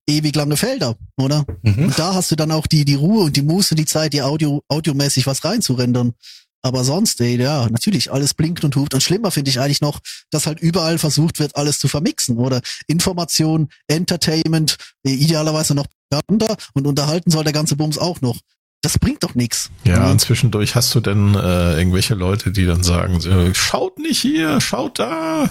ewig 0.08 0.34
lange 0.34 0.56
Felder, 0.56 0.96
oder? 1.16 1.44
Mhm. 1.62 1.86
Und 1.86 1.98
da 1.98 2.14
hast 2.14 2.30
du 2.30 2.36
dann 2.36 2.50
auch 2.50 2.66
die, 2.66 2.84
die 2.84 2.94
Ruhe 2.94 3.24
und 3.24 3.36
die 3.36 3.42
Muße, 3.42 3.74
die 3.74 3.86
Zeit, 3.86 4.12
dir 4.12 4.26
Audio, 4.26 4.62
audiomäßig 4.68 5.26
was 5.26 5.44
reinzurendern. 5.44 6.14
Aber 6.62 6.82
sonst, 6.82 7.20
ey, 7.20 7.40
ja, 7.40 7.68
natürlich, 7.68 8.10
alles 8.10 8.34
blinkt 8.34 8.64
und 8.64 8.74
hupt. 8.74 8.92
Und 8.92 9.00
schlimmer 9.00 9.30
finde 9.30 9.50
ich 9.50 9.60
eigentlich 9.60 9.80
noch, 9.80 10.00
dass 10.30 10.46
halt 10.46 10.58
überall 10.58 10.98
versucht 10.98 11.38
wird, 11.38 11.54
alles 11.54 11.78
zu 11.78 11.86
vermixen. 11.86 12.38
Oder 12.38 12.60
Information, 12.88 13.68
Entertainment, 13.86 14.76
äh, 15.06 15.12
idealerweise 15.12 15.76
noch 15.76 15.86
Propaganda 16.10 16.56
und 16.74 16.86
unterhalten 16.86 17.30
soll 17.30 17.44
der 17.44 17.52
ganze 17.52 17.76
Bums 17.76 17.98
auch 17.98 18.20
noch. 18.20 18.40
Das 18.86 19.00
bringt 19.00 19.24
doch 19.24 19.34
nichts. 19.34 19.70
Ja, 19.82 20.08
und 20.12 20.20
zwischendurch 20.20 20.76
hast 20.76 20.94
du 20.94 21.00
denn 21.00 21.34
äh, 21.34 21.76
irgendwelche 21.76 22.14
Leute, 22.14 22.52
die 22.52 22.66
dann 22.66 22.84
sagen, 22.84 23.20
schaut 23.52 23.98
nicht 23.98 24.20
hier, 24.22 24.60
schaut 24.60 25.00
da. 25.00 25.50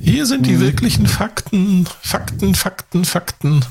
Hier 0.00 0.26
sind 0.26 0.46
die 0.46 0.60
wirklichen 0.60 1.08
Fakten, 1.08 1.88
Fakten, 2.02 2.54
Fakten, 2.54 3.04
Fakten. 3.04 3.64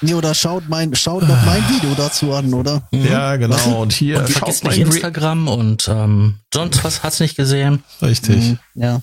Nee, 0.00 0.14
oder 0.14 0.34
schaut 0.34 0.70
mein, 0.70 0.94
schaut 0.94 1.28
noch 1.28 1.44
mein 1.44 1.62
Video 1.68 1.94
dazu 1.94 2.32
an, 2.32 2.54
oder? 2.54 2.88
Ja, 2.92 3.36
genau. 3.36 3.80
Und 3.82 3.92
hier 3.92 4.20
Und 4.20 4.28
schaut 4.30 4.38
vergiss 4.38 4.62
mein 4.62 4.72
nicht 4.72 4.86
Re 4.86 4.90
Instagram 4.94 5.46
und 5.48 5.86
ähm, 5.88 6.38
sonst 6.52 6.82
was 6.82 7.02
hast 7.02 7.20
nicht 7.20 7.36
gesehen. 7.36 7.82
Richtig. 8.00 8.36
Mhm, 8.42 8.58
Ja. 8.74 9.02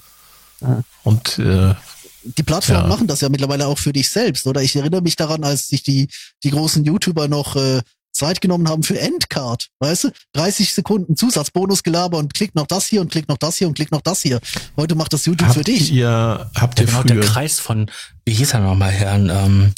Und 1.04 1.38
äh, 1.38 1.76
Die 2.24 2.44
Plattformen 2.44 2.82
Ja. 2.82 2.88
machen 2.88 3.06
das 3.06 3.22
ja 3.22 3.30
mittlerweile 3.30 3.68
auch 3.68 3.78
für 3.78 3.94
dich 3.94 4.10
selbst, 4.10 4.48
oder? 4.48 4.64
Ich 4.64 4.76
erinnere 4.76 5.02
mich 5.04 5.16
daran, 5.16 5.44
als 5.44 5.68
sich 5.68 5.84
die, 5.84 6.08
die 6.44 6.50
großen 6.50 6.84
YouTuber 6.84 7.28
noch 7.28 7.56
äh, 7.56 7.82
Zeit 8.14 8.42
genommen 8.42 8.68
haben 8.70 8.84
für 8.84 9.00
Endcard, 9.00 9.70
weißt 9.80 10.06
du? 10.06 10.10
30 10.34 10.74
Sekunden 10.74 11.16
Zusatzbonusgelaber 11.16 12.18
und 12.18 12.34
klick 12.34 12.56
noch 12.56 12.68
das 12.68 12.88
hier 12.88 13.02
und 13.02 13.12
klick 13.12 13.28
noch 13.28 13.38
das 13.38 13.58
hier 13.58 13.68
und 13.68 13.74
klick 13.74 13.92
noch 13.92 14.02
das 14.02 14.22
hier. 14.22 14.40
Heute 14.78 14.96
macht 14.96 15.14
das 15.14 15.26
YouTube 15.26 15.50
für 15.50 15.60
habt 15.60 15.68
dich. 15.68 15.92
ihr, 15.92 16.52
habt 16.56 16.80
Ja, 16.80 16.86
ihr 16.86 16.88
genau, 16.88 17.04
der 17.04 17.16
früher, 17.18 17.26
Kreis 17.34 17.60
von, 17.60 17.90
wie 18.26 18.34
hieß 18.34 18.54
er 18.54 18.60
nochmal, 18.62 18.92
Herrn, 18.92 19.30
ähm, 19.30 19.74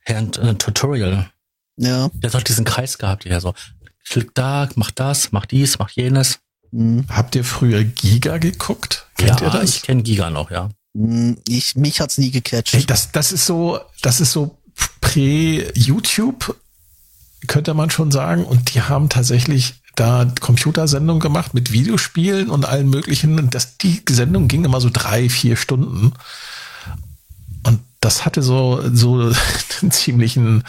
Herrn 0.00 0.32
äh, 0.34 0.54
Tutorial. 0.54 1.30
Ja. 1.76 2.10
Der 2.14 2.28
hat 2.30 2.34
doch 2.34 2.42
diesen 2.42 2.64
Kreis 2.64 2.98
gehabt, 2.98 3.24
der 3.24 3.40
so, 3.40 3.54
klick 4.08 4.34
da, 4.34 4.68
mach 4.74 4.90
das, 4.90 5.32
mach 5.32 5.46
dies, 5.46 5.78
mach 5.78 5.90
jenes. 5.90 6.38
Hm. 6.72 7.04
habt 7.08 7.34
ihr 7.34 7.44
früher 7.44 7.82
Giga 7.82 8.38
geguckt? 8.38 9.06
Kennt 9.16 9.40
ja, 9.40 9.46
ihr 9.46 9.50
das? 9.50 9.70
ich 9.76 9.82
kenne 9.82 10.02
Giga 10.02 10.30
noch, 10.30 10.50
ja. 10.52 10.68
Hm, 10.96 11.36
Ich, 11.48 11.74
mich 11.74 12.00
hat's 12.00 12.16
nie 12.18 12.30
gecatcht. 12.30 12.74
Ey, 12.74 12.84
das, 12.86 13.10
das 13.12 13.32
ist 13.32 13.44
so, 13.46 13.80
das 14.02 14.20
ist 14.20 14.30
so 14.32 14.56
prä-YouTube, 15.00 16.54
könnte 17.46 17.74
man 17.74 17.90
schon 17.90 18.10
sagen. 18.10 18.44
Und 18.44 18.74
die 18.74 18.82
haben 18.82 19.08
tatsächlich 19.08 19.74
da 19.96 20.26
Computersendungen 20.40 21.20
gemacht 21.20 21.54
mit 21.54 21.72
Videospielen 21.72 22.50
und 22.50 22.64
allen 22.64 22.88
möglichen. 22.88 23.38
Und 23.38 23.54
das, 23.54 23.76
die 23.78 24.02
Sendung 24.08 24.48
ging 24.48 24.64
immer 24.64 24.80
so 24.80 24.90
drei, 24.92 25.28
vier 25.28 25.56
Stunden. 25.56 26.12
Und 27.62 27.80
das 28.00 28.24
hatte 28.24 28.42
so, 28.42 28.80
so 28.92 29.20
einen 29.82 29.90
ziemlichen, 29.90 30.64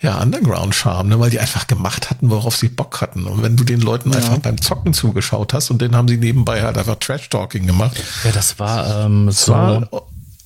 ja, 0.00 0.20
Underground-Charme, 0.20 1.08
ne, 1.08 1.20
weil 1.20 1.30
die 1.30 1.40
einfach 1.40 1.66
gemacht 1.66 2.10
hatten, 2.10 2.30
worauf 2.30 2.56
sie 2.56 2.68
Bock 2.68 3.00
hatten. 3.00 3.24
Und 3.24 3.42
wenn 3.42 3.56
du 3.56 3.64
den 3.64 3.80
Leuten 3.80 4.14
einfach 4.14 4.38
beim 4.38 4.60
Zocken 4.60 4.92
zugeschaut 4.92 5.52
hast 5.52 5.70
und 5.70 5.82
dann 5.82 5.96
haben 5.96 6.08
sie 6.08 6.16
nebenbei 6.16 6.62
halt 6.62 6.78
einfach 6.78 6.96
Trash-Talking 6.96 7.66
gemacht. 7.66 8.00
Ja, 8.24 8.30
das 8.30 8.58
war 8.58 9.04
ähm, 9.04 9.26
Das 9.26 9.46
so, 9.46 9.52
war, 9.52 9.88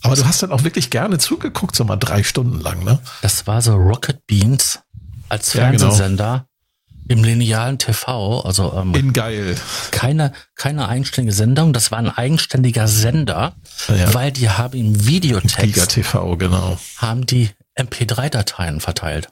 aber 0.03 0.17
du 0.17 0.25
hast 0.25 0.43
dann 0.43 0.53
auch 0.53 0.65
wirklich 0.65 0.89
gerne 0.89 1.19
zugeguckt, 1.19 1.77
so 1.77 1.85
mal 1.85 1.97
drei 1.97 2.23
Stunden 2.23 2.61
lang, 2.61 2.85
ne? 2.85 2.99
das 3.21 3.47
war 3.47 3.61
so 3.61 3.75
Rocket 3.75 4.27
Beans 4.27 4.81
als 5.31 5.53
Ja, 5.55 5.71
genau. 5.71 5.85
Fernsehsender 5.91 6.47
im 7.09 7.25
linearen 7.25 7.79
TV, 7.79 8.41
also 8.43 8.73
ähm, 8.77 8.95
In 8.95 9.13
geil. 9.13 9.57
keine, 9.91 10.33
keine 10.55 10.89
eigenständige 10.89 11.35
Sendung, 11.35 11.73
das 11.73 11.91
war 11.91 11.99
ein 11.99 12.09
eigenständiger 12.11 12.87
Sender, 12.87 13.55
Ja. 13.89 14.15
weil 14.15 14.31
die 14.31 14.49
haben 14.49 14.79
im 14.79 15.07
Videotext 15.07 15.59
Giga 15.59 15.87
TV, 15.87 16.37
genau. 16.37 16.79
haben 16.99 17.27
die 17.27 17.51
MP3-Dateien 17.77 18.81
verteilt. 18.81 19.29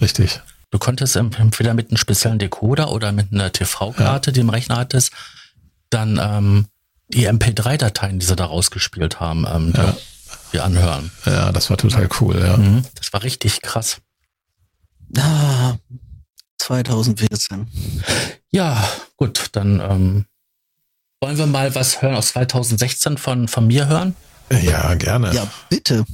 Richtig. 0.00 0.40
Du 0.70 0.78
konntest 0.78 1.16
entweder 1.16 1.72
mit 1.74 1.88
einem 1.90 1.96
speziellen 1.96 2.38
Decoder 2.38 2.90
oder 2.92 3.12
mit 3.12 3.32
einer 3.32 3.50
TV-Karte, 3.52 4.32
die 4.32 4.40
im 4.40 4.48
Rechner 4.50 4.76
hattest, 4.78 5.12
dann 5.90 6.18
ähm, 6.22 6.66
die 7.08 7.28
MP3-Dateien, 7.28 8.18
die 8.18 8.26
sie 8.26 8.36
da 8.36 8.46
rausgespielt 8.46 9.20
haben, 9.20 9.46
ähm, 9.50 9.72
Ja. 9.76 9.82
dir, 9.84 9.96
dir 10.52 10.64
anhören. 10.64 11.10
Ja, 11.26 11.52
das 11.52 11.70
war 11.70 11.76
total 11.78 12.08
cool, 12.20 12.38
ja. 12.40 12.56
Mhm. 12.58 12.84
Das 12.94 13.12
war 13.12 13.22
richtig 13.22 13.62
krass. 13.62 13.98
Ah, 15.16 15.76
2014. 16.58 17.68
Ja, 18.50 18.88
gut, 19.16 19.48
dann 19.52 19.80
ähm, 19.80 20.26
wollen 21.20 21.38
wir 21.38 21.46
mal 21.46 21.74
was 21.74 22.02
hören 22.02 22.14
aus 22.14 22.28
2016 22.28 23.18
von, 23.18 23.48
von 23.48 23.66
mir 23.66 23.88
hören. 23.88 24.16
Ja, 24.50 24.94
gerne. 24.94 25.34
Ja, 25.34 25.50
bitte. 25.68 26.04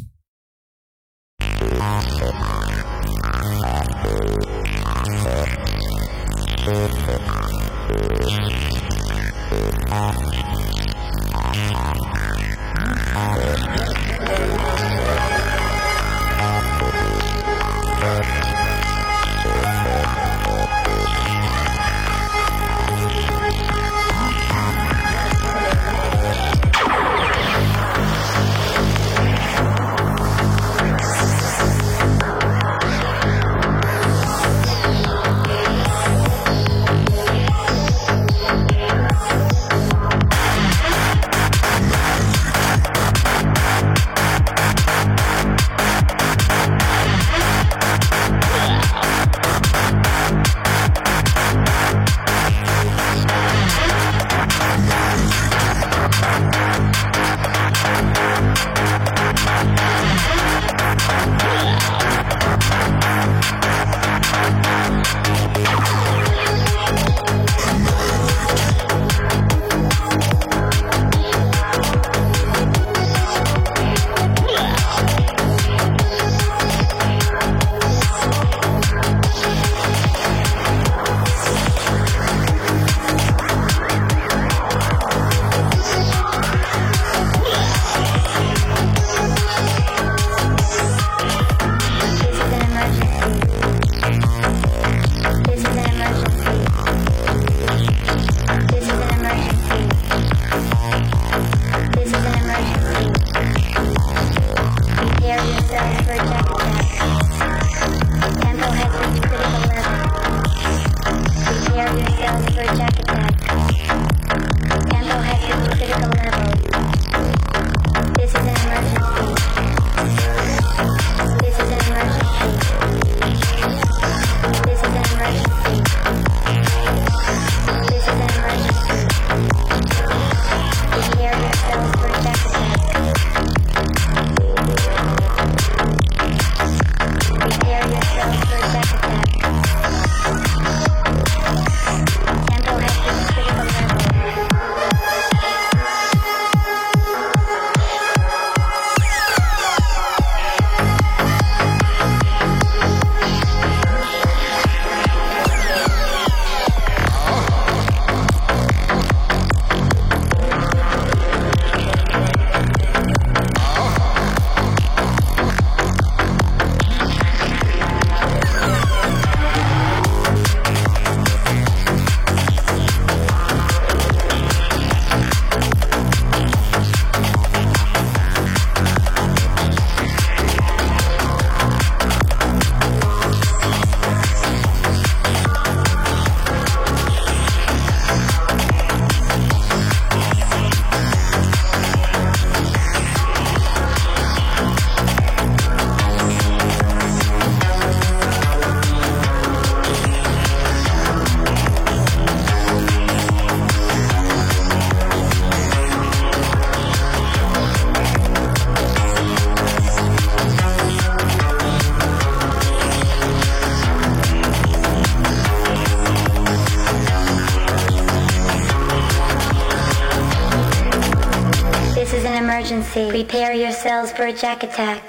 Prepare 223.07 223.53
yourselves 223.53 224.11
for 224.11 224.27
a 224.27 224.33
jack 224.33 224.65
attack. 224.65 225.08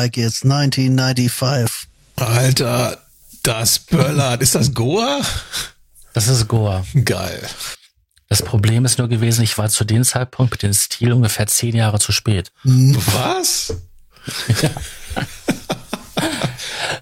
Like 0.00 0.16
it's 0.16 0.42
1995. 0.44 1.88
Alter, 2.16 2.98
das 3.42 3.78
böllert. 3.78 4.40
Ist 4.40 4.54
das 4.54 4.72
Goa? 4.72 5.20
Das 6.14 6.28
ist 6.28 6.48
Goa. 6.48 6.84
Geil. 7.04 7.46
Das 8.28 8.42
Problem 8.42 8.84
ist 8.86 8.98
nur 8.98 9.08
gewesen, 9.08 9.42
ich 9.42 9.58
war 9.58 9.68
zu 9.68 9.84
dem 9.84 10.04
Zeitpunkt 10.04 10.52
mit 10.52 10.62
dem 10.62 10.72
Stil 10.72 11.12
ungefähr 11.12 11.46
zehn 11.48 11.76
Jahre 11.76 11.98
zu 11.98 12.12
spät. 12.12 12.50
Was? 12.64 13.74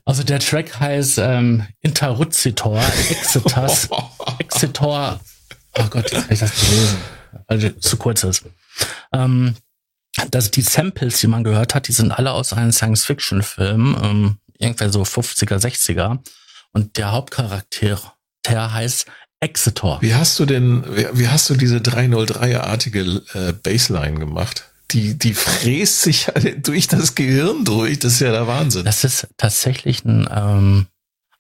Also 0.05 0.23
der 0.23 0.41
Track 0.41 0.81
heißt 0.81 1.19
ähm, 1.19 1.67
Interruptitor, 1.83 2.83
Exitas, 3.11 3.91
Exitor. 4.39 5.21
Oh 5.79 5.85
Gott, 5.91 6.11
jetzt 6.11 6.23
kann 6.23 6.33
ich 6.33 6.39
das 6.41 6.51
nicht 6.51 6.71
lesen, 6.71 6.97
weil 7.47 7.65
es 7.65 7.81
zu 7.81 7.99
kurz 7.99 8.25
ist. 8.25 8.45
Ähm, 9.13 9.55
dass 10.31 10.51
die 10.51 10.63
Samples, 10.63 11.21
die 11.21 11.27
man 11.27 11.45
gehört 11.45 11.75
hat, 11.75 11.89
die 11.89 11.93
sind 11.93 12.13
alle 12.13 12.33
aus 12.33 12.53
einem 12.53 12.73
Science-Fiction-Film, 12.73 13.97
ähm, 14.03 14.37
irgendwer 14.59 14.91
so 14.91 15.03
50er, 15.03 15.59
60er. 15.59 16.19
Und 16.73 16.97
der 16.97 17.13
Hauptcharakter, 17.13 18.15
der 18.47 18.73
heißt 18.73 19.07
Exitor. 19.41 20.03
Wie 20.03 20.15
hast 20.15 20.39
du 20.39 20.47
denn, 20.47 20.85
wie, 21.13 21.29
hast 21.29 21.49
du 21.49 21.55
diese 21.55 21.79
303-artige 21.79 23.23
äh, 23.35 23.53
Baseline 23.53 24.19
gemacht? 24.19 24.65
Die, 24.91 25.17
die 25.17 25.35
fräst 25.35 26.03
sich 26.03 26.27
durch 26.63 26.89
das 26.89 27.15
Gehirn 27.15 27.65
durch. 27.65 27.99
Das 27.99 28.15
ist 28.15 28.21
ja 28.21 28.33
der 28.33 28.47
Wahnsinn. 28.47 28.85
Das 28.85 29.05
ist 29.05 29.29
tatsächlich 29.37 30.05
ein, 30.05 30.29
ähm, 30.31 30.87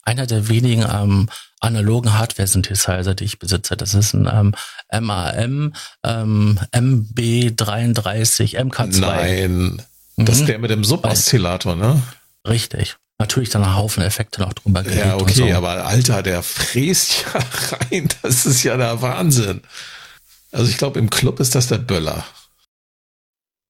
einer 0.03 0.27
der 0.27 0.49
wenigen 0.49 0.87
ähm, 0.91 1.29
analogen 1.61 2.17
Hardware-Synthesizer, 2.19 3.15
die 3.15 3.25
ich 3.25 3.39
besitze. 3.39 3.77
Das 3.77 3.95
ist 3.95 4.15
ein 4.15 4.29
ähm, 4.33 4.55
MAM 5.05 5.75
ähm, 6.05 6.59
MB33 6.73 8.57
MK2. 8.59 9.01
Nein. 9.01 9.83
Das 10.17 10.37
ist 10.37 10.43
Mhm. 10.43 10.47
der 10.47 10.59
mit 10.59 10.71
dem 10.71 10.85
Suboszillator, 10.85 11.77
ne? 11.77 12.03
Richtig. 12.47 12.97
Natürlich 13.21 13.51
dann 13.51 13.65
ein 13.65 13.77
Haufen 13.77 14.03
Effekte 14.03 14.41
noch 14.41 14.53
drüber 14.53 14.83
gelegt 14.83 15.05
Ja, 15.05 15.17
okay, 15.17 15.33
so. 15.33 15.53
aber 15.53 15.85
Alter, 15.87 16.23
der 16.23 16.43
fräst 16.43 17.25
ja 17.35 17.41
rein. 17.91 18.09
Das 18.23 18.47
ist 18.47 18.63
ja 18.63 18.77
der 18.77 19.01
Wahnsinn. 19.03 19.63
Also 20.53 20.71
ich 20.71 20.79
glaube, 20.79 20.99
im 20.99 21.11
Club 21.11 21.41
ist 21.41 21.55
das 21.55 21.67
der 21.67 21.79
Böller. 21.79 22.25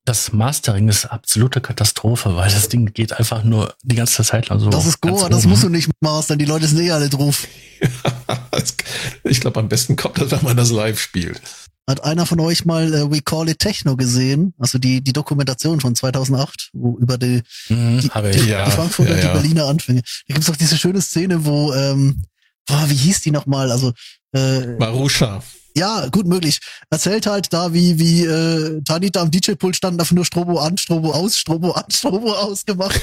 Das 0.09 0.32
Mastering 0.32 0.89
ist 0.89 1.05
absolute 1.05 1.60
Katastrophe, 1.60 2.35
weil 2.35 2.51
das 2.51 2.70
Ding 2.70 2.94
geht 2.94 3.12
einfach 3.12 3.44
nur 3.44 3.74
die 3.82 3.94
ganze 3.94 4.24
Zeit 4.24 4.48
lang 4.48 4.59
so. 4.59 4.70
Das 4.70 4.86
ist 4.86 5.02
Goa, 5.02 5.28
das 5.28 5.44
musst 5.44 5.64
du 5.64 5.68
nicht 5.68 5.90
mastern, 6.01 6.39
die 6.39 6.47
Leute 6.47 6.66
sind 6.66 6.80
eh 6.80 6.90
alle 6.90 7.10
drauf. 7.10 7.47
ich 9.24 9.40
glaube, 9.43 9.60
am 9.60 9.68
besten 9.68 9.97
kommt 9.97 10.18
das, 10.18 10.30
wenn 10.30 10.43
man 10.44 10.56
das 10.56 10.70
live 10.70 10.98
spielt. 10.98 11.43
Hat 11.86 12.05
einer 12.05 12.24
von 12.24 12.40
euch 12.40 12.64
mal 12.64 12.90
äh, 12.94 13.10
We 13.10 13.20
Call 13.20 13.51
It 13.51 13.59
Techno 13.59 13.97
gesehen? 13.97 14.55
Also 14.56 14.78
die, 14.78 15.02
die 15.02 15.12
Dokumentation 15.12 15.78
von 15.78 15.94
2008, 15.94 16.70
wo 16.72 16.97
über 16.97 17.18
die, 17.18 17.43
Mhm, 17.68 18.01
die, 18.01 18.09
die. 18.09 18.48
Ja, 18.48 18.64
die 18.64 18.70
Frankfurter, 18.70 19.14
ja, 19.14 19.22
ja. 19.22 19.26
die 19.35 19.40
Berliner 19.40 19.66
Anfänge. 19.66 20.01
Da 20.26 20.32
gibt's 20.32 20.47
doch 20.47 20.56
diese 20.56 20.78
schöne 20.78 21.02
Szene, 21.02 21.44
wo, 21.44 21.74
ähm, 21.74 22.22
boah, 22.66 22.89
wie 22.89 22.97
hieß 22.97 23.20
die 23.20 23.30
nochmal? 23.30 23.70
Also, 23.70 23.93
äh, 24.32 24.78
Marusha. 24.78 25.43
Ja, 25.78 26.09
gut 26.09 26.26
möglich. 26.26 26.60
Erzählt 26.90 27.26
halt 27.26 27.52
da, 27.52 27.72
wie, 27.72 27.98
wie 27.98 28.24
äh, 28.24 28.82
Tanita 28.82 29.22
am 29.22 29.30
DJ-Pult 29.30 29.76
stand, 29.76 30.00
dafür 30.00 30.16
nur 30.16 30.24
Strobo 30.24 30.59
an, 30.59 30.76
Strobo 30.76 31.12
aus, 31.12 31.36
Strobo 31.36 31.72
an, 31.72 31.84
Strobo 31.90 32.32
aus 32.32 32.64
gemacht. 32.64 33.00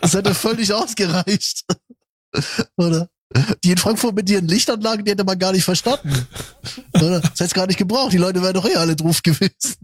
Das 0.00 0.14
hätte 0.14 0.34
völlig 0.34 0.72
ausgereicht. 0.72 1.64
Oder? 2.76 3.08
Die 3.64 3.72
in 3.72 3.78
Frankfurt 3.78 4.14
mit 4.14 4.30
ihren 4.30 4.46
Lichtanlagen, 4.46 5.04
die 5.04 5.10
hätte 5.10 5.24
man 5.24 5.38
gar 5.38 5.52
nicht 5.52 5.64
verstanden. 5.64 6.26
Oder? 6.94 7.20
Das 7.20 7.30
hätte 7.32 7.44
es 7.44 7.54
gar 7.54 7.66
nicht 7.66 7.78
gebraucht. 7.78 8.12
Die 8.12 8.18
Leute 8.18 8.42
wären 8.42 8.54
doch 8.54 8.66
eh 8.66 8.76
alle 8.76 8.96
drauf 8.96 9.22
gewesen. 9.22 9.74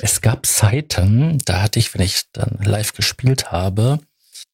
Es 0.00 0.20
gab 0.20 0.44
Zeiten, 0.44 1.38
da 1.44 1.62
hatte 1.62 1.78
ich, 1.78 1.94
wenn 1.94 2.00
ich 2.00 2.24
dann 2.32 2.58
live 2.62 2.92
gespielt 2.92 3.52
habe, 3.52 4.00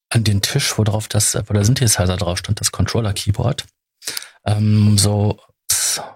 an 0.09 0.23
den 0.23 0.41
Tisch, 0.41 0.77
wo 0.77 0.83
drauf 0.83 1.07
das, 1.07 1.35
wo 1.35 1.53
der 1.53 1.65
Synthesizer 1.65 2.17
drauf 2.17 2.37
stand, 2.37 2.61
das 2.61 2.71
Controller-Keyboard, 2.71 3.65
ähm, 4.45 4.97
so 4.99 5.39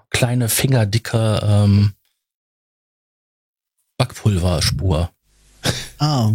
kleine 0.10 0.50
fingerdicke 0.50 1.40
ähm, 1.44 1.94
Backpulverspur. 3.98 5.12
Ah, 6.00 6.32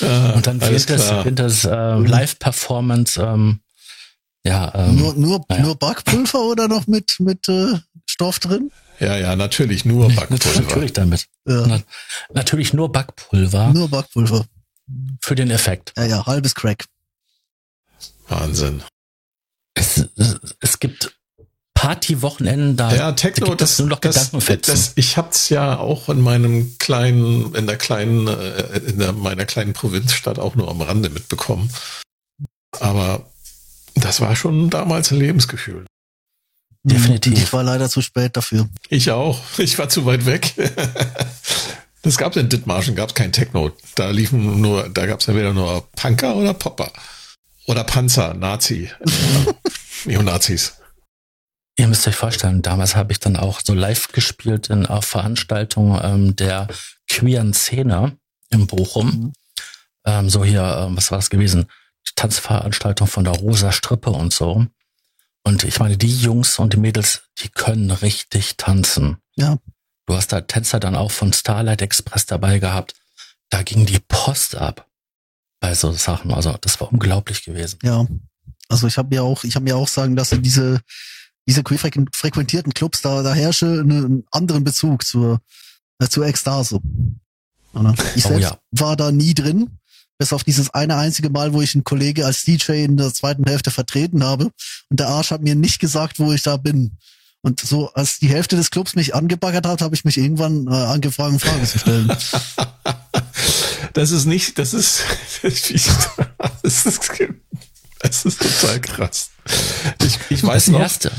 Ja, 0.00 0.32
Und 0.34 0.46
dann 0.46 0.60
wird 0.60 0.90
das, 0.90 1.24
wird 1.24 1.38
das 1.38 1.64
äh, 1.64 1.94
Live-Performance, 1.98 3.20
ähm, 3.22 3.60
ja, 4.44 4.72
ähm, 4.74 4.96
nur, 4.96 5.14
nur, 5.14 5.44
naja. 5.48 5.62
nur 5.62 5.76
Backpulver 5.78 6.40
oder 6.40 6.66
noch 6.66 6.86
mit, 6.86 7.16
mit 7.20 7.46
äh, 7.48 7.78
Stoff 8.06 8.38
drin? 8.38 8.72
Ja, 8.98 9.16
ja, 9.16 9.36
natürlich 9.36 9.84
nur 9.84 10.08
Backpulver. 10.08 10.60
natürlich 10.62 10.92
damit. 10.94 11.26
Ja, 11.46 11.66
Na, 11.66 11.80
natürlich 12.32 12.72
nur 12.72 12.90
Backpulver 12.90 13.72
nur 13.72 13.88
Backpulver. 13.88 14.46
für 15.22 15.34
den 15.34 15.50
Effekt. 15.50 15.92
Ja, 15.96 16.04
ja, 16.04 16.26
halbes 16.26 16.54
Crack. 16.54 16.86
Wahnsinn. 18.28 18.82
Es, 19.74 20.08
es 20.60 20.78
gibt 20.80 21.16
Partywochenenden, 21.80 22.76
da, 22.76 22.90
Ja, 22.90 22.96
da 22.96 23.12
Techno, 23.12 23.46
gibt 23.46 23.62
das, 23.62 23.72
es 23.72 23.78
nur 23.78 23.88
noch 23.88 24.00
das, 24.00 24.32
das, 24.32 24.92
ich 24.96 25.16
hab's 25.16 25.48
ja 25.48 25.78
auch 25.78 26.10
in 26.10 26.20
meinem 26.20 26.76
kleinen, 26.78 27.54
in 27.54 27.66
der 27.66 27.78
kleinen, 27.78 28.28
äh, 28.28 28.80
in 28.86 28.98
der, 28.98 29.14
meiner 29.14 29.46
kleinen 29.46 29.72
Provinzstadt 29.72 30.38
auch 30.38 30.56
nur 30.56 30.70
am 30.70 30.82
Rande 30.82 31.08
mitbekommen. 31.08 31.70
Aber 32.80 33.24
das 33.94 34.20
war 34.20 34.36
schon 34.36 34.68
damals 34.68 35.10
ein 35.10 35.20
Lebensgefühl. 35.20 35.86
Definitiv. 36.82 37.32
Ich 37.32 37.52
war 37.54 37.62
leider 37.62 37.88
zu 37.88 38.02
spät 38.02 38.36
dafür. 38.36 38.68
Ich 38.90 39.10
auch. 39.10 39.40
Ich 39.56 39.78
war 39.78 39.88
zu 39.88 40.04
weit 40.04 40.26
weg. 40.26 40.52
Das 42.02 42.16
gab's 42.16 42.36
in 42.36 42.48
Dithmarschen, 42.48 42.94
gab's 42.94 43.12
kein 43.12 43.30
Techno. 43.30 43.72
Da 43.94 44.08
liefen 44.08 44.62
nur, 44.62 44.88
da 44.88 45.04
gab's 45.04 45.28
entweder 45.28 45.52
nur 45.52 45.86
Punker 45.96 46.34
oder 46.34 46.54
Popper. 46.54 46.90
Oder 47.66 47.84
Panzer, 47.84 48.32
Nazi. 48.32 48.90
Neonazis. 50.06 50.79
Ihr 51.80 51.88
müsst 51.88 52.06
euch 52.06 52.14
vorstellen, 52.14 52.60
damals 52.60 52.94
habe 52.94 53.10
ich 53.10 53.20
dann 53.20 53.38
auch 53.38 53.62
so 53.64 53.72
live 53.72 54.08
gespielt 54.08 54.68
in 54.68 54.84
auf 54.84 55.06
Veranstaltungen 55.06 55.98
ähm, 56.04 56.36
der 56.36 56.68
queeren 57.08 57.54
Szene 57.54 58.18
in 58.50 58.66
Bochum. 58.66 59.06
Mhm. 59.06 59.32
Ähm, 60.04 60.28
so 60.28 60.44
hier, 60.44 60.62
ähm, 60.62 60.98
was 60.98 61.10
war 61.10 61.16
das 61.16 61.30
gewesen? 61.30 61.70
Die 62.06 62.12
Tanzveranstaltung 62.16 63.06
von 63.06 63.24
der 63.24 63.32
Rosa 63.32 63.72
Strippe 63.72 64.10
und 64.10 64.30
so. 64.30 64.66
Und 65.42 65.64
ich 65.64 65.80
meine, 65.80 65.96
die 65.96 66.14
Jungs 66.14 66.58
und 66.58 66.74
die 66.74 66.76
Mädels, 66.76 67.22
die 67.38 67.48
können 67.48 67.90
richtig 67.90 68.58
tanzen. 68.58 69.16
Ja. 69.36 69.56
Du 70.04 70.14
hast 70.14 70.34
da 70.34 70.42
Tänzer 70.42 70.80
dann 70.80 70.94
auch 70.94 71.10
von 71.10 71.32
Starlight 71.32 71.80
Express 71.80 72.26
dabei 72.26 72.58
gehabt. 72.58 72.92
Da 73.48 73.62
ging 73.62 73.86
die 73.86 74.00
Post 74.00 74.54
ab 74.54 74.86
bei 75.60 75.74
so 75.74 75.92
Sachen. 75.92 76.30
Also 76.34 76.54
das 76.60 76.78
war 76.78 76.92
unglaublich 76.92 77.42
gewesen. 77.42 77.78
Ja. 77.82 78.06
Also 78.68 78.86
ich 78.86 78.98
habe 78.98 79.14
ja 79.14 79.22
auch, 79.22 79.44
ich 79.44 79.54
habe 79.54 79.64
mir 79.64 79.78
auch 79.78 79.88
sagen 79.88 80.14
lassen, 80.14 80.42
diese, 80.42 80.82
diese 81.48 81.62
frequentierten 81.64 82.74
Clubs, 82.74 83.02
da, 83.02 83.22
da 83.22 83.34
herrsche 83.34 83.66
eine, 83.66 83.96
einen 83.96 84.24
anderen 84.30 84.64
Bezug 84.64 85.04
zur, 85.04 85.40
äh, 85.98 86.08
zur 86.08 86.26
Ekstase. 86.26 86.80
Oder? 87.72 87.94
Ich 88.14 88.24
Oh 88.26 88.28
selbst 88.28 88.50
ja. 88.50 88.58
war 88.72 88.96
da 88.96 89.12
nie 89.12 89.34
drin, 89.34 89.78
bis 90.18 90.32
auf 90.32 90.44
dieses 90.44 90.70
eine 90.70 90.96
einzige 90.96 91.30
Mal, 91.30 91.52
wo 91.52 91.62
ich 91.62 91.74
einen 91.74 91.84
Kollege 91.84 92.26
als 92.26 92.44
DJ 92.44 92.84
in 92.84 92.96
der 92.96 93.12
zweiten 93.14 93.44
Hälfte 93.44 93.70
vertreten 93.70 94.24
habe. 94.24 94.50
Und 94.88 95.00
der 95.00 95.08
Arsch 95.08 95.30
hat 95.30 95.42
mir 95.42 95.54
nicht 95.54 95.80
gesagt, 95.80 96.18
wo 96.18 96.32
ich 96.32 96.42
da 96.42 96.56
bin. 96.56 96.92
Und 97.42 97.60
so, 97.60 97.90
als 97.94 98.18
die 98.18 98.28
Hälfte 98.28 98.56
des 98.56 98.70
Clubs 98.70 98.94
mich 98.94 99.14
angebaggert 99.14 99.66
hat, 99.66 99.80
habe 99.80 99.94
ich 99.94 100.04
mich 100.04 100.18
irgendwann 100.18 100.66
äh, 100.66 100.70
angefangen, 100.70 101.38
Fragen 101.38 101.66
zu 101.66 101.78
stellen. 101.78 102.12
Das 103.92 104.10
ist 104.12 104.26
nicht, 104.26 104.58
das 104.58 104.74
ist, 104.74 105.02
das 105.42 105.70
ist, 105.70 105.90
das 106.62 106.86
ist 106.86 107.02
total 108.60 108.80
krass. 108.80 109.30
Ich, 110.02 110.18
ich 110.30 110.42
weiß 110.42 110.66
das 110.66 110.72
noch, 110.72 110.80
erste. 110.80 111.12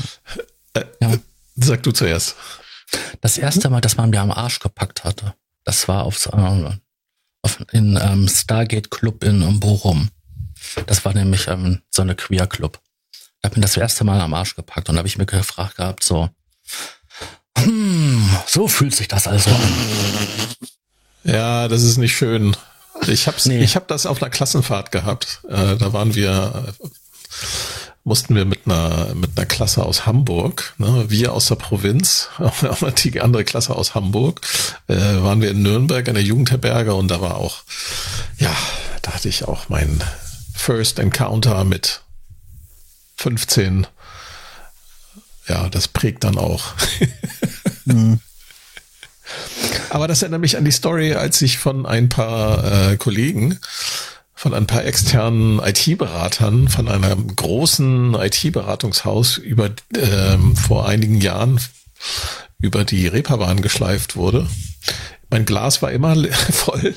Ja. 1.00 1.12
sag 1.56 1.82
du 1.82 1.92
zuerst. 1.92 2.34
Das 3.20 3.38
erste 3.38 3.70
Mal, 3.70 3.80
dass 3.80 3.96
man 3.96 4.10
mir 4.10 4.20
am 4.20 4.30
Arsch 4.30 4.58
gepackt 4.58 5.04
hatte, 5.04 5.34
das 5.64 5.88
war 5.88 6.04
auf, 6.04 6.18
so- 6.18 6.30
äh, 6.30 6.70
auf 7.42 7.58
in 7.72 7.98
ähm, 8.00 8.28
Stargate 8.28 8.90
Club 8.90 9.24
in, 9.24 9.42
ähm, 9.42 9.60
Bochum. 9.60 10.10
Das 10.86 11.04
war 11.04 11.14
nämlich 11.14 11.48
ähm, 11.48 11.82
so 11.90 12.02
eine 12.02 12.14
Queer 12.14 12.46
Club. 12.46 12.80
Da 13.40 13.48
hat 13.48 13.56
mir 13.56 13.62
das 13.62 13.76
erste 13.76 14.04
Mal 14.04 14.20
am 14.20 14.34
Arsch 14.34 14.54
gepackt 14.56 14.88
und 14.88 14.94
da 14.94 14.98
habe 14.98 15.08
ich 15.08 15.18
mir 15.18 15.26
gefragt 15.26 15.76
gehabt, 15.76 16.04
so, 16.04 16.28
hm, 17.58 18.28
so 18.46 18.68
fühlt 18.68 18.94
sich 18.94 19.08
das 19.08 19.26
also 19.26 19.50
an. 19.50 19.72
Ja, 21.24 21.68
das 21.68 21.82
ist 21.82 21.96
nicht 21.96 22.16
schön. 22.16 22.56
Ich 23.08 23.26
hab's, 23.26 23.46
Nee. 23.46 23.62
ich 23.62 23.76
hab 23.76 23.88
das 23.88 24.06
auf 24.06 24.22
einer 24.22 24.30
Klassenfahrt 24.30 24.92
gehabt. 24.92 25.40
Äh, 25.48 25.76
da 25.76 25.92
waren 25.92 26.14
wir, 26.14 26.74
mussten 28.04 28.34
wir 28.34 28.44
mit 28.44 28.60
einer, 28.66 29.14
mit 29.14 29.36
einer 29.36 29.46
Klasse 29.46 29.84
aus 29.84 30.06
Hamburg, 30.06 30.74
ne, 30.78 31.06
wir 31.08 31.32
aus 31.32 31.46
der 31.46 31.56
Provinz, 31.56 32.28
auch 32.38 32.90
die 32.92 33.20
andere 33.20 33.44
Klasse 33.44 33.74
aus 33.76 33.94
Hamburg, 33.94 34.40
äh, 34.88 34.94
waren 34.96 35.40
wir 35.40 35.50
in 35.50 35.62
Nürnberg 35.62 36.06
in 36.08 36.14
der 36.14 36.22
Jugendherberge 36.22 36.94
und 36.94 37.08
da 37.08 37.20
war 37.20 37.36
auch, 37.36 37.62
ja, 38.38 38.54
da 39.02 39.12
hatte 39.12 39.28
ich 39.28 39.46
auch 39.46 39.68
mein 39.68 40.02
First 40.54 40.98
Encounter 40.98 41.64
mit 41.64 42.02
15. 43.16 43.86
Ja, 45.48 45.68
das 45.68 45.88
prägt 45.88 46.24
dann 46.24 46.38
auch. 46.38 46.74
Hm. 47.86 48.20
Aber 49.92 50.08
das 50.08 50.22
erinnert 50.22 50.40
mich 50.40 50.56
an 50.56 50.64
die 50.64 50.70
Story, 50.70 51.12
als 51.12 51.42
ich 51.42 51.58
von 51.58 51.84
ein 51.84 52.08
paar 52.08 52.92
äh, 52.92 52.96
Kollegen, 52.96 53.58
von 54.34 54.54
ein 54.54 54.66
paar 54.66 54.86
externen 54.86 55.58
IT-Beratern, 55.58 56.68
von 56.68 56.88
einem 56.88 57.36
großen 57.36 58.14
IT-Beratungshaus 58.14 59.36
über 59.36 59.68
ähm, 59.94 60.56
vor 60.56 60.88
einigen 60.88 61.20
Jahren 61.20 61.60
über 62.58 62.86
die 62.86 63.06
Reeperbahn 63.06 63.60
geschleift 63.60 64.16
wurde. 64.16 64.46
Mein 65.28 65.44
Glas 65.44 65.82
war 65.82 65.92
immer 65.92 66.16
voll. 66.50 66.94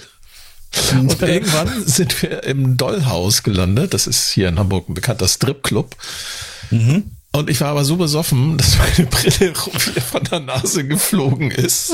Und 0.93 1.21
irgendwann 1.21 1.85
sind 1.85 2.21
wir 2.21 2.45
im 2.45 2.77
Dollhaus 2.77 3.43
gelandet. 3.43 3.93
Das 3.93 4.07
ist 4.07 4.29
hier 4.29 4.47
in 4.47 4.57
Hamburg 4.57 4.87
ein 4.87 4.93
bekannter 4.93 5.27
Stripclub. 5.27 5.97
Und 7.35 7.49
ich 7.49 7.59
war 7.59 7.69
aber 7.69 7.83
so 7.83 7.97
besoffen, 7.97 8.57
dass 8.57 8.77
meine 8.77 9.09
Brille 9.09 9.53
von 9.53 10.23
der 10.23 10.39
Nase 10.39 10.87
geflogen 10.87 11.51
ist, 11.51 11.91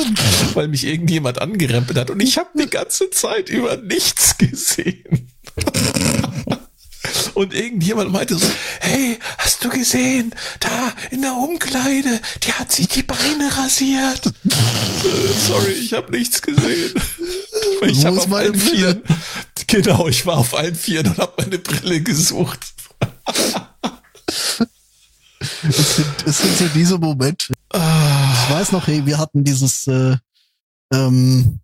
weil 0.54 0.68
mich 0.68 0.86
irgendjemand 0.86 1.42
angerempelt 1.42 1.98
hat. 1.98 2.12
Und 2.12 2.20
ich 2.20 2.38
habe 2.38 2.50
die 2.58 2.70
ganze 2.70 3.10
Zeit 3.10 3.50
über 3.50 3.78
nichts 3.78 4.38
gesehen. 4.38 5.32
Und 7.34 7.54
irgendjemand 7.56 8.12
meinte 8.12 8.36
so, 8.36 8.46
hey, 8.82 9.18
hast 9.38 9.64
du 9.64 9.70
gesehen, 9.70 10.36
da 10.60 10.94
in 11.10 11.22
der 11.22 11.34
Umkleide, 11.34 12.20
die 12.44 12.54
hat 12.54 12.72
sich 12.72 12.88
die 12.90 13.04
Beine 13.04 13.50
rasiert. 13.58 14.22
Sorry, 15.48 15.72
ich 15.72 15.94
habe 15.94 16.12
nichts 16.12 16.42
gesehen. 16.42 16.94
Ich 17.88 18.06
habe 18.06 18.18
auf 18.18 18.28
meine 18.28 18.50
allen? 18.50 18.60
Vieren, 18.60 19.02
genau, 19.66 20.08
ich 20.08 20.26
war 20.26 20.38
auf 20.38 20.54
allen 20.54 20.76
Vieren 20.76 21.08
und 21.08 21.18
habe 21.18 21.34
meine 21.38 21.58
Brille 21.58 22.02
gesucht. 22.02 22.60
Es, 25.68 25.96
sind, 25.96 26.08
es 26.26 26.38
sind 26.38 26.58
so 26.58 26.66
diese 26.74 26.98
Momente. 26.98 27.54
Ich 27.74 28.50
weiß 28.50 28.72
noch, 28.72 28.88
hey, 28.88 29.06
wir 29.06 29.18
hatten 29.18 29.44
dieses 29.44 29.88
äh, 29.88 30.18
ähm, 30.94 31.60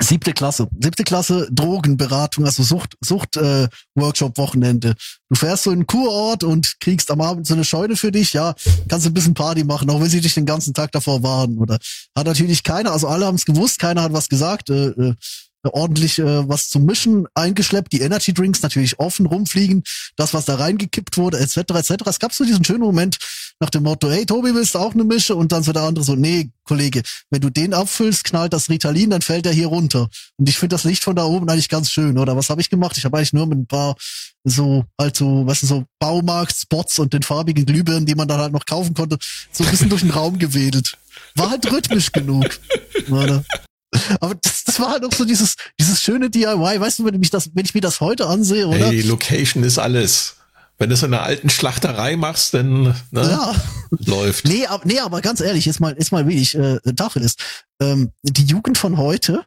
siebte 0.00 0.32
Klasse, 0.32 0.68
siebte 0.80 1.04
Klasse 1.04 1.48
Drogenberatung, 1.50 2.44
also 2.44 2.62
Sucht, 2.62 2.96
Sucht 3.00 3.36
äh, 3.36 3.68
Workshop 3.94 4.38
Wochenende. 4.38 4.94
Du 5.28 5.36
fährst 5.36 5.64
so 5.64 5.70
in 5.70 5.78
einen 5.78 5.86
Kurort 5.86 6.44
und 6.44 6.78
kriegst 6.80 7.10
am 7.10 7.20
Abend 7.20 7.46
so 7.46 7.54
eine 7.54 7.64
Scheune 7.64 7.96
für 7.96 8.12
dich, 8.12 8.32
ja, 8.32 8.54
kannst 8.88 9.06
ein 9.06 9.14
bisschen 9.14 9.34
Party 9.34 9.64
machen, 9.64 9.90
auch 9.90 10.00
wenn 10.00 10.08
sie 10.08 10.20
dich 10.20 10.34
den 10.34 10.46
ganzen 10.46 10.72
Tag 10.72 10.92
davor 10.92 11.22
warnen. 11.22 11.58
Oder 11.58 11.78
hat 12.16 12.26
natürlich 12.26 12.62
keiner, 12.62 12.92
also 12.92 13.08
alle 13.08 13.26
haben 13.26 13.34
es 13.34 13.44
gewusst, 13.44 13.78
keiner 13.78 14.02
hat 14.02 14.12
was 14.12 14.28
gesagt. 14.28 14.70
Äh, 14.70 14.88
äh, 14.88 15.14
ordentlich 15.64 16.18
äh, 16.18 16.48
was 16.48 16.68
zum 16.68 16.84
Mischen 16.84 17.26
eingeschleppt, 17.34 17.92
die 17.92 18.00
Energy 18.00 18.32
Drinks 18.32 18.62
natürlich 18.62 18.98
offen 18.98 19.26
rumfliegen, 19.26 19.82
das, 20.16 20.34
was 20.34 20.44
da 20.44 20.56
reingekippt 20.56 21.16
wurde, 21.16 21.38
etc., 21.38 21.56
etc. 21.56 21.94
Es 22.06 22.18
gab 22.18 22.32
so 22.32 22.44
diesen 22.44 22.64
schönen 22.64 22.80
Moment 22.80 23.18
nach 23.60 23.70
dem 23.70 23.82
Motto, 23.82 24.08
hey, 24.08 24.24
Tobi, 24.24 24.54
willst 24.54 24.74
du 24.74 24.78
auch 24.78 24.94
eine 24.94 25.04
Mische? 25.04 25.34
Und 25.34 25.50
dann 25.50 25.62
so 25.62 25.72
der 25.72 25.82
andere 25.82 26.04
so, 26.04 26.14
nee, 26.14 26.50
Kollege, 26.64 27.02
wenn 27.30 27.40
du 27.40 27.50
den 27.50 27.74
abfüllst, 27.74 28.24
knallt 28.24 28.52
das 28.52 28.68
Ritalin, 28.68 29.10
dann 29.10 29.22
fällt 29.22 29.46
er 29.46 29.52
hier 29.52 29.66
runter. 29.66 30.08
Und 30.36 30.48
ich 30.48 30.58
finde 30.58 30.74
das 30.74 30.84
Licht 30.84 31.02
von 31.02 31.16
da 31.16 31.24
oben 31.24 31.48
eigentlich 31.48 31.68
ganz 31.68 31.90
schön, 31.90 32.18
oder? 32.18 32.36
Was 32.36 32.50
habe 32.50 32.60
ich 32.60 32.70
gemacht? 32.70 32.96
Ich 32.96 33.04
habe 33.04 33.16
eigentlich 33.16 33.32
nur 33.32 33.46
mit 33.46 33.58
ein 33.58 33.66
paar 33.66 33.96
so, 34.44 34.84
halt 34.98 35.16
so, 35.16 35.46
weißt 35.46 35.62
du, 35.62 35.66
so 35.66 35.84
Baumarkt-Spots 35.98 37.00
und 37.00 37.12
den 37.12 37.22
farbigen 37.22 37.66
Glühbirnen, 37.66 38.06
die 38.06 38.14
man 38.14 38.28
dann 38.28 38.40
halt 38.40 38.52
noch 38.52 38.64
kaufen 38.64 38.94
konnte, 38.94 39.18
so 39.50 39.64
ein 39.64 39.70
bisschen 39.70 39.88
durch 39.88 40.02
den 40.02 40.10
Raum 40.10 40.38
gewedelt. 40.38 40.96
War 41.34 41.50
halt 41.50 41.70
rhythmisch 41.70 42.12
genug. 42.12 42.60
Oder? 43.10 43.44
Aber 44.20 44.34
das, 44.34 44.64
das 44.64 44.78
war 44.80 44.90
halt 44.90 45.04
auch 45.04 45.12
so 45.12 45.24
dieses, 45.24 45.54
dieses 45.80 46.02
schöne 46.02 46.30
DIY. 46.30 46.80
Weißt 46.80 46.98
du, 46.98 47.04
wenn 47.04 47.14
ich, 47.14 47.20
mich 47.20 47.30
das, 47.30 47.50
wenn 47.54 47.64
ich 47.64 47.74
mir 47.74 47.80
das 47.80 48.00
heute 48.00 48.26
ansehe, 48.26 48.66
oder? 48.66 48.86
Hey, 48.86 49.00
Location 49.02 49.62
ist 49.62 49.78
alles. 49.78 50.36
Wenn 50.80 50.90
du 50.90 50.94
es 50.94 51.02
in 51.02 51.12
einer 51.12 51.24
alten 51.24 51.50
Schlachterei 51.50 52.16
machst, 52.16 52.54
dann 52.54 52.82
ne, 52.82 52.94
Ja. 53.10 53.54
läuft. 53.90 54.44
Nee, 54.44 54.66
aber, 54.66 54.84
nee, 54.86 55.00
aber 55.00 55.20
ganz 55.20 55.40
ehrlich, 55.40 55.66
jetzt 55.66 55.80
mal, 55.80 55.94
jetzt 55.98 56.12
mal 56.12 56.26
wenig 56.28 56.54
äh, 56.54 56.78
Tacheles. 56.94 57.32
ist. 57.34 57.40
Ähm, 57.80 58.12
die 58.22 58.44
Jugend 58.44 58.78
von 58.78 58.96
heute, 58.96 59.44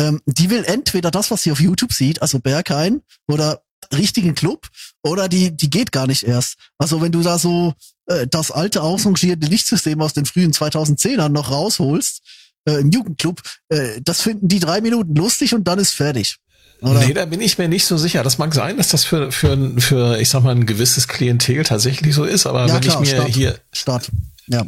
ähm, 0.00 0.20
die 0.26 0.50
will 0.50 0.64
entweder 0.64 1.10
das, 1.12 1.30
was 1.30 1.42
sie 1.42 1.52
auf 1.52 1.60
YouTube 1.60 1.92
sieht, 1.92 2.20
also 2.20 2.40
Berghain 2.40 3.02
oder 3.28 3.62
richtigen 3.94 4.34
Club, 4.34 4.68
oder 5.04 5.28
die, 5.28 5.56
die 5.56 5.70
geht 5.70 5.92
gar 5.92 6.06
nicht 6.06 6.24
erst. 6.24 6.56
Also 6.78 7.00
wenn 7.00 7.12
du 7.12 7.22
da 7.22 7.38
so 7.38 7.74
äh, 8.06 8.26
das 8.26 8.50
alte 8.50 8.82
ausrangierte 8.82 9.46
Lichtsystem 9.46 10.00
aus 10.00 10.14
den 10.14 10.24
frühen 10.24 10.52
2010ern 10.52 11.28
noch 11.28 11.50
rausholst, 11.50 12.22
äh, 12.64 12.80
im 12.80 12.90
Jugendclub, 12.90 13.42
äh, 13.68 14.00
das 14.02 14.20
finden 14.22 14.48
die 14.48 14.60
drei 14.60 14.80
Minuten 14.80 15.14
lustig 15.14 15.54
und 15.54 15.64
dann 15.64 15.78
ist 15.78 15.92
fertig. 15.92 16.38
Oder? 16.80 17.00
Nee, 17.00 17.14
da 17.14 17.26
bin 17.26 17.40
ich 17.40 17.58
mir 17.58 17.68
nicht 17.68 17.86
so 17.86 17.96
sicher. 17.96 18.24
Das 18.24 18.38
mag 18.38 18.52
sein, 18.54 18.76
dass 18.76 18.88
das 18.88 19.04
für, 19.04 19.30
für, 19.30 19.56
für 19.78 20.18
ich 20.18 20.28
sag 20.28 20.42
mal, 20.42 20.54
ein 20.54 20.66
gewisses 20.66 21.06
Klientel 21.06 21.62
tatsächlich 21.62 22.14
so 22.14 22.24
ist, 22.24 22.44
aber 22.46 22.66
ja, 22.66 22.74
wenn 22.74 22.80
klar, 22.80 23.02
ich 23.02 23.10
mir 23.12 23.16
Start, 23.16 23.28
hier, 23.28 23.58
Start. 23.72 24.10
Ja. 24.48 24.64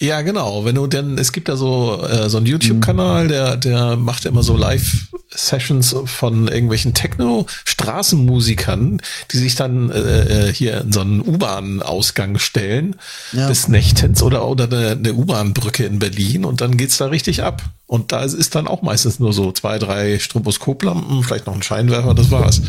Ja, 0.00 0.22
genau. 0.22 0.64
Wenn 0.64 0.74
du 0.74 0.86
denn, 0.88 1.18
es 1.18 1.32
gibt 1.32 1.48
ja 1.48 1.54
so 1.56 2.02
äh, 2.04 2.28
so 2.28 2.38
einen 2.38 2.46
YouTube-Kanal, 2.46 3.28
der 3.28 3.56
der 3.56 3.96
macht 3.96 4.24
immer 4.26 4.42
so 4.42 4.56
Live-Sessions 4.56 5.94
von 6.06 6.48
irgendwelchen 6.48 6.94
Techno-Straßenmusikern, 6.94 9.00
die 9.30 9.36
sich 9.38 9.54
dann 9.54 9.90
äh, 9.90 10.48
äh, 10.48 10.52
hier 10.52 10.80
in 10.80 10.92
so 10.92 11.00
einen 11.00 11.20
U-Bahn-Ausgang 11.20 12.38
stellen 12.38 12.96
Ja. 13.32 13.46
des 13.48 13.68
Nächtens 13.68 14.20
oder 14.22 14.46
oder 14.48 14.64
eine, 14.64 14.90
eine 14.90 15.14
U-Bahn-Brücke 15.14 15.84
in 15.84 16.00
Berlin 16.00 16.44
und 16.44 16.60
dann 16.60 16.76
geht's 16.76 16.98
da 16.98 17.06
richtig 17.06 17.42
ab. 17.44 17.62
Und 17.86 18.10
da 18.12 18.24
ist 18.24 18.54
dann 18.56 18.66
auch 18.66 18.82
meistens 18.82 19.20
nur 19.20 19.32
so 19.32 19.52
zwei, 19.52 19.78
drei 19.78 20.18
Stroboskoplampen, 20.18 21.22
vielleicht 21.22 21.46
noch 21.46 21.54
ein 21.54 21.62
Scheinwerfer, 21.62 22.14
das 22.14 22.30
war's. 22.32 22.62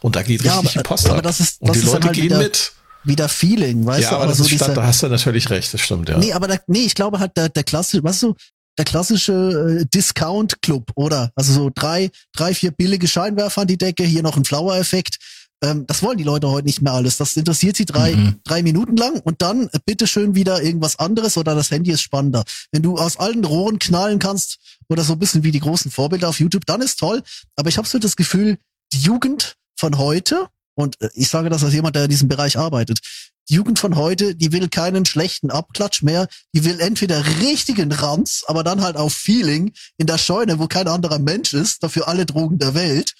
Und 0.00 0.16
da 0.16 0.22
geht 0.22 0.42
Ja, 0.42 0.58
richtig 0.58 0.78
aber- 0.78 0.82
die 0.82 0.88
Post 0.88 1.06
aber 1.08 1.18
ab. 1.18 1.22
das 1.22 1.38
ist- 1.40 1.60
und 1.60 1.68
das 1.68 1.76
die 1.78 1.84
ist 1.84 1.92
dann 1.94 2.02
Leute 2.02 2.06
halt 2.08 2.16
gehen 2.16 2.38
mit. 2.38 2.72
Wieder 3.06 3.28
Feeling, 3.28 3.86
weißt 3.86 4.02
Ja, 4.02 4.10
du? 4.10 4.16
aber 4.16 4.26
das 4.26 4.38
so 4.38 4.44
ist 4.44 4.50
dieser- 4.52 4.74
da 4.74 4.84
hast 4.84 5.02
du 5.02 5.08
natürlich 5.08 5.48
recht, 5.50 5.72
das 5.72 5.80
stimmt, 5.80 6.08
ja. 6.08 6.18
Nee, 6.18 6.32
aber 6.32 6.48
da, 6.48 6.56
nee, 6.66 6.80
ich 6.84 6.94
glaube 6.94 7.18
halt 7.20 7.36
der, 7.36 7.48
der 7.48 7.62
klassische, 7.64 8.02
weißt 8.02 8.22
du, 8.24 8.34
der 8.78 8.84
klassische 8.84 9.80
äh, 9.80 9.86
Discount-Club, 9.86 10.90
oder? 10.96 11.30
Also 11.34 11.52
so 11.52 11.70
drei, 11.74 12.10
drei, 12.34 12.52
vier 12.54 12.72
billige 12.72 13.08
Scheinwerfer 13.08 13.62
an 13.62 13.68
die 13.68 13.78
Decke, 13.78 14.04
hier 14.04 14.22
noch 14.22 14.36
ein 14.36 14.44
Flower-Effekt. 14.44 15.16
Ähm, 15.62 15.86
das 15.86 16.02
wollen 16.02 16.18
die 16.18 16.24
Leute 16.24 16.50
heute 16.50 16.66
nicht 16.66 16.82
mehr 16.82 16.92
alles. 16.92 17.16
Das 17.16 17.34
interessiert 17.36 17.76
sie 17.76 17.86
drei, 17.86 18.14
Mhm. 18.14 18.40
drei 18.44 18.62
Minuten 18.62 18.96
lang 18.96 19.20
und 19.20 19.40
dann 19.40 19.68
äh, 19.72 19.78
bitteschön 19.86 20.34
wieder 20.34 20.62
irgendwas 20.62 20.98
anderes 20.98 21.38
oder 21.38 21.54
das 21.54 21.70
Handy 21.70 21.90
ist 21.92 22.02
spannender. 22.02 22.44
Wenn 22.72 22.82
du 22.82 22.96
aus 22.98 23.16
allen 23.16 23.44
Rohren 23.44 23.78
knallen 23.78 24.18
kannst 24.18 24.58
oder 24.90 25.02
so 25.04 25.14
ein 25.14 25.18
bisschen 25.18 25.42
wie 25.44 25.52
die 25.52 25.60
großen 25.60 25.90
Vorbilder 25.90 26.28
auf 26.28 26.40
YouTube, 26.40 26.66
dann 26.66 26.82
ist 26.82 26.98
toll. 26.98 27.22
Aber 27.56 27.68
ich 27.70 27.78
habe 27.78 27.88
so 27.88 27.98
das 27.98 28.16
Gefühl, 28.16 28.58
die 28.92 28.98
Jugend 29.00 29.54
von 29.78 29.96
heute, 29.96 30.48
und 30.76 31.00
äh, 31.00 31.08
ich 31.14 31.28
sage 31.28 31.48
das 31.48 31.64
als 31.64 31.74
jemand, 31.74 31.96
der 31.96 32.04
in 32.04 32.10
diesem 32.10 32.28
Bereich 32.28 32.56
arbeitet, 32.58 33.00
die 33.48 33.54
Jugend 33.54 33.78
von 33.78 33.96
heute, 33.96 34.34
die 34.34 34.52
will 34.52 34.68
keinen 34.68 35.06
schlechten 35.06 35.50
Abklatsch 35.50 36.02
mehr. 36.02 36.26
Die 36.52 36.64
will 36.64 36.80
entweder 36.80 37.24
richtigen 37.40 37.92
Ranz, 37.92 38.42
aber 38.46 38.64
dann 38.64 38.80
halt 38.80 38.96
auf 38.96 39.14
Feeling 39.14 39.72
in 39.98 40.06
der 40.06 40.18
Scheune, 40.18 40.58
wo 40.58 40.66
kein 40.66 40.88
anderer 40.88 41.20
Mensch 41.20 41.54
ist, 41.54 41.82
dafür 41.82 42.08
alle 42.08 42.26
Drogen 42.26 42.58
der 42.58 42.74
Welt. 42.74 43.14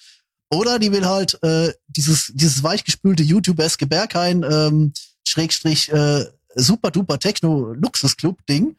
Oder 0.49 0.79
die 0.79 0.91
will 0.91 1.05
halt 1.05 1.41
äh, 1.43 1.73
dieses, 1.87 2.31
dieses 2.33 2.61
weichgespülte 2.61 3.23
YouTube-eske 3.23 3.87
Berghain, 3.87 4.43
ähm, 4.43 4.93
Schrägstrich, 5.25 5.91
äh, 5.91 6.25
super 6.55 6.91
duper 6.91 7.19
Techno-Luxusclub-Ding. 7.19 8.75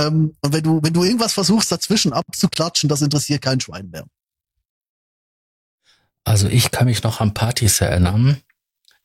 Ähm, 0.00 0.36
und 0.40 0.52
wenn 0.52 0.62
du, 0.62 0.80
wenn 0.82 0.92
du 0.92 1.04
irgendwas 1.04 1.32
versuchst, 1.32 1.70
dazwischen 1.70 2.12
abzuklatschen, 2.12 2.88
das 2.88 3.02
interessiert 3.02 3.42
kein 3.42 3.60
Schwein 3.60 3.88
mehr. 3.90 4.04
Also 6.28 6.46
ich 6.48 6.70
kann 6.70 6.86
mich 6.86 7.02
noch 7.02 7.20
an 7.20 7.32
Partys 7.32 7.80
erinnern, 7.80 8.36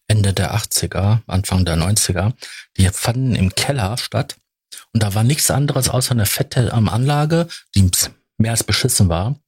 Ende 0.08 0.34
der 0.34 0.54
80er, 0.56 1.22
Anfang 1.26 1.64
der 1.64 1.78
90er. 1.78 2.34
Die 2.78 2.88
fanden 2.90 3.36
im 3.36 3.56
Keller 3.56 3.98
statt 3.98 4.36
und 4.94 5.02
da 5.02 5.16
war 5.16 5.24
nichts 5.24 5.50
anderes 5.50 5.88
außer 5.88 6.12
eine 6.12 6.26
fette 6.26 6.74
ähm, 6.76 6.90
Anlage, 6.90 7.48
die 7.76 7.90
mehr 8.38 8.52
als 8.52 8.66
beschissen 8.66 9.08
war, 9.08 9.40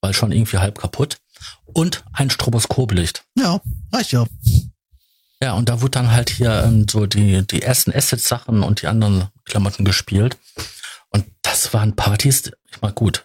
weil 0.00 0.12
schon 0.12 0.32
irgendwie 0.32 0.58
halb 0.58 0.78
kaputt 0.78 1.18
und 1.64 2.04
ein 2.12 2.30
Stroboskoplicht. 2.30 3.22
Ja, 3.38 3.60
reicht 3.92 4.12
ja. 4.12 4.26
Ja, 5.40 5.52
und 5.52 5.68
da 5.68 5.82
wurde 5.82 5.90
dann 5.92 6.10
halt 6.10 6.30
hier 6.30 6.64
ähm, 6.64 6.86
so 6.90 7.06
die, 7.06 7.46
die 7.46 7.62
ersten 7.62 7.92
Asset-Sachen 7.92 8.62
und 8.62 8.82
die 8.82 8.88
anderen 8.88 9.28
Klamotten 9.44 9.84
gespielt. 9.84 10.36
Und 11.10 11.26
das 11.42 11.72
waren 11.72 11.94
Partys, 11.94 12.50
ich 12.70 12.80
mal 12.80 12.92
gut, 12.92 13.24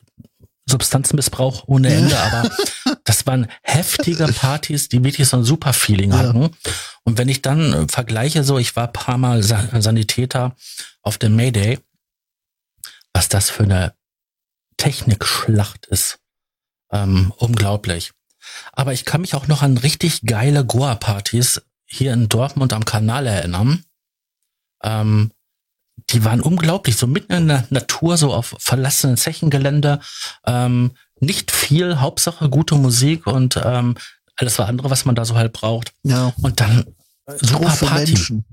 Substanzmissbrauch 0.70 1.64
ohne 1.68 1.90
Ende, 1.94 2.18
aber 2.20 2.50
das 3.04 3.26
waren 3.28 3.48
heftige 3.64 4.28
Partys, 4.28 4.88
die 4.90 5.04
wirklich 5.04 5.28
so 5.28 5.38
ein 5.38 5.44
super 5.44 5.74
Feeling 5.74 6.12
Ja. 6.12 6.20
hatten. 6.20 6.50
Und 7.04 7.18
wenn 7.18 7.28
ich 7.30 7.41
dann 7.41 7.74
äh, 7.74 7.88
vergleiche, 7.90 8.44
so, 8.44 8.58
ich 8.58 8.76
war 8.76 8.88
ein 8.88 8.94
paar 8.94 9.18
Mal 9.18 9.44
Sa 9.44 9.68
Sanitäter 9.82 10.56
auf 11.02 11.18
dem 11.18 11.36
Mayday, 11.36 11.80
was 13.14 13.30
das 13.30 13.50
für 13.50 13.64
eine 13.64 13.94
Technikschlacht 14.78 15.88
ist. 15.88 16.20
Ähm, 16.91 17.34
unglaublich. 17.38 18.12
Aber 18.72 18.94
ich 18.94 19.06
kann 19.06 19.22
mich 19.22 19.36
auch 19.36 19.48
noch 19.48 19.62
an 19.62 19.78
richtig 19.78 20.22
geile 20.26 20.66
Goa-Partys 20.66 21.62
hier 21.86 22.14
in 22.14 22.30
Dortmund 22.30 22.74
am 22.74 22.86
Kanal 22.86 23.28
erinnern. 23.28 23.84
Ähm, 24.84 25.32
die 26.11 26.23
waren 26.26 26.41
unglaublich, 26.41 26.98
so 26.98 27.07
mitten 27.07 27.34
in 27.34 27.48
der 27.48 27.65
Natur, 27.69 28.18
so 28.18 28.34
auf 28.34 28.56
verlassenen 28.60 29.18
Zechengelände. 29.18 29.99
Ähm, 30.45 30.91
nicht 31.19 31.52
viel, 31.52 31.99
Hauptsache 31.99 32.49
gute 32.49 32.76
Musik 32.76 33.27
und 33.27 33.60
ähm, 33.64 33.95
alles 34.36 34.57
was 34.57 34.68
andere, 34.68 34.90
was 34.90 35.06
man 35.06 35.15
da 35.15 35.26
so 35.26 35.36
halt 35.36 35.53
braucht. 35.53 35.94
Ja. 36.03 36.34
Und 36.41 36.60
dann 36.61 36.86
super 37.41 37.65
große 37.65 37.86
Party. 37.86 38.14
Menschen. 38.14 38.45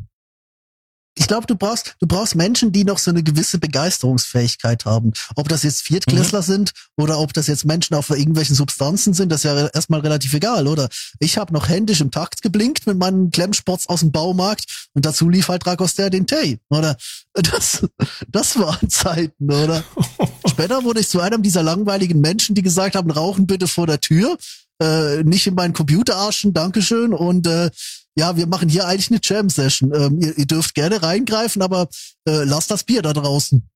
Ich 1.19 1.27
glaube, 1.27 1.47
du 1.47 1.57
brauchst, 1.57 1.97
du 1.99 2.07
brauchst 2.07 2.35
Menschen, 2.35 2.73
die 2.73 2.85
noch 2.85 2.99
so 2.99 3.11
eine 3.11 3.23
gewisse 3.23 3.59
Begeisterungsfähigkeit 3.59 4.85
haben. 4.85 5.13
Ob 5.35 5.49
das 5.49 5.63
jetzt 5.63 5.81
Viertklässler 5.81 6.43
sind 6.43 6.73
oder 6.97 7.19
ob 7.19 7.33
das 7.33 7.47
jetzt 7.47 7.65
Menschen 7.65 7.95
auf 7.95 8.11
irgendwelchen 8.11 8.55
Substanzen 8.55 9.15
sind, 9.15 9.33
das 9.33 9.41
ist 9.41 9.45
ja 9.45 9.67
erstmal 9.69 10.01
relativ 10.01 10.35
egal, 10.35 10.67
oder? 10.67 10.89
Ich 11.19 11.39
habe 11.39 11.55
noch 11.55 11.69
händisch 11.69 12.03
im 12.03 12.11
Takt 12.11 12.43
geblinkt 12.43 12.87
mit 12.87 12.99
meinen 12.99 13.31
Klemmsports 13.31 13.89
aus 13.89 14.01
dem 14.01 14.13
Baumarkt 14.13 14.89
und 14.93 15.07
dazu 15.07 15.31
lief 15.31 15.49
halt 15.49 15.65
Dragoster 15.65 16.11
den 16.11 16.27
Tay, 16.27 16.59
oder? 16.69 16.97
Das, 17.33 17.87
das 18.29 18.59
waren 18.59 18.91
Zeiten, 18.91 19.51
oder? 19.51 19.83
Später 20.47 20.85
wurde 20.85 21.01
ich 21.01 21.09
zu 21.09 21.21
einem 21.21 21.43
dieser 21.43 21.63
langweiligen 21.63 22.21
Menschen, 22.21 22.55
die 22.55 22.63
gesagt 22.63 22.95
haben, 22.95 23.11
rauchen 23.11 23.47
bitte 23.47 23.69
vor 23.69 23.87
der 23.87 24.01
Tür, 24.01 24.37
äh, 24.83 25.23
nicht 25.25 25.47
in 25.47 25.55
meinen 25.55 25.73
Computer 25.73 26.17
arschen, 26.17 26.53
Dankeschön 26.53 27.15
und 27.15 27.47
äh, 27.47 27.71
ja, 28.19 28.37
wir 28.37 28.47
machen 28.47 28.69
hier 28.69 28.87
eigentlich 28.87 29.11
eine 29.11 29.21
Jam-Session. 29.23 29.95
Ähm, 29.95 30.21
ihr, 30.21 30.37
ihr 30.39 30.47
dürft 30.47 30.75
gerne 30.75 31.03
reingreifen, 31.03 31.63
aber 31.63 31.89
äh, 32.27 32.45
lasst 32.45 32.71
das 32.71 32.85
Bier 32.85 33.03
da 33.03 33.13
draußen. 33.13 33.69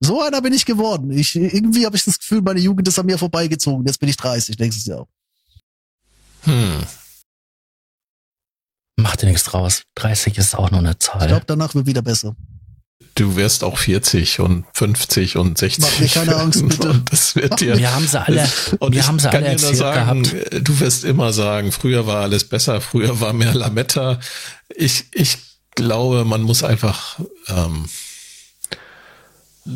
So 0.00 0.22
einer 0.22 0.40
bin 0.42 0.52
ich 0.52 0.64
geworden. 0.64 1.10
Ich, 1.10 1.34
irgendwie 1.34 1.86
habe 1.86 1.96
ich 1.96 2.04
das 2.04 2.18
Gefühl, 2.18 2.42
meine 2.42 2.60
Jugend 2.60 2.86
ist 2.86 2.98
an 2.98 3.06
mir 3.06 3.18
vorbeigezogen. 3.18 3.86
Jetzt 3.86 3.98
bin 3.98 4.08
ich 4.08 4.16
30 4.16 4.58
nächstes 4.58 4.86
Jahr. 4.86 5.06
Hm. 6.42 6.82
Macht 8.96 9.22
dir 9.22 9.26
nichts 9.26 9.44
draus. 9.44 9.82
30 9.96 10.38
ist 10.38 10.56
auch 10.56 10.70
nur 10.70 10.80
eine 10.80 10.92
Ich 10.92 10.98
Zahl. 10.98 11.26
glaube, 11.28 11.44
danach 11.46 11.74
wird 11.74 11.86
wieder 11.86 12.02
besser. 12.02 12.36
Du 13.18 13.34
wirst 13.34 13.64
auch 13.64 13.76
40 13.76 14.38
und 14.38 14.64
50 14.74 15.38
und 15.38 15.58
60. 15.58 15.82
Mach 15.84 15.98
mir 15.98 16.06
keine 16.06 16.36
Angst, 16.36 16.68
bitte. 16.68 16.90
Und 16.90 17.12
das 17.12 17.34
wird 17.34 17.60
dir. 17.60 17.76
wir 17.76 17.92
haben 17.92 18.06
sie 18.06 18.20
alle, 18.20 18.48
Und 18.78 18.92
wir 18.92 19.00
ich 19.00 19.08
haben 19.08 19.18
sie 19.18 19.28
kann 19.28 19.42
alle 19.42 19.56
dir 19.56 19.60
nur 19.60 19.70
erzählt 19.70 19.76
sagen, 19.76 20.22
gehabt. 20.22 20.68
du 20.68 20.78
wirst 20.78 21.04
immer 21.04 21.32
sagen, 21.32 21.72
früher 21.72 22.06
war 22.06 22.22
alles 22.22 22.44
besser, 22.44 22.80
früher 22.80 23.20
war 23.20 23.32
mehr 23.32 23.54
Lametta. 23.54 24.20
Ich, 24.68 25.06
ich 25.10 25.38
glaube, 25.74 26.24
man 26.24 26.42
muss 26.42 26.62
einfach, 26.62 27.18
ähm, 27.48 27.88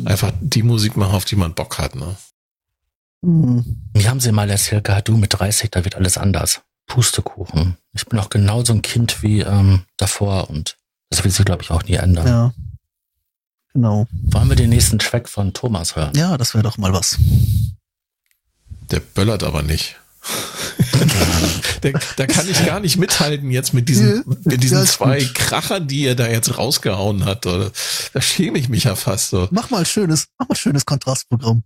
einfach 0.05 0.31
die 0.39 0.63
Musik 0.63 0.95
machen, 0.95 1.13
auf 1.13 1.25
die 1.25 1.35
man 1.35 1.53
Bock 1.53 1.79
hat. 1.79 1.95
Ne? 1.95 2.15
Hm. 3.25 3.89
Mir 3.93 4.09
haben 4.09 4.21
sie 4.21 4.31
mal 4.31 4.49
erzählt 4.49 4.85
gehabt, 4.85 5.09
du 5.09 5.17
mit 5.17 5.37
30, 5.37 5.69
da 5.69 5.83
wird 5.83 5.95
alles 5.95 6.17
anders. 6.17 6.61
Pustekuchen. 6.87 7.75
Ich 7.91 8.05
bin 8.05 8.19
auch 8.19 8.29
genauso 8.29 8.71
ein 8.71 8.81
Kind 8.81 9.21
wie 9.21 9.41
ähm, 9.41 9.83
davor 9.97 10.49
und 10.49 10.77
das 11.09 11.25
will 11.25 11.31
sich, 11.31 11.45
glaube 11.45 11.61
ich, 11.61 11.71
auch 11.71 11.83
nie 11.83 11.95
ändern. 11.95 12.27
Ja. 12.27 12.53
Genau. 13.73 14.07
Wollen 14.11 14.49
wir 14.49 14.55
den 14.55 14.69
nächsten 14.69 14.99
Track 14.99 15.27
von 15.27 15.53
Thomas 15.53 15.95
hören? 15.95 16.11
Ja, 16.15 16.37
das 16.37 16.53
wäre 16.53 16.63
doch 16.63 16.77
mal 16.77 16.93
was. 16.93 17.17
Der 18.91 18.99
böllert 18.99 19.43
aber 19.43 19.63
nicht. 19.63 19.95
da 22.15 22.27
kann 22.27 22.47
ich 22.47 22.65
gar 22.65 22.79
nicht 22.79 22.97
mithalten 22.97 23.51
jetzt 23.51 23.73
mit 23.73 23.89
diesen, 23.89 24.23
mit 24.45 24.63
diesen 24.63 24.77
Ja, 24.77 24.85
zwei 24.85 25.19
gut. 25.19 25.35
Krachern, 25.35 25.87
die 25.87 26.05
er 26.05 26.15
da 26.15 26.27
jetzt 26.27 26.57
rausgehauen 26.57 27.25
hat. 27.25 27.45
Oder? 27.45 27.71
Da 28.13 28.21
schäme 28.21 28.57
ich 28.57 28.69
mich 28.69 28.85
ja 28.85 28.95
fast 28.95 29.31
so. 29.31 29.47
Mach 29.51 29.69
mal 29.69 29.79
ein 29.79 29.85
schönes, 29.85 30.27
mach 30.37 30.47
mal 30.47 30.53
ein 30.53 30.57
schönes 30.57 30.85
Kontrastprogramm. 30.85 31.63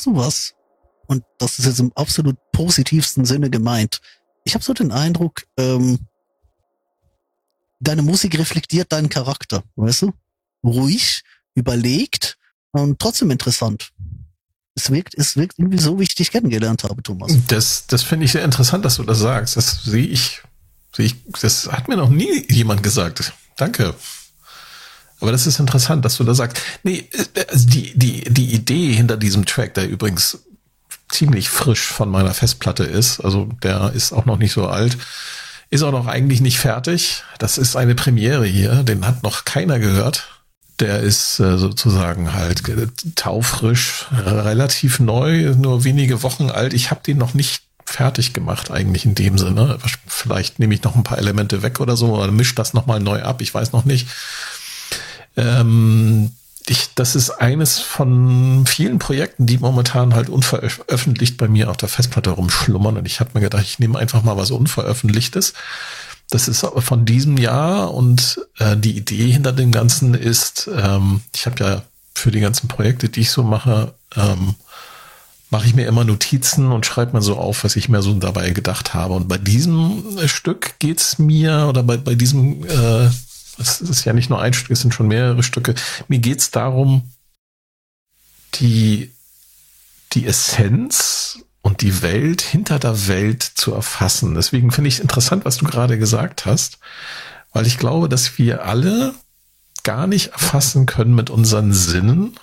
Weißt 0.00 0.06
du 0.06 0.16
was? 0.16 0.54
Und 1.06 1.24
das 1.38 1.58
ist 1.58 1.66
jetzt 1.66 1.80
im 1.80 1.92
absolut 1.94 2.36
positivsten 2.52 3.24
Sinne 3.24 3.50
gemeint. 3.50 4.00
Ich 4.44 4.54
habe 4.54 4.64
so 4.64 4.72
den 4.72 4.92
Eindruck, 4.92 5.42
ähm, 5.58 5.98
deine 7.80 8.02
Musik 8.02 8.38
reflektiert 8.38 8.92
deinen 8.92 9.08
Charakter, 9.08 9.62
weißt 9.76 10.02
du? 10.02 10.12
Ruhig, 10.64 11.22
überlegt 11.54 12.38
und 12.72 12.98
trotzdem 12.98 13.30
interessant. 13.30 13.90
Es 14.74 14.90
wirkt, 14.90 15.14
es 15.18 15.36
wirkt 15.36 15.58
irgendwie 15.58 15.78
so, 15.78 15.98
wie 15.98 16.04
ich 16.04 16.14
dich 16.14 16.30
kennengelernt 16.30 16.84
habe, 16.84 17.02
Thomas. 17.02 17.32
Das, 17.48 17.86
das 17.86 18.02
finde 18.02 18.24
ich 18.24 18.32
sehr 18.32 18.44
interessant, 18.44 18.84
dass 18.84 18.96
du 18.96 19.02
das 19.02 19.18
sagst. 19.18 19.56
Das 19.56 19.82
sehe 19.82 20.06
ich, 20.06 20.42
sehe 20.94 21.06
ich, 21.06 21.16
das 21.42 21.66
hat 21.66 21.88
mir 21.88 21.96
noch 21.96 22.08
nie 22.08 22.46
jemand 22.50 22.82
gesagt. 22.82 23.32
Danke. 23.56 23.94
Aber 25.20 25.32
das 25.32 25.46
ist 25.46 25.60
interessant, 25.60 26.04
dass 26.04 26.16
du 26.16 26.24
das 26.24 26.38
sagst. 26.38 26.62
Nee, 26.82 27.08
also 27.50 27.68
die, 27.68 27.92
die, 27.96 28.24
die 28.32 28.54
Idee 28.54 28.92
hinter 28.92 29.16
diesem 29.16 29.44
Track, 29.44 29.74
der 29.74 29.88
übrigens 29.88 30.38
ziemlich 31.10 31.50
frisch 31.50 31.82
von 31.82 32.08
meiner 32.08 32.34
Festplatte 32.34 32.84
ist, 32.84 33.20
also 33.20 33.48
der 33.62 33.92
ist 33.92 34.12
auch 34.12 34.26
noch 34.26 34.38
nicht 34.38 34.52
so 34.52 34.66
alt, 34.68 34.96
ist 35.70 35.82
auch 35.82 35.92
noch 35.92 36.06
eigentlich 36.06 36.40
nicht 36.40 36.58
fertig. 36.58 37.22
Das 37.38 37.58
ist 37.58 37.76
eine 37.76 37.94
Premiere 37.94 38.46
hier, 38.46 38.82
den 38.82 39.06
hat 39.06 39.22
noch 39.22 39.44
keiner 39.44 39.78
gehört. 39.78 40.28
Der 40.78 41.00
ist 41.00 41.38
äh, 41.40 41.58
sozusagen 41.58 42.32
halt 42.32 42.66
äh, 42.68 42.86
taufrisch, 43.14 44.06
relativ 44.12 44.98
neu, 44.98 45.54
nur 45.54 45.84
wenige 45.84 46.22
Wochen 46.22 46.50
alt. 46.50 46.72
Ich 46.72 46.90
habe 46.90 47.02
den 47.02 47.18
noch 47.18 47.34
nicht 47.34 47.62
fertig 47.84 48.32
gemacht 48.32 48.70
eigentlich 48.70 49.04
in 49.04 49.14
dem 49.14 49.36
Sinne. 49.36 49.78
Vielleicht 50.06 50.58
nehme 50.58 50.74
ich 50.74 50.82
noch 50.82 50.96
ein 50.96 51.04
paar 51.04 51.18
Elemente 51.18 51.62
weg 51.62 51.80
oder 51.80 51.96
so 51.96 52.16
oder 52.16 52.30
mische 52.30 52.54
das 52.54 52.72
nochmal 52.72 53.00
neu 53.00 53.22
ab. 53.22 53.42
Ich 53.42 53.52
weiß 53.52 53.72
noch 53.72 53.84
nicht. 53.84 54.08
Ähm, 55.36 56.32
ich, 56.66 56.94
das 56.94 57.16
ist 57.16 57.30
eines 57.30 57.78
von 57.78 58.64
vielen 58.66 58.98
Projekten, 58.98 59.46
die 59.46 59.58
momentan 59.58 60.14
halt 60.14 60.28
unveröffentlicht 60.28 61.36
bei 61.36 61.48
mir 61.48 61.70
auf 61.70 61.76
der 61.76 61.88
Festplatte 61.88 62.30
rumschlummern. 62.30 62.96
Und 62.96 63.06
ich 63.06 63.20
habe 63.20 63.30
mir 63.34 63.40
gedacht, 63.40 63.64
ich 63.64 63.78
nehme 63.78 63.98
einfach 63.98 64.22
mal 64.22 64.36
was 64.36 64.50
Unveröffentlichtes. 64.50 65.54
Das 66.30 66.46
ist 66.46 66.64
von 66.64 67.04
diesem 67.04 67.38
Jahr 67.38 67.92
und 67.92 68.40
äh, 68.58 68.76
die 68.76 68.96
Idee 68.96 69.32
hinter 69.32 69.52
dem 69.52 69.72
Ganzen 69.72 70.14
ist, 70.14 70.70
ähm, 70.72 71.22
ich 71.34 71.46
habe 71.46 71.64
ja 71.64 71.82
für 72.14 72.30
die 72.30 72.40
ganzen 72.40 72.68
Projekte, 72.68 73.08
die 73.08 73.20
ich 73.20 73.30
so 73.30 73.42
mache, 73.42 73.94
ähm, 74.14 74.54
mache 75.50 75.66
ich 75.66 75.74
mir 75.74 75.86
immer 75.86 76.04
Notizen 76.04 76.70
und 76.70 76.86
schreibe 76.86 77.16
mir 77.16 77.22
so 77.22 77.36
auf, 77.36 77.64
was 77.64 77.74
ich 77.74 77.88
mir 77.88 78.02
so 78.02 78.14
dabei 78.14 78.50
gedacht 78.50 78.94
habe. 78.94 79.14
Und 79.14 79.26
bei 79.26 79.38
diesem 79.38 80.04
Stück 80.26 80.78
geht's 80.78 81.18
mir, 81.18 81.66
oder 81.68 81.82
bei, 81.82 81.96
bei 81.96 82.14
diesem 82.14 82.64
äh, 82.64 83.10
es 83.60 83.80
ist 83.80 84.04
ja 84.04 84.12
nicht 84.12 84.30
nur 84.30 84.40
ein 84.40 84.52
Stück, 84.52 84.70
es 84.70 84.80
sind 84.80 84.94
schon 84.94 85.08
mehrere 85.08 85.42
Stücke. 85.42 85.74
Mir 86.08 86.18
geht 86.18 86.40
es 86.40 86.50
darum, 86.50 87.10
die, 88.54 89.12
die 90.12 90.26
Essenz 90.26 91.38
und 91.62 91.82
die 91.82 92.02
Welt 92.02 92.40
hinter 92.40 92.78
der 92.78 93.06
Welt 93.06 93.42
zu 93.42 93.74
erfassen. 93.74 94.34
Deswegen 94.34 94.70
finde 94.70 94.88
ich 94.88 94.94
es 94.94 95.00
interessant, 95.00 95.44
was 95.44 95.58
du 95.58 95.66
gerade 95.66 95.98
gesagt 95.98 96.46
hast, 96.46 96.78
weil 97.52 97.66
ich 97.66 97.78
glaube, 97.78 98.08
dass 98.08 98.38
wir 98.38 98.64
alle 98.64 99.14
gar 99.82 100.06
nicht 100.06 100.28
erfassen 100.28 100.86
können 100.86 101.14
mit 101.14 101.30
unseren 101.30 101.72
Sinnen 101.72 102.38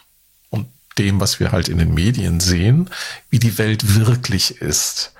und 0.49 0.67
dem, 0.97 1.19
was 1.19 1.39
wir 1.39 1.51
halt 1.51 1.69
in 1.69 1.77
den 1.77 1.93
Medien 1.93 2.39
sehen, 2.39 2.89
wie 3.29 3.39
die 3.39 3.57
Welt 3.57 3.95
wirklich 3.95 4.61
ist. 4.61 5.13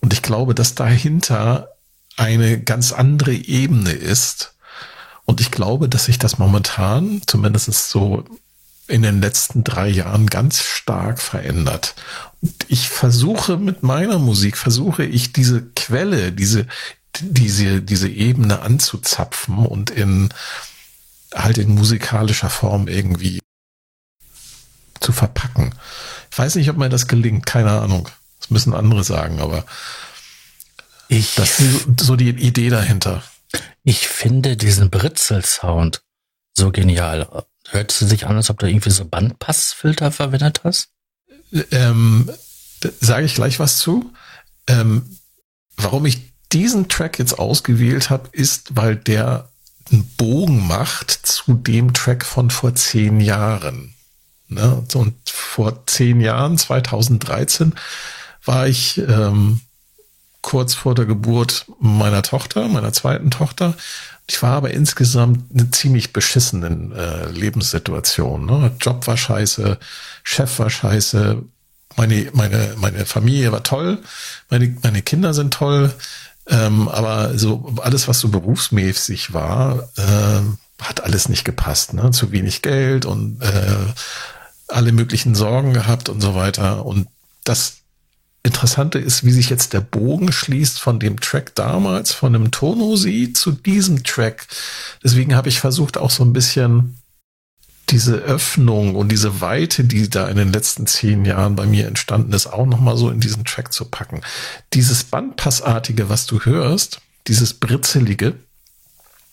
Und 0.00 0.12
ich 0.12 0.22
glaube, 0.22 0.54
dass 0.54 0.74
dahinter 0.74 1.68
eine 2.16 2.60
ganz 2.60 2.92
andere 2.92 3.32
Ebene 3.32 3.92
ist, 3.92 4.53
und 5.24 5.40
ich 5.40 5.50
glaube, 5.50 5.88
dass 5.88 6.04
sich 6.06 6.18
das 6.18 6.38
momentan, 6.38 7.22
zumindest 7.26 7.88
so 7.88 8.24
in 8.86 9.02
den 9.02 9.20
letzten 9.20 9.64
drei 9.64 9.88
Jahren 9.88 10.26
ganz 10.26 10.62
stark 10.62 11.20
verändert. 11.20 11.94
Und 12.42 12.66
ich 12.68 12.88
versuche 12.88 13.56
mit 13.56 13.82
meiner 13.82 14.18
Musik, 14.18 14.58
versuche 14.58 15.04
ich 15.04 15.32
diese 15.32 15.62
Quelle, 15.74 16.32
diese, 16.32 16.66
diese, 17.20 17.80
diese 17.80 18.08
Ebene 18.08 18.60
anzuzapfen 18.60 19.58
und 19.58 19.90
in, 19.90 20.28
halt 21.34 21.56
in 21.58 21.74
musikalischer 21.74 22.50
Form 22.50 22.88
irgendwie 22.88 23.40
zu 25.00 25.12
verpacken. 25.12 25.74
Ich 26.30 26.38
weiß 26.38 26.56
nicht, 26.56 26.68
ob 26.68 26.76
mir 26.76 26.88
das 26.88 27.08
gelingt, 27.08 27.46
keine 27.46 27.70
Ahnung. 27.70 28.08
Das 28.40 28.50
müssen 28.50 28.74
andere 28.74 29.04
sagen, 29.04 29.40
aber 29.40 29.64
ich, 31.08 31.34
das 31.36 31.60
ist 31.60 32.00
so 32.00 32.16
die 32.16 32.28
Idee 32.28 32.68
dahinter. 32.68 33.22
Ich 33.82 34.08
finde 34.08 34.56
diesen 34.56 34.90
Britzel-Sound 34.90 36.02
so 36.56 36.70
genial. 36.70 37.44
Hört 37.68 37.92
es 37.92 37.98
sich 37.98 38.26
an, 38.26 38.36
als 38.36 38.50
ob 38.50 38.58
du 38.58 38.66
irgendwie 38.66 38.90
so 38.90 39.04
Bandpassfilter 39.04 40.12
verwendet 40.12 40.62
hast? 40.64 40.90
Ähm, 41.70 42.30
Sage 43.00 43.26
ich 43.26 43.34
gleich 43.34 43.58
was 43.58 43.78
zu. 43.78 44.12
Ähm, 44.66 45.18
warum 45.76 46.06
ich 46.06 46.32
diesen 46.52 46.88
Track 46.88 47.18
jetzt 47.18 47.38
ausgewählt 47.38 48.10
habe, 48.10 48.28
ist, 48.32 48.76
weil 48.76 48.96
der 48.96 49.48
einen 49.90 50.06
Bogen 50.16 50.66
macht 50.66 51.10
zu 51.10 51.54
dem 51.54 51.92
Track 51.92 52.24
von 52.24 52.50
vor 52.50 52.74
zehn 52.74 53.20
Jahren. 53.20 53.94
Ne? 54.48 54.84
Und 54.94 55.16
vor 55.28 55.86
zehn 55.86 56.20
Jahren, 56.20 56.58
2013, 56.58 57.74
war 58.44 58.66
ich 58.66 58.98
ähm, 58.98 59.60
kurz 60.44 60.74
vor 60.74 60.94
der 60.94 61.06
Geburt 61.06 61.64
meiner 61.80 62.22
Tochter, 62.22 62.68
meiner 62.68 62.92
zweiten 62.92 63.30
Tochter. 63.30 63.74
Ich 64.26 64.42
war 64.42 64.52
aber 64.52 64.70
insgesamt 64.72 65.50
eine 65.52 65.70
ziemlich 65.70 66.12
beschissenen 66.12 66.92
äh, 66.92 67.30
Lebenssituation. 67.30 68.44
Ne? 68.44 68.70
Job 68.78 69.06
war 69.06 69.16
scheiße, 69.16 69.78
Chef 70.22 70.58
war 70.58 70.68
scheiße, 70.68 71.42
meine, 71.96 72.28
meine, 72.34 72.74
meine 72.76 73.06
Familie 73.06 73.52
war 73.52 73.62
toll, 73.62 73.98
meine, 74.50 74.76
meine 74.82 75.00
Kinder 75.00 75.32
sind 75.32 75.54
toll, 75.54 75.94
ähm, 76.46 76.88
aber 76.88 77.38
so 77.38 77.74
alles, 77.82 78.06
was 78.06 78.20
so 78.20 78.28
berufsmäßig 78.28 79.32
war, 79.32 79.88
äh, 79.96 80.82
hat 80.82 81.02
alles 81.04 81.30
nicht 81.30 81.44
gepasst. 81.44 81.94
Ne? 81.94 82.10
Zu 82.10 82.32
wenig 82.32 82.60
Geld 82.60 83.06
und 83.06 83.40
äh, 83.40 83.92
alle 84.68 84.92
möglichen 84.92 85.34
Sorgen 85.34 85.72
gehabt 85.72 86.10
und 86.10 86.20
so 86.20 86.34
weiter. 86.34 86.84
Und 86.84 87.08
das 87.44 87.78
Interessante 88.44 88.98
ist, 88.98 89.24
wie 89.24 89.32
sich 89.32 89.48
jetzt 89.48 89.72
der 89.72 89.80
Bogen 89.80 90.30
schließt 90.30 90.78
von 90.78 91.00
dem 91.00 91.18
Track 91.18 91.54
damals, 91.54 92.12
von 92.12 92.34
dem 92.34 92.50
Tonosi 92.50 93.32
zu 93.32 93.52
diesem 93.52 94.04
Track. 94.04 94.46
Deswegen 95.02 95.34
habe 95.34 95.48
ich 95.48 95.60
versucht, 95.60 95.96
auch 95.96 96.10
so 96.10 96.22
ein 96.22 96.34
bisschen 96.34 96.98
diese 97.88 98.16
Öffnung 98.16 98.96
und 98.96 99.08
diese 99.08 99.40
Weite, 99.40 99.84
die 99.84 100.10
da 100.10 100.28
in 100.28 100.36
den 100.36 100.52
letzten 100.52 100.86
zehn 100.86 101.24
Jahren 101.24 101.56
bei 101.56 101.64
mir 101.64 101.86
entstanden 101.86 102.34
ist, 102.34 102.46
auch 102.46 102.66
nochmal 102.66 102.98
so 102.98 103.08
in 103.08 103.18
diesen 103.20 103.46
Track 103.46 103.72
zu 103.72 103.86
packen. 103.86 104.20
Dieses 104.74 105.04
Bandpassartige, 105.04 106.10
was 106.10 106.26
du 106.26 106.40
hörst, 106.40 107.00
dieses 107.26 107.54
Britzelige, 107.54 108.34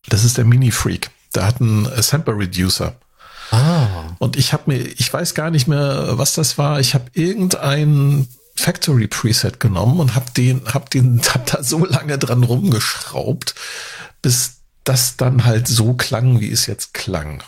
das 0.07 0.23
ist 0.23 0.37
der 0.37 0.45
Mini-Freak. 0.45 1.11
Der 1.35 1.45
hat 1.45 1.59
einen 1.59 1.85
Sample 2.01 2.37
Reducer. 2.37 2.95
Ah. 3.51 3.87
Und 4.19 4.37
ich 4.37 4.53
habe 4.53 4.63
mir, 4.67 4.77
ich 4.77 5.11
weiß 5.11 5.33
gar 5.33 5.51
nicht 5.51 5.67
mehr, 5.67 6.17
was 6.17 6.33
das 6.33 6.57
war. 6.57 6.79
Ich 6.79 6.93
habe 6.93 7.05
irgendeinen 7.13 8.29
Factory 8.61 9.07
Preset 9.07 9.59
genommen 9.59 9.99
und 9.99 10.15
habe 10.15 10.31
den, 10.31 10.63
hab 10.73 10.89
den, 10.89 11.21
hab 11.33 11.45
da 11.47 11.63
so 11.63 11.85
lange 11.85 12.17
dran 12.17 12.43
rumgeschraubt, 12.43 13.55
bis 14.21 14.61
das 14.83 15.17
dann 15.17 15.45
halt 15.45 15.67
so 15.67 15.93
klang, 15.93 16.39
wie 16.39 16.51
es 16.51 16.65
jetzt 16.65 16.93
klang. 16.93 17.43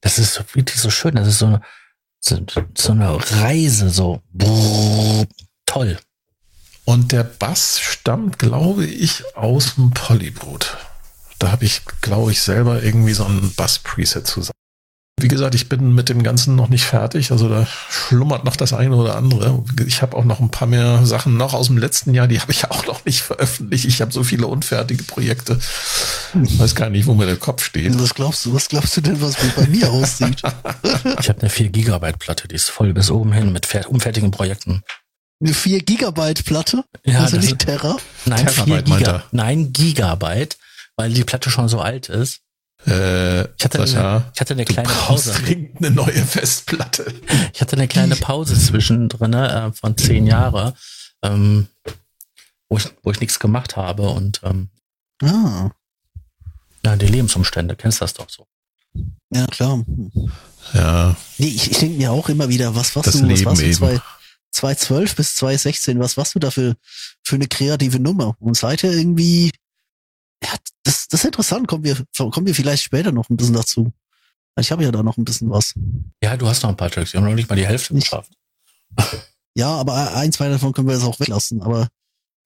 Das 0.00 0.18
ist 0.18 0.42
wirklich 0.54 0.80
so 0.80 0.90
schön. 0.90 1.14
Das 1.14 1.28
ist 1.28 1.38
so 1.38 1.46
eine, 1.46 1.62
so, 2.20 2.44
so 2.76 2.92
eine 2.92 3.18
Reise, 3.40 3.90
so 3.90 4.22
brrr, 4.32 5.26
toll. 5.66 5.98
Und 6.84 7.12
der 7.12 7.22
Bass 7.22 7.78
stammt, 7.78 8.38
glaube 8.38 8.84
ich, 8.84 9.22
aus 9.36 9.76
dem 9.76 9.90
Polybrut. 9.90 10.76
Da 11.38 11.52
habe 11.52 11.64
ich, 11.64 11.82
glaube 12.00 12.32
ich, 12.32 12.42
selber 12.42 12.82
irgendwie 12.82 13.12
so 13.12 13.24
ein 13.24 13.52
Bass-Preset 13.54 14.26
zusammen. 14.26 14.52
Wie 15.22 15.28
gesagt, 15.28 15.54
ich 15.54 15.68
bin 15.68 15.94
mit 15.94 16.08
dem 16.08 16.24
Ganzen 16.24 16.56
noch 16.56 16.68
nicht 16.68 16.84
fertig. 16.84 17.30
Also 17.30 17.48
da 17.48 17.66
schlummert 17.88 18.44
noch 18.44 18.56
das 18.56 18.72
eine 18.72 18.96
oder 18.96 19.14
andere. 19.14 19.62
Ich 19.86 20.02
habe 20.02 20.16
auch 20.16 20.24
noch 20.24 20.40
ein 20.40 20.50
paar 20.50 20.66
mehr 20.66 21.06
Sachen 21.06 21.36
noch 21.36 21.54
aus 21.54 21.68
dem 21.68 21.78
letzten 21.78 22.12
Jahr, 22.12 22.26
die 22.26 22.40
habe 22.40 22.50
ich 22.50 22.64
auch 22.70 22.86
noch 22.86 23.04
nicht 23.04 23.22
veröffentlicht. 23.22 23.84
Ich 23.84 24.00
habe 24.00 24.12
so 24.12 24.24
viele 24.24 24.48
unfertige 24.48 25.04
Projekte. 25.04 25.60
Ich 26.42 26.58
weiß 26.58 26.74
gar 26.74 26.90
nicht, 26.90 27.06
wo 27.06 27.14
mir 27.14 27.26
der 27.26 27.36
Kopf 27.36 27.64
steht. 27.64 27.96
Was 28.00 28.14
glaubst 28.14 28.44
du? 28.46 28.52
Was 28.52 28.68
glaubst 28.68 28.96
du 28.96 29.00
denn, 29.00 29.20
was 29.20 29.36
bei 29.56 29.66
mir 29.68 29.90
aussieht? 29.90 30.42
Ich 31.20 31.28
habe 31.28 31.40
eine 31.40 31.50
4 31.50 31.68
Gigabyte 31.70 32.18
Platte, 32.18 32.48
die 32.48 32.54
ist 32.54 32.70
voll 32.70 32.92
bis 32.92 33.10
oben 33.10 33.32
hin 33.32 33.52
mit 33.52 33.68
unfertigen 33.88 34.30
Projekten. 34.30 34.82
Eine 35.40 35.54
4 35.54 35.82
Gigabyte 35.82 36.44
Platte? 36.44 36.84
Ja, 37.04 37.20
also 37.20 37.36
nicht 37.36 37.60
Terra? 37.60 37.96
Nein, 38.24 38.48
4 38.48 38.82
Giga, 38.82 39.24
nein, 39.30 39.72
Gigabyte, 39.72 40.58
weil 40.96 41.12
die 41.12 41.24
Platte 41.24 41.50
schon 41.50 41.68
so 41.68 41.80
alt 41.80 42.08
ist. 42.08 42.41
Äh, 42.86 43.42
ich 43.56 43.64
hatte, 43.64 43.78
Sascha, 43.78 44.16
eine, 44.16 44.30
ich 44.34 44.40
hatte 44.40 44.54
eine 44.54 44.64
kleine 44.64 44.88
Pause. 44.88 45.32
dringend 45.32 45.78
eine 45.78 45.90
neue 45.90 46.24
Festplatte. 46.24 47.14
Ich 47.52 47.60
hatte 47.60 47.76
eine 47.76 47.88
kleine 47.88 48.16
Pause 48.16 48.58
zwischendrin 48.58 49.32
äh, 49.34 49.72
von 49.72 49.96
zehn 49.96 50.26
Jahre, 50.26 50.74
ähm, 51.22 51.68
wo, 52.68 52.78
ich, 52.78 52.88
wo 53.02 53.10
ich 53.10 53.20
nichts 53.20 53.38
gemacht 53.38 53.76
habe 53.76 54.08
und 54.10 54.40
ähm, 54.42 54.70
ah. 55.22 55.70
ja, 56.84 56.96
die 56.96 57.06
Lebensumstände, 57.06 57.76
kennst 57.76 58.00
das 58.00 58.14
doch 58.14 58.28
so. 58.28 58.46
Ja, 59.30 59.46
klar. 59.46 59.84
Ja, 60.74 61.16
Nee, 61.38 61.48
ich, 61.48 61.70
ich 61.70 61.78
denke 61.78 61.96
mir 61.96 62.12
auch 62.12 62.28
immer 62.28 62.48
wieder, 62.48 62.74
was 62.74 62.94
warst 62.94 63.08
Das 63.08 63.14
du, 63.14 63.22
was 63.22 63.28
Leben 63.28 63.44
warst 63.46 63.62
du 63.62 63.70
zwei, 63.72 64.00
2012 64.52 65.16
bis 65.16 65.34
2016, 65.36 65.98
was 65.98 66.16
warst 66.16 66.34
du 66.34 66.38
da 66.38 66.50
für, 66.50 66.74
für 67.24 67.36
eine 67.36 67.48
kreative 67.48 67.98
Nummer? 67.98 68.36
Und 68.38 68.56
seither 68.56 68.92
irgendwie, 68.92 69.50
ja, 70.42 70.50
das, 70.84 71.08
das 71.08 71.20
ist 71.20 71.26
interessant, 71.26 71.68
kommen 71.68 71.84
wir, 71.84 71.96
kommen 72.16 72.46
wir 72.46 72.54
vielleicht 72.54 72.82
später 72.82 73.12
noch 73.12 73.30
ein 73.30 73.36
bisschen 73.36 73.54
dazu. 73.54 73.92
Ich 74.58 74.70
habe 74.70 74.84
ja 74.84 74.90
da 74.90 75.02
noch 75.02 75.16
ein 75.16 75.24
bisschen 75.24 75.50
was. 75.50 75.74
Ja, 76.22 76.36
du 76.36 76.46
hast 76.46 76.62
noch 76.62 76.70
ein 76.70 76.76
paar 76.76 76.90
Tracks. 76.90 77.12
Wir 77.12 77.20
haben 77.20 77.28
noch 77.28 77.34
nicht 77.34 77.48
mal 77.48 77.56
die 77.56 77.66
Hälfte 77.66 77.94
geschafft. 77.94 78.32
Ja, 79.54 79.68
aber 79.68 80.14
ein, 80.14 80.32
zwei 80.32 80.48
davon 80.48 80.72
können 80.72 80.88
wir 80.88 80.94
jetzt 80.94 81.04
auch 81.04 81.20
weglassen. 81.20 81.60
Aber 81.60 81.88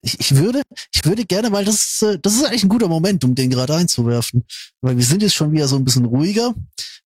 ich, 0.01 0.19
ich 0.19 0.35
würde, 0.35 0.61
ich 0.93 1.05
würde 1.05 1.23
gerne, 1.23 1.53
weil 1.53 1.63
das 1.63 1.75
ist, 1.75 2.01
äh, 2.01 2.19
das 2.19 2.33
ist 2.33 2.43
eigentlich 2.43 2.63
ein 2.63 2.69
guter 2.69 2.89
Moment, 2.89 3.23
um 3.23 3.33
den 3.33 3.49
gerade 3.49 3.75
einzuwerfen. 3.75 4.45
Weil 4.81 4.97
wir 4.97 5.05
sind 5.05 5.21
jetzt 5.21 5.35
schon 5.35 5.53
wieder 5.53 5.69
so 5.69 5.77
ein 5.77 5.85
bisschen 5.85 6.03
ruhiger. 6.03 6.53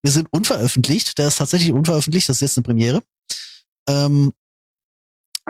Wir 0.02 0.12
sind 0.12 0.28
unveröffentlicht. 0.32 1.20
Der 1.20 1.28
ist 1.28 1.38
tatsächlich 1.38 1.72
unveröffentlicht. 1.72 2.28
Das 2.30 2.38
ist 2.38 2.42
jetzt 2.42 2.58
eine 2.58 2.64
Premiere. 2.64 3.04
Ähm, 3.88 4.34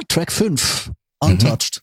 Track 0.08 0.32
5, 0.32 0.92
Untouched. 1.20 1.82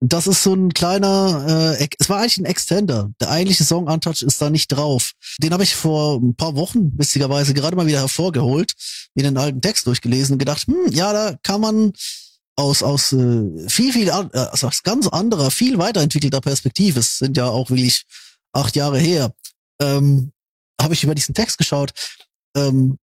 Das 0.00 0.28
ist 0.28 0.44
so 0.44 0.54
ein 0.54 0.72
kleiner, 0.72 1.76
äh, 1.80 1.88
es 1.98 2.08
war 2.08 2.18
eigentlich 2.20 2.38
ein 2.38 2.44
Extender. 2.44 3.10
Der 3.20 3.30
eigentliche 3.30 3.64
Song 3.64 3.88
Untouched 3.88 4.22
ist 4.22 4.40
da 4.40 4.48
nicht 4.48 4.68
drauf. 4.68 5.12
Den 5.42 5.52
habe 5.52 5.64
ich 5.64 5.74
vor 5.74 6.20
ein 6.20 6.36
paar 6.36 6.54
Wochen, 6.54 6.96
witzigerweise, 6.96 7.52
gerade 7.52 7.74
mal 7.74 7.86
wieder 7.86 8.00
hervorgeholt, 8.00 8.74
mir 9.14 9.24
den 9.24 9.36
alten 9.36 9.60
Text 9.60 9.88
durchgelesen 9.88 10.34
und 10.34 10.38
gedacht, 10.38 10.66
hm, 10.68 10.92
ja, 10.92 11.12
da 11.12 11.36
kann 11.42 11.60
man 11.60 11.92
aus, 12.54 12.84
aus 12.84 13.12
äh, 13.12 13.68
viel, 13.68 13.92
viel, 13.92 14.08
äh, 14.08 14.12
aus 14.32 14.82
ganz 14.84 15.08
anderer, 15.08 15.50
viel 15.50 15.78
weiterentwickelter 15.78 16.40
Perspektive, 16.40 17.00
es 17.00 17.18
sind 17.18 17.36
ja 17.36 17.46
auch 17.46 17.70
wirklich 17.70 18.04
acht 18.52 18.76
Jahre 18.76 18.98
her, 18.98 19.32
ähm, 19.80 20.32
habe 20.80 20.94
ich 20.94 21.02
über 21.02 21.14
diesen 21.16 21.34
Text 21.34 21.58
geschaut. 21.58 21.92
Ähm, 22.56 22.98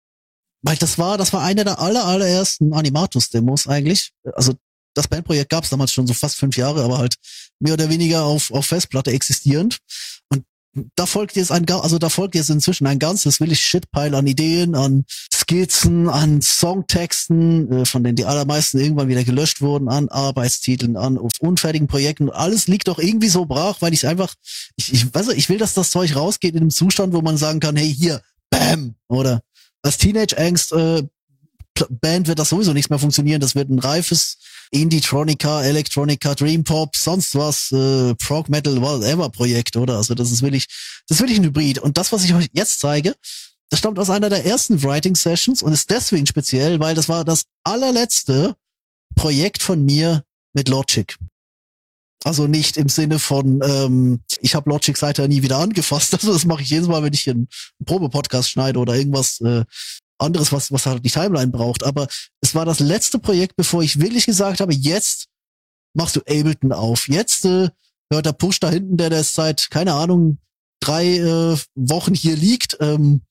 weil 0.62 0.76
das 0.76 0.98
war, 0.98 1.18
das 1.18 1.32
war 1.32 1.42
einer 1.42 1.64
der 1.64 1.80
aller, 1.80 2.04
allerersten 2.04 2.72
Animatus-Demos 2.72 3.66
eigentlich. 3.66 4.12
Also 4.34 4.54
das 4.94 5.08
Bandprojekt 5.08 5.50
gab 5.50 5.64
es 5.64 5.70
damals 5.70 5.92
schon 5.92 6.06
so 6.06 6.14
fast 6.14 6.36
fünf 6.36 6.56
Jahre, 6.56 6.82
aber 6.82 6.98
halt 6.98 7.14
mehr 7.58 7.74
oder 7.74 7.88
weniger 7.88 8.24
auf, 8.24 8.50
auf 8.50 8.66
Festplatte 8.66 9.12
existierend. 9.12 9.78
Und 10.28 10.44
da 10.96 11.06
folgt 11.06 11.36
jetzt 11.36 11.52
ein, 11.52 11.68
also 11.68 11.98
da 11.98 12.08
folgt 12.08 12.34
jetzt 12.34 12.50
inzwischen 12.50 12.86
ein 12.86 12.98
ganzes 12.98 13.40
wirklich 13.40 13.60
Shitpile 13.60 14.16
an 14.16 14.26
Ideen, 14.26 14.74
an 14.74 15.04
Skizzen, 15.32 16.08
an 16.08 16.40
Songtexten, 16.40 17.72
äh, 17.72 17.84
von 17.84 18.02
denen 18.02 18.16
die 18.16 18.24
allermeisten 18.24 18.78
irgendwann 18.78 19.08
wieder 19.08 19.24
gelöscht 19.24 19.60
wurden, 19.60 19.88
an 19.88 20.08
Arbeitstiteln, 20.08 20.96
an 20.96 21.18
unfertigen 21.18 21.88
Projekten. 21.88 22.30
Alles 22.30 22.68
liegt 22.68 22.88
doch 22.88 22.98
irgendwie 22.98 23.28
so 23.28 23.44
brach, 23.44 23.82
weil 23.82 23.92
ich 23.92 24.06
einfach, 24.06 24.34
ich, 24.76 24.92
ich 24.92 25.14
weiß 25.14 25.28
nicht, 25.28 25.38
ich 25.38 25.48
will, 25.48 25.58
dass 25.58 25.74
das 25.74 25.90
Zeug 25.90 26.16
rausgeht 26.16 26.54
in 26.54 26.62
einem 26.62 26.70
Zustand, 26.70 27.12
wo 27.12 27.20
man 27.20 27.36
sagen 27.36 27.60
kann, 27.60 27.76
hey, 27.76 27.92
hier, 27.92 28.22
bam, 28.50 28.94
oder 29.08 29.42
als 29.82 29.98
Teenage 29.98 30.38
Angst 30.38 30.72
äh, 30.72 31.02
Band 31.88 32.28
wird 32.28 32.38
das 32.38 32.50
sowieso 32.50 32.72
nichts 32.72 32.90
mehr 32.90 32.98
funktionieren. 32.98 33.40
Das 33.40 33.54
wird 33.54 33.70
ein 33.70 33.78
reifes 33.78 34.38
Indie-Tronica, 34.72 35.62
Electronica, 35.62 36.34
Dream 36.34 36.64
Pop, 36.64 36.96
sonst 36.96 37.34
was, 37.34 37.70
äh, 37.72 38.14
Prog 38.14 38.48
Metal, 38.48 38.80
whatever 38.80 39.28
Projekt, 39.28 39.76
oder? 39.76 39.96
Also 39.96 40.14
das 40.14 40.32
ist 40.32 40.42
wirklich, 40.42 40.66
das 41.06 41.16
ist 41.16 41.20
wirklich 41.20 41.38
ein 41.38 41.44
Hybrid. 41.44 41.78
Und 41.78 41.98
das, 41.98 42.10
was 42.10 42.24
ich 42.24 42.34
euch 42.34 42.48
jetzt 42.52 42.80
zeige, 42.80 43.14
das 43.70 43.78
stammt 43.78 43.98
aus 43.98 44.10
einer 44.10 44.30
der 44.30 44.44
ersten 44.44 44.82
Writing 44.82 45.14
Sessions 45.14 45.62
und 45.62 45.72
ist 45.72 45.90
deswegen 45.90 46.26
speziell, 46.26 46.80
weil 46.80 46.94
das 46.94 47.08
war 47.08 47.24
das 47.24 47.44
allerletzte 47.64 48.56
Projekt 49.14 49.62
von 49.62 49.84
mir 49.84 50.24
mit 50.54 50.68
Logic. 50.68 51.16
Also 52.24 52.46
nicht 52.46 52.76
im 52.76 52.88
Sinne 52.88 53.18
von, 53.18 53.60
ähm, 53.64 54.20
ich 54.40 54.54
habe 54.54 54.70
Logic 54.70 54.96
seither 54.96 55.26
nie 55.28 55.42
wieder 55.42 55.58
angefasst. 55.58 56.12
Also 56.22 56.32
das 56.32 56.44
mache 56.44 56.62
ich 56.62 56.70
jedes 56.70 56.86
Mal, 56.88 57.02
wenn 57.02 57.12
ich 57.12 57.28
einen 57.28 57.48
Probe-Podcast 57.84 58.50
schneide 58.50 58.78
oder 58.78 58.94
irgendwas 58.94 59.40
äh, 59.40 59.64
anderes, 60.22 60.52
was, 60.52 60.72
was 60.72 60.86
halt 60.86 61.04
die 61.04 61.10
Timeline 61.10 61.50
braucht. 61.50 61.82
Aber 61.84 62.06
es 62.40 62.54
war 62.54 62.64
das 62.64 62.80
letzte 62.80 63.18
Projekt, 63.18 63.56
bevor 63.56 63.82
ich 63.82 64.00
wirklich 64.00 64.26
gesagt 64.26 64.60
habe, 64.60 64.72
jetzt 64.72 65.26
machst 65.94 66.16
du 66.16 66.20
Ableton 66.20 66.72
auf. 66.72 67.08
Jetzt 67.08 67.44
äh, 67.44 67.68
hört 68.10 68.26
der 68.26 68.32
Push 68.32 68.60
da 68.60 68.70
hinten, 68.70 68.96
der, 68.96 69.10
der 69.10 69.24
seit, 69.24 69.70
keine 69.70 69.94
Ahnung, 69.94 70.38
drei 70.80 71.18
äh, 71.18 71.56
Wochen 71.74 72.14
hier 72.14 72.36
liegt, 72.36 72.76
ähm, 72.80 73.22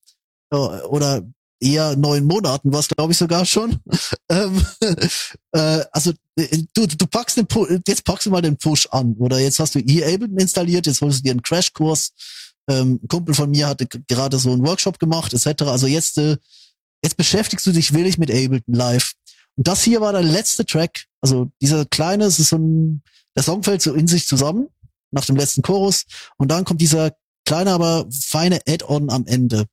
äh, 0.51 0.55
oder 0.55 1.23
eher 1.61 1.95
neun 1.95 2.25
Monaten, 2.25 2.73
was 2.73 2.87
glaube 2.89 3.13
ich 3.13 3.17
sogar 3.17 3.45
schon. 3.45 3.79
ähm, 4.29 4.65
äh, 5.51 5.83
also 5.91 6.11
äh, 6.35 6.63
du, 6.73 6.87
du 6.87 7.05
packst 7.07 7.37
den 7.37 7.47
Pu 7.47 7.67
jetzt 7.87 8.03
packst 8.03 8.25
du 8.25 8.31
mal 8.31 8.41
den 8.41 8.57
Push 8.57 8.87
an 8.91 9.15
oder 9.19 9.39
jetzt 9.39 9.59
hast 9.59 9.75
du 9.75 9.79
hier 9.79 10.07
Ableton 10.07 10.39
installiert, 10.39 10.87
jetzt 10.87 11.01
holst 11.01 11.19
du 11.19 11.23
dir 11.23 11.31
einen 11.31 11.43
Crashkurs. 11.43 12.11
Ähm, 12.67 12.99
ein 13.03 13.07
Kumpel 13.07 13.33
von 13.35 13.49
mir 13.49 13.67
hatte 13.67 13.87
gerade 13.87 14.37
so 14.39 14.51
einen 14.51 14.65
Workshop 14.65 14.99
gemacht, 14.99 15.33
etc. 15.33 15.63
Also 15.63 15.87
jetzt 15.87 16.17
äh, 16.17 16.37
jetzt 17.03 17.17
beschäftigst 17.17 17.65
du 17.65 17.71
dich 17.71 17.93
willig 17.93 18.17
mit 18.17 18.31
Ableton 18.31 18.73
live. 18.73 19.13
Und 19.55 19.67
das 19.67 19.83
hier 19.83 20.01
war 20.01 20.13
der 20.13 20.23
letzte 20.23 20.65
Track. 20.65 21.05
Also 21.21 21.51
dieser 21.61 21.85
kleine, 21.85 22.25
es 22.25 22.39
ist 22.39 22.49
so 22.49 22.57
ein, 22.57 23.03
der 23.35 23.43
Song 23.43 23.63
fällt 23.63 23.81
so 23.81 23.93
in 23.93 24.07
sich 24.07 24.27
zusammen 24.27 24.67
nach 25.11 25.25
dem 25.25 25.35
letzten 25.35 25.61
Chorus 25.61 26.05
und 26.37 26.49
dann 26.49 26.63
kommt 26.63 26.81
dieser 26.81 27.11
kleine, 27.45 27.71
aber 27.71 28.07
feine 28.11 28.61
Add-on 28.67 29.09
am 29.09 29.25
Ende. 29.25 29.65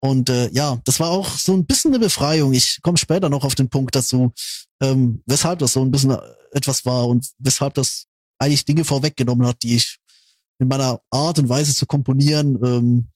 Und 0.00 0.28
äh, 0.28 0.50
ja, 0.50 0.78
das 0.84 1.00
war 1.00 1.10
auch 1.10 1.30
so 1.30 1.54
ein 1.54 1.66
bisschen 1.66 1.92
eine 1.92 1.98
Befreiung. 1.98 2.52
Ich 2.52 2.80
komme 2.82 2.98
später 2.98 3.28
noch 3.28 3.44
auf 3.44 3.54
den 3.54 3.70
Punkt 3.70 3.96
dazu, 3.96 4.32
ähm, 4.80 5.22
weshalb 5.26 5.58
das 5.60 5.72
so 5.72 5.82
ein 5.82 5.90
bisschen 5.90 6.16
etwas 6.52 6.84
war 6.84 7.08
und 7.08 7.26
weshalb 7.38 7.74
das 7.74 8.06
eigentlich 8.38 8.64
Dinge 8.64 8.84
vorweggenommen 8.84 9.46
hat, 9.46 9.62
die 9.62 9.76
ich 9.76 9.98
in 10.58 10.68
meiner 10.68 11.00
Art 11.10 11.38
und 11.38 11.48
Weise 11.48 11.74
zu 11.74 11.86
komponieren 11.86 12.58
ähm, 12.62 13.08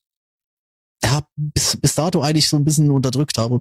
ja, 1.03 1.27
bis, 1.37 1.77
bis 1.77 1.95
dato 1.95 2.23
eigentlich 2.23 2.49
so 2.49 2.57
ein 2.57 2.65
bisschen 2.65 2.91
unterdrückt 2.91 3.39
habe. 3.39 3.61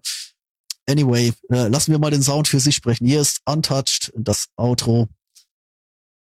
Anyway, 0.90 1.34
äh, 1.50 1.68
lassen 1.68 1.92
wir 1.92 2.00
mal 2.00 2.12
den 2.12 2.24
Sound 2.24 2.48
für 2.48 2.60
sich 2.60 2.76
sprechen. 2.76 3.06
Hier 3.06 3.22
ist 3.22 3.42
Untouched, 3.46 4.12
das 4.16 4.48
Outro. 4.56 5.08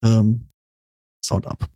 Ähm, 0.03 0.49
Sound 1.23 1.48
ab. 1.48 1.69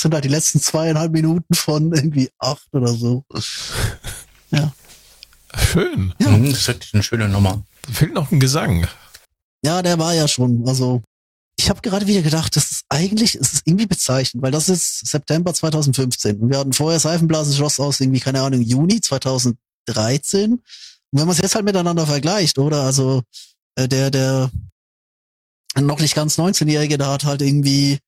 Es 0.00 0.02
sind 0.04 0.14
halt 0.14 0.24
die 0.24 0.28
letzten 0.28 0.62
zweieinhalb 0.62 1.12
Minuten 1.12 1.52
von 1.52 1.92
irgendwie 1.92 2.30
acht 2.38 2.72
oder 2.72 2.88
so. 2.88 3.22
Schön. 5.54 6.14
Ja. 6.18 6.30
Mhm, 6.30 6.48
das 6.48 6.60
ist 6.60 6.68
wirklich 6.68 6.94
eine 6.94 7.02
schöne 7.02 7.28
Nummer. 7.28 7.62
Fehlt 7.92 8.14
noch 8.14 8.32
ein 8.32 8.40
Gesang. 8.40 8.86
Ja, 9.62 9.82
der 9.82 9.98
war 9.98 10.14
ja 10.14 10.26
schon. 10.26 10.66
Also 10.66 11.02
ich 11.58 11.68
habe 11.68 11.82
gerade 11.82 12.06
wieder 12.06 12.22
gedacht, 12.22 12.56
das 12.56 12.70
ist 12.70 12.84
eigentlich, 12.88 13.34
es 13.34 13.52
ist 13.52 13.66
irgendwie 13.66 13.84
bezeichnend, 13.84 14.42
weil 14.42 14.52
das 14.52 14.70
ist 14.70 15.06
September 15.06 15.52
2015 15.52 16.40
und 16.40 16.48
wir 16.48 16.58
hatten 16.60 16.72
vorher 16.72 16.98
Seifenblasenschloss 16.98 17.78
aus 17.78 18.00
irgendwie 18.00 18.20
keine 18.20 18.40
Ahnung 18.40 18.62
Juni 18.62 19.02
2013. 19.02 20.52
Und 20.52 20.62
wenn 21.12 21.26
man 21.26 21.32
es 21.32 21.42
jetzt 21.42 21.56
halt 21.56 21.66
miteinander 21.66 22.06
vergleicht, 22.06 22.58
oder 22.58 22.84
also 22.84 23.20
äh, 23.74 23.86
der 23.86 24.10
der 24.10 24.50
noch 25.78 26.00
nicht 26.00 26.14
ganz 26.14 26.38
19-jährige, 26.38 26.96
der 26.96 27.08
hat 27.08 27.24
halt 27.24 27.42
irgendwie 27.42 27.98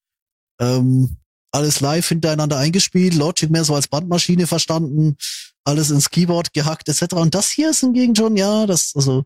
ähm, 0.59 1.19
alles 1.53 1.81
live 1.81 2.09
hintereinander 2.09 2.57
eingespielt, 2.57 3.15
Logic 3.15 3.51
mehr 3.51 3.65
so 3.65 3.75
als 3.75 3.87
Bandmaschine 3.87 4.47
verstanden, 4.47 5.17
alles 5.65 5.91
ins 5.91 6.11
Keyboard 6.11 6.53
gehackt 6.53 6.89
etc. 6.89 7.15
Und 7.15 7.35
das 7.35 7.51
hier 7.51 7.71
ist 7.71 7.81
hingegen 7.81 8.17
schon, 8.17 8.37
ja, 8.37 8.67
das 8.67 8.93
also 8.97 9.25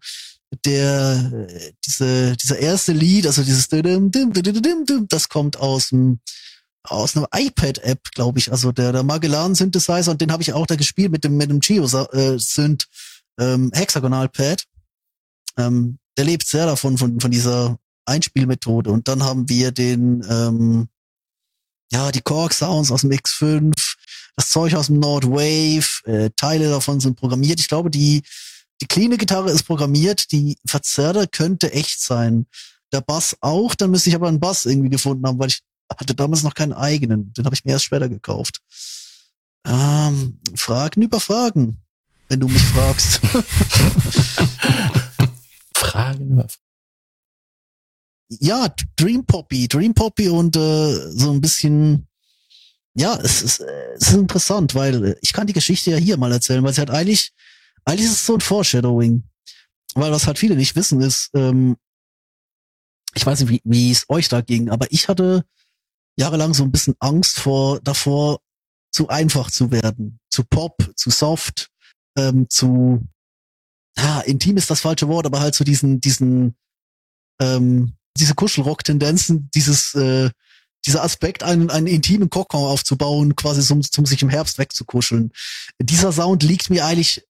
der 0.65 1.49
diese 1.85 2.37
dieser 2.37 2.59
erste 2.59 2.93
Lied, 2.93 3.27
also 3.27 3.43
dieses 3.43 3.69
das 5.09 5.29
kommt 5.29 5.57
aus 5.59 5.89
dem 5.89 6.21
aus 6.83 7.17
einer 7.17 7.29
iPad-App, 7.35 8.13
glaube 8.13 8.39
ich, 8.39 8.53
also 8.53 8.71
der 8.73 8.93
der 8.93 9.03
Magellan 9.03 9.55
Synthesizer 9.55 10.11
und 10.11 10.21
den 10.21 10.33
habe 10.33 10.43
ich 10.43 10.53
auch 10.53 10.67
da 10.67 10.77
gespielt 10.77 11.11
mit 11.11 11.25
dem 11.25 11.37
mit 11.37 11.51
dem 11.51 11.61
Geo 11.61 11.85
äh, 12.13 12.39
ähm, 13.39 13.71
Hexagonal 13.73 14.29
Pad. 14.29 14.65
Ähm, 15.59 15.99
der 16.17 16.25
lebt 16.25 16.47
sehr 16.47 16.67
davon 16.67 16.99
von 16.99 17.21
von 17.21 17.31
dieser 17.31 17.79
Einspielmethode 18.05 18.91
und 18.91 19.09
dann 19.09 19.23
haben 19.23 19.49
wir 19.49 19.73
den 19.73 20.25
ähm, 20.29 20.89
ja 21.93 22.13
die 22.13 22.23
Korg 22.23 22.53
Sounds 22.53 22.91
aus 22.91 23.03
dem 23.03 23.11
X5, 23.11 23.73
das 24.37 24.49
Zeug 24.49 24.75
aus 24.75 24.87
dem 24.87 24.99
Nord 24.99 25.27
Wave, 25.27 25.87
äh, 26.05 26.31
Teile 26.37 26.69
davon 26.69 27.01
sind 27.01 27.17
programmiert. 27.17 27.61
Ich 27.61 27.69
glaube, 27.69 27.91
die 27.91 28.23
die 28.81 28.87
cleane 28.87 29.17
Gitarre 29.17 29.51
ist 29.51 29.63
programmiert, 29.65 30.31
die 30.33 30.59
Verzerrer 30.67 31.27
könnte 31.27 31.73
echt 31.73 32.01
sein. 32.01 32.47
Der 32.93 33.01
Bass 33.01 33.37
auch, 33.41 33.75
dann 33.75 33.91
müsste 33.91 34.11
ich 34.11 34.15
aber 34.15 34.29
einen 34.29 34.41
Bass 34.41 34.67
irgendwie 34.67 34.91
gefunden 34.91 35.27
haben, 35.27 35.39
weil 35.39 35.49
ich 35.49 35.63
hatte 35.91 36.15
damals 36.15 36.43
noch 36.43 36.55
keinen 36.55 36.75
eigenen. 36.75 37.33
Den 37.33 37.47
habe 37.47 37.55
ich 37.55 37.65
mir 37.65 37.73
erst 37.73 37.87
später 37.87 38.09
gekauft. 38.09 38.61
Ähm, 39.67 40.41
Fragen 40.55 41.03
über 41.03 41.21
Fragen, 41.21 41.83
wenn 42.29 42.41
du 42.41 42.49
mich 42.49 42.63
fragst. 42.63 43.21
Fragen 45.75 46.33
über 46.33 46.47
ja, 48.29 48.73
Dream 48.97 49.25
Poppy, 49.25 49.69
Dream 49.69 49.95
Poppy 49.95 50.29
und 50.29 50.57
äh, 50.57 51.11
so 51.11 51.31
ein 51.31 51.41
bisschen, 51.41 52.09
ja, 52.95 53.19
es 53.23 53.43
ist, 53.43 53.61
äh, 53.61 53.93
es 53.95 54.09
ist 54.09 54.15
interessant, 54.15 54.75
weil 54.75 55.17
ich 55.21 55.33
kann 55.33 55.47
die 55.47 55.53
Geschichte 55.53 55.91
ja 55.91 55.97
hier 55.97 56.17
mal 56.17 56.33
erzählen, 56.33 56.63
weil 56.65 56.73
sie 56.73 56.81
hat 56.81 56.91
eigentlich, 56.91 57.33
eigentlich 57.85 58.07
ist 58.07 58.13
es 58.13 58.27
so 58.27 58.35
ein 58.35 58.41
Foreshadowing. 58.41 59.23
Weil 59.95 60.13
was 60.13 60.27
halt 60.27 60.39
viele 60.39 60.57
nicht 60.57 60.77
wissen 60.77 61.01
ist, 61.01 61.31
ähm, 61.35 61.77
ich 63.15 63.25
weiß 63.25 63.41
nicht, 63.41 63.49
wie, 63.49 63.61
wie 63.65 63.91
es 63.91 64.05
euch 64.09 64.29
da 64.29 64.43
ging, 64.43 64.69
aber 64.69 64.87
ich 64.91 65.09
hatte 65.09 65.45
jahrelang 66.17 66.53
so 66.53 66.65
ein 66.65 66.73
bisschen 66.73 66.95
Angst 66.99 67.39
vor 67.39 67.81
davor, 67.81 68.41
zu 68.91 69.09
einfach 69.09 69.51
zu 69.51 69.71
werden, 69.71 70.21
zu 70.31 70.45
pop, 70.45 70.77
zu 70.97 71.11
soft, 71.11 71.71
ähm, 72.17 72.47
zu 72.51 73.07
ja, 73.99 74.21
intim 74.21 74.57
ist 74.57 74.71
das 74.71 74.81
falsche 74.81 75.09
Wort, 75.09 75.27
aber 75.27 75.41
halt 75.41 75.55
so 75.55 75.65
diesen, 75.65 76.01
diesen, 76.01 76.57
ähm, 77.41 77.96
diese 78.19 78.35
Kuschelrock-Tendenzen, 78.35 79.51
dieses, 79.55 79.95
äh, 79.95 80.31
dieser 80.87 81.03
Aspekt, 81.03 81.43
einen, 81.43 81.71
einen 81.71 81.87
intimen 81.87 82.31
Kokon 82.31 82.65
aufzubauen, 82.65 83.37
quasi 83.37 83.63
zum, 83.63 83.83
zum 83.83 84.07
sich 84.07 84.23
im 84.23 84.29
Herbst 84.29 84.59
wegzukuscheln. 84.59 85.33
Dieser 85.81 86.13
Sound 86.13 86.43
liegt 86.43 86.71
mir 86.71 86.85
eigentlich 86.85 87.25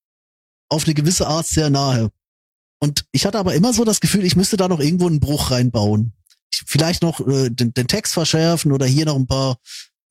auf 0.69 0.85
eine 0.85 0.95
gewisse 0.95 1.27
Art 1.27 1.47
sehr 1.47 1.71
nahe. 1.71 2.11
Und 2.79 3.05
ich 3.13 3.25
hatte 3.25 3.39
aber 3.39 3.55
immer 3.55 3.73
so 3.73 3.85
das 3.85 4.01
Gefühl, 4.01 4.25
ich 4.25 4.37
müsste 4.37 4.57
da 4.57 4.69
noch 4.69 4.81
irgendwo 4.81 5.07
einen 5.07 5.21
Bruch 5.21 5.51
reinbauen. 5.51 6.13
Ich, 6.53 6.63
vielleicht 6.67 7.03
noch 7.03 7.27
äh, 7.27 7.49
den, 7.51 7.73
den 7.73 7.89
Text 7.89 8.13
verschärfen 8.13 8.73
oder 8.73 8.87
hier 8.87 9.07
noch 9.07 9.17
ein 9.17 9.27
paar 9.27 9.57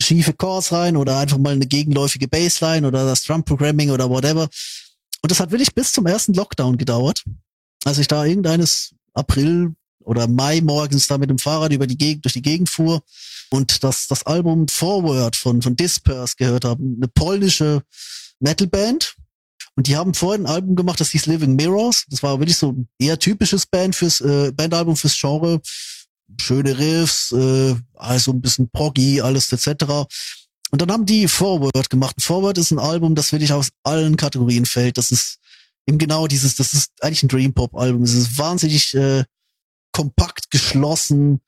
schiefe 0.01 0.33
Chords 0.33 0.71
rein 0.71 0.97
oder 0.97 1.17
einfach 1.19 1.37
mal 1.37 1.53
eine 1.53 1.67
gegenläufige 1.67 2.27
Bassline 2.27 2.87
oder 2.87 3.05
das 3.05 3.23
Drum 3.23 3.43
Programming 3.43 3.91
oder 3.91 4.09
whatever. 4.09 4.49
Und 5.21 5.31
das 5.31 5.39
hat 5.39 5.51
wirklich 5.51 5.73
bis 5.73 5.91
zum 5.91 6.05
ersten 6.05 6.33
Lockdown 6.33 6.77
gedauert. 6.77 7.23
Als 7.83 7.99
ich 7.99 8.07
da 8.07 8.25
irgendeines 8.25 8.93
April 9.13 9.75
oder 9.99 10.27
Mai 10.27 10.61
morgens 10.61 11.07
da 11.07 11.17
mit 11.17 11.29
dem 11.29 11.37
Fahrrad 11.37 11.71
über 11.71 11.87
die 11.87 11.97
Gegend, 11.97 12.25
durch 12.25 12.33
die 12.33 12.41
Gegend 12.41 12.69
fuhr 12.69 13.01
und 13.49 13.83
das, 13.83 14.07
das 14.07 14.25
Album 14.25 14.67
Forward 14.67 15.35
von, 15.35 15.61
von 15.61 15.75
Disperse 15.75 16.35
gehört 16.37 16.65
habe. 16.65 16.83
Eine 16.83 17.07
polnische 17.07 17.83
Metalband. 18.39 19.15
Und 19.77 19.87
die 19.87 19.97
haben 19.97 20.13
vorher 20.13 20.39
ein 20.39 20.47
Album 20.47 20.75
gemacht, 20.75 21.01
das 21.01 21.09
hieß 21.09 21.25
Living 21.25 21.55
Mirrors. 21.55 22.05
Das 22.09 22.23
war 22.23 22.39
wirklich 22.39 22.57
so 22.57 22.71
ein 22.71 22.87
eher 22.97 23.19
typisches 23.19 23.65
Band 23.65 23.95
fürs, 23.95 24.21
äh, 24.21 24.51
Bandalbum 24.53 24.95
fürs 24.95 25.17
Genre. 25.19 25.59
Schöne 26.39 26.77
Riffs, 26.77 27.33
äh, 27.33 27.75
also 27.93 28.31
ein 28.31 28.41
bisschen 28.41 28.69
proggy, 28.69 29.21
alles 29.21 29.51
etc. 29.51 30.07
Und 30.71 30.81
dann 30.81 30.91
haben 30.91 31.05
die 31.05 31.27
Forward 31.27 31.89
gemacht. 31.89 32.15
Forward 32.21 32.57
ist 32.57 32.71
ein 32.71 32.79
Album, 32.79 33.15
das 33.15 33.31
wirklich 33.31 33.51
aus 33.51 33.69
allen 33.83 34.15
Kategorien 34.17 34.65
fällt. 34.65 34.97
Das 34.97 35.11
ist 35.11 35.39
eben 35.87 35.97
genau 35.97 36.27
dieses, 36.27 36.55
das 36.55 36.73
ist 36.73 36.91
eigentlich 37.01 37.23
ein 37.23 37.29
Dream 37.29 37.53
Pop 37.53 37.75
Album. 37.75 38.03
Es 38.03 38.13
ist 38.13 38.37
wahnsinnig 38.37 38.95
äh, 38.95 39.25
kompakt 39.95 40.51
geschlossen, 40.51 41.39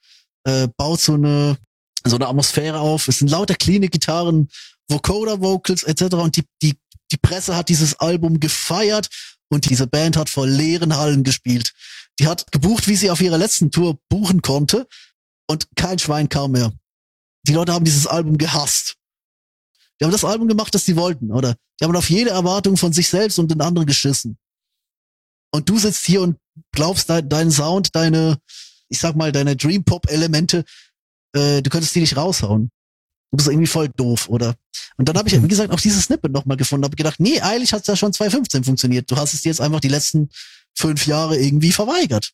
äh, 0.45 0.69
baut 0.77 1.01
so 1.01 1.15
eine 1.15 1.57
so 2.05 2.15
eine 2.15 2.27
Atmosphäre 2.27 2.79
auf. 2.79 3.09
Es 3.09 3.19
sind 3.19 3.29
lauter 3.29 3.55
cleane 3.55 3.89
Gitarren, 3.89 4.47
Vocoder 4.87 5.41
Vocals 5.41 5.83
etc. 5.83 6.15
Und 6.15 6.37
die 6.37 6.45
die 6.61 6.75
die 7.11 7.17
Presse 7.17 7.57
hat 7.57 7.67
dieses 7.67 7.99
Album 7.99 8.39
gefeiert 8.39 9.09
und 9.49 9.69
diese 9.69 9.87
Band 9.87 10.15
hat 10.15 10.29
vor 10.29 10.47
leeren 10.47 10.95
Hallen 10.95 11.23
gespielt. 11.23 11.73
Die 12.19 12.27
hat 12.27 12.49
gebucht, 12.53 12.87
wie 12.87 12.95
sie 12.95 13.11
auf 13.11 13.21
ihrer 13.21 13.37
letzten 13.37 13.69
Tour 13.69 13.99
buchen 14.09 14.41
konnte 14.41 14.87
und 15.49 15.67
kein 15.75 15.99
Schwein 15.99 16.29
kam 16.29 16.51
mehr. 16.51 16.71
Die 17.47 17.53
Leute 17.53 17.73
haben 17.73 17.85
dieses 17.85 18.07
Album 18.07 18.37
gehasst. 18.37 18.95
Die 19.99 20.05
haben 20.05 20.11
das 20.11 20.25
Album 20.25 20.47
gemacht, 20.47 20.73
das 20.73 20.85
sie 20.85 20.95
wollten, 20.95 21.31
oder? 21.31 21.55
Die 21.79 21.85
haben 21.85 21.95
auf 21.95 22.09
jede 22.09 22.29
Erwartung 22.29 22.77
von 22.77 22.93
sich 22.93 23.09
selbst 23.09 23.39
und 23.39 23.51
den 23.51 23.61
anderen 23.61 23.87
geschissen. 23.87 24.37
Und 25.51 25.69
du 25.69 25.77
sitzt 25.77 26.05
hier 26.05 26.21
und 26.21 26.37
glaubst, 26.71 27.09
dein, 27.09 27.29
dein 27.29 27.51
Sound, 27.51 27.95
deine, 27.95 28.39
ich 28.89 28.99
sag 28.99 29.15
mal, 29.15 29.31
deine 29.31 29.55
Dream 29.55 29.83
Pop 29.83 30.09
Elemente, 30.09 30.63
äh, 31.33 31.61
du 31.61 31.69
könntest 31.69 31.95
die 31.95 32.01
nicht 32.01 32.17
raushauen. 32.17 32.69
Du 33.31 33.37
bist 33.37 33.49
irgendwie 33.49 33.67
voll 33.67 33.89
doof, 33.89 34.29
oder? 34.29 34.55
Und 34.97 35.09
dann 35.09 35.17
habe 35.17 35.27
ich, 35.27 35.41
wie 35.41 35.47
gesagt, 35.47 35.71
auch 35.71 35.79
dieses 35.79 36.05
Snippet 36.05 36.31
nochmal 36.31 36.57
gefunden, 36.57 36.85
habe 36.85 36.95
gedacht, 36.95 37.19
nee, 37.19 37.39
eigentlich 37.41 37.73
hat's 37.73 37.87
ja 37.87 37.95
schon 37.95 38.13
2015 38.13 38.63
funktioniert. 38.63 39.11
Du 39.11 39.17
hast 39.17 39.33
es 39.33 39.43
jetzt 39.43 39.59
einfach 39.59 39.79
die 39.79 39.89
letzten 39.89 40.29
fünf 40.75 41.05
Jahre 41.07 41.37
irgendwie 41.37 41.71
verweigert. 41.71 42.31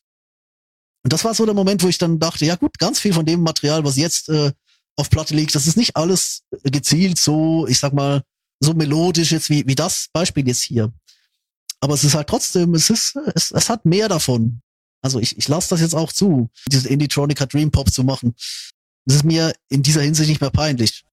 Und 1.02 1.12
das 1.12 1.24
war 1.24 1.34
so 1.34 1.44
der 1.44 1.54
Moment, 1.54 1.82
wo 1.82 1.88
ich 1.88 1.98
dann 1.98 2.18
dachte, 2.18 2.46
ja 2.46 2.56
gut, 2.56 2.78
ganz 2.78 3.00
viel 3.00 3.12
von 3.12 3.26
dem 3.26 3.40
Material, 3.40 3.84
was 3.84 3.96
jetzt 3.96 4.28
äh, 4.28 4.52
auf 4.96 5.10
Platte 5.10 5.34
liegt, 5.34 5.54
das 5.54 5.66
ist 5.66 5.76
nicht 5.76 5.96
alles 5.96 6.42
gezielt 6.62 7.18
so, 7.18 7.66
ich 7.66 7.78
sag 7.78 7.92
mal, 7.92 8.22
so 8.60 8.72
melodisch 8.72 9.32
jetzt 9.32 9.50
wie, 9.50 9.66
wie 9.66 9.74
das 9.74 10.08
Beispiel 10.12 10.46
jetzt 10.46 10.62
hier. 10.62 10.92
Aber 11.84 11.92
es 11.92 12.02
ist 12.02 12.14
halt 12.14 12.28
trotzdem, 12.28 12.74
es 12.74 12.88
ist, 12.88 13.14
es, 13.34 13.50
es 13.50 13.68
hat 13.68 13.84
mehr 13.84 14.08
davon. 14.08 14.62
Also 15.02 15.20
ich, 15.20 15.36
ich 15.36 15.48
lasse 15.48 15.68
das 15.68 15.82
jetzt 15.82 15.94
auch 15.94 16.14
zu, 16.14 16.48
diese 16.66 16.88
Indie-Tronica 16.88 17.44
Dream 17.44 17.70
Pop 17.70 17.92
zu 17.92 18.04
machen. 18.04 18.34
Das 19.04 19.16
ist 19.16 19.24
mir 19.24 19.52
in 19.68 19.82
dieser 19.82 20.00
Hinsicht 20.00 20.30
nicht 20.30 20.40
mehr 20.40 20.48
peinlich. 20.48 21.04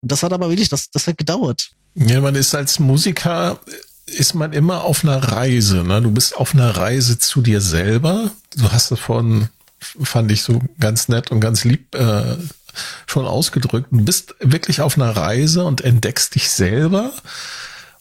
Und 0.00 0.10
das 0.10 0.24
hat 0.24 0.32
aber 0.32 0.48
wirklich, 0.48 0.68
das, 0.68 0.90
das 0.90 1.06
hat 1.06 1.16
gedauert. 1.16 1.70
Ja, 1.94 2.20
man 2.20 2.34
ist 2.34 2.56
als 2.56 2.80
Musiker, 2.80 3.60
ist 4.06 4.34
man 4.34 4.52
immer 4.52 4.82
auf 4.82 5.04
einer 5.04 5.18
Reise. 5.18 5.84
Ne? 5.84 6.02
Du 6.02 6.10
bist 6.10 6.36
auf 6.36 6.54
einer 6.54 6.76
Reise 6.76 7.20
zu 7.20 7.40
dir 7.40 7.60
selber. 7.60 8.32
Du 8.56 8.72
hast 8.72 8.90
davon, 8.90 9.48
fand 9.78 10.32
ich 10.32 10.42
so 10.42 10.60
ganz 10.80 11.06
nett 11.06 11.30
und 11.30 11.38
ganz 11.38 11.62
lieb 11.62 11.94
äh, 11.94 12.36
schon 13.06 13.26
ausgedrückt. 13.26 13.90
Du 13.92 14.04
bist 14.04 14.34
wirklich 14.40 14.80
auf 14.80 14.96
einer 14.96 15.16
Reise 15.16 15.62
und 15.62 15.82
entdeckst 15.82 16.34
dich 16.34 16.50
selber 16.50 17.12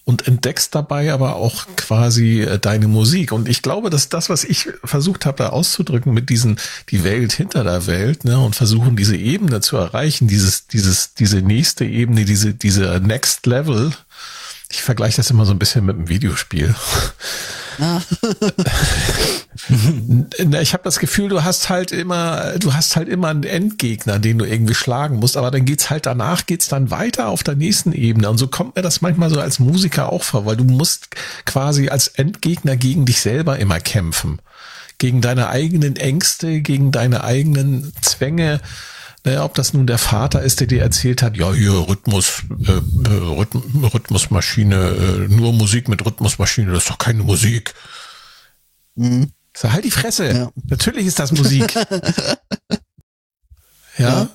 und 0.06 0.27
entdeckst 0.27 0.73
dabei 0.76 1.11
aber 1.11 1.36
auch 1.36 1.65
quasi 1.76 2.41
äh, 2.41 2.60
deine 2.60 2.88
Musik. 2.88 3.32
Und 3.32 3.49
ich 3.49 3.64
glaube, 3.64 3.90
dass 3.90 4.07
das, 4.07 4.30
was 4.30 4.44
ich 4.44 4.69
versucht 4.84 5.26
habe, 5.26 5.38
da 5.38 5.49
auszudrücken 5.49 6.14
mit 6.14 6.30
diesen, 6.30 6.60
die 6.90 7.03
Welt 7.03 7.34
hinter 7.34 7.64
der 7.64 7.88
Welt, 7.88 8.23
ne, 8.23 8.40
und 8.40 8.56
versuchen, 8.56 8.95
diese 8.95 9.18
Ebene 9.18 9.61
zu 9.61 9.77
erreichen, 9.77 10.27
dieses, 10.27 10.68
dieses, 10.68 11.15
diese 11.15 11.41
nächste 11.41 11.86
Ebene, 11.86 12.23
diese, 12.23 12.53
diese 12.53 13.02
Next 13.03 13.48
Level. 13.48 13.91
Ich 14.69 14.84
vergleiche 14.84 15.18
das 15.18 15.32
immer 15.32 15.45
so 15.45 15.53
ein 15.53 15.60
bisschen 15.60 15.86
mit 15.86 15.95
einem 15.95 16.07
Videospiel. 16.07 16.76
Ja. 17.80 18.02
Ich 19.67 20.73
habe 20.73 20.83
das 20.83 20.99
Gefühl, 20.99 21.29
du 21.29 21.43
hast 21.43 21.69
halt 21.69 21.91
immer, 21.91 22.53
du 22.59 22.73
hast 22.73 22.95
halt 22.95 23.09
immer 23.09 23.29
einen 23.29 23.43
Endgegner, 23.43 24.19
den 24.19 24.37
du 24.37 24.45
irgendwie 24.45 24.75
schlagen 24.75 25.17
musst, 25.17 25.37
aber 25.37 25.49
dann 25.51 25.65
geht's 25.65 25.89
halt 25.89 26.05
danach, 26.05 26.45
geht's 26.45 26.67
dann 26.67 26.91
weiter 26.91 27.29
auf 27.29 27.43
der 27.43 27.55
nächsten 27.55 27.91
Ebene. 27.91 28.29
Und 28.29 28.37
so 28.37 28.47
kommt 28.47 28.75
mir 28.75 28.81
das 28.83 29.01
manchmal 29.01 29.29
so 29.29 29.39
als 29.39 29.59
Musiker 29.59 30.11
auch 30.11 30.23
vor, 30.23 30.45
weil 30.45 30.57
du 30.57 30.63
musst 30.65 31.07
quasi 31.45 31.89
als 31.89 32.07
Endgegner 32.07 32.77
gegen 32.77 33.05
dich 33.05 33.21
selber 33.21 33.57
immer 33.57 33.79
kämpfen. 33.79 34.39
gegen 34.97 35.21
deine 35.21 35.49
eigenen 35.49 35.95
Ängste, 35.95 36.61
gegen 36.61 36.91
deine 36.91 37.23
eigenen 37.23 37.93
Zwänge. 38.01 38.61
Naja, 39.23 39.43
ob 39.43 39.55
das 39.55 39.73
nun 39.73 39.87
der 39.87 39.97
Vater 39.97 40.41
ist, 40.43 40.59
der 40.59 40.67
dir 40.67 40.81
erzählt 40.81 41.23
hat, 41.23 41.35
ja, 41.35 41.51
hier 41.51 41.71
Rhythmus, 41.87 42.43
äh, 42.67 42.71
äh, 42.73 42.81
Rhythm, 43.09 43.83
Rhythmusmaschine, 43.83 44.75
äh, 44.75 45.33
nur 45.33 45.51
Musik 45.51 45.87
mit 45.89 46.05
Rhythmusmaschine, 46.05 46.71
das 46.71 46.83
ist 46.83 46.89
doch 46.91 46.97
keine 46.99 47.23
Musik. 47.23 47.73
Mhm. 48.95 49.31
So, 49.56 49.72
halt 49.72 49.86
die 49.86 49.91
Fresse. 49.91 50.32
Ja. 50.32 50.52
Natürlich 50.69 51.07
ist 51.07 51.18
das 51.18 51.32
Musik. 51.32 51.73
ja. 53.98 54.27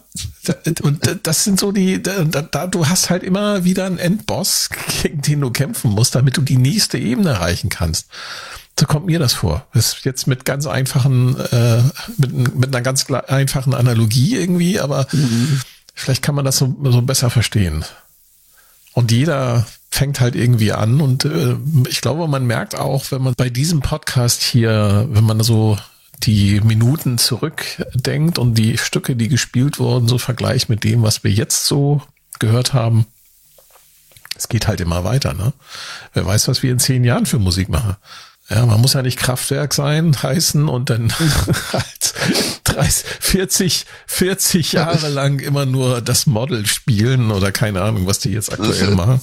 Und 0.82 1.18
das 1.22 1.44
sind 1.44 1.60
so 1.60 1.72
die, 1.72 2.02
da, 2.02 2.24
da, 2.24 2.66
du 2.66 2.88
hast 2.88 3.10
halt 3.10 3.22
immer 3.22 3.64
wieder 3.64 3.84
einen 3.84 3.98
Endboss, 3.98 4.70
gegen 5.02 5.20
den 5.20 5.42
du 5.42 5.50
kämpfen 5.50 5.90
musst, 5.90 6.14
damit 6.14 6.38
du 6.38 6.40
die 6.40 6.56
nächste 6.56 6.96
Ebene 6.96 7.30
erreichen 7.30 7.68
kannst. 7.68 8.08
So 8.78 8.86
kommt 8.86 9.04
mir 9.04 9.18
das 9.18 9.34
vor. 9.34 9.66
Das 9.74 9.92
ist 9.92 10.06
jetzt 10.06 10.26
mit 10.26 10.46
ganz 10.46 10.66
einfachen, 10.66 11.38
äh, 11.38 11.82
mit, 12.16 12.56
mit 12.56 12.74
einer 12.74 12.82
ganz 12.82 13.10
einfachen 13.10 13.74
Analogie 13.74 14.36
irgendwie, 14.36 14.80
aber 14.80 15.06
vielleicht 15.94 16.22
kann 16.22 16.34
man 16.34 16.46
das 16.46 16.56
so, 16.56 16.74
so 16.84 17.02
besser 17.02 17.28
verstehen. 17.28 17.84
Und 18.94 19.12
jeder 19.12 19.66
fängt 19.90 20.20
halt 20.20 20.36
irgendwie 20.36 20.72
an 20.72 21.00
und 21.00 21.24
äh, 21.24 21.56
ich 21.88 22.00
glaube, 22.00 22.28
man 22.28 22.46
merkt 22.46 22.76
auch, 22.76 23.10
wenn 23.10 23.22
man 23.22 23.34
bei 23.36 23.50
diesem 23.50 23.80
Podcast 23.80 24.42
hier, 24.42 25.08
wenn 25.10 25.24
man 25.24 25.40
so 25.40 25.76
die 26.22 26.60
Minuten 26.60 27.18
zurückdenkt 27.18 28.38
und 28.38 28.54
die 28.54 28.78
Stücke, 28.78 29.16
die 29.16 29.28
gespielt 29.28 29.78
wurden, 29.78 30.06
so 30.06 30.18
vergleicht 30.18 30.68
mit 30.68 30.84
dem, 30.84 31.02
was 31.02 31.24
wir 31.24 31.30
jetzt 31.30 31.64
so 31.66 32.02
gehört 32.38 32.72
haben, 32.72 33.06
es 34.36 34.48
geht 34.48 34.68
halt 34.68 34.80
immer 34.80 35.04
weiter, 35.04 35.34
ne? 35.34 35.52
Wer 36.14 36.24
weiß, 36.24 36.48
was 36.48 36.62
wir 36.62 36.70
in 36.70 36.78
zehn 36.78 37.04
Jahren 37.04 37.26
für 37.26 37.38
Musik 37.38 37.68
machen. 37.68 37.96
Ja, 38.50 38.66
man 38.66 38.80
muss 38.80 38.94
ja 38.94 39.02
nicht 39.02 39.16
Kraftwerk 39.16 39.72
sein, 39.72 40.20
heißen 40.20 40.68
und 40.68 40.90
dann 40.90 41.12
halt 41.72 42.14
30, 42.64 43.04
40, 43.20 43.86
40 44.06 44.72
Jahre 44.72 45.08
lang 45.08 45.38
immer 45.38 45.66
nur 45.66 46.00
das 46.00 46.26
Model 46.26 46.66
spielen 46.66 47.30
oder 47.30 47.52
keine 47.52 47.82
Ahnung, 47.82 48.06
was 48.06 48.18
die 48.18 48.30
jetzt 48.30 48.52
aktuell 48.52 48.90
machen. 48.90 49.20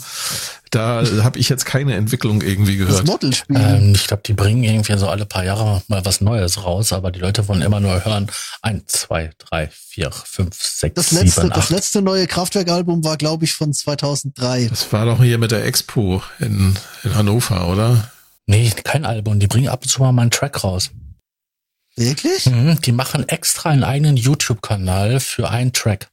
Da 0.71 1.03
habe 1.23 1.39
ich 1.39 1.49
jetzt 1.49 1.65
keine 1.65 1.95
Entwicklung 1.95 2.41
irgendwie 2.41 2.77
Das 2.77 2.87
gehört. 2.87 3.07
Model 3.07 3.33
spielen. 3.33 3.75
Ähm, 3.85 3.93
ich 3.95 4.07
glaube, 4.07 4.23
die 4.25 4.33
bringen 4.33 4.63
irgendwie 4.63 4.97
so 4.97 5.07
alle 5.07 5.25
paar 5.25 5.43
Jahre 5.43 5.81
mal 5.87 6.03
was 6.05 6.19
Neues 6.19 6.63
raus, 6.63 6.91
aber 6.91 7.11
die 7.11 7.19
Leute 7.19 7.47
wollen 7.47 7.61
immer 7.61 7.79
nur 7.79 8.03
hören. 8.03 8.27
Eins, 8.61 8.91
zwei, 8.91 9.31
drei, 9.37 9.69
vier, 9.69 10.11
fünf, 10.11 10.61
sechs, 10.61 10.95
das 10.95 11.11
letzte, 11.11 11.41
sieben, 11.41 11.49
das 11.49 11.65
acht. 11.65 11.69
letzte 11.69 12.01
neue 12.01 12.27
Kraftwerk-Album 12.27 13.03
war, 13.03 13.17
glaube 13.17 13.45
ich, 13.45 13.53
von 13.53 13.73
2003. 13.73 14.67
Das 14.69 14.91
war 14.91 15.05
doch 15.05 15.21
hier 15.21 15.37
mit 15.37 15.51
der 15.51 15.65
Expo 15.65 16.21
in, 16.39 16.75
in 17.03 17.15
Hannover, 17.15 17.67
oder? 17.69 18.11
Nee, 18.47 18.71
kein 18.83 19.05
Album. 19.05 19.39
Die 19.39 19.47
bringen 19.47 19.67
ab 19.67 19.83
und 19.83 19.89
zu 19.89 20.01
mal 20.01 20.19
einen 20.19 20.31
Track 20.31 20.63
raus. 20.63 20.91
Wirklich? 21.95 22.45
Mhm, 22.45 22.79
die 22.81 22.91
machen 22.91 23.27
extra 23.27 23.69
einen 23.69 23.83
eigenen 23.83 24.17
YouTube-Kanal 24.17 25.19
für 25.19 25.49
einen 25.49 25.73
Track. 25.73 26.09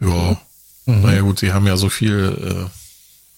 Ja. 0.00 0.40
Mhm. 0.86 1.02
Naja 1.02 1.20
gut, 1.20 1.40
sie 1.40 1.52
haben 1.52 1.66
ja 1.66 1.76
so 1.76 1.88
viel, 1.90 2.38
äh, 2.40 2.70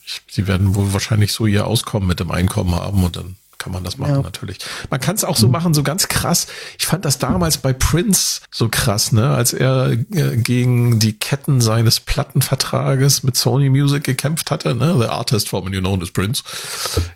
ich, 0.07 0.21
sie 0.31 0.47
werden 0.47 0.75
wohl 0.75 0.93
wahrscheinlich 0.93 1.33
so 1.33 1.47
ihr 1.47 1.67
Auskommen 1.67 2.07
mit 2.07 2.21
dem 2.21 2.31
Einkommen 2.31 2.75
haben 2.75 3.03
und 3.03 3.17
dann 3.17 3.37
kann 3.61 3.73
man 3.73 3.85
das 3.85 3.99
machen 3.99 4.15
Ja. 4.17 4.23
natürlich. 4.23 4.59
Man 4.91 4.99
kann 5.01 5.15
es 5.15 5.23
auch 5.23 5.37
so 5.37 5.47
machen, 5.49 5.75
so 5.75 5.83
ganz 5.85 6.09
krass. 6.09 6.47
Ich 6.79 6.87
fand 6.87 7.05
das 7.05 7.19
damals 7.19 7.59
bei 7.59 7.73
Prince 7.73 8.41
so 8.51 8.69
krass, 8.69 9.13
ne, 9.13 9.29
als 9.35 9.53
er 9.53 9.91
äh, 9.93 10.37
gegen 10.37 10.99
die 10.99 11.13
Ketten 11.13 11.61
seines 11.61 12.01
Plattenvertrages 12.01 13.23
mit 13.23 13.37
Sony 13.37 13.69
Music 13.69 14.03
gekämpft 14.03 14.51
hatte, 14.51 14.75
ne, 14.75 14.97
the 14.99 15.07
artist 15.07 15.51
formerly 15.51 15.79
known 15.79 16.03
as 16.03 16.11
Prince. 16.11 16.43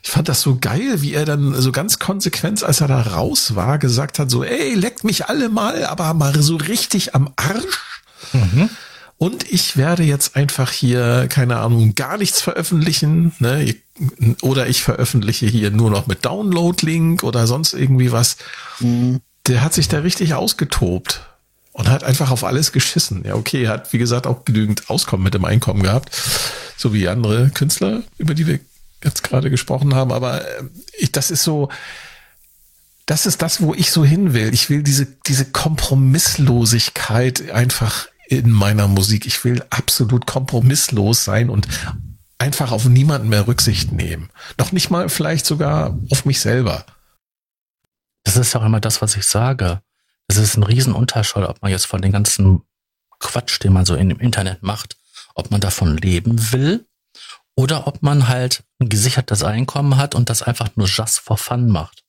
Ich 0.03 0.11
fand 0.11 0.29
das 0.29 0.43
so 0.43 0.57
geil, 0.61 1.01
wie 1.01 1.15
er 1.15 1.25
dann 1.25 1.55
so 1.61 1.73
ganz 1.73 1.99
konsequent, 1.99 2.62
als 2.62 2.81
er 2.81 2.89
da 2.89 3.01
raus 3.01 3.57
war, 3.57 3.79
gesagt 3.79 4.19
hat, 4.19 4.31
so, 4.31 4.45
ey, 4.45 4.75
leckt 4.75 5.03
mich 5.03 5.27
alle 5.27 5.49
mal, 5.49 5.85
aber 5.87 6.12
mal 6.15 6.41
so 6.43 6.57
richtig 6.57 7.15
am 7.15 7.33
Arsch. 7.37 7.81
Und 9.16 9.51
ich 9.51 9.77
werde 9.77 10.03
jetzt 10.03 10.36
einfach 10.36 10.73
hier, 10.73 11.27
keine 11.28 11.59
Ahnung, 11.59 11.95
gar 11.95 12.19
nichts 12.19 12.41
veröffentlichen, 12.41 13.32
ne? 13.39 13.74
Oder 14.43 14.66
ich 14.66 14.82
veröffentliche 14.82 15.47
hier 15.47 15.70
nur 15.70 15.91
noch 15.91 16.07
mit 16.07 16.24
Download-Link 16.24 17.23
oder 17.23 17.47
sonst 17.47 17.74
irgendwie 17.74 18.11
was. 18.11 18.36
Der 18.81 19.62
hat 19.62 19.73
sich 19.73 19.89
da 19.89 20.01
richtig 20.01 20.35
ausgetobt 20.35 21.20
und 21.73 21.89
hat 21.89 22.03
einfach 22.03 22.31
auf 22.31 22.45
alles 22.45 22.73
geschissen. 22.73 23.24
Ja, 23.24 23.35
okay, 23.35 23.65
er 23.65 23.70
hat, 23.70 23.93
wie 23.93 23.99
gesagt, 23.99 24.27
auch 24.27 24.45
genügend 24.45 24.91
Auskommen 24.91 25.23
mit 25.23 25.35
dem 25.35 25.45
Einkommen 25.45 25.82
gehabt. 25.82 26.11
So 26.77 26.93
wie 26.93 27.09
andere 27.09 27.51
Künstler, 27.51 28.03
über 28.19 28.35
die 28.35 28.47
wir 28.47 28.59
jetzt 29.05 29.23
gerade 29.23 29.51
gesprochen 29.51 29.95
haben. 29.95 30.12
Aber 30.12 30.43
äh, 30.43 30.65
ich, 30.99 31.12
das 31.12 31.31
ist 31.31 31.45
so, 31.45 31.69
das 33.07 33.27
ist 33.27 33.43
das, 33.43 33.61
wo 33.61 33.74
ich 33.74 33.91
so 33.91 34.05
hin 34.05 34.35
will. 34.35 34.53
Ich 34.55 34.70
will 34.70 34.82
diese, 34.82 35.07
diese 35.27 35.45
Kompromisslosigkeit 35.45 37.51
einfach 37.51 38.09
in 38.39 38.51
meiner 38.51 38.89
Musik. 38.89 39.27
Ich 39.27 39.44
will 39.44 39.65
absolut 39.70 40.27
kompromisslos 40.27 41.24
sein 41.24 41.51
und 41.51 41.69
einfach 42.39 42.73
auf 42.73 42.85
niemanden 42.85 43.28
mehr 43.28 43.47
Rücksicht 43.47 43.93
nehmen. 43.93 44.31
Noch 44.59 44.73
nicht 44.73 44.90
mal 44.90 45.09
vielleicht 45.09 45.47
sogar 45.47 45.98
auf 46.11 46.24
mich 46.24 46.40
selber. 46.40 46.85
Das 48.24 48.36
ist 48.36 48.52
ja 48.52 48.61
auch 48.61 48.65
immer 48.65 48.81
das, 48.81 49.02
was 49.02 49.16
ich 49.16 49.27
sage. 49.27 49.81
Es 50.27 50.36
ist 50.36 50.56
ein 50.56 50.62
Riesenunterschied, 50.62 51.44
ob 51.44 51.61
man 51.62 51.70
jetzt 51.70 51.86
von 51.86 52.02
den 52.02 52.12
ganzen 52.12 52.62
Quatsch, 53.19 53.62
den 53.62 53.73
man 53.73 53.85
so 53.85 53.97
dem 53.97 54.20
Internet 54.20 54.62
macht, 54.62 54.97
ob 55.35 55.51
man 55.51 55.61
davon 55.61 55.97
leben 55.97 56.52
will 56.52 56.86
oder 57.56 57.86
ob 57.86 58.02
man 58.02 58.28
halt 58.28 58.65
ein 58.81 58.89
gesichertes 58.89 59.44
Einkommen 59.44 59.97
hat 59.97 60.15
und 60.15 60.28
das 60.31 60.43
einfach 60.43 60.70
nur 60.77 60.86
just 60.86 61.20
for 61.20 61.39
fun 61.39 61.69
macht. 61.69 62.05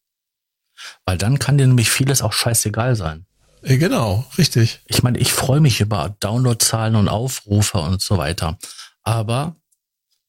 Weil 1.06 1.18
dann 1.18 1.40
kann 1.40 1.58
dir 1.58 1.68
nämlich 1.68 1.90
vieles 1.90 2.22
auch 2.22 2.34
scheißegal 2.34 2.96
sein. 2.96 3.26
Äh, 3.66 3.78
Genau, 3.78 4.26
richtig. 4.38 4.82
Ich 4.86 5.04
meine, 5.04 5.18
ich 5.18 5.34
freue 5.34 5.60
mich 5.60 5.82
über 5.82 6.16
Downloadzahlen 6.20 6.96
und 6.96 7.10
Aufrufe 7.10 7.80
und 7.80 8.02
so 8.02 8.18
weiter. 8.18 8.58
Aber 9.04 9.56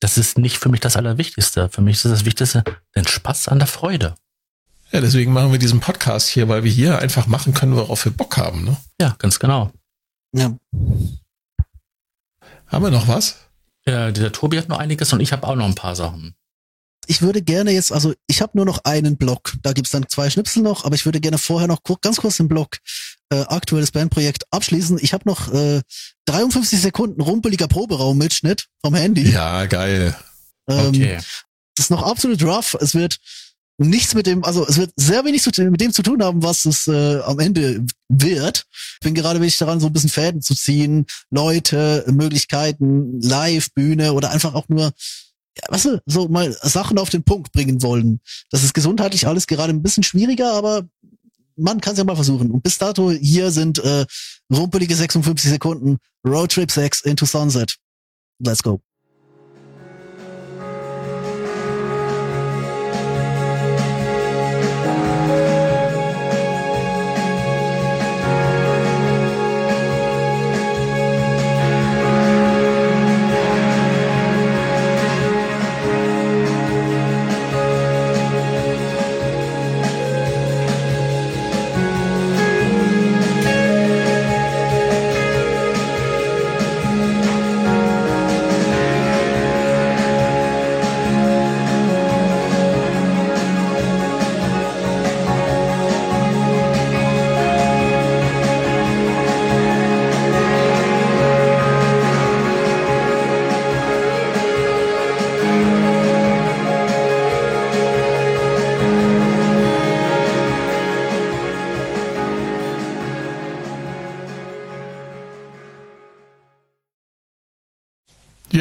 das 0.00 0.18
ist 0.18 0.38
nicht 0.38 0.58
für 0.58 0.68
mich 0.68 0.80
das 0.80 0.96
Allerwichtigste. 0.96 1.68
Für 1.68 1.82
mich 1.82 1.96
ist 1.96 2.04
das 2.06 2.24
Wichtigste 2.24 2.64
den 2.94 3.06
Spaß 3.06 3.48
an 3.48 3.58
der 3.58 3.68
Freude. 3.68 4.14
Ja, 4.92 5.00
deswegen 5.00 5.32
machen 5.32 5.52
wir 5.52 5.58
diesen 5.58 5.80
Podcast 5.80 6.28
hier, 6.28 6.48
weil 6.48 6.64
wir 6.64 6.70
hier 6.70 6.98
einfach 6.98 7.26
machen 7.26 7.54
können, 7.54 7.76
worauf 7.76 8.04
wir 8.04 8.12
Bock 8.12 8.36
haben. 8.36 8.64
Ne? 8.64 8.76
Ja, 9.00 9.16
ganz 9.18 9.38
genau. 9.38 9.72
Ja. 10.32 10.56
Haben 12.66 12.84
wir 12.84 12.90
noch 12.90 13.08
was? 13.08 13.36
Ja, 13.86 14.10
dieser 14.10 14.32
Tobi 14.32 14.58
hat 14.58 14.68
noch 14.68 14.78
einiges 14.78 15.12
und 15.12 15.20
ich 15.20 15.32
habe 15.32 15.46
auch 15.46 15.56
noch 15.56 15.66
ein 15.66 15.74
paar 15.74 15.96
Sachen. 15.96 16.34
Ich 17.08 17.22
würde 17.22 17.40
gerne 17.40 17.70
jetzt, 17.70 17.92
also 17.92 18.14
ich 18.26 18.42
habe 18.42 18.52
nur 18.54 18.66
noch 18.66 18.84
einen 18.84 19.16
Block. 19.16 19.54
Da 19.62 19.72
gibt's 19.72 19.92
dann 19.92 20.08
zwei 20.08 20.28
Schnipsel 20.28 20.62
noch, 20.62 20.84
aber 20.84 20.94
ich 20.94 21.04
würde 21.04 21.20
gerne 21.20 21.38
vorher 21.38 21.68
noch 21.68 21.80
ganz 22.00 22.16
kurz 22.16 22.36
den 22.36 22.48
Block 22.48 22.78
äh, 23.30 23.40
aktuelles 23.40 23.90
Bandprojekt 23.92 24.44
abschließen. 24.50 24.98
Ich 25.00 25.12
habe 25.12 25.28
noch 25.28 25.52
äh, 25.52 25.82
53 26.26 26.80
Sekunden 26.80 27.20
rumpeliger 27.20 27.68
Proberaum-Mitschnitt 27.68 28.66
vom 28.84 28.94
Handy. 28.94 29.30
Ja, 29.30 29.66
geil. 29.66 30.16
Ähm, 30.68 30.88
Okay. 30.88 31.18
Das 31.76 31.86
ist 31.86 31.90
noch 31.90 32.02
absolut 32.02 32.42
rough. 32.42 32.74
Es 32.80 32.94
wird 32.94 33.18
nichts 33.78 34.14
mit 34.14 34.26
dem, 34.26 34.44
also 34.44 34.66
es 34.66 34.78
wird 34.78 34.92
sehr 34.96 35.24
wenig 35.24 35.42
zu, 35.42 35.50
mit 35.62 35.80
dem 35.80 35.92
zu 35.92 36.02
tun 36.02 36.22
haben, 36.22 36.42
was 36.42 36.64
es 36.64 36.88
äh, 36.88 37.20
am 37.20 37.38
Ende 37.38 37.84
wird. 38.08 38.64
Ich 38.72 39.00
bin 39.00 39.14
gerade 39.14 39.40
wirklich 39.40 39.58
daran, 39.58 39.80
so 39.80 39.86
ein 39.86 39.92
bisschen 39.92 40.10
Fäden 40.10 40.40
zu 40.40 40.54
ziehen, 40.54 41.04
Leute, 41.30 42.04
Möglichkeiten, 42.08 43.20
Live-Bühne 43.20 44.14
oder 44.14 44.30
einfach 44.30 44.54
auch 44.54 44.68
nur, 44.68 44.84
ja, 44.84 45.64
weißt 45.68 45.84
du, 45.84 46.02
so 46.06 46.28
mal 46.28 46.56
Sachen 46.62 46.98
auf 46.98 47.10
den 47.10 47.24
Punkt 47.24 47.52
bringen 47.52 47.82
wollen. 47.82 48.20
Das 48.50 48.64
ist 48.64 48.72
gesundheitlich 48.72 49.26
alles 49.26 49.46
gerade 49.46 49.74
ein 49.74 49.82
bisschen 49.82 50.02
schwieriger, 50.02 50.54
aber 50.54 50.88
man 51.56 51.80
kann 51.80 51.92
es 51.92 51.98
ja 51.98 52.04
mal 52.04 52.14
versuchen. 52.14 52.50
Und 52.50 52.62
bis 52.62 52.78
dato 52.78 53.10
hier 53.10 53.50
sind 53.50 53.78
äh, 53.78 54.06
rumpelige 54.52 54.94
56 54.94 55.50
Sekunden 55.50 55.98
Roadtrip 56.26 56.70
6 56.70 57.02
into 57.02 57.26
Sunset. 57.26 57.76
Let's 58.38 58.62
go. 58.62 58.80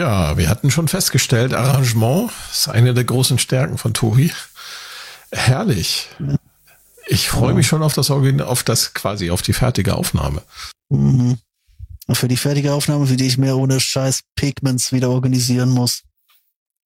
Ja, 0.05 0.37
wir 0.37 0.49
hatten 0.49 0.69
schon 0.69 0.87
festgestellt, 0.87 1.55
Arrangement 1.55 2.29
ist 2.51 2.67
eine 2.67 2.93
der 2.93 3.05
großen 3.05 3.39
Stärken 3.39 3.79
von 3.79 3.95
Tori. 3.95 4.31
Herrlich. 5.31 6.09
Ich 7.07 7.27
freue 7.27 7.55
mich 7.55 7.65
schon 7.65 7.81
auf 7.81 7.95
das 7.95 8.11
auf 8.11 8.63
das 8.63 8.93
quasi 8.93 9.31
auf 9.31 9.41
die 9.41 9.53
fertige 9.53 9.95
Aufnahme. 9.95 10.43
Mhm. 10.89 11.39
Und 12.05 12.15
für 12.15 12.27
die 12.27 12.37
fertige 12.37 12.73
Aufnahme, 12.73 13.07
für 13.07 13.15
die 13.15 13.25
ich 13.25 13.39
mehr 13.39 13.57
ohne 13.57 13.79
scheiß 13.79 14.19
Pigments 14.35 14.91
wieder 14.91 15.09
organisieren 15.09 15.71
muss. 15.71 16.03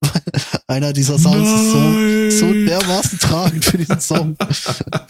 Einer 0.68 0.94
dieser 0.94 1.20
Sounds 1.20 1.50
ist 1.50 1.72
so, 1.72 2.40
so 2.40 2.54
Nein. 2.54 2.66
dermaßen 2.68 3.20
tragend 3.20 3.66
für 3.66 3.78
diesen 3.78 4.00
Song. 4.00 4.38
ja, 4.40 5.06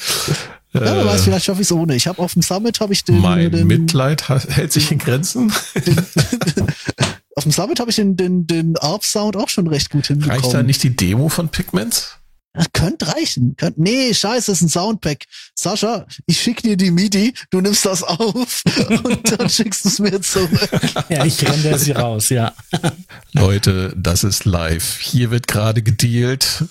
wer 0.72 1.02
Äh, 1.02 1.06
weiß, 1.06 1.26
vielleicht 1.26 1.46
schaffe 1.46 1.62
ich 1.62 1.68
es 1.68 1.72
ohne. 1.72 1.96
Ich 1.96 2.08
habe 2.08 2.20
auf 2.24 2.34
dem 2.34 2.42
Summit 2.42 2.80
habe 2.80 2.92
ich 2.92 3.04
den, 3.04 3.20
mein 3.20 3.52
den 3.52 3.68
Mitleid 3.68 4.30
hält 4.30 4.74
sich 4.74 4.92
in 4.92 4.98
Grenzen. 4.98 5.54
auf 7.40 7.44
dem 7.44 7.54
Summit 7.54 7.80
habe 7.80 7.90
ich 7.90 7.96
den, 7.96 8.18
den, 8.18 8.48
den 8.48 8.76
ARP-Sound 8.78 9.38
auch 9.38 9.48
schon 9.48 9.66
recht 9.68 9.90
gut 9.92 10.08
hinbekommen. 10.08 10.42
Reicht 10.42 10.54
da 10.54 10.62
nicht 10.62 10.84
die 10.84 10.94
Demo 10.94 11.30
von 11.30 11.48
Pigments? 11.48 12.18
Ja, 12.54 12.66
könnte 12.74 13.08
reichen. 13.08 13.56
Könnt, 13.56 13.78
nee, 13.78 14.14
scheiße, 14.14 14.52
ist 14.52 14.60
ein 14.62 14.68
Soundpack. 14.68 15.24
Sascha, 15.56 16.06
ich 16.26 16.42
schick 16.42 16.62
dir 16.64 16.76
die 16.76 16.92
MIDI, 16.92 17.34
du 17.50 17.62
nimmst 17.62 17.86
das 17.86 18.04
auf 18.04 18.62
und 19.04 19.40
dann 19.40 19.50
schickst 19.50 19.86
du 19.86 19.88
es 19.90 20.00
mir 20.00 20.20
zurück. 20.22 20.50
Ja, 21.10 21.24
ich 21.24 21.48
renne 21.48 21.80
sie 21.80 21.94
raus, 21.94 22.28
ja. 22.28 22.52
Leute, 23.32 23.94
das 23.96 24.26
ist 24.26 24.44
live. 24.44 25.00
Hier 25.00 25.32
wird 25.32 25.48
gerade 25.48 25.82
gedealt. 25.82 26.66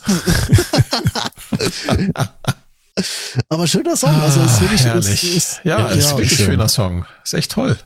Aber 3.48 3.66
schöner 3.66 3.96
Song, 3.96 4.20
also 4.20 4.42
ist 4.42 4.60
wirklich 4.60 4.82
Ah, 4.82 4.84
herrlich. 4.84 5.24
Ist, 5.24 5.36
ist, 5.36 5.60
ja, 5.64 5.78
ja, 5.78 5.88
ist 5.88 6.10
ja, 6.10 6.16
wirklich 6.18 6.36
schön. 6.36 6.46
schöner 6.46 6.68
Song. 6.68 7.06
Ist 7.24 7.32
echt 7.32 7.52
toll. 7.52 7.78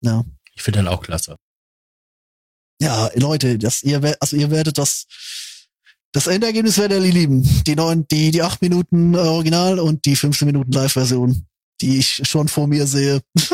ja. 0.00 0.24
Ich 0.54 0.62
finde 0.62 0.80
den 0.80 0.88
auch 0.88 1.02
klasse. 1.02 1.36
ja, 2.80 3.10
Leute, 3.14 3.58
das, 3.58 3.82
ihr, 3.82 4.00
also 4.20 4.36
ihr 4.36 4.50
werdet 4.50 4.78
das, 4.78 5.06
das 6.12 6.26
Endergebnis 6.26 6.78
werdet 6.78 7.02
ihr 7.04 7.12
lieben. 7.12 7.64
Die 7.66 7.74
neun, 7.76 8.06
die, 8.10 8.30
die 8.30 8.42
acht 8.42 8.62
Minuten 8.62 9.14
äh, 9.14 9.18
Original 9.18 9.78
und 9.78 10.04
die 10.04 10.16
15 10.16 10.46
Minuten 10.46 10.72
Live-Version, 10.72 11.46
die 11.80 11.98
ich 11.98 12.22
schon 12.28 12.48
vor 12.48 12.66
mir 12.68 12.86
sehe. 12.86 13.20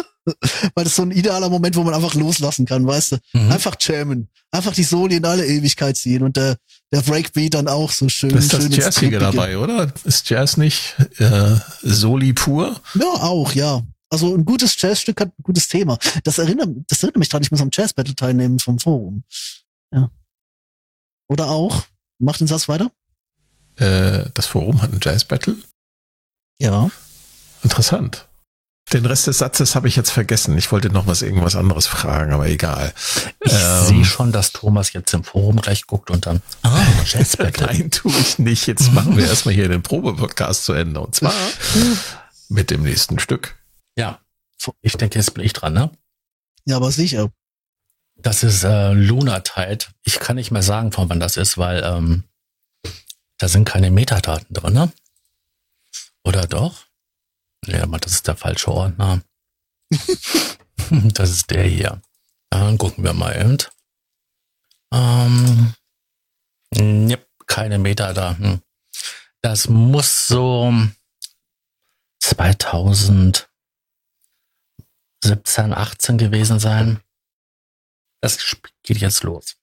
Weil 0.74 0.84
das 0.84 0.88
ist 0.88 0.96
so 0.96 1.02
ein 1.02 1.10
idealer 1.12 1.48
Moment, 1.48 1.74
wo 1.76 1.82
man 1.82 1.94
einfach 1.94 2.14
loslassen 2.14 2.66
kann, 2.66 2.86
weißt 2.86 3.12
du? 3.12 3.16
Mhm. 3.32 3.50
Einfach 3.52 3.76
jammen. 3.80 4.28
Einfach 4.50 4.74
die 4.74 4.82
Soli 4.84 5.16
in 5.16 5.24
alle 5.24 5.46
Ewigkeit 5.46 5.96
ziehen 5.96 6.22
und 6.22 6.36
der, 6.36 6.56
der 6.92 7.00
Breakbeat 7.00 7.54
dann 7.54 7.68
auch 7.68 7.90
so 7.90 8.08
schön. 8.08 8.30
Das 8.30 8.44
ist 8.44 8.52
das 8.52 8.62
schön 8.62 8.72
ins 8.72 8.84
Jazzige 8.84 9.18
dabei, 9.18 9.56
oder? 9.56 9.92
Ist 10.04 10.28
Jazz 10.28 10.56
nicht 10.56 10.96
äh, 11.18 11.56
Soli 11.82 12.34
pur? 12.34 12.80
Ja, 12.94 13.06
auch, 13.06 13.52
ja. 13.54 13.82
Also 14.10 14.34
ein 14.34 14.44
gutes 14.44 14.80
Jazzstück 14.80 15.20
hat 15.20 15.28
ein 15.28 15.42
gutes 15.42 15.68
Thema. 15.68 15.96
Das 16.24 16.38
erinnert, 16.38 16.68
das 16.88 17.02
erinnert 17.02 17.18
mich 17.18 17.28
dran, 17.28 17.42
ich 17.42 17.50
muss 17.52 17.60
am 17.60 17.70
Jazz-Battle 17.72 18.14
teilnehmen 18.16 18.58
vom 18.58 18.78
Forum. 18.78 19.22
Ja. 19.94 20.10
Oder 21.28 21.48
auch, 21.48 21.84
mach 22.18 22.36
den 22.36 22.48
Satz 22.48 22.68
weiter. 22.68 22.90
Äh, 23.76 24.24
das 24.34 24.46
Forum 24.46 24.82
hat 24.82 24.92
ein 24.92 24.98
Jazz-Battle? 25.00 25.56
Ja. 26.60 26.90
Interessant. 27.62 28.26
Den 28.92 29.06
Rest 29.06 29.28
des 29.28 29.38
Satzes 29.38 29.76
habe 29.76 29.86
ich 29.86 29.94
jetzt 29.94 30.10
vergessen. 30.10 30.58
Ich 30.58 30.72
wollte 30.72 30.90
noch 30.90 31.06
was 31.06 31.22
irgendwas 31.22 31.54
anderes 31.54 31.86
fragen, 31.86 32.32
aber 32.32 32.48
egal. 32.48 32.92
Ich 33.44 33.52
Ähm. 33.52 33.86
sehe 33.86 34.04
schon, 34.04 34.32
dass 34.32 34.50
Thomas 34.52 34.92
jetzt 34.92 35.14
im 35.14 35.22
Forum 35.22 35.60
gleich 35.60 35.86
guckt 35.86 36.10
und 36.10 36.26
dann, 36.26 36.42
ah, 36.62 36.82
Jazz 37.06 37.36
Battle. 37.36 37.66
Nein, 37.68 37.90
tue 37.92 38.10
ich 38.18 38.40
nicht. 38.40 38.66
Jetzt 38.66 38.92
machen 38.92 39.16
wir 39.16 39.24
erstmal 39.28 39.54
hier 39.54 39.68
den 39.68 39.82
Probe-Podcast 39.82 40.64
zu 40.64 40.72
Ende. 40.72 40.98
Und 41.00 41.14
zwar 41.14 41.32
mit 42.48 42.72
dem 42.72 42.82
nächsten 42.82 43.20
Stück. 43.20 43.54
Ja, 43.96 44.20
ich 44.82 44.96
denke, 44.96 45.18
jetzt 45.18 45.34
bin 45.34 45.44
ich 45.44 45.52
dran, 45.52 45.72
ne? 45.72 45.90
Ja, 46.64 46.76
aber 46.76 46.90
sicher. 46.90 47.32
Das 48.16 48.42
ist 48.42 48.64
äh, 48.64 48.92
Lunar 48.92 49.42
Tide. 49.42 49.86
Ich 50.04 50.20
kann 50.20 50.36
nicht 50.36 50.50
mehr 50.50 50.62
sagen, 50.62 50.92
von 50.92 51.08
wann 51.08 51.20
das 51.20 51.36
ist, 51.36 51.56
weil 51.56 51.82
ähm, 51.82 52.24
da 53.38 53.48
sind 53.48 53.64
keine 53.64 53.90
Metadaten 53.90 54.52
drin, 54.54 54.74
ne? 54.74 54.92
Oder 56.24 56.46
doch? 56.46 56.84
Ja, 57.66 57.82
aber 57.82 57.98
das 57.98 58.12
ist 58.12 58.28
der 58.28 58.36
falsche 58.36 58.70
Ordner. 58.70 59.22
das 60.90 61.30
ist 61.30 61.50
der 61.50 61.64
hier. 61.64 62.02
Dann 62.50 62.78
gucken 62.78 63.04
wir 63.04 63.14
mal 63.14 63.34
eben. 63.36 63.58
Ähm, 64.92 65.74
yep, 66.76 67.26
keine 67.46 67.78
Metadaten. 67.78 68.62
Das 69.40 69.68
muss 69.68 70.26
so 70.26 70.72
2017, 75.22 75.72
18 75.74 76.18
gewesen 76.18 76.58
sein. 76.58 77.00
Das 78.22 78.56
geht 78.82 78.98
jetzt 78.98 79.22
los. 79.22 79.59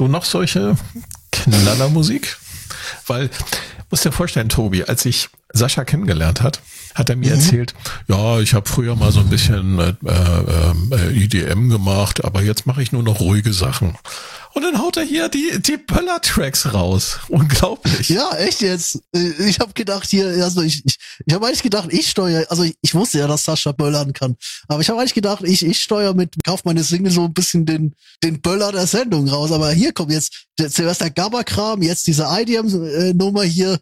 Du 0.00 0.08
noch 0.08 0.24
solche 0.24 0.76
Knallermusik? 1.32 2.36
Weil, 3.06 3.30
musst 3.90 4.04
dir 4.04 4.12
vorstellen, 4.12 4.48
Tobi, 4.48 4.84
als 4.84 5.04
ich 5.04 5.28
Sascha 5.52 5.84
kennengelernt 5.84 6.40
hat, 6.42 6.60
hat 6.94 7.08
er 7.10 7.16
mir 7.16 7.32
erzählt, 7.32 7.74
ja, 8.08 8.40
ich 8.40 8.54
habe 8.54 8.68
früher 8.68 8.96
mal 8.96 9.12
so 9.12 9.20
ein 9.20 9.28
bisschen 9.28 9.78
äh, 9.78 9.94
äh, 10.06 11.12
IDM 11.24 11.68
gemacht, 11.68 12.24
aber 12.24 12.42
jetzt 12.42 12.66
mache 12.66 12.82
ich 12.82 12.92
nur 12.92 13.02
noch 13.02 13.20
ruhige 13.20 13.52
Sachen. 13.52 13.96
Und 14.52 14.62
dann 14.62 14.78
haut 14.78 14.96
er 14.96 15.04
hier 15.04 15.28
die, 15.28 15.60
die 15.60 15.76
Böller-Tracks 15.76 16.74
raus. 16.74 17.20
Unglaublich. 17.28 18.08
Ja, 18.08 18.34
echt 18.36 18.60
jetzt. 18.62 19.00
Äh, 19.14 19.30
Ich 19.48 19.60
habe 19.60 19.72
gedacht 19.74 20.08
hier, 20.08 20.26
also 20.42 20.62
ich, 20.62 20.84
ich, 20.84 20.96
ich 21.24 21.34
habe 21.34 21.46
eigentlich 21.46 21.62
gedacht, 21.62 21.88
ich 21.92 22.10
steuere, 22.10 22.46
also 22.50 22.64
ich, 22.64 22.74
ich 22.82 22.94
wusste 22.94 23.20
ja, 23.20 23.28
dass 23.28 23.44
Sascha 23.44 23.70
böllern 23.70 24.12
kann, 24.12 24.36
aber 24.70 24.80
ich 24.80 24.88
habe 24.88 25.00
eigentlich 25.00 25.14
gedacht, 25.14 25.42
ich, 25.44 25.64
ich 25.66 25.80
steuere 25.82 26.14
mit, 26.14 26.34
kauf 26.44 26.64
meine 26.64 26.84
Single 26.84 27.10
so 27.12 27.24
ein 27.24 27.34
bisschen 27.34 27.66
den, 27.66 27.94
den 28.22 28.40
Böller 28.40 28.70
der 28.72 28.86
Sendung 28.86 29.28
raus. 29.28 29.50
Aber 29.50 29.72
hier 29.72 29.92
kommt 29.92 30.12
jetzt 30.12 30.46
der- 30.58 30.68
der 30.68 31.10
Gabba-Kram, 31.10 31.82
jetzt 31.82 32.06
diese 32.06 32.24
IDM-Nummer 32.30 33.42
hier. 33.42 33.80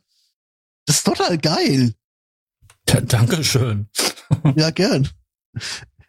Das 0.86 0.96
ist 0.96 1.04
total 1.06 1.36
geil. 1.38 1.92
Ja, 2.88 3.00
Dankeschön. 3.02 3.88
Ja, 4.56 4.70
gern. 4.70 5.08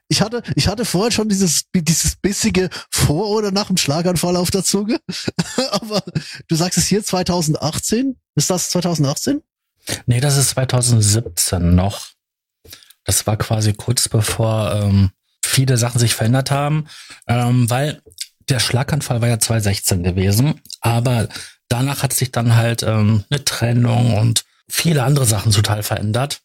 Ich 0.08 0.22
hatte, 0.22 0.44
ich 0.56 0.68
hatte 0.68 0.86
vorher 0.86 1.12
schon 1.12 1.30
dieses, 1.30 1.64
dieses 1.74 2.16
bissige 2.16 2.70
vor 2.92 3.30
oder 3.30 3.52
nach 3.52 3.68
dem 3.68 3.78
Schlaganfall 3.78 4.36
auf 4.36 4.50
der 4.52 4.64
Zunge. 4.64 5.00
Aber 5.72 6.02
du 6.48 6.56
sagst 6.56 6.78
es 6.78 6.88
hier 6.88 7.04
2018. 7.04 8.18
Ist 8.36 8.50
das 8.50 8.70
2018? 8.72 9.42
Nee, 10.06 10.20
das 10.20 10.38
ist 10.38 10.50
2017 10.50 11.76
noch. 11.76 12.08
Das 13.10 13.26
war 13.26 13.38
quasi 13.38 13.74
kurz 13.74 14.08
bevor 14.08 14.72
ähm, 14.72 15.10
viele 15.44 15.78
Sachen 15.78 15.98
sich 15.98 16.14
verändert 16.14 16.52
haben, 16.52 16.86
ähm, 17.26 17.68
weil 17.68 18.04
der 18.50 18.60
Schlaganfall 18.60 19.20
war 19.20 19.28
ja 19.28 19.40
2016 19.40 20.04
gewesen, 20.04 20.62
aber 20.82 21.28
danach 21.70 22.04
hat 22.04 22.14
sich 22.14 22.32
dann 22.32 22.56
halt 22.56 22.84
ähm, 22.84 23.24
eine 23.32 23.44
Trennung 23.44 24.16
und 24.16 24.46
viele 24.70 25.02
andere 25.02 25.26
Sachen 25.26 25.52
total 25.52 25.82
verändert. 25.82 26.44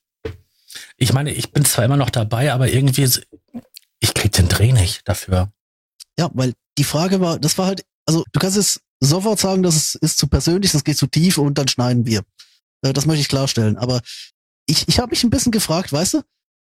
Ich 0.96 1.12
meine, 1.12 1.34
ich 1.34 1.52
bin 1.52 1.66
zwar 1.66 1.84
immer 1.84 1.98
noch 1.98 2.08
dabei, 2.08 2.50
aber 2.50 2.70
irgendwie, 2.70 3.06
ich 4.00 4.14
krieg 4.14 4.32
den 4.32 4.48
Dreh 4.48 4.72
nicht 4.72 5.06
dafür. 5.06 5.52
Ja, 6.18 6.30
weil 6.32 6.54
die 6.78 6.84
Frage 6.84 7.20
war, 7.20 7.38
das 7.38 7.58
war 7.58 7.66
halt, 7.66 7.84
also 8.06 8.24
du 8.32 8.40
kannst 8.40 8.56
es 8.56 8.80
sofort 9.00 9.38
sagen, 9.38 9.62
das 9.62 9.76
ist, 9.76 9.94
ist 9.96 10.16
zu 10.16 10.28
persönlich, 10.28 10.72
das 10.72 10.82
geht 10.82 10.96
zu 10.96 11.08
tief 11.08 11.36
und 11.36 11.58
dann 11.58 11.68
schneiden 11.68 12.06
wir. 12.06 12.22
Äh, 12.80 12.94
Das 12.94 13.04
möchte 13.04 13.20
ich 13.20 13.28
klarstellen. 13.28 13.76
Aber 13.76 14.00
ich, 14.64 14.88
ich 14.88 14.98
habe 14.98 15.10
mich 15.10 15.24
ein 15.24 15.30
bisschen 15.30 15.52
gefragt, 15.52 15.92
weißt 15.92 16.14
du, 16.14 16.22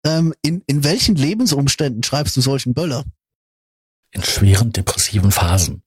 ähm, 0.05 0.35
in, 0.43 0.63
in 0.67 0.85
welchen 0.85 1.17
Lebensumständen 1.17 2.03
schreibst 2.03 2.37
du 2.37 2.41
solchen 2.41 2.75
Böller? 2.75 3.05
in 4.17 4.23
schweren 4.23 4.73
depressiven 4.73 5.31
Phasen. 5.31 5.83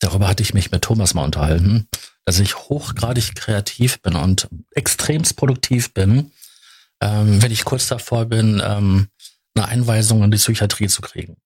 Darüber 0.00 0.28
hatte 0.28 0.42
ich 0.42 0.54
mich 0.54 0.70
mit 0.70 0.82
Thomas 0.82 1.14
mal 1.14 1.24
unterhalten, 1.24 1.88
dass 2.24 2.38
ich 2.38 2.56
hochgradig 2.56 3.34
kreativ 3.34 4.00
bin 4.00 4.14
und 4.14 4.48
extremst 4.72 5.36
produktiv 5.36 5.92
bin, 5.92 6.30
ähm, 7.00 7.42
wenn 7.42 7.50
ich 7.50 7.64
kurz 7.64 7.88
davor 7.88 8.26
bin, 8.26 8.62
ähm, 8.64 9.08
eine 9.54 9.66
Einweisung 9.66 10.22
in 10.22 10.30
die 10.30 10.36
Psychiatrie 10.36 10.88
zu 10.88 11.00
kriegen. 11.00 11.36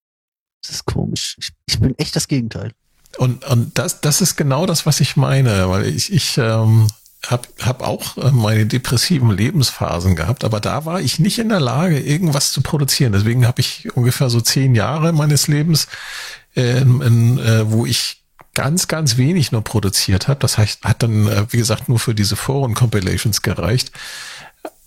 Das 0.62 0.72
ist 0.72 0.84
komisch. 0.84 1.36
Ich, 1.38 1.50
ich 1.66 1.80
bin 1.80 1.96
echt 1.98 2.14
das 2.14 2.28
Gegenteil. 2.28 2.72
Und, 3.16 3.44
und 3.44 3.78
das, 3.78 4.00
das 4.00 4.20
ist 4.20 4.36
genau 4.36 4.66
das, 4.66 4.84
was 4.84 5.00
ich 5.00 5.16
meine, 5.16 5.68
weil 5.68 5.86
ich, 5.86 6.12
ich 6.12 6.36
ähm, 6.38 6.88
habe 7.26 7.48
hab 7.60 7.82
auch 7.82 8.16
äh, 8.16 8.30
meine 8.30 8.66
depressiven 8.66 9.30
Lebensphasen 9.30 10.16
gehabt, 10.16 10.44
aber 10.44 10.60
da 10.60 10.84
war 10.84 11.00
ich 11.00 11.18
nicht 11.18 11.38
in 11.38 11.48
der 11.48 11.60
Lage, 11.60 12.00
irgendwas 12.00 12.52
zu 12.52 12.62
produzieren. 12.62 13.12
Deswegen 13.12 13.46
habe 13.46 13.60
ich 13.60 13.94
ungefähr 13.94 14.28
so 14.28 14.40
zehn 14.40 14.74
Jahre 14.74 15.12
meines 15.12 15.48
Lebens, 15.48 15.86
äh, 16.56 16.80
in, 16.80 17.38
äh, 17.38 17.70
wo 17.70 17.86
ich 17.86 18.22
ganz, 18.54 18.88
ganz 18.88 19.16
wenig 19.16 19.52
nur 19.52 19.62
produziert 19.62 20.28
habe. 20.28 20.40
Das 20.40 20.58
heißt, 20.58 20.84
hat 20.84 21.02
dann, 21.02 21.26
äh, 21.26 21.46
wie 21.50 21.58
gesagt, 21.58 21.88
nur 21.88 21.98
für 21.98 22.14
diese 22.14 22.36
Foren-Compilations 22.36 23.42
gereicht. 23.42 23.92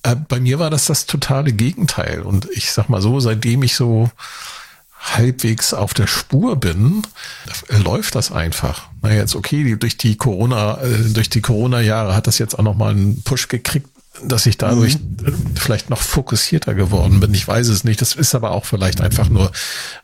Äh, 0.04 0.16
bei 0.16 0.40
mir 0.40 0.60
war 0.60 0.70
das 0.70 0.86
das 0.86 1.06
totale 1.06 1.54
Gegenteil. 1.54 2.22
Und 2.22 2.48
ich 2.52 2.72
sag 2.72 2.90
mal 2.90 3.02
so, 3.02 3.20
seitdem 3.20 3.64
ich 3.64 3.76
so 3.76 4.10
halbwegs 5.14 5.74
auf 5.74 5.94
der 5.94 6.08
Spur 6.08 6.56
bin, 6.56 7.04
äh, 7.70 7.78
läuft 7.78 8.16
das 8.16 8.32
einfach. 8.32 8.90
Na 9.02 9.14
jetzt 9.14 9.36
okay, 9.36 9.76
durch 9.76 9.98
die 9.98 10.18
Corona, 10.18 10.82
äh, 10.82 11.10
durch 11.14 11.30
die 11.30 11.42
Corona-Jahre 11.42 12.16
hat 12.16 12.28
das 12.28 12.40
jetzt 12.40 12.58
auch 12.58 12.64
nochmal 12.64 12.92
einen 12.92 13.22
Push 13.24 13.48
gekriegt, 13.48 13.88
dass 14.24 14.46
ich 14.46 14.58
dadurch 14.58 14.96
äh, 14.96 15.32
vielleicht 15.56 15.90
noch 15.90 16.02
fokussierter 16.02 16.74
geworden 16.74 17.20
bin. 17.20 17.34
Ich 17.34 17.48
weiß 17.48 17.68
es 17.68 17.84
nicht. 17.84 18.02
Das 18.02 18.16
ist 18.16 18.34
aber 18.36 18.52
auch 18.52 18.66
vielleicht 18.66 19.02
einfach 19.02 19.30
nur, 19.30 19.52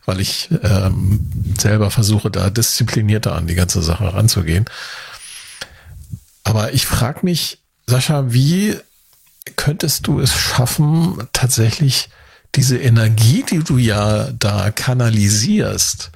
weil 0.04 0.20
ich 0.20 0.50
ähm, 0.62 1.30
selber 1.58 1.90
versuche, 1.90 2.30
da 2.30 2.50
disziplinierter 2.50 3.34
an 3.34 3.46
die 3.46 3.54
ganze 3.54 3.82
Sache 3.82 4.14
ranzugehen. 4.14 4.66
Aber 6.44 6.72
ich 6.74 6.86
frage 6.86 7.20
mich, 7.22 7.58
Sascha, 7.86 8.32
wie 8.32 8.76
könntest 9.56 10.06
du 10.06 10.20
es 10.20 10.32
schaffen, 10.32 11.28
tatsächlich 11.32 12.08
diese 12.54 12.78
Energie, 12.78 13.44
die 13.48 13.60
du 13.60 13.78
ja 13.78 14.30
da 14.32 14.70
kanalisierst, 14.70 16.12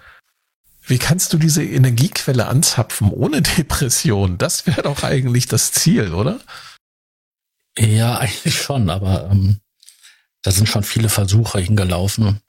wie 0.86 0.98
kannst 0.98 1.32
du 1.32 1.38
diese 1.38 1.64
Energiequelle 1.64 2.46
anzapfen 2.46 3.10
ohne 3.10 3.42
Depression? 3.42 4.38
Das 4.38 4.66
wäre 4.66 4.82
doch 4.82 5.02
eigentlich 5.02 5.46
das 5.46 5.72
Ziel, 5.72 6.14
oder? 6.14 6.40
Ja, 7.78 8.18
eigentlich 8.18 8.60
schon, 8.60 8.88
aber 8.88 9.28
ähm, 9.30 9.60
da 10.42 10.50
sind 10.50 10.68
schon 10.68 10.84
viele 10.84 11.08
Versuche 11.08 11.58
hingelaufen. 11.58 12.40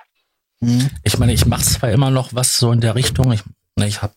Mhm. 0.60 0.90
Ich 1.04 1.18
meine, 1.18 1.34
ich 1.34 1.46
mache 1.46 1.64
zwar 1.64 1.92
immer 1.92 2.12
noch 2.12 2.34
was 2.34 2.58
so 2.58 2.72
in 2.72 2.82
der 2.82 2.96
Richtung. 2.96 3.32
Ich, 3.32 3.44
ne, 3.76 3.88
ich 3.88 4.02
habe 4.02 4.14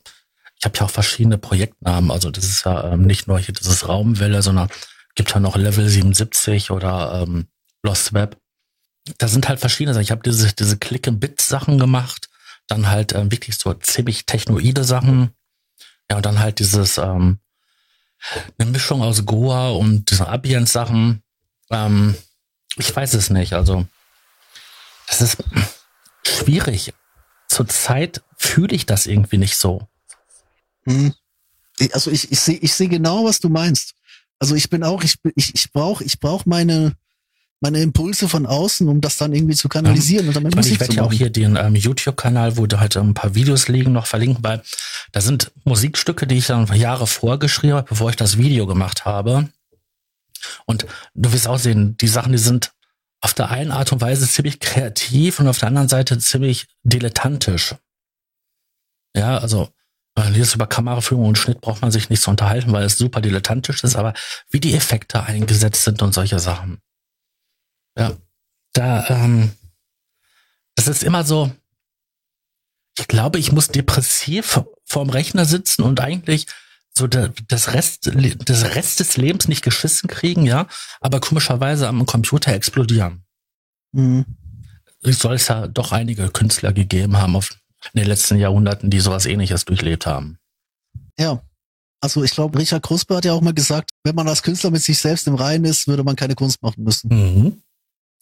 ich 0.58 0.66
hab 0.66 0.78
ja 0.78 0.84
auch 0.84 0.90
verschiedene 0.90 1.38
Projektnamen. 1.38 2.10
Also 2.10 2.30
das 2.30 2.44
ist 2.44 2.64
ja 2.66 2.92
ähm, 2.92 3.02
nicht 3.02 3.26
nur 3.26 3.38
hier 3.38 3.54
dieses 3.54 3.88
Raumwelle, 3.88 4.42
sondern 4.42 4.68
gibt 5.14 5.32
ja 5.32 5.40
noch 5.40 5.56
Level 5.56 5.88
77 5.88 6.70
oder 6.70 7.22
ähm, 7.22 7.46
Lost 7.82 8.12
Web. 8.12 8.36
Da 9.18 9.28
sind 9.28 9.48
halt 9.48 9.60
verschiedene 9.60 9.94
Sachen. 9.94 10.02
Ich 10.02 10.10
habe 10.10 10.22
diese, 10.22 10.52
diese 10.52 10.76
Click-and-Bit-Sachen 10.78 11.78
gemacht, 11.78 12.28
dann 12.66 12.88
halt 12.88 13.14
ähm, 13.14 13.30
wirklich 13.30 13.58
so 13.58 13.72
ziemlich 13.74 14.26
technoide 14.26 14.84
Sachen. 14.84 15.30
Ja, 16.10 16.16
und 16.16 16.26
dann 16.26 16.40
halt 16.40 16.58
dieses, 16.58 16.98
ähm, 16.98 17.40
eine 18.58 18.70
Mischung 18.70 19.02
aus 19.02 19.24
Goa 19.24 19.70
und 19.70 20.10
diese 20.10 20.28
Ambient-Sachen. 20.28 21.22
Ähm, 21.70 22.14
ich 22.76 22.94
weiß 22.94 23.14
es 23.14 23.30
nicht. 23.30 23.54
Also, 23.54 23.86
das 25.06 25.20
ist 25.20 25.38
schwierig. 26.24 26.92
Zurzeit 27.48 28.22
fühle 28.36 28.74
ich 28.74 28.86
das 28.86 29.06
irgendwie 29.06 29.38
nicht 29.38 29.56
so. 29.56 29.88
Hm. 30.84 31.14
Also 31.92 32.10
ich, 32.10 32.30
ich 32.30 32.40
sehe 32.40 32.58
ich 32.58 32.74
seh 32.74 32.88
genau, 32.88 33.24
was 33.24 33.40
du 33.40 33.48
meinst. 33.48 33.94
Also 34.38 34.54
ich 34.54 34.70
bin 34.70 34.84
auch, 34.84 35.02
ich, 35.02 35.16
ich, 35.34 35.54
ich 35.54 35.72
brauche 35.72 36.04
ich 36.04 36.20
brauch 36.20 36.46
meine, 36.46 36.94
meine 37.60 37.80
Impulse 37.80 38.28
von 38.28 38.46
außen, 38.46 38.88
um 38.88 39.00
das 39.00 39.18
dann 39.18 39.34
irgendwie 39.34 39.54
zu 39.54 39.68
kanalisieren 39.68 40.28
und 40.28 40.34
damit 40.34 40.52
Ich, 40.52 40.56
meine, 40.56 40.68
ich 40.68 40.80
werde 40.80 40.94
ja 40.94 41.02
auch 41.02 41.12
hier 41.12 41.30
den 41.30 41.56
ähm, 41.56 41.74
YouTube-Kanal, 41.74 42.56
wo 42.56 42.66
da 42.66 42.80
halt 42.80 42.96
ein 42.96 43.14
paar 43.14 43.34
Videos 43.34 43.68
liegen, 43.68 43.92
noch 43.92 44.06
verlinken, 44.06 44.42
weil 44.42 44.62
da 45.12 45.20
sind 45.20 45.52
Musikstücke, 45.64 46.26
die 46.26 46.38
ich 46.38 46.46
dann 46.46 46.66
Jahre 46.74 47.06
vorgeschrieben 47.06 47.76
habe, 47.76 47.88
bevor 47.88 48.10
ich 48.10 48.16
das 48.16 48.38
Video 48.38 48.66
gemacht 48.66 49.04
habe. 49.04 49.48
Und 50.64 50.86
du 51.14 51.32
wirst 51.32 51.46
auch 51.46 51.58
sehen, 51.58 51.96
die 51.98 52.08
Sachen, 52.08 52.32
die 52.32 52.38
sind 52.38 52.72
auf 53.20 53.34
der 53.34 53.50
einen 53.50 53.72
Art 53.72 53.92
und 53.92 54.00
Weise 54.00 54.26
ziemlich 54.26 54.60
kreativ 54.60 55.38
und 55.38 55.48
auf 55.48 55.58
der 55.58 55.68
anderen 55.68 55.88
Seite 55.88 56.18
ziemlich 56.18 56.66
dilettantisch. 56.82 57.74
Ja, 59.14 59.36
also 59.36 59.68
jetzt 60.32 60.54
über 60.54 60.66
Kameraführung 60.66 61.26
und 61.26 61.38
Schnitt 61.38 61.60
braucht 61.60 61.82
man 61.82 61.90
sich 61.90 62.08
nicht 62.08 62.22
zu 62.22 62.30
unterhalten, 62.30 62.72
weil 62.72 62.84
es 62.84 62.98
super 62.98 63.20
dilettantisch 63.20 63.84
ist, 63.84 63.96
aber 63.96 64.14
wie 64.50 64.60
die 64.60 64.74
Effekte 64.74 65.22
eingesetzt 65.22 65.84
sind 65.84 66.02
und 66.02 66.14
solche 66.14 66.38
Sachen. 66.38 66.80
Ja, 67.96 68.16
da, 68.72 69.08
ähm, 69.08 69.52
das 70.76 70.88
ist 70.88 71.02
immer 71.02 71.24
so, 71.24 71.52
ich 72.98 73.08
glaube, 73.08 73.38
ich 73.38 73.52
muss 73.52 73.68
depressiv 73.68 74.62
vorm 74.84 75.10
Rechner 75.10 75.44
sitzen 75.44 75.82
und 75.82 76.00
eigentlich 76.00 76.46
so 76.96 77.06
das 77.06 77.72
Rest, 77.72 78.10
das 78.44 78.64
Rest 78.74 79.00
des 79.00 79.16
Lebens 79.16 79.48
nicht 79.48 79.62
geschissen 79.62 80.08
kriegen, 80.08 80.44
ja, 80.44 80.66
aber 81.00 81.20
komischerweise 81.20 81.88
am 81.88 82.04
Computer 82.06 82.52
explodieren. 82.52 83.24
Mhm. 83.92 84.26
Soll 85.02 85.34
es 85.34 85.48
ja 85.48 85.66
doch 85.66 85.92
einige 85.92 86.28
Künstler 86.28 86.72
gegeben 86.72 87.16
haben 87.16 87.36
auf, 87.36 87.56
in 87.92 88.00
den 88.00 88.08
letzten 88.08 88.36
Jahrhunderten, 88.36 88.90
die 88.90 89.00
sowas 89.00 89.24
ähnliches 89.26 89.64
durchlebt 89.64 90.06
haben. 90.06 90.38
Ja. 91.18 91.42
Also 92.02 92.24
ich 92.24 92.30
glaube, 92.32 92.58
Richard 92.58 92.82
Kruspe 92.82 93.16
hat 93.16 93.26
ja 93.26 93.34
auch 93.34 93.42
mal 93.42 93.52
gesagt, 93.52 93.90
wenn 94.04 94.14
man 94.14 94.26
als 94.26 94.42
Künstler 94.42 94.70
mit 94.70 94.82
sich 94.82 94.98
selbst 94.98 95.26
im 95.26 95.34
Reinen 95.34 95.66
ist, 95.66 95.86
würde 95.86 96.02
man 96.02 96.16
keine 96.16 96.34
Kunst 96.34 96.62
machen 96.62 96.82
müssen. 96.82 97.08
Mhm. 97.08 97.62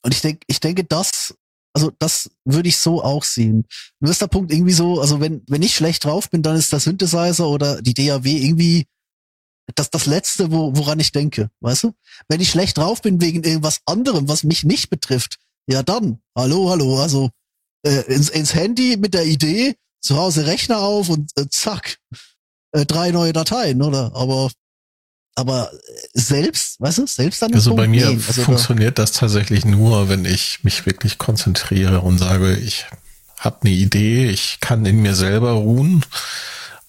Und 0.03 0.15
ich 0.15 0.21
denke, 0.21 0.41
ich 0.47 0.61
denke, 0.61 0.85
das, 0.85 1.35
also 1.73 1.91
das 1.99 2.31
würde 2.45 2.69
ich 2.69 2.77
so 2.77 3.03
auch 3.03 3.25
sehen. 3.25 3.67
Nur 4.01 4.11
ist 4.11 4.23
der 4.23 4.27
Punkt 4.29 4.53
irgendwie 4.53 4.73
so, 4.73 5.01
also 5.01 5.21
wenn, 5.21 5.43
wenn 5.49 5.63
ich 5.63 5.75
schlecht 5.75 6.05
drauf 6.05 6.31
bin, 6.31 6.43
dann 6.43 6.57
ist 6.57 6.73
der 6.73 6.81
Synthesizer 6.81 7.49
oder 7.49 7.83
die 7.83 7.95
DAW 7.95 8.29
irgendwie 8.29 8.87
das, 9.75 9.91
das 9.91 10.07
Letzte, 10.07 10.51
wo, 10.51 10.77
woran 10.77 11.01
ich 11.01 11.13
denke, 11.13 11.51
weißt 11.61 11.85
du? 11.85 11.93
Wenn 12.29 12.41
ich 12.41 12.51
schlecht 12.51 12.79
drauf 12.79 13.03
bin 13.03 13.21
wegen 13.21 13.45
irgendwas 13.45 13.81
anderem, 13.85 14.29
was 14.29 14.45
mich 14.45 14.65
nicht 14.65 14.89
betrifft, 14.91 15.37
ja 15.69 15.83
dann, 15.83 16.21
hallo, 16.37 16.71
hallo, 16.71 17.01
also 17.01 17.31
äh, 17.85 18.03
ins, 18.13 18.31
ins 18.31 18.55
Handy 18.55 18.97
mit 18.97 19.15
der 19.15 19.27
Idee, 19.27 19.75
zu 20.01 20.17
Hause 20.17 20.47
Rechner 20.47 20.81
auf 20.81 21.09
und 21.09 21.33
äh, 21.37 21.49
zack, 21.51 21.99
äh, 22.73 22.87
drei 22.87 23.11
neue 23.11 23.33
Dateien, 23.33 23.83
oder? 23.83 24.15
Aber 24.15 24.51
aber 25.39 25.71
selbst, 26.15 26.81
weißt 26.81 26.99
du, 26.99 27.07
selbst 27.07 27.41
dann 27.43 27.55
Also 27.55 27.77
bei 27.77 27.87
mir 27.87 28.11
Nee, 28.11 28.21
also 28.27 28.43
funktioniert 28.43 28.99
das 28.99 29.13
tatsächlich 29.13 29.65
nur, 29.65 30.09
wenn 30.09 30.25
ich 30.25 30.65
mich 30.65 30.85
wirklich 30.85 31.17
konzentriere 31.17 32.01
und 32.01 32.19
sage, 32.19 32.57
ich 32.57 32.87
habe 33.39 33.59
eine 33.63 33.71
Idee, 33.71 34.29
ich 34.29 34.59
kann 34.61 34.85
in 34.85 35.01
mir 35.01 35.15
selber 35.15 35.53
ruhen 35.53 36.05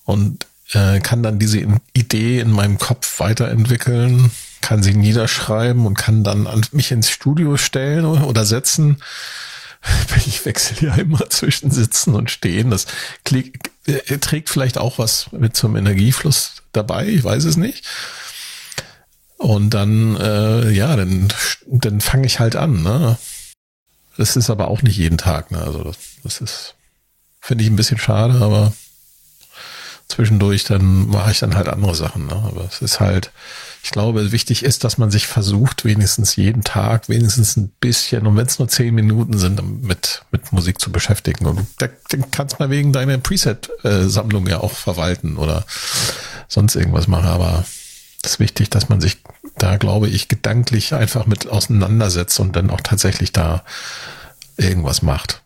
und 0.04 0.48
äh, 0.72 1.00
kann 1.00 1.22
dann 1.22 1.38
diese 1.38 1.64
Idee 1.94 2.40
in 2.40 2.50
meinem 2.50 2.80
Kopf 2.80 3.20
weiterentwickeln, 3.20 4.32
kann 4.62 4.82
sie 4.82 4.96
niederschreiben 4.96 5.86
und 5.86 5.96
kann 5.96 6.24
dann 6.24 6.48
an 6.48 6.66
mich 6.72 6.92
ins 6.92 7.12
Studio 7.12 7.56
stellen 7.56 8.06
oder 8.06 8.46
setzen. 8.46 8.98
Ich 10.26 10.46
wechsle 10.46 10.90
ja 10.90 10.96
immer 10.96 11.30
zwischen 11.30 11.72
Sitzen 11.72 12.14
und 12.14 12.30
Stehen. 12.30 12.70
Das 12.70 12.86
klick, 13.24 13.72
äh, 13.86 14.18
trägt 14.18 14.50
vielleicht 14.50 14.78
auch 14.78 14.98
was 14.98 15.32
mit 15.32 15.56
zum 15.56 15.78
Energiefluss 15.78 16.64
dabei, 16.74 17.08
ich 17.08 17.24
weiß 17.24 17.46
es 17.46 17.56
nicht. 17.56 17.86
Und 19.40 19.70
dann, 19.70 20.18
äh, 20.18 20.70
ja, 20.70 20.96
dann, 20.98 21.30
dann 21.66 22.02
fange 22.02 22.28
ich 22.28 22.40
halt 22.40 22.58
an. 22.58 22.84
Ne? 22.84 23.18
Das 24.18 24.36
ist 24.36 24.50
aber 24.50 24.68
auch 24.68 24.82
nicht 24.82 24.98
jeden 24.98 25.18
Tag. 25.18 25.50
Ne? 25.50 25.60
Also 25.60 25.82
das, 25.82 25.98
das 26.24 26.42
ist, 26.42 26.76
finde 27.40 27.64
ich 27.64 27.70
ein 27.70 27.78
bisschen 27.78 27.98
schade, 27.98 28.36
aber 28.42 28.74
zwischendurch 30.10 30.66
dann 30.66 31.08
mache 31.08 31.32
ich 31.32 31.40
dann 31.40 31.56
halt 31.56 31.70
andere 31.70 31.96
Sachen. 31.96 32.28
Ne? 32.28 32.34
Aber 32.34 32.66
es 32.66 32.82
ist 32.82 33.00
halt, 33.00 33.32
ich 33.82 33.92
glaube, 33.92 34.34
wichtig 34.34 34.64
ist, 34.66 34.84
dass 34.84 34.98
man 34.98 35.10
sich 35.10 35.26
versucht, 35.26 35.86
wenigstens 35.86 36.36
jeden 36.36 36.66
Tag, 36.66 37.08
wenigstens 37.08 37.56
ein 37.56 37.70
bisschen, 37.80 38.28
und 38.28 38.36
wenn 38.36 38.46
es 38.46 38.60
nur 38.60 38.68
zehn 38.68 38.94
Minuten 38.94 39.38
sind, 39.38 39.82
mit, 39.84 40.24
mit 40.32 40.52
Musik 40.52 40.82
zu 40.82 40.92
beschäftigen. 40.92 41.46
Und 41.46 41.66
da, 41.78 41.88
dann 42.10 42.30
kannst 42.30 42.60
mal 42.60 42.70
wegen 42.70 42.92
deiner 42.92 43.18
Preset-Sammlung 43.20 44.48
ja 44.48 44.60
auch 44.60 44.74
verwalten 44.74 45.38
oder 45.38 45.66
sonst 46.50 46.76
irgendwas 46.76 47.08
machen. 47.08 47.30
Aber 47.30 47.64
es 48.24 48.32
ist 48.32 48.40
wichtig, 48.40 48.70
dass 48.70 48.90
man 48.90 49.02
sich 49.02 49.18
da, 49.58 49.78
glaube 49.78 50.10
ich, 50.10 50.28
gedanklich 50.28 50.94
einfach 50.94 51.26
mit 51.26 51.48
auseinandersetzt 51.48 52.40
und 52.40 52.56
dann 52.56 52.70
auch 52.70 52.82
tatsächlich 52.82 53.32
da 53.32 53.64
irgendwas 54.58 55.02
macht. 55.02 55.42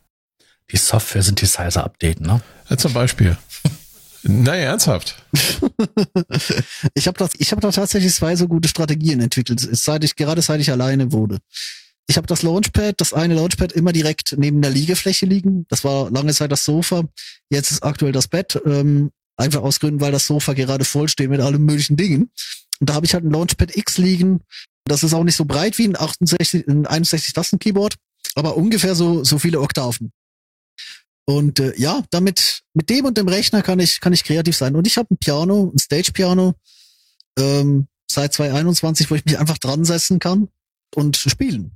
Die 0.71 0.77
Software-Synthesizer 0.77 1.83
updaten, 1.83 2.25
ne? 2.25 2.41
Ja, 2.69 2.77
zum 2.77 2.93
Beispiel. 2.93 3.37
Naja, 4.25 4.69
ernsthaft. 4.69 5.21
ich 6.93 7.07
habe 7.07 7.17
das, 7.17 7.31
ich 7.37 7.51
habe 7.51 7.59
da 7.59 7.71
tatsächlich 7.71 8.13
zwei 8.13 8.37
so 8.37 8.47
gute 8.47 8.69
Strategien 8.69 9.19
entwickelt, 9.19 9.59
seit 9.59 10.05
ich 10.05 10.15
gerade 10.15 10.41
seit 10.41 10.61
ich 10.61 10.71
alleine 10.71 11.11
wurde. 11.11 11.39
Ich 12.07 12.15
habe 12.15 12.27
das 12.27 12.41
Launchpad, 12.41 13.01
das 13.01 13.11
eine 13.11 13.35
Launchpad 13.35 13.73
immer 13.73 13.91
direkt 13.91 14.35
neben 14.37 14.61
der 14.61 14.71
Liegefläche 14.71 15.25
liegen. 15.25 15.65
Das 15.67 15.83
war 15.83 16.09
lange 16.09 16.33
Zeit 16.33 16.53
das 16.53 16.63
Sofa. 16.63 17.03
Jetzt 17.49 17.71
ist 17.71 17.83
aktuell 17.83 18.13
das 18.13 18.29
Bett. 18.29 18.61
Ähm, 18.65 19.11
einfach 19.35 19.61
aus 19.61 19.79
Gründen, 19.79 19.99
weil 19.99 20.11
das 20.11 20.27
Sofa 20.27 20.53
gerade 20.53 20.85
voll 20.85 21.09
steht 21.09 21.29
mit 21.29 21.41
allen 21.41 21.61
möglichen 21.61 21.97
Dingen. 21.97 22.31
Und 22.79 22.89
da 22.89 22.95
habe 22.95 23.05
ich 23.05 23.13
halt 23.13 23.23
ein 23.23 23.31
Launchpad 23.31 23.75
X 23.75 23.97
liegen. 23.97 24.41
Das 24.85 25.03
ist 25.03 25.13
auch 25.13 25.23
nicht 25.23 25.35
so 25.35 25.45
breit 25.45 25.77
wie 25.77 25.87
ein 25.87 25.95
68, 25.95 26.67
ein 26.67 26.85
61 26.85 27.33
Tasten 27.33 27.59
Keyboard, 27.59 27.95
aber 28.35 28.57
ungefähr 28.57 28.95
so 28.95 29.23
so 29.23 29.39
viele 29.39 29.61
Oktaven. 29.61 30.11
Und 31.25 31.59
äh, 31.59 31.73
ja, 31.77 32.03
damit 32.11 32.63
mit 32.73 32.89
dem 32.89 33.05
und 33.05 33.17
dem 33.17 33.27
Rechner 33.27 33.61
kann 33.61 33.79
ich 33.79 34.01
kann 34.01 34.13
ich 34.13 34.23
kreativ 34.23 34.55
sein. 34.55 34.75
Und 34.75 34.87
ich 34.87 34.97
habe 34.97 35.13
ein 35.13 35.17
Piano, 35.17 35.71
ein 35.73 35.77
Stage 35.77 36.11
Piano 36.11 36.55
ähm, 37.39 37.87
seit 38.09 38.33
2021, 38.33 39.09
wo 39.09 39.15
ich 39.15 39.25
mich 39.25 39.39
einfach 39.39 39.57
dran 39.57 39.85
setzen 39.85 40.19
kann 40.19 40.49
und 40.95 41.15
spielen. 41.15 41.71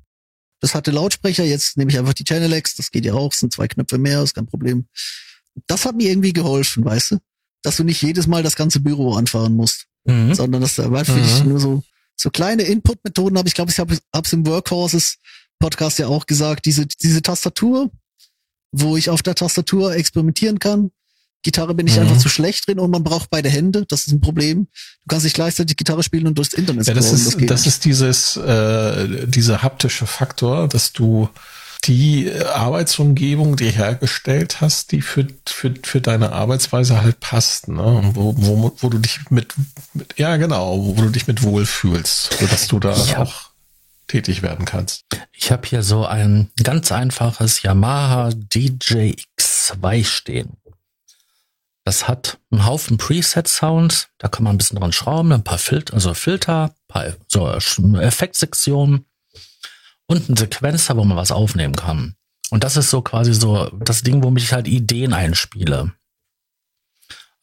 Das 0.59 0.76
hatte 0.76 0.92
Lautsprecher. 0.92 1.43
Jetzt 1.43 1.77
nehme 1.77 1.92
ich 1.92 1.98
einfach 1.98 2.14
die 2.14 2.24
Channel 2.24 2.51
X. 2.53 2.76
Das 2.76 2.92
geht 2.92 3.06
ja 3.06 3.14
auch. 3.14 3.32
Sind 3.34 3.53
zwei 3.53 3.67
Knöpfe 3.67 3.98
mehr, 3.98 4.22
ist 4.24 4.34
kein 4.34 4.48
Problem. 4.48 4.88
Das 5.67 5.85
hat 5.85 5.95
mir 5.95 6.09
irgendwie 6.09 6.34
geholfen, 6.34 6.85
weißt 6.85 7.11
du, 7.11 7.17
dass 7.64 7.77
du 7.77 7.84
nicht 7.84 8.01
jedes 8.01 8.27
Mal 8.27 8.43
das 8.43 8.56
ganze 8.56 8.80
Büro 8.80 9.14
anfahren 9.14 9.56
musst, 9.56 9.88
Mhm. 10.07 10.33
sondern 10.33 10.61
dass 10.61 10.75
da 10.75 10.91
weil 10.91 11.05
für 11.05 11.19
dich 11.19 11.43
nur 11.43 11.59
so 11.59 11.83
so 12.15 12.31
kleine 12.31 12.63
Input-Methoden 12.63 13.37
habe. 13.37 13.47
Ich 13.47 13.53
glaube, 13.53 13.69
ich 13.71 13.77
habe 13.77 13.95
hab's 14.13 14.33
im 14.33 14.45
Workhorses 14.47 15.17
Podcast 15.59 15.99
ja 15.99 16.07
auch 16.07 16.25
gesagt. 16.25 16.65
Diese 16.65 16.85
diese 16.87 17.21
Tastatur 17.21 17.91
wo 18.73 18.97
ich 18.97 19.09
auf 19.09 19.23
der 19.23 19.33
Tastatur 19.33 19.95
experimentieren 19.95 20.59
kann. 20.59 20.91
Gitarre 21.41 21.73
bin 21.73 21.87
ich 21.87 21.95
Mhm. 21.95 22.01
einfach 22.01 22.17
zu 22.17 22.27
schlecht 22.27 22.67
drin 22.67 22.79
und 22.79 22.91
man 22.91 23.03
braucht 23.03 23.29
beide 23.29 23.47
Hände. 23.49 23.85
Das 23.87 24.05
ist 24.05 24.11
ein 24.11 24.19
Problem. 24.19 24.65
Du 24.65 25.05
kannst 25.07 25.23
nicht 25.23 25.35
gleichzeitig 25.35 25.77
Gitarre 25.77 26.03
spielen 26.03 26.27
und 26.27 26.37
durchs 26.37 26.53
Internet 26.53 26.85
Ja, 26.85 26.93
das 26.93 27.05
scrollen. 27.05 27.27
ist, 27.27 27.49
das 27.49 27.61
nicht. 27.61 27.67
ist 27.67 27.85
dieses, 27.85 28.35
äh, 28.35 29.25
dieser 29.27 29.63
haptische 29.63 30.05
Faktor, 30.05 30.67
dass 30.67 30.91
du 30.91 31.29
die 31.88 32.32
Arbeitsumgebung, 32.53 33.56
die 33.56 33.69
hergestellt 33.69 34.61
hast, 34.61 34.91
die 34.91 35.01
für, 35.01 35.27
für, 35.48 35.74
für 35.83 36.01
deine 36.01 36.32
Arbeitsweise 36.32 37.01
halt 37.01 37.19
passt, 37.19 37.67
ne? 37.67 37.83
Und 37.83 38.16
Wo, 38.16 38.33
wo, 38.38 38.75
wo 38.77 38.90
du 38.90 38.98
dich 38.99 39.30
mit, 39.30 39.53
mit, 39.93 40.17
ja 40.17 40.38
genau, 40.38 40.77
wo 40.98 41.01
du 41.01 41.09
dich 41.09 41.27
mit 41.27 41.43
wohlfühlst, 41.43 42.38
sodass 42.40 42.67
du 42.67 42.80
da 42.80 42.93
Ja. 43.06 43.24
auch 43.24 43.49
tätig 44.07 44.41
werden 44.41 44.66
kannst. 44.66 45.03
Ich 45.33 45.51
habe 45.51 45.67
hier 45.67 45.83
so 45.83 46.06
ein 46.06 46.49
ganz 46.64 46.91
einfaches 46.91 47.61
Yamaha 47.61 48.30
DJX2 48.30 50.06
stehen. 50.06 50.57
Das 51.83 52.07
hat 52.07 52.38
einen 52.51 52.66
Haufen 52.66 52.98
Preset-Sounds, 52.98 54.09
da 54.17 54.27
kann 54.27 54.43
man 54.43 54.56
ein 54.56 54.57
bisschen 54.57 54.80
dran 54.80 54.91
schrauben, 54.91 55.32
ein 55.32 55.43
paar 55.43 55.57
Filter, 55.57 55.93
also 55.93 56.14
Filter, 56.14 56.74
paar 56.90 57.14
so 57.27 57.49
Effektsektionen 57.49 59.06
und 60.07 60.29
ein 60.29 60.37
Sequenzer, 60.37 60.97
wo 60.97 61.03
man 61.03 61.17
was 61.17 61.31
aufnehmen 61.31 61.75
kann. 61.75 62.15
Und 62.49 62.63
das 62.63 62.77
ist 62.77 62.89
so 62.89 63.01
quasi 63.01 63.33
so 63.33 63.69
das 63.79 64.01
Ding, 64.03 64.23
womit 64.23 64.43
ich 64.43 64.53
halt 64.53 64.67
Ideen 64.67 65.13
einspiele. 65.13 65.91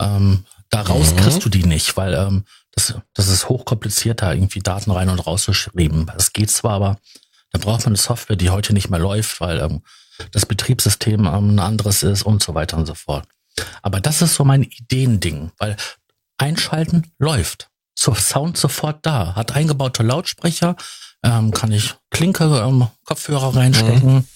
Ähm, 0.00 0.44
daraus 0.70 1.12
Mhm. 1.12 1.16
kriegst 1.18 1.44
du 1.44 1.48
die 1.48 1.64
nicht, 1.64 1.96
weil 1.96 2.14
ähm, 2.14 2.44
das, 2.72 2.94
das 3.12 3.28
ist 3.28 3.48
hochkompliziert, 3.48 4.22
da 4.22 4.32
irgendwie 4.32 4.60
Daten 4.60 4.90
rein 4.90 5.08
und 5.08 5.20
rauszuschreiben. 5.26 6.10
Es 6.16 6.32
geht 6.32 6.50
zwar, 6.50 6.72
aber 6.72 6.98
da 7.52 7.58
braucht 7.58 7.80
man 7.80 7.88
eine 7.88 7.96
Software, 7.96 8.36
die 8.36 8.50
heute 8.50 8.72
nicht 8.72 8.90
mehr 8.90 8.98
läuft, 8.98 9.40
weil 9.40 9.60
ähm, 9.60 9.82
das 10.32 10.46
Betriebssystem 10.46 11.26
ähm, 11.26 11.54
ein 11.56 11.58
anderes 11.60 12.02
ist 12.02 12.22
und 12.22 12.42
so 12.42 12.54
weiter 12.54 12.76
und 12.76 12.86
so 12.86 12.94
fort. 12.94 13.28
Aber 13.82 14.00
das 14.00 14.22
ist 14.22 14.34
so 14.34 14.44
mein 14.44 14.64
Ideending, 14.64 15.52
weil 15.58 15.76
einschalten 16.38 17.12
läuft. 17.18 17.68
So 17.96 18.12
Sound 18.14 18.56
sofort 18.56 19.06
da. 19.06 19.36
Hat 19.36 19.52
eingebaute 19.52 20.02
Lautsprecher, 20.02 20.74
ähm, 21.24 21.50
kann 21.50 21.72
ich 21.72 21.94
Klinke, 22.10 22.44
ähm, 22.44 22.86
Kopfhörer 23.04 23.56
reinstecken. 23.56 24.28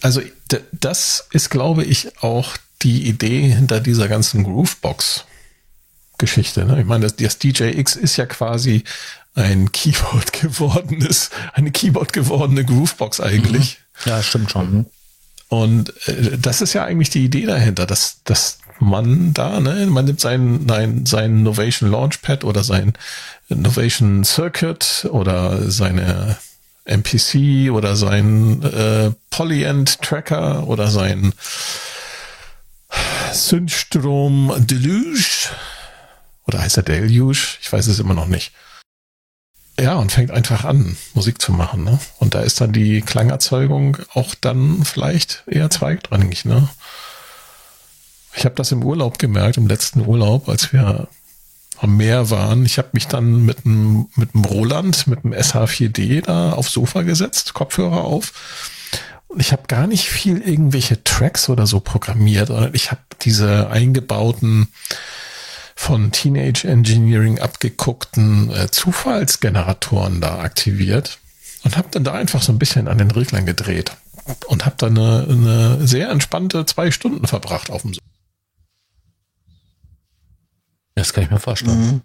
Also 0.00 0.22
d- 0.50 0.60
das 0.72 1.26
ist, 1.30 1.50
glaube 1.50 1.84
ich, 1.84 2.22
auch 2.22 2.56
die 2.82 3.06
Idee 3.06 3.48
hinter 3.50 3.80
dieser 3.80 4.08
ganzen 4.08 4.42
Groovebox-Geschichte. 4.44 6.64
Ne? 6.64 6.80
Ich 6.80 6.86
meine, 6.86 7.04
das, 7.04 7.16
das 7.16 7.38
DJX 7.38 7.96
ist 7.96 8.16
ja 8.16 8.24
quasi 8.26 8.84
ein 9.34 9.72
Keyboard 9.72 10.32
gewordenes, 10.32 11.30
eine 11.52 11.70
Keyboard 11.72 12.12
gewordene 12.12 12.64
Groovebox 12.64 13.20
eigentlich. 13.20 13.78
Ja, 14.06 14.22
stimmt 14.22 14.50
schon. 14.50 14.86
Und 15.48 15.92
äh, 16.08 16.38
das 16.38 16.60
ist 16.62 16.72
ja 16.72 16.84
eigentlich 16.84 17.10
die 17.10 17.24
Idee 17.24 17.46
dahinter, 17.46 17.86
dass, 17.86 18.22
dass 18.24 18.58
man 18.80 19.34
da, 19.34 19.60
ne, 19.60 19.86
man 19.86 20.04
nimmt 20.04 20.20
sein, 20.20 20.66
sein, 20.68 21.06
sein 21.06 21.42
Novation 21.42 21.90
Launchpad 21.90 22.44
oder 22.44 22.64
sein 22.64 22.94
Novation 23.48 24.24
Circuit 24.24 25.06
oder 25.10 25.70
seine 25.70 26.36
MPC 26.84 27.70
oder 27.70 27.96
sein 27.96 28.62
äh, 28.62 29.12
Polyend 29.30 30.02
Tracker 30.02 30.66
oder 30.66 30.88
sein 30.88 31.32
Synthstrom 33.32 34.52
Deluge 34.58 35.50
oder 36.46 36.60
heißt 36.60 36.76
er 36.76 36.82
Deluge? 36.82 37.56
Ich 37.60 37.72
weiß 37.72 37.86
es 37.86 37.98
immer 37.98 38.14
noch 38.14 38.26
nicht. 38.26 38.52
Ja, 39.80 39.96
und 39.96 40.12
fängt 40.12 40.30
einfach 40.30 40.64
an, 40.64 40.96
Musik 41.14 41.40
zu 41.42 41.52
machen. 41.52 41.84
Ne? 41.84 41.98
Und 42.18 42.34
da 42.34 42.40
ist 42.40 42.60
dann 42.60 42.72
die 42.72 43.00
Klangerzeugung 43.00 43.98
auch 44.12 44.34
dann 44.36 44.84
vielleicht 44.84 45.42
eher 45.46 45.68
zweitrangig. 45.68 46.44
Ne? 46.44 46.68
Ich 48.36 48.44
habe 48.44 48.54
das 48.54 48.72
im 48.72 48.82
Urlaub 48.82 49.18
gemerkt, 49.18 49.56
im 49.56 49.66
letzten 49.66 50.06
Urlaub, 50.06 50.48
als 50.48 50.72
wir 50.72 51.08
am 51.78 51.96
Meer 51.96 52.30
waren. 52.30 52.64
Ich 52.64 52.78
habe 52.78 52.88
mich 52.92 53.06
dann 53.06 53.44
mit 53.44 53.64
einem 53.64 54.08
mit 54.16 54.34
dem 54.34 54.44
Roland, 54.44 55.06
mit 55.06 55.24
dem 55.24 55.32
SH4D 55.32 56.22
da 56.22 56.52
aufs 56.52 56.72
Sofa 56.72 57.02
gesetzt, 57.02 57.54
Kopfhörer 57.54 58.04
auf. 58.04 58.32
Und 59.28 59.40
ich 59.40 59.52
habe 59.52 59.64
gar 59.66 59.86
nicht 59.86 60.08
viel 60.08 60.40
irgendwelche 60.40 61.02
Tracks 61.02 61.48
oder 61.48 61.66
so 61.66 61.80
programmiert, 61.80 62.50
ich 62.72 62.90
habe 62.90 63.00
diese 63.22 63.68
eingebauten 63.68 64.68
von 65.74 66.12
Teenage 66.12 66.68
Engineering 66.68 67.40
abgeguckten 67.40 68.50
äh, 68.50 68.70
Zufallsgeneratoren 68.70 70.20
da 70.20 70.38
aktiviert 70.38 71.18
und 71.64 71.76
habe 71.76 71.88
dann 71.90 72.04
da 72.04 72.12
einfach 72.12 72.42
so 72.42 72.52
ein 72.52 72.60
bisschen 72.60 72.86
an 72.86 72.98
den 72.98 73.10
Reglern 73.10 73.44
gedreht 73.44 73.92
und 74.46 74.64
habe 74.66 74.76
dann 74.78 74.96
eine, 74.96 75.26
eine 75.28 75.86
sehr 75.86 76.10
entspannte 76.10 76.64
zwei 76.66 76.92
Stunden 76.92 77.26
verbracht 77.26 77.70
auf 77.70 77.82
dem 77.82 77.94
Sofa. 77.94 78.04
Das 80.94 81.12
kann 81.12 81.24
ich 81.24 81.30
mir 81.30 81.40
vorstellen. 81.40 82.02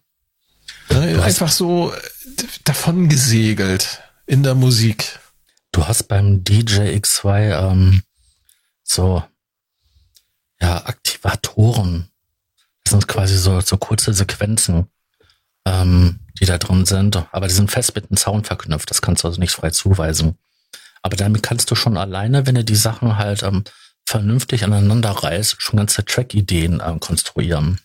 Mhm. 0.90 0.98
Ne, 0.98 1.24
Einfach 1.24 1.50
so 1.50 1.94
äh, 1.94 2.00
davon 2.64 3.10
gesegelt 3.10 4.02
in 4.26 4.44
der 4.44 4.56
Musik. 4.56 5.20
Du 5.72 5.88
hast 5.88 6.04
beim 6.04 6.44
DJ 6.44 6.96
X2 6.98 7.72
ähm, 7.72 8.04
so 8.84 9.24
ja 10.62 10.86
Aktivatoren. 10.86 12.10
Das 12.84 12.92
sind 12.92 13.08
quasi 13.08 13.38
so, 13.38 13.62
so 13.62 13.78
kurze 13.78 14.14
Sequenzen, 14.14 14.88
ähm, 15.66 16.20
die 16.40 16.46
da 16.46 16.58
drin 16.58 16.86
sind. 16.86 17.24
Aber 17.32 17.48
die 17.48 17.54
sind 17.54 17.70
fest 17.70 17.96
mit 17.96 18.10
dem 18.10 18.18
Sound 18.18 18.48
verknüpft. 18.48 18.90
Das 18.90 19.02
kannst 19.02 19.24
du 19.24 19.28
also 19.28 19.40
nicht 19.40 19.52
frei 19.52 19.70
zuweisen. 19.70 20.38
Aber 21.02 21.16
damit 21.16 21.44
kannst 21.44 21.70
du 21.72 21.76
schon 21.76 21.98
alleine, 21.98 22.46
wenn 22.46 22.56
du 22.56 22.64
die 22.64 22.76
Sachen 22.76 23.18
halt 23.18 23.44
ähm, 23.44 23.64
vernünftig 24.06 24.64
aneinander 24.64 25.12
reißt, 25.12 25.62
schon 25.62 25.78
ganze 25.78 26.04
Track-Ideen 26.04 26.82
ähm, 26.86 27.00
konstruieren. 27.00 27.80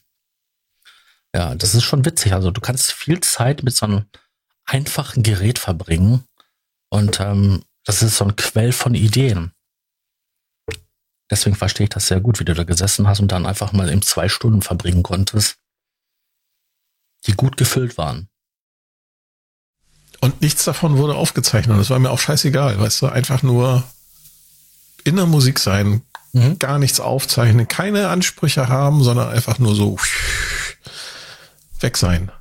Ja, 1.34 1.54
das 1.54 1.74
ist 1.74 1.82
schon 1.84 2.04
witzig. 2.04 2.32
Also 2.32 2.50
du 2.50 2.60
kannst 2.60 2.92
viel 2.92 3.20
Zeit 3.20 3.62
mit 3.62 3.74
so 3.74 3.86
einem 3.86 4.04
einfachen 4.64 5.22
Gerät 5.22 5.58
verbringen 5.58 6.24
und 6.90 7.20
ähm, 7.20 7.64
das 7.84 8.02
ist 8.02 8.16
so 8.16 8.24
ein 8.24 8.36
Quell 8.36 8.72
von 8.72 8.94
Ideen. 8.94 9.52
Deswegen 11.30 11.56
verstehe 11.56 11.84
ich 11.84 11.90
das 11.90 12.06
sehr 12.06 12.20
gut, 12.20 12.38
wie 12.38 12.44
du 12.44 12.54
da 12.54 12.64
gesessen 12.64 13.08
hast 13.08 13.20
und 13.20 13.32
dann 13.32 13.46
einfach 13.46 13.72
mal 13.72 13.90
eben 13.90 14.02
zwei 14.02 14.28
Stunden 14.28 14.62
verbringen 14.62 15.02
konntest, 15.02 15.56
die 17.26 17.32
gut 17.32 17.56
gefüllt 17.56 17.98
waren. 17.98 18.28
Und 20.20 20.40
nichts 20.40 20.64
davon 20.64 20.96
wurde 20.96 21.16
aufgezeichnet. 21.16 21.78
Das 21.78 21.90
war 21.90 21.98
mir 21.98 22.10
auch 22.10 22.20
scheißegal, 22.20 22.78
weißt 22.78 23.02
du, 23.02 23.06
einfach 23.08 23.42
nur 23.42 23.82
in 25.02 25.16
der 25.16 25.26
Musik 25.26 25.58
sein, 25.58 26.02
Mhm. 26.32 26.58
gar 26.58 26.80
nichts 26.80 26.98
aufzeichnen, 26.98 27.68
keine 27.68 28.08
Ansprüche 28.08 28.68
haben, 28.68 29.04
sondern 29.04 29.28
einfach 29.28 29.60
nur 29.60 29.76
so 29.76 29.96
weg 31.84 31.96
sein. 31.96 32.32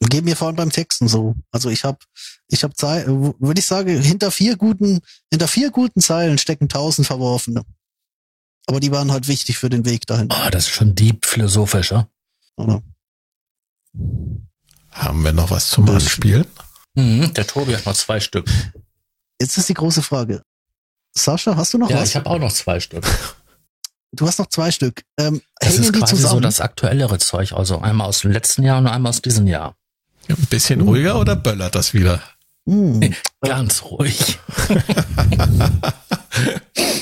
Geht 0.00 0.24
mir 0.24 0.36
vor 0.36 0.46
allem 0.48 0.56
beim 0.56 0.70
Texten 0.70 1.08
so. 1.08 1.34
Also 1.50 1.70
ich 1.70 1.82
habe, 1.84 1.98
ich 2.48 2.62
habe 2.62 2.74
Zeit, 2.74 3.06
würde 3.06 3.58
ich 3.58 3.66
sagen, 3.66 4.00
hinter 4.00 4.30
vier 4.30 4.56
guten, 4.56 5.00
hinter 5.30 5.48
vier 5.48 5.70
guten 5.70 6.00
Zeilen 6.00 6.38
stecken 6.38 6.68
tausend 6.68 7.06
verworfene. 7.06 7.64
Aber 8.66 8.80
die 8.80 8.92
waren 8.92 9.10
halt 9.10 9.28
wichtig 9.28 9.58
für 9.58 9.68
den 9.70 9.84
Weg 9.84 10.06
dahin. 10.06 10.28
Oh, 10.30 10.50
das 10.50 10.64
ist 10.66 10.74
schon 10.74 10.94
deep 10.94 11.26
philosophisch, 11.26 11.90
ja? 11.90 12.06
Oder? 12.56 12.82
Haben 14.90 15.24
wir 15.24 15.32
noch 15.32 15.50
was 15.50 15.70
zum 15.70 15.88
Anspielen? 15.88 16.46
Mhm, 16.94 17.34
der 17.34 17.46
Tobi 17.46 17.74
hat 17.74 17.84
noch 17.86 17.94
zwei 17.94 18.20
Stück. 18.20 18.48
Jetzt 19.40 19.58
ist 19.58 19.68
die 19.68 19.74
große 19.74 20.02
Frage. 20.02 20.42
Sascha, 21.16 21.56
hast 21.56 21.74
du 21.74 21.78
noch 21.78 21.90
Ja, 21.90 22.00
was? 22.00 22.10
ich 22.10 22.16
habe 22.16 22.30
auch 22.30 22.38
noch 22.38 22.52
zwei 22.52 22.78
Stück. 22.78 23.04
du 24.14 24.26
hast 24.26 24.38
noch 24.38 24.48
zwei 24.48 24.70
Stück. 24.70 25.02
Ähm, 25.18 25.40
Das 25.60 25.74
hängen 25.74 25.84
ist 25.84 25.92
quasi 25.92 26.16
zusammen? 26.16 26.34
so 26.34 26.40
das 26.40 26.60
aktuellere 26.60 27.18
Zeug. 27.18 27.52
Also 27.52 27.78
einmal 27.80 28.08
aus 28.08 28.20
dem 28.20 28.30
letzten 28.32 28.62
Jahr 28.62 28.78
und 28.78 28.86
einmal 28.86 29.10
aus 29.10 29.22
diesem 29.22 29.46
Jahr. 29.46 29.76
Ja, 30.28 30.36
ein 30.36 30.46
bisschen 30.46 30.80
ruhiger 30.80 31.18
oder 31.20 31.36
böllert 31.36 31.74
das 31.74 31.92
wieder? 31.94 32.22
Hm, 32.66 33.14
Ganz 33.42 33.82
ruhig. 33.82 34.38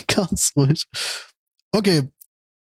ganz 0.09 0.53
ruhig. 0.57 0.87
Okay. 1.73 2.09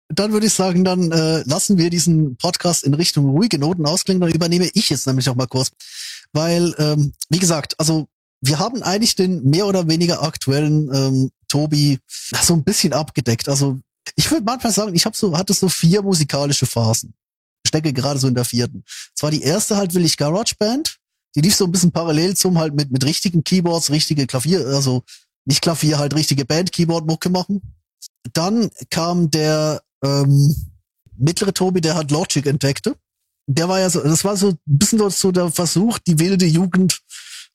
Dann 0.09 0.33
würde 0.33 0.47
ich 0.47 0.55
sagen, 0.55 0.85
dann 0.85 1.11
äh, 1.11 1.43
lassen 1.47 1.79
wir 1.79 1.91
diesen 1.91 2.37
Podcast 2.37 2.85
in 2.85 2.95
Richtung 2.95 3.29
ruhige 3.29 3.59
Noten 3.59 3.87
ausklingen. 3.87 4.21
Dann 4.21 4.31
übernehme 4.31 4.71
ich 4.73 4.89
jetzt 4.89 5.05
nämlich 5.09 5.27
noch 5.27 5.35
mal 5.35 5.49
kurz. 5.49 5.71
Weil, 6.33 6.73
ähm, 6.79 7.13
wie 7.29 7.41
gesagt, 7.41 7.75
also 7.81 8.07
wir 8.41 8.61
haben 8.61 8.85
eigentlich 8.85 9.17
den 9.17 9.43
mehr 9.43 9.67
oder 9.67 9.89
weniger 9.89 10.23
aktuellen 10.23 10.95
ähm, 10.95 11.31
Tobi 11.49 11.99
so 12.09 12.55
ein 12.55 12.63
bisschen 12.63 12.93
abgedeckt. 12.93 13.49
Also 13.49 13.81
ich 14.17 14.31
würde 14.31 14.45
manchmal 14.45 14.73
sagen, 14.73 14.95
ich 14.95 15.05
habe 15.07 15.17
so, 15.17 15.37
hatte 15.37 15.53
so 15.55 15.69
vier 15.69 16.03
musikalische 16.03 16.67
Phasen. 16.67 17.15
Stecke 17.67 17.93
gerade 17.93 18.19
so 18.19 18.29
in 18.29 18.35
der 18.35 18.45
vierten. 18.45 18.85
Zwar 19.15 19.31
die 19.31 19.43
erste 19.43 19.77
halt 19.77 19.95
will 19.95 20.05
ich 20.05 20.17
GarageBand. 20.17 20.97
Die 21.35 21.41
lief 21.41 21.55
so 21.55 21.65
ein 21.65 21.73
bisschen 21.73 21.93
parallel 21.93 22.35
zum 22.37 22.59
halt 22.59 22.75
mit, 22.75 22.91
mit 22.91 23.05
richtigen 23.05 23.45
Keyboards, 23.45 23.91
richtige 23.91 24.27
Klavier, 24.27 24.67
also 24.67 25.03
nicht 25.45 25.61
Klavier, 25.63 25.99
halt 25.99 26.15
richtige 26.15 26.45
Band-Keyboard-Mucke 26.45 27.29
machen. 27.29 27.61
Dann 28.33 28.71
kam 28.91 29.31
der 29.31 29.83
ähm, 30.03 30.55
mittlere 31.17 31.53
Tobi, 31.53 31.81
der 31.81 31.95
hat 31.97 32.11
Logic 32.11 32.47
entdeckte. 32.47 32.97
Der 33.47 33.69
war 33.69 33.81
ja 33.81 33.91
so, 33.91 34.01
das 34.03 34.25
war 34.25 34.37
so 34.37 34.51
ein 34.51 34.59
bisschen 34.65 35.11
so, 35.11 35.31
der 35.31 35.51
Versuch, 35.53 35.99
die 35.99 36.19
wilde 36.19 36.47
Jugend 36.47 37.01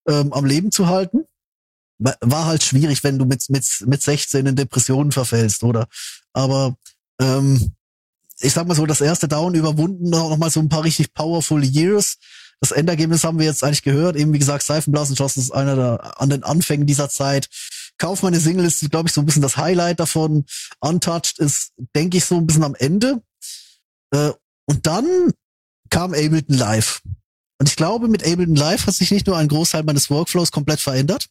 ähm, 0.08 0.32
am 0.32 0.46
Leben 0.46 0.72
zu 0.72 0.88
halten. 0.88 1.26
wa- 1.98 2.16
war 2.22 2.46
halt 2.46 2.64
schwierig, 2.64 3.04
wenn 3.04 3.18
du 3.18 3.26
mit, 3.26 3.50
mit, 3.50 3.66
mit 3.86 4.02
16 4.02 4.46
in 4.46 4.56
Depressionen 4.56 5.12
verfällst, 5.12 5.64
oder? 5.64 5.88
Aber 6.34 6.76
ähm, 7.20 7.74
ich 8.40 8.54
sag 8.54 8.68
mal 8.68 8.76
so, 8.76 8.86
das 8.86 9.02
erste 9.02 9.28
Down 9.28 9.54
überwunden, 9.54 10.10
noch 10.10 10.36
mal 10.38 10.50
so 10.50 10.60
ein 10.60 10.70
paar 10.70 10.84
richtig 10.84 11.14
powerful 11.14 11.64
Years. 11.64 12.18
Das 12.60 12.72
Endergebnis 12.72 13.24
haben 13.24 13.40
wir 13.40 13.46
jetzt 13.46 13.64
eigentlich 13.64 13.84
gehört. 13.84 14.16
Eben 14.16 14.34
wie 14.34 14.40
gesagt, 14.40 14.64
Seifenblasenschossen 14.64 15.42
ist 15.42 15.52
einer 15.52 15.76
der 15.76 16.22
an 16.22 16.30
den 16.30 16.44
Anfängen 16.44 16.86
dieser 16.86 17.10
Zeit. 17.10 17.50
Kauf 17.98 18.24
meine 18.24 18.40
Single 18.40 18.66
ist, 18.66 18.90
glaube 18.92 19.10
ich, 19.10 19.14
so 19.14 19.22
ein 19.22 19.26
bisschen 19.26 19.42
das 19.42 19.58
Highlight 19.58 20.00
davon. 20.00 20.46
Untouched 20.80 21.40
ist, 21.40 21.72
denke 21.96 22.18
ich, 22.18 22.26
so 22.26 22.38
ein 22.38 22.48
bisschen 22.48 22.64
am 22.64 22.76
Ende. 22.76 23.22
Äh, 24.12 24.32
und 24.66 24.88
dann 24.88 25.06
kam 25.90 26.14
Ableton 26.14 26.56
Live. 26.56 27.02
Und 27.60 27.70
ich 27.70 27.76
glaube, 27.76 28.08
mit 28.08 28.24
Ableton 28.24 28.56
Live 28.56 28.88
hat 28.88 28.96
sich 28.96 29.12
nicht 29.12 29.28
nur 29.28 29.38
ein 29.38 29.48
Großteil 29.48 29.84
meines 29.84 30.10
Workflows 30.10 30.52
komplett 30.52 30.80
verändert. 30.80 31.28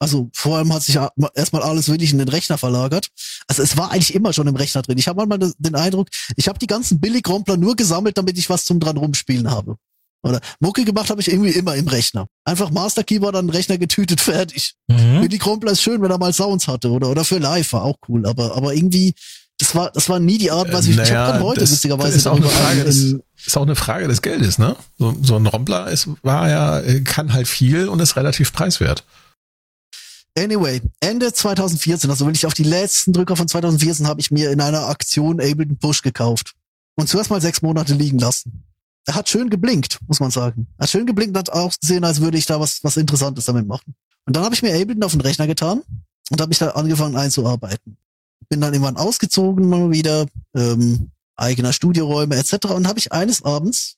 Also 0.00 0.30
vor 0.32 0.58
allem 0.58 0.72
hat 0.72 0.82
sich 0.82 0.96
erstmal 1.34 1.62
alles 1.62 1.88
wirklich 1.88 2.12
in 2.12 2.18
den 2.18 2.28
Rechner 2.28 2.56
verlagert. 2.58 3.08
Also 3.48 3.62
es 3.62 3.76
war 3.76 3.90
eigentlich 3.90 4.14
immer 4.14 4.32
schon 4.32 4.46
im 4.46 4.54
Rechner 4.56 4.82
drin. 4.82 4.96
Ich 4.98 5.08
habe 5.08 5.26
manchmal 5.26 5.52
den 5.58 5.74
Eindruck, 5.74 6.08
ich 6.36 6.46
habe 6.48 6.58
die 6.58 6.66
ganzen 6.68 7.00
Billig-Rompler 7.00 7.56
nur 7.56 7.74
gesammelt, 7.74 8.16
damit 8.16 8.38
ich 8.38 8.48
was 8.48 8.64
zum 8.64 8.78
dran 8.78 8.96
rumspielen 8.96 9.50
habe. 9.50 9.76
Oder 10.22 10.40
Mucke 10.60 10.84
gemacht 10.84 11.10
habe 11.10 11.20
ich 11.20 11.30
irgendwie 11.30 11.50
immer 11.50 11.74
im 11.76 11.86
Rechner. 11.88 12.26
Einfach 12.44 12.70
Master 12.70 13.04
Keyboard 13.04 13.36
an 13.36 13.46
den 13.46 13.54
Rechner 13.54 13.78
getütet, 13.78 14.20
fertig. 14.20 14.74
Mhm. 14.88 15.20
Billig-Rompler 15.22 15.72
ist 15.72 15.82
schön, 15.82 16.00
wenn 16.02 16.10
er 16.10 16.18
mal 16.18 16.32
Sounds 16.32 16.68
hatte 16.68 16.90
oder 16.90 17.08
oder 17.10 17.24
für 17.24 17.38
Live 17.38 17.72
war 17.72 17.82
auch 17.84 17.96
cool. 18.08 18.26
Aber 18.26 18.56
aber 18.56 18.74
irgendwie 18.74 19.14
das 19.60 19.74
war 19.74 19.90
das 19.90 20.08
war 20.08 20.20
nie 20.20 20.38
die 20.38 20.52
Art, 20.52 20.72
was 20.72 20.86
ich, 20.86 20.96
ich 20.96 21.10
habe 21.12 21.40
heute 21.42 21.60
das, 21.60 21.72
witzigerweise 21.72 22.08
das 22.10 22.16
ist 22.18 22.26
auch 22.28 22.36
eine 22.36 22.48
Frage 22.48 22.82
ein- 22.82 23.22
ist 23.44 23.56
auch 23.56 23.62
eine 23.62 23.74
Frage 23.76 24.06
des 24.06 24.22
Geldes, 24.22 24.58
ne? 24.58 24.76
So, 24.98 25.16
so 25.22 25.34
ein 25.36 25.46
Rompler 25.46 25.88
ist, 25.90 26.08
war 26.22 26.48
ja, 26.48 26.80
äh, 26.80 27.00
kann 27.00 27.32
halt 27.32 27.48
viel 27.48 27.88
und 27.88 28.00
ist 28.00 28.14
relativ 28.16 28.52
preiswert. 28.52 29.04
Anyway, 30.38 30.80
Ende 31.00 31.32
2014, 31.32 32.08
also 32.08 32.24
wenn 32.24 32.34
ich 32.34 32.46
auf 32.46 32.54
die 32.54 32.62
letzten 32.62 33.12
Drücker 33.12 33.34
von 33.34 33.48
2014 33.48 34.06
habe 34.06 34.20
ich 34.20 34.30
mir 34.30 34.52
in 34.52 34.60
einer 34.60 34.86
Aktion 34.86 35.40
Ableton 35.40 35.78
Push 35.78 36.02
gekauft. 36.02 36.54
Und 36.94 37.08
zuerst 37.08 37.30
mal 37.30 37.40
sechs 37.40 37.60
Monate 37.60 37.94
liegen 37.94 38.18
lassen. 38.18 38.64
Er 39.04 39.14
hat 39.14 39.28
schön 39.28 39.50
geblinkt, 39.50 39.98
muss 40.06 40.20
man 40.20 40.30
sagen. 40.30 40.68
Er 40.78 40.84
hat 40.84 40.90
schön 40.90 41.06
geblinkt 41.06 41.36
hat 41.36 41.50
ausgesehen, 41.50 42.04
als 42.04 42.20
würde 42.20 42.38
ich 42.38 42.46
da 42.46 42.60
was, 42.60 42.84
was 42.84 42.96
Interessantes 42.96 43.46
damit 43.46 43.66
machen. 43.66 43.94
Und 44.26 44.36
dann 44.36 44.44
habe 44.44 44.54
ich 44.54 44.62
mir 44.62 44.74
Ableton 44.74 45.02
auf 45.02 45.12
den 45.12 45.22
Rechner 45.22 45.46
getan 45.48 45.82
und 46.30 46.40
habe 46.40 46.48
mich 46.48 46.58
da 46.58 46.68
angefangen 46.70 47.16
einzuarbeiten. 47.16 47.96
Bin 48.48 48.60
dann 48.60 48.72
irgendwann 48.72 48.96
ausgezogen 48.96 49.68
mal 49.68 49.90
wieder, 49.90 50.26
ähm, 50.54 51.10
eigener 51.34 51.72
Studioräume 51.72 52.36
etc. 52.36 52.66
Und 52.66 52.86
habe 52.86 52.98
ich 52.98 53.12
eines 53.12 53.42
Abends, 53.42 53.96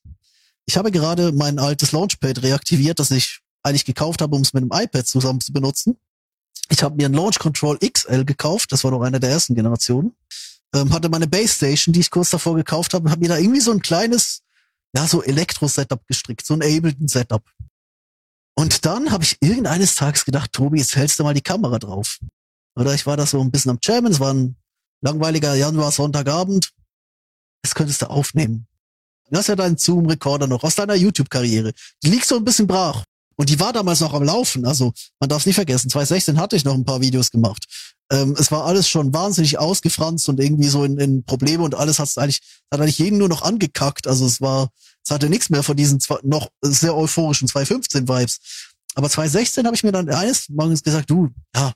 ich 0.65 0.77
habe 0.77 0.91
gerade 0.91 1.33
mein 1.33 1.59
altes 1.59 1.93
Launchpad 1.93 2.43
reaktiviert, 2.43 2.99
das 2.99 3.11
ich 3.11 3.41
eigentlich 3.63 3.85
gekauft 3.85 4.23
habe, 4.23 4.37
um 4.37 4.43
es 4.43 4.55
mit 4.55 4.63
dem 4.63 4.71
iPad 4.73 5.07
zusammen 5.07 5.41
zu 5.41 5.53
benutzen. 5.53 5.97
Ich 6.69 6.83
habe 6.83 6.97
mir 6.97 7.07
ein 7.07 7.13
Launch 7.13 7.39
Control 7.39 7.79
XL 7.79 8.25
gekauft, 8.25 8.73
das 8.73 8.85
war 8.85 8.91
noch 8.91 9.03
eine 9.03 9.21
der 9.21 9.31
ersten 9.31 9.55
Generationen. 9.55 10.15
Ähm, 10.75 10.93
hatte 10.93 11.09
meine 11.09 11.27
Base 11.27 11.55
Station, 11.55 11.93
die 11.93 12.01
ich 12.01 12.11
kurz 12.11 12.31
davor 12.31 12.55
gekauft 12.55 12.95
habe, 12.95 13.11
habe 13.11 13.21
mir 13.21 13.29
da 13.29 13.39
irgendwie 13.39 13.61
so 13.61 13.73
ein 13.73 13.83
kleines, 13.83 14.43
ja, 14.95 15.07
so 15.07 15.23
Elektro-Setup 15.23 16.07
gestrickt, 16.07 16.47
so 16.47 16.55
ein 16.55 16.63
Ableton-Setup. 16.63 17.43
Und 18.55 18.85
dann 18.85 19.11
habe 19.11 19.25
ich 19.25 19.37
irgendeines 19.41 19.95
Tages 19.95 20.25
gedacht, 20.25 20.53
Tobi, 20.53 20.79
jetzt 20.79 20.95
hältst 20.95 21.19
du 21.19 21.25
mal 21.25 21.35
die 21.35 21.41
Kamera 21.41 21.79
drauf. 21.79 22.19
Oder 22.77 22.95
ich 22.95 23.07
war 23.07 23.17
da 23.17 23.27
so 23.27 23.41
ein 23.41 23.51
bisschen 23.51 23.73
am 23.73 23.79
Jammen, 23.83 24.13
es 24.13 24.21
war 24.21 24.33
ein 24.33 24.57
langweiliger 25.01 25.55
Januar-Sonntagabend. 25.55 26.71
Das 27.63 27.75
könntest 27.75 28.03
du 28.03 28.11
aufnehmen. 28.11 28.67
Du 29.31 29.39
hast 29.39 29.49
ja 29.49 29.57
deinen 29.57 29.77
Zoom-Recorder 29.77 30.47
noch 30.47 30.65
aus 30.65 30.75
deiner 30.75 30.95
YouTube-Karriere. 30.95 31.73
Die 32.03 32.11
liegt 32.11 32.27
so 32.27 32.37
ein 32.37 32.45
bisschen 32.45 32.67
brach. 32.67 33.05
Und 33.41 33.49
die 33.49 33.59
war 33.59 33.73
damals 33.73 34.01
noch 34.01 34.13
am 34.13 34.23
Laufen. 34.23 34.67
Also 34.67 34.93
man 35.19 35.31
darf 35.31 35.47
nicht 35.47 35.55
vergessen, 35.55 35.89
2016 35.89 36.39
hatte 36.39 36.57
ich 36.57 36.65
noch 36.67 36.75
ein 36.75 36.85
paar 36.85 37.01
Videos 37.01 37.31
gemacht. 37.31 37.65
Ähm, 38.13 38.37
es 38.39 38.53
war 38.53 38.67
alles 38.67 38.87
schon 38.87 39.15
wahnsinnig 39.15 39.59
ausgefranst 39.59 40.29
und 40.29 40.39
irgendwie 40.41 40.69
so 40.69 40.85
in, 40.85 40.99
in 40.99 41.25
Probleme 41.25 41.65
und 41.65 41.75
alles 41.75 41.99
hat's 41.99 42.19
eigentlich, 42.19 42.43
hat 42.71 42.83
eigentlich 42.83 42.99
jeden 42.99 43.17
nur 43.17 43.31
noch 43.31 43.41
angekackt. 43.41 44.07
Also 44.07 44.27
es 44.27 44.43
war, 44.43 44.69
es 45.03 45.11
hatte 45.11 45.31
nichts 45.31 45.49
mehr 45.49 45.63
von 45.63 45.75
diesen 45.75 46.01
zwei, 46.01 46.19
noch 46.23 46.51
sehr 46.61 46.95
euphorischen 46.95 47.49
2015 47.49 48.09
Vibes. 48.09 48.41
Aber 48.95 49.09
2016 49.09 49.65
habe 49.65 49.75
ich 49.75 49.85
mir 49.85 49.93
dann 49.93 50.11
eines 50.11 50.51
morgens 50.51 50.83
gesagt, 50.83 51.09
du, 51.09 51.31
ja, 51.57 51.73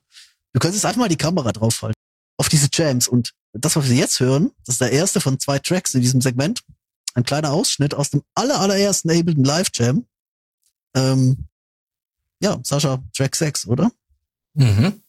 du 0.53 0.61
könntest 0.61 0.85
einfach 0.85 1.01
mal 1.01 1.09
die 1.09 1.17
Kamera 1.17 1.51
draufhalten. 1.51 1.99
Auf 2.37 2.51
diese 2.51 2.69
Jams. 2.71 3.09
Und 3.09 3.33
das, 3.55 3.75
was 3.75 3.89
wir 3.89 3.97
jetzt 3.97 4.21
hören, 4.21 4.51
das 4.67 4.75
ist 4.75 4.83
der 4.83 4.93
erste 4.93 5.19
von 5.19 5.41
zwei 5.41 5.59
Tracks 5.61 5.95
in 5.95 6.03
diesem 6.03 6.21
Segment. 6.21 6.61
Ein 7.15 7.25
kleiner 7.25 7.53
Ausschnitt 7.53 7.95
aus 7.95 8.11
dem 8.11 8.21
aller, 8.35 8.61
allerersten 8.61 9.11
Ableton 9.11 9.45
Live 9.45 9.71
Jam. 9.73 10.05
Ähm, 10.95 11.49
ja, 12.45 12.61
Sascha, 12.63 13.03
Track 13.17 13.35
6, 13.35 13.67
oder? 13.67 13.91
Mhm. 14.55 15.03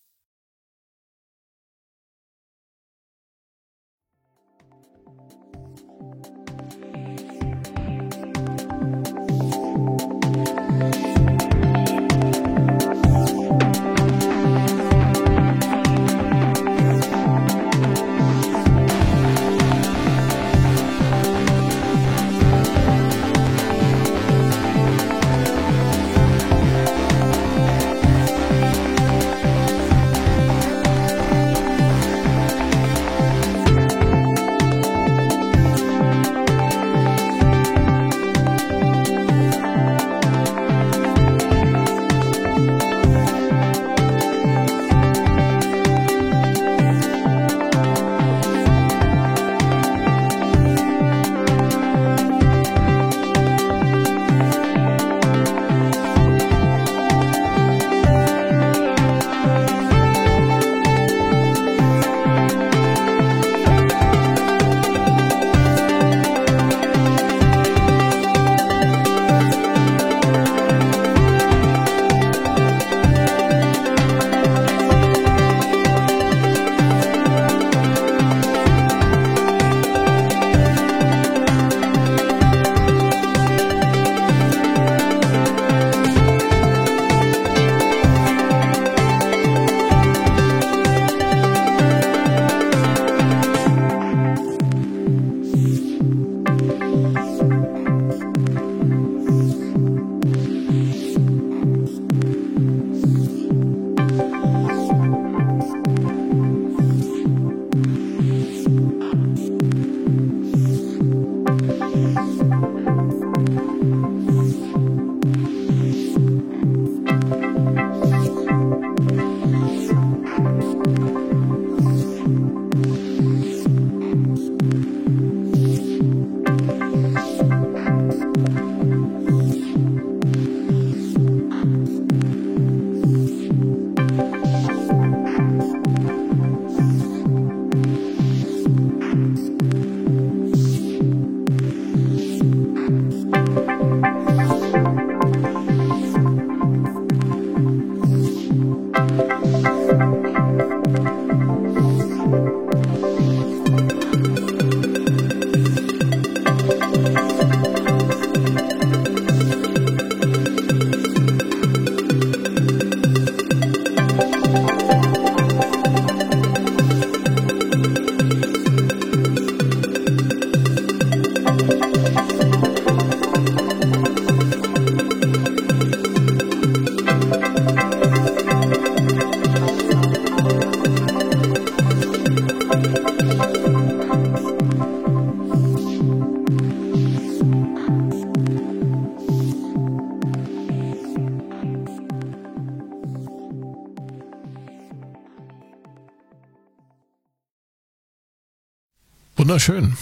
Wunderschön. 199.56 199.95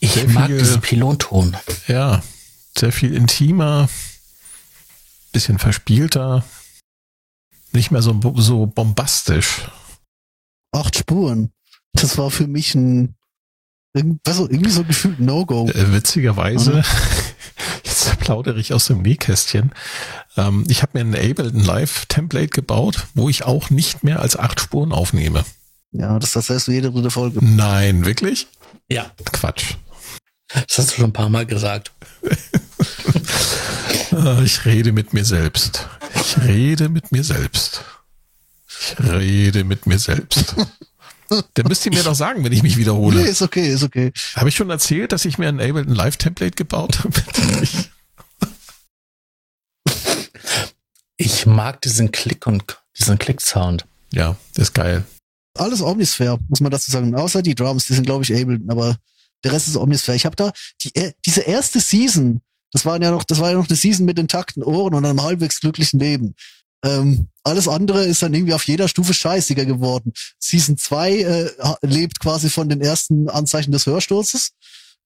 Ich 0.00 0.12
Sehr 0.12 0.28
mag 0.28 0.48
viel- 0.48 0.58
diesen 0.58 0.82
Pilonton. 0.82 1.56
Ja, 1.88 2.22
sehr 2.76 2.92
viel 2.92 3.14
intimer, 3.14 3.88
bisschen 5.32 5.58
verspielter, 5.58 6.44
nicht 7.72 7.90
mehr 7.90 8.02
so, 8.02 8.20
so 8.36 8.66
bombastisch. 8.66 9.62
Acht 10.72 10.98
Spuren. 10.98 11.52
Das 11.94 12.18
war 12.18 12.30
für 12.30 12.46
mich 12.46 12.74
ein, 12.74 13.14
du, 13.94 14.18
irgendwie 14.26 14.68
so 14.70 14.84
gefühlt 14.84 15.20
No-Go. 15.20 15.70
Äh, 15.70 15.90
witzigerweise, 15.94 16.84
jetzt 17.84 18.18
plaudere 18.18 18.60
ich 18.60 18.74
aus 18.74 18.88
dem 18.88 19.00
Nähkästchen. 19.00 19.72
Ähm, 20.36 20.66
ich 20.68 20.82
habe 20.82 21.02
mir 21.02 21.18
ein 21.18 21.30
Ableton 21.30 21.64
Live 21.64 22.04
Template 22.10 22.48
gebaut, 22.48 23.06
wo 23.14 23.30
ich 23.30 23.44
auch 23.44 23.70
nicht 23.70 24.04
mehr 24.04 24.20
als 24.20 24.36
acht 24.36 24.60
Spuren 24.60 24.92
aufnehme. 24.92 25.46
Ja, 25.92 26.18
das 26.18 26.36
erzählst 26.36 26.68
du 26.68 26.72
jede 26.72 26.90
dritte 26.90 27.10
Folge. 27.10 27.38
Nein, 27.42 28.04
wirklich? 28.04 28.48
Ja, 28.92 29.10
Quatsch. 29.32 29.74
das 30.48 30.78
hast 30.78 30.90
du 30.92 30.96
schon 30.96 31.04
ein 31.06 31.12
paar 31.12 31.28
Mal 31.30 31.46
gesagt. 31.46 31.92
Ich 34.44 34.66
rede 34.66 34.92
mit 34.92 35.14
mir 35.14 35.24
selbst. 35.24 35.88
Ich 36.14 36.36
rede 36.42 36.90
mit 36.90 37.12
mir 37.12 37.24
selbst. 37.24 37.82
Ich 38.68 38.94
rede 39.00 39.64
mit 39.64 39.86
mir 39.86 39.98
selbst. 39.98 40.54
Dann 41.30 41.66
müsst 41.66 41.86
ihr 41.86 41.92
mir 41.94 42.02
doch 42.02 42.14
sagen, 42.14 42.44
wenn 42.44 42.52
ich 42.52 42.62
mich 42.62 42.74
Nee, 42.74 42.80
wiederhole. 42.82 43.22
ist 43.22 43.40
okay, 43.40 43.68
ist 43.72 43.82
okay. 43.82 44.12
Habe 44.36 44.50
ich 44.50 44.54
schon 44.56 44.68
erzählt, 44.68 45.12
dass 45.12 45.24
ich 45.24 45.38
mir 45.38 45.48
ein 45.48 45.60
Ableton 45.60 45.94
Live 45.94 46.18
Template 46.18 46.54
gebaut 46.56 46.98
habe? 47.04 47.22
Ich- 51.16 51.46
mag 51.46 51.80
diesen 51.80 52.12
Klick 52.12 52.46
und 52.46 52.64
diesen 52.98 53.18
Klick-Sound. 53.18 53.86
ja, 54.12 54.36
das 54.54 54.68
ist 54.68 54.74
geil. 54.74 55.04
Alles 55.54 55.82
Omnisphere, 55.82 56.38
muss 56.48 56.60
man 56.60 56.70
dazu 56.70 56.90
sagen. 56.90 57.14
Außer 57.14 57.42
die 57.42 57.54
Drums, 57.54 57.86
die 57.86 57.94
sind, 57.94 58.06
glaube 58.06 58.24
ich, 58.24 58.32
Ableton, 58.32 58.70
aber 58.70 58.96
der 59.44 59.52
Rest 59.52 59.68
ist 59.68 59.76
Omnisphere. 59.76 60.16
Ich 60.16 60.24
habe 60.24 60.36
da 60.36 60.52
die, 60.80 60.94
äh, 60.94 61.12
diese 61.26 61.42
erste 61.42 61.80
Season, 61.80 62.40
das 62.72 62.86
war 62.86 63.00
ja 63.00 63.10
noch, 63.10 63.24
das 63.24 63.40
war 63.40 63.50
ja 63.50 63.56
noch 63.56 63.68
eine 63.68 63.76
Season 63.76 64.06
mit 64.06 64.18
intakten 64.18 64.62
Ohren 64.62 64.94
und 64.94 65.04
einem 65.04 65.22
halbwegs 65.22 65.60
glücklichen 65.60 66.00
Leben. 66.00 66.34
Ähm, 66.84 67.28
alles 67.44 67.68
andere 67.68 68.04
ist 68.04 68.22
dann 68.22 68.34
irgendwie 68.34 68.54
auf 68.54 68.66
jeder 68.66 68.88
Stufe 68.88 69.14
scheißiger 69.14 69.64
geworden. 69.66 70.12
Season 70.38 70.76
2 70.76 71.12
äh, 71.12 71.50
lebt 71.82 72.18
quasi 72.18 72.50
von 72.50 72.68
den 72.68 72.80
ersten 72.80 73.28
Anzeichen 73.28 73.72
des 73.72 73.86
Hörsturzes. 73.86 74.52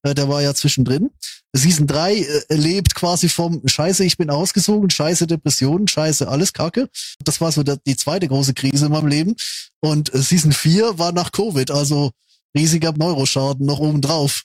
Äh, 0.02 0.15
der 0.15 0.28
war 0.28 0.42
ja 0.42 0.55
zwischendrin. 0.55 1.10
Season 1.52 1.86
3 1.86 2.15
äh, 2.15 2.55
lebt 2.55 2.94
quasi 2.94 3.28
vom 3.28 3.62
Scheiße, 3.66 4.05
ich 4.05 4.16
bin 4.16 4.31
ausgesogen, 4.31 4.91
Scheiße 4.91 5.26
Depressionen, 5.26 5.89
Scheiße 5.89 6.28
alles 6.28 6.52
Kacke. 6.52 6.89
Das 7.25 7.41
war 7.41 7.52
so 7.52 7.62
der, 7.62 7.78
die 7.86 7.97
zweite 7.97 8.28
große 8.28 8.55
Krise 8.55 8.86
in 8.86 8.92
meinem 8.92 9.08
Leben. 9.08 9.36
Und 9.81 10.12
äh, 10.15 10.18
Season 10.18 10.52
4 10.52 10.99
war 10.99 11.12
nach 11.12 11.33
Covid, 11.33 11.70
also 11.70 12.10
riesiger 12.57 12.92
Neuroschaden 12.92 13.66
noch 13.66 13.78
oben 13.78 14.00
drauf. 14.00 14.44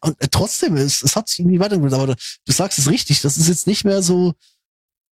Und 0.00 0.20
äh, 0.22 0.28
trotzdem, 0.30 0.76
es, 0.76 1.02
es 1.02 1.16
hat 1.16 1.28
sich 1.28 1.40
irgendwie 1.40 1.60
weiterentwickelt, 1.60 2.00
aber 2.00 2.14
du 2.14 2.52
sagst 2.52 2.78
es 2.78 2.88
richtig, 2.88 3.20
das 3.22 3.36
ist 3.36 3.48
jetzt 3.48 3.66
nicht 3.66 3.84
mehr 3.84 4.02
so, 4.02 4.34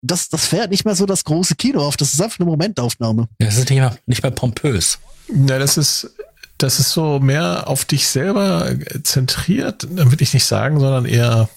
das, 0.01 0.29
das 0.29 0.45
fährt 0.45 0.71
nicht 0.71 0.85
mehr 0.85 0.95
so 0.95 1.05
das 1.05 1.23
große 1.23 1.55
Kino 1.55 1.81
auf, 1.81 1.97
das 1.97 2.13
ist 2.13 2.21
einfach 2.21 2.39
eine 2.39 2.49
Momentaufnahme. 2.49 3.27
Das 3.39 3.57
ist 3.57 3.69
nicht 3.69 3.79
mehr, 3.79 3.97
nicht 4.05 4.23
mehr 4.23 4.31
pompös. 4.31 4.99
Ja, 5.47 5.57
das 5.57 5.77
ist, 5.77 6.14
das 6.57 6.79
ist 6.79 6.91
so 6.91 7.19
mehr 7.19 7.67
auf 7.67 7.85
dich 7.85 8.07
selber 8.07 8.73
zentriert, 9.03 9.83
dann 9.89 10.11
würde 10.11 10.23
ich 10.23 10.33
nicht 10.33 10.45
sagen, 10.45 10.79
sondern 10.79 11.05
eher, 11.05 11.49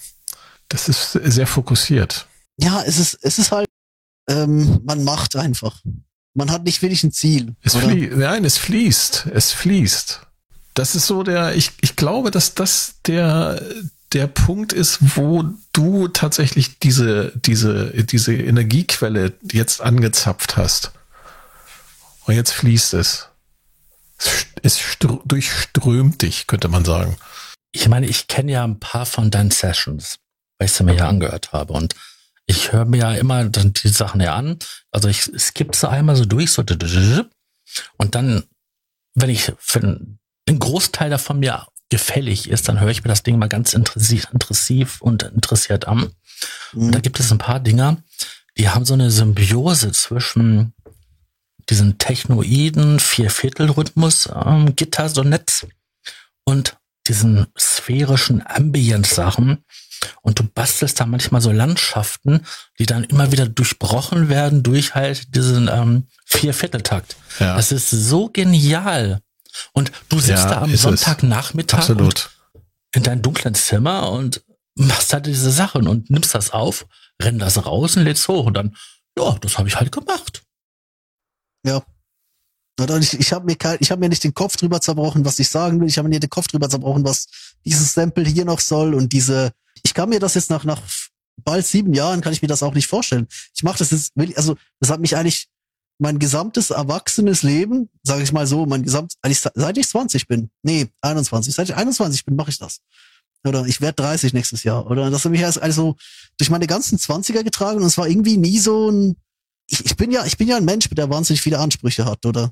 das 0.67 0.89
ist 0.89 1.13
sehr 1.13 1.47
fokussiert. 1.47 2.27
Ja, 2.57 2.83
es 2.85 2.99
ist, 2.99 3.17
es 3.21 3.39
ist 3.39 3.51
halt, 3.51 3.67
ähm, 4.29 4.81
man 4.83 5.03
macht 5.03 5.35
einfach. 5.35 5.81
Man 6.33 6.51
hat 6.51 6.63
nicht 6.63 6.81
wirklich 6.81 7.03
ein 7.03 7.11
Ziel. 7.11 7.55
Es 7.63 7.75
fließt, 7.75 8.15
nein, 8.15 8.45
es 8.45 8.57
fließt, 8.57 9.27
es 9.33 9.51
fließt. 9.51 10.21
Das 10.73 10.95
ist 10.95 11.07
so 11.07 11.23
der, 11.23 11.55
ich, 11.55 11.71
ich 11.81 11.95
glaube, 11.95 12.31
dass 12.31 12.53
das 12.53 12.95
der, 13.05 13.61
der 14.13 14.27
Punkt 14.27 14.73
ist, 14.73 15.17
wo 15.17 15.43
du 15.73 16.07
tatsächlich 16.09 16.79
diese, 16.79 17.31
diese, 17.35 17.91
diese 18.03 18.35
Energiequelle 18.35 19.33
jetzt 19.51 19.81
angezapft 19.81 20.57
hast. 20.57 20.91
Und 22.25 22.35
jetzt 22.35 22.51
fließt 22.51 22.93
es. 22.95 23.28
Es, 24.19 24.45
es 24.63 24.79
str- 24.79 25.21
durchströmt 25.25 26.21
dich, 26.21 26.47
könnte 26.47 26.67
man 26.67 26.85
sagen. 26.85 27.17
Ich 27.71 27.87
meine, 27.87 28.07
ich 28.07 28.27
kenne 28.27 28.51
ja 28.51 28.63
ein 28.63 28.79
paar 28.79 29.05
von 29.05 29.31
deinen 29.31 29.51
Sessions, 29.51 30.17
weil 30.57 30.67
ich 30.67 30.73
sie 30.73 30.83
mir 30.83 30.95
ja 30.95 31.07
angehört 31.07 31.51
habe. 31.53 31.73
Und 31.73 31.95
ich 32.45 32.71
höre 32.71 32.85
mir 32.85 32.97
ja 32.97 33.13
immer 33.13 33.45
dann 33.45 33.73
die 33.73 33.87
Sachen 33.89 34.21
ja 34.21 34.35
an. 34.35 34.57
Also 34.91 35.07
ich 35.07 35.21
skippe 35.37 35.75
sie 35.77 35.87
einmal 35.89 36.15
so 36.15 36.25
durch, 36.25 36.51
so 36.51 36.63
und 37.97 38.15
dann, 38.15 38.43
wenn 39.13 39.29
ich 39.29 39.53
für 39.59 39.79
ein 39.79 40.59
Großteil 40.59 41.11
davon 41.11 41.39
mir 41.39 41.67
gefällig 41.89 42.49
ist, 42.49 42.67
dann 42.67 42.79
höre 42.79 42.89
ich 42.89 43.03
mir 43.03 43.09
das 43.09 43.23
Ding 43.23 43.37
mal 43.37 43.49
ganz 43.49 43.73
interessiv, 43.73 44.27
und 45.01 45.23
interessiert 45.23 45.87
an. 45.87 46.11
Und 46.73 46.87
Mhm. 46.87 46.91
da 46.91 46.99
gibt 46.99 47.19
es 47.19 47.31
ein 47.31 47.37
paar 47.37 47.59
Dinger, 47.59 47.97
die 48.57 48.69
haben 48.69 48.85
so 48.85 48.93
eine 48.93 49.11
Symbiose 49.11 49.91
zwischen 49.91 50.73
diesen 51.69 51.97
technoiden 51.97 52.99
Vierviertelrhythmus 52.99 54.29
ähm, 54.33 54.73
und 56.45 56.77
diesen 57.07 57.47
sphärischen 57.57 58.45
Ambient-Sachen. 58.45 59.63
Und 60.21 60.39
du 60.39 60.43
bastelst 60.43 60.99
da 60.99 61.05
manchmal 61.05 61.41
so 61.41 61.51
Landschaften, 61.51 62.45
die 62.77 62.85
dann 62.85 63.03
immer 63.03 63.31
wieder 63.31 63.47
durchbrochen 63.47 64.29
werden 64.29 64.63
durch 64.63 64.95
halt 64.95 65.35
diesen 65.35 65.67
ähm, 65.67 66.07
Viervierteltakt. 66.25 67.17
Ja. 67.39 67.55
Das 67.55 67.71
ist 67.71 67.89
so 67.89 68.29
genial. 68.29 69.19
Und 69.73 69.91
du 70.07 70.19
sitzt 70.19 70.43
Ja, 70.45 70.49
da 70.49 70.61
am. 70.61 70.75
Sonntagnachmittag 70.75 71.89
in 72.95 73.03
deinem 73.03 73.21
dunklen 73.21 73.55
Zimmer 73.55 74.09
und 74.11 74.41
machst 74.75 75.13
halt 75.13 75.25
diese 75.25 75.51
Sachen 75.51 75.87
und 75.87 76.09
nimmst 76.09 76.33
das 76.33 76.51
auf, 76.51 76.87
renn 77.21 77.39
das 77.39 77.65
raus 77.65 77.97
und 77.97 78.03
lädst 78.03 78.27
hoch 78.27 78.45
und 78.45 78.53
dann, 78.55 78.75
ja, 79.17 79.37
das 79.41 79.57
habe 79.57 79.67
ich 79.67 79.75
halt 79.75 79.91
gemacht. 79.91 80.43
Ja. 81.65 81.83
Ich, 83.01 83.19
ich 83.19 83.33
habe 83.33 83.45
mir 83.45 83.57
habe 83.59 83.99
mir 83.99 84.07
nicht 84.07 84.23
den 84.23 84.33
Kopf 84.33 84.55
drüber 84.55 84.79
zerbrochen, 84.79 85.25
was 85.25 85.37
ich 85.39 85.49
sagen 85.49 85.81
will. 85.81 85.87
Ich 85.89 85.97
habe 85.97 86.07
mir 86.07 86.13
nicht 86.13 86.23
den 86.23 86.29
Kopf 86.29 86.47
drüber 86.47 86.69
zerbrochen, 86.69 87.03
was 87.03 87.27
dieses 87.65 87.93
Sample 87.93 88.23
hier 88.23 88.45
noch 88.45 88.61
soll 88.61 88.93
und 88.93 89.11
diese. 89.11 89.51
Ich 89.83 89.93
kann 89.93 90.07
mir 90.07 90.21
das 90.21 90.35
jetzt 90.35 90.49
nach 90.49 90.63
nach 90.63 90.81
bald 91.43 91.65
sieben 91.65 91.93
Jahren 91.93 92.21
kann 92.21 92.33
ich 92.33 92.41
mir 92.41 92.47
das 92.47 92.63
auch 92.63 92.73
nicht 92.73 92.87
vorstellen. 92.87 93.27
Ich 93.55 93.63
mache 93.63 93.79
das 93.79 93.91
jetzt, 93.91 94.13
also 94.35 94.55
das 94.79 94.89
hat 94.89 94.99
mich 94.99 95.15
eigentlich 95.15 95.47
mein 95.97 96.19
gesamtes 96.19 96.69
erwachsenes 96.69 97.43
Leben, 97.43 97.89
sage 98.03 98.23
ich 98.23 98.31
mal 98.31 98.47
so, 98.47 98.65
mein 98.65 98.83
gesamt, 98.83 99.13
eigentlich 99.21 99.41
seit 99.41 99.77
ich 99.77 99.87
20 99.87 100.27
bin, 100.27 100.49
nee 100.63 100.87
21, 101.01 101.53
seit 101.53 101.69
ich 101.69 101.75
21 101.75 102.25
bin, 102.25 102.35
mache 102.35 102.49
ich 102.49 102.57
das. 102.57 102.79
Oder 103.45 103.65
ich 103.65 103.81
werde 103.81 104.01
30 104.03 104.33
nächstes 104.33 104.63
Jahr. 104.63 104.89
Oder 104.89 105.09
das 105.09 105.23
hat 105.23 105.31
mich 105.31 105.45
also 105.45 105.95
durch 106.37 106.49
meine 106.49 106.67
ganzen 106.67 106.97
20er 106.97 107.43
getragen 107.43 107.79
und 107.79 107.85
es 107.85 107.97
war 107.97 108.07
irgendwie 108.07 108.37
nie 108.37 108.59
so 108.59 108.89
ein 108.89 109.15
ich, 109.69 109.85
ich 109.85 109.95
bin 109.95 110.11
ja, 110.11 110.25
ich 110.25 110.37
bin 110.37 110.47
ja 110.47 110.57
ein 110.57 110.65
Mensch, 110.65 110.89
der 110.89 111.09
wahnsinnig 111.09 111.41
viele 111.41 111.59
Ansprüche 111.59 112.05
hat, 112.05 112.25
oder? 112.25 112.51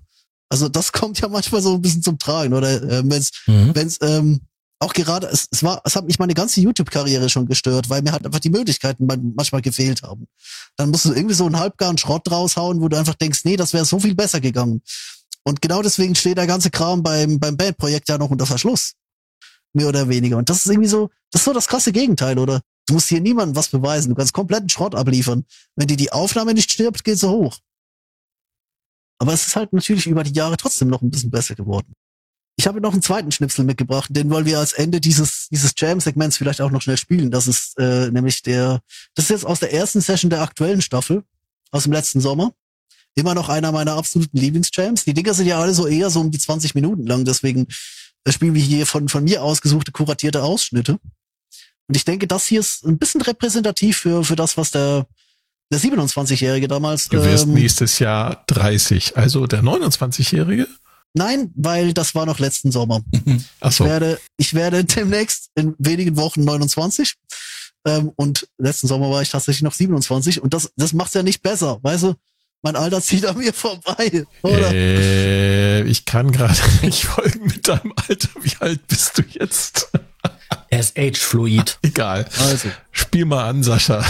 Also 0.49 0.69
das 0.69 0.91
kommt 0.91 1.19
ja 1.19 1.27
manchmal 1.27 1.61
so 1.61 1.73
ein 1.75 1.81
bisschen 1.81 2.01
zum 2.03 2.17
Tragen, 2.19 2.53
oder? 2.53 2.81
Ähm, 2.99 3.11
wenn's, 3.11 3.31
Mhm. 3.47 3.75
wenn's, 3.75 3.97
ähm, 4.01 4.41
auch 4.79 4.93
gerade, 4.93 5.25
es, 5.27 5.47
es 5.49 5.63
war, 5.63 5.81
es 5.85 5.95
hat 5.95 6.05
mich 6.05 6.19
meine 6.19 6.35
ganze 6.35 6.61
YouTube-Karriere 6.61 7.29
schon 7.29 7.47
gestört, 7.47 7.89
weil 7.89 8.03
mir 8.03 8.11
halt 8.11 8.25
einfach 8.25 8.39
die 8.39 8.51
Möglichkeiten 8.51 9.07
man- 9.07 9.33
manchmal 9.35 9.63
gefehlt 9.63 10.03
haben. 10.03 10.27
Dann 10.75 10.91
musst 10.91 11.05
du 11.05 11.13
irgendwie 11.13 11.33
so 11.33 11.47
einen 11.47 11.57
halbgaren 11.57 11.97
Schrott 11.97 12.29
raushauen, 12.29 12.79
wo 12.79 12.87
du 12.87 12.95
einfach 12.97 13.15
denkst, 13.15 13.39
nee, 13.43 13.55
das 13.57 13.73
wäre 13.73 13.85
so 13.85 13.99
viel 13.99 14.13
besser 14.13 14.39
gegangen. 14.39 14.81
Und 15.43 15.61
genau 15.63 15.81
deswegen 15.81 16.13
steht 16.13 16.37
der 16.37 16.45
ganze 16.45 16.69
Kram 16.69 17.01
beim, 17.01 17.39
beim 17.39 17.57
Bandprojekt 17.57 18.07
ja 18.07 18.17
noch 18.19 18.29
unter 18.29 18.45
Verschluss. 18.45 18.93
Mehr 19.73 19.87
oder 19.87 20.07
weniger. 20.09 20.37
Und 20.37 20.47
das 20.49 20.57
ist 20.57 20.67
irgendwie 20.67 20.89
so, 20.89 21.09
das 21.31 21.41
ist 21.41 21.45
so 21.45 21.53
das 21.53 21.67
krasse 21.67 21.91
Gegenteil, 21.91 22.37
oder? 22.37 22.61
Du 22.87 22.93
musst 22.93 23.09
hier 23.09 23.21
niemandem 23.21 23.55
was 23.55 23.69
beweisen. 23.69 24.09
Du 24.09 24.15
kannst 24.15 24.33
kompletten 24.33 24.69
Schrott 24.69 24.95
abliefern. 24.95 25.45
Wenn 25.75 25.87
dir 25.87 25.97
die 25.97 26.11
Aufnahme 26.11 26.53
nicht 26.53 26.71
stirbt, 26.71 27.03
geht 27.03 27.19
sie 27.19 27.29
hoch. 27.29 27.59
Aber 29.19 29.33
es 29.33 29.47
ist 29.47 29.55
halt 29.55 29.73
natürlich 29.73 30.07
über 30.07 30.23
die 30.23 30.33
Jahre 30.33 30.57
trotzdem 30.57 30.87
noch 30.87 31.01
ein 31.01 31.11
bisschen 31.11 31.31
besser 31.31 31.55
geworden. 31.55 31.93
Ich 32.59 32.65
habe 32.65 32.81
noch 32.81 32.93
einen 32.93 33.03
zweiten 33.03 33.31
Schnipsel 33.31 33.65
mitgebracht, 33.65 34.09
den 34.11 34.31
wollen 34.31 34.45
wir 34.45 34.57
als 34.57 34.73
Ende 34.73 34.99
dieses, 34.99 35.47
dieses 35.49 35.73
Jam-Segments 35.77 36.37
vielleicht 36.37 36.61
auch 36.61 36.71
noch 36.71 36.81
schnell 36.81 36.97
spielen. 36.97 37.29
Das 37.29 37.47
ist 37.47 37.77
äh, 37.77 38.09
nämlich 38.09 38.41
der, 38.41 38.81
das 39.13 39.25
ist 39.25 39.29
jetzt 39.29 39.45
aus 39.45 39.59
der 39.59 39.73
ersten 39.73 40.01
Session 40.01 40.31
der 40.31 40.41
aktuellen 40.41 40.81
Staffel, 40.81 41.23
aus 41.71 41.83
dem 41.83 41.93
letzten 41.93 42.19
Sommer. 42.19 42.53
Immer 43.13 43.35
noch 43.35 43.49
einer 43.49 43.71
meiner 43.71 43.93
absoluten 43.93 44.37
Lieblingsjams. 44.37 45.03
Die 45.03 45.13
Dinger 45.13 45.35
sind 45.35 45.45
ja 45.45 45.59
alle 45.59 45.73
so 45.73 45.85
eher 45.85 46.09
so 46.09 46.19
um 46.19 46.31
die 46.31 46.39
20 46.39 46.73
Minuten 46.73 47.05
lang, 47.05 47.25
deswegen 47.25 47.67
spielen 48.27 48.55
wir 48.55 48.63
hier 48.63 48.87
von, 48.87 49.07
von 49.07 49.23
mir 49.23 49.43
ausgesuchte, 49.43 49.91
kuratierte 49.91 50.41
Ausschnitte. 50.41 50.99
Und 51.87 51.95
ich 51.95 52.05
denke, 52.05 52.27
das 52.27 52.45
hier 52.47 52.59
ist 52.59 52.85
ein 52.85 52.97
bisschen 52.97 53.21
repräsentativ 53.21 53.97
für, 53.97 54.23
für 54.23 54.35
das, 54.35 54.57
was 54.57 54.71
der, 54.71 55.07
der 55.71 55.79
27-Jährige 55.79 56.67
damals. 56.67 57.07
Du 57.09 57.23
wirst 57.23 57.45
ähm, 57.45 57.53
nächstes 57.53 57.99
Jahr 57.99 58.43
30. 58.47 59.15
Also 59.17 59.47
der 59.47 59.61
29-Jährige? 59.63 60.67
Nein, 61.13 61.51
weil 61.55 61.93
das 61.93 62.13
war 62.13 62.25
noch 62.25 62.39
letzten 62.39 62.71
Sommer. 62.71 63.01
Ach 63.61 63.71
Ich 63.71 63.77
so. 63.77 63.85
werde, 63.85 64.19
ich 64.37 64.53
werde 64.53 64.83
demnächst 64.83 65.49
in 65.55 65.73
wenigen 65.79 66.17
Wochen 66.17 66.43
29. 66.43 67.15
Ähm, 67.85 68.11
und 68.17 68.47
letzten 68.57 68.87
Sommer 68.87 69.09
war 69.09 69.21
ich 69.21 69.29
tatsächlich 69.29 69.63
noch 69.63 69.73
27. 69.73 70.41
Und 70.41 70.53
das, 70.53 70.71
das 70.75 70.93
macht's 70.93 71.13
ja 71.13 71.23
nicht 71.23 71.41
besser. 71.41 71.79
Weißt 71.81 72.03
du, 72.03 72.15
mein 72.61 72.75
Alter 72.75 73.01
zieht 73.01 73.25
an 73.25 73.37
mir 73.37 73.53
vorbei. 73.53 74.25
Oder? 74.43 74.71
Äh, 74.73 75.83
ich 75.83 76.05
kann 76.05 76.31
gerade 76.31 76.57
nicht 76.81 77.05
folgen 77.05 77.45
mit 77.45 77.67
deinem 77.67 77.93
Alter. 78.07 78.29
Wie 78.41 78.55
alt 78.59 78.85
bist 78.87 79.17
du 79.17 79.23
jetzt? 79.29 79.89
Er 80.69 80.79
ist 80.79 80.97
age-fluid. 80.97 81.79
Egal. 81.81 82.25
Also. 82.39 82.69
Spiel 82.91 83.25
mal 83.25 83.49
an, 83.49 83.63
Sascha. 83.63 84.03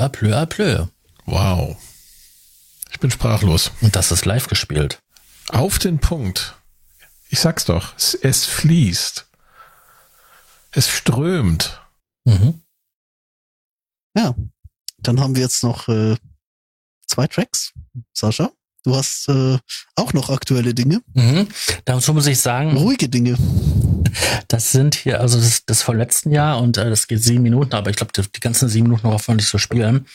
Aplö, 0.00 0.34
aplö, 0.34 0.76
aplö. 0.76 0.86
Wow. 1.26 1.76
Ich 2.90 2.98
bin 3.00 3.10
sprachlos. 3.10 3.70
Und 3.80 3.94
das 3.96 4.10
ist 4.10 4.24
live 4.24 4.48
gespielt. 4.48 5.00
Auf 5.48 5.78
den 5.78 5.98
Punkt. 6.00 6.56
Ich 7.28 7.40
sag's 7.40 7.64
doch. 7.64 7.96
Es, 7.96 8.14
es 8.14 8.44
fließt. 8.46 9.26
Es 10.72 10.88
strömt. 10.88 11.80
Mhm. 12.24 12.60
Ja. 14.16 14.34
Dann 14.98 15.20
haben 15.20 15.34
wir 15.34 15.42
jetzt 15.42 15.62
noch 15.62 15.88
äh, 15.88 16.16
zwei 17.06 17.26
Tracks. 17.26 17.72
Sascha, 18.12 18.50
du 18.84 18.94
hast 18.96 19.28
äh, 19.28 19.58
auch 19.96 20.12
noch 20.12 20.30
aktuelle 20.30 20.74
Dinge, 20.74 21.00
Mhm. 21.14 21.48
Dazu 21.84 22.12
muss 22.12 22.26
ich 22.26 22.38
sagen, 22.40 22.76
ruhige 22.76 23.08
Dinge. 23.08 23.36
Das 24.48 24.72
sind 24.72 24.94
hier, 24.94 25.20
also 25.20 25.38
das, 25.38 25.64
das 25.64 25.82
vom 25.82 25.96
letzten 25.96 26.30
Jahr 26.30 26.60
und 26.60 26.76
äh, 26.76 26.88
das 26.90 27.06
geht 27.06 27.22
sieben 27.22 27.42
Minuten, 27.42 27.74
aber 27.74 27.90
ich 27.90 27.96
glaube, 27.96 28.12
die, 28.14 28.22
die 28.22 28.40
ganzen 28.40 28.68
sieben 28.68 28.88
Minuten 28.88 29.08
man 29.08 29.36
nicht 29.36 29.48
so 29.48 29.58
spielen. 29.58 30.06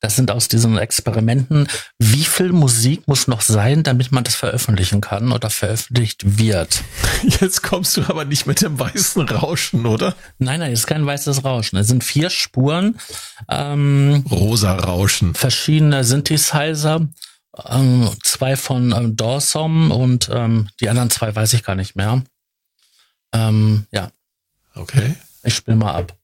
Das 0.00 0.16
sind 0.16 0.30
aus 0.30 0.48
diesen 0.48 0.78
Experimenten. 0.78 1.68
Wie 1.98 2.24
viel 2.24 2.52
Musik 2.52 3.06
muss 3.06 3.28
noch 3.28 3.40
sein, 3.40 3.82
damit 3.82 4.12
man 4.12 4.24
das 4.24 4.34
veröffentlichen 4.34 5.00
kann 5.00 5.32
oder 5.32 5.50
veröffentlicht 5.50 6.38
wird? 6.38 6.82
Jetzt 7.40 7.62
kommst 7.62 7.96
du 7.96 8.02
aber 8.02 8.24
nicht 8.24 8.46
mit 8.46 8.62
dem 8.62 8.78
weißen 8.78 9.28
Rauschen, 9.28 9.86
oder? 9.86 10.14
Nein, 10.38 10.60
nein, 10.60 10.72
es 10.72 10.80
ist 10.80 10.86
kein 10.86 11.04
weißes 11.04 11.44
Rauschen. 11.44 11.78
Es 11.78 11.88
sind 11.88 12.04
vier 12.04 12.30
Spuren, 12.30 12.98
ähm, 13.48 14.24
Rosa 14.30 14.74
Rauschen. 14.74 15.34
verschiedene 15.34 16.04
Synthesizer, 16.04 17.08
ähm, 17.68 18.08
zwei 18.22 18.56
von 18.56 18.92
ähm, 18.92 19.16
Dawson 19.16 19.90
und 19.90 20.30
ähm, 20.32 20.68
die 20.80 20.88
anderen 20.88 21.10
zwei 21.10 21.34
weiß 21.34 21.52
ich 21.54 21.64
gar 21.64 21.74
nicht 21.74 21.96
mehr. 21.96 22.22
Ähm, 23.32 23.86
ja, 23.92 24.10
Okay. 24.74 25.16
ich 25.42 25.54
spiele 25.54 25.76
mal 25.76 25.94
ab. 25.94 26.16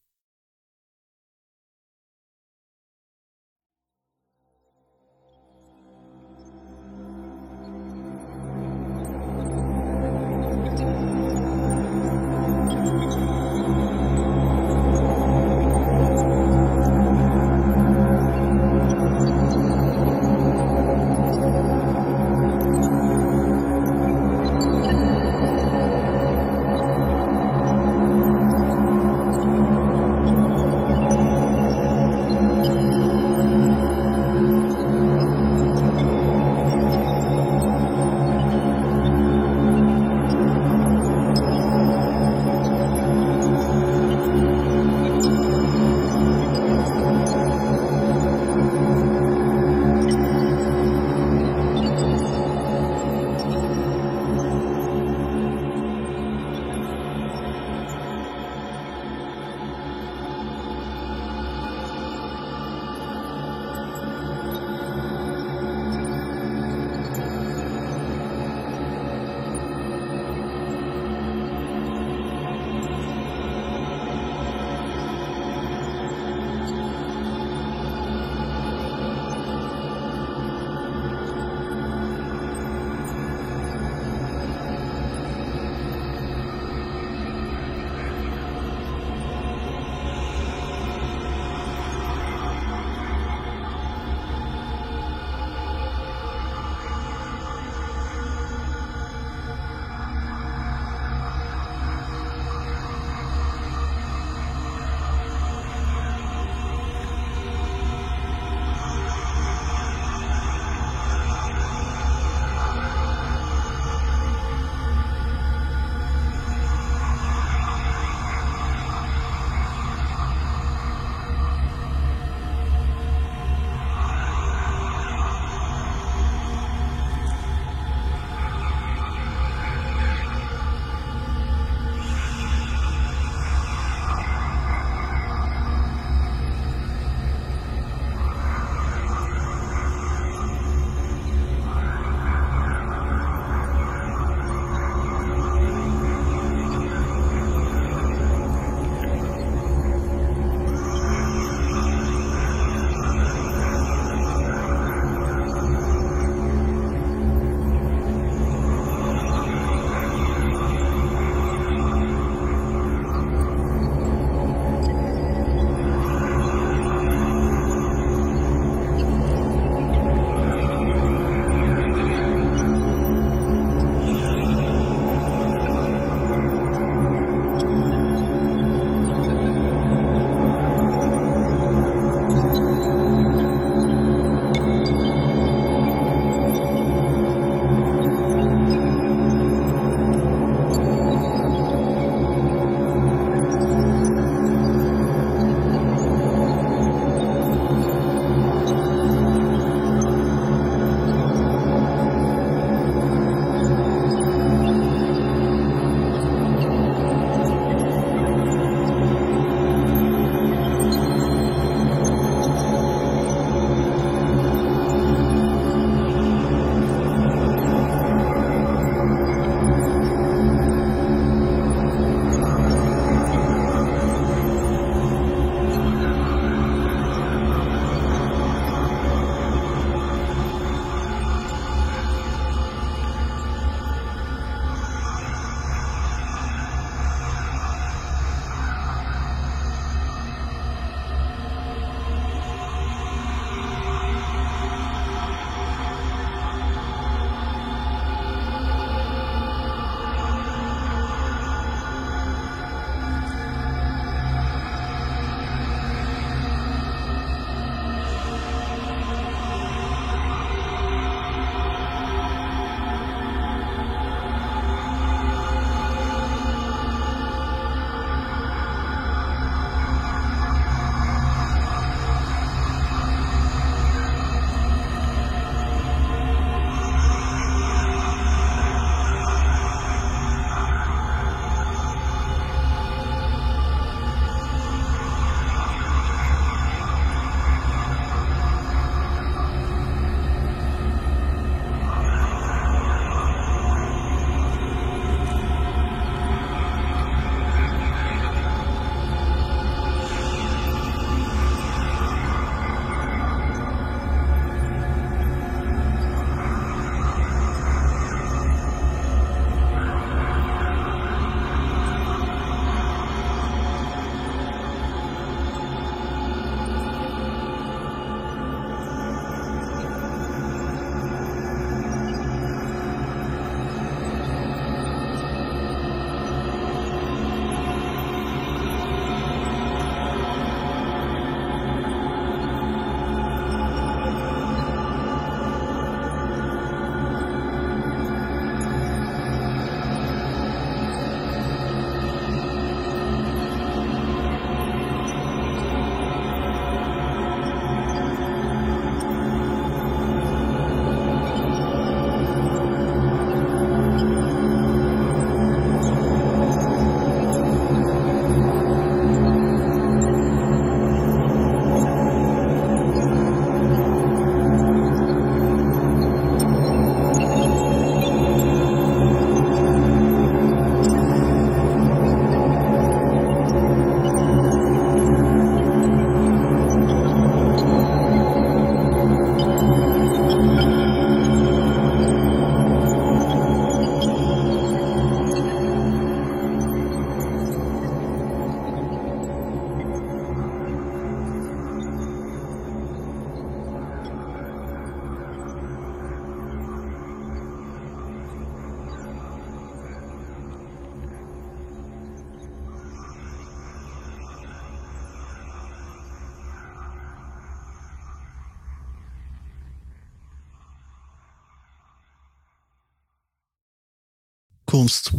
Kommst. 414.86 415.12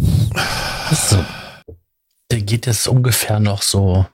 So. 1.09 1.25
Der 2.31 2.41
geht 2.41 2.65
jetzt 2.65 2.87
ungefähr 2.87 3.39
noch 3.39 3.61
so 3.61 4.05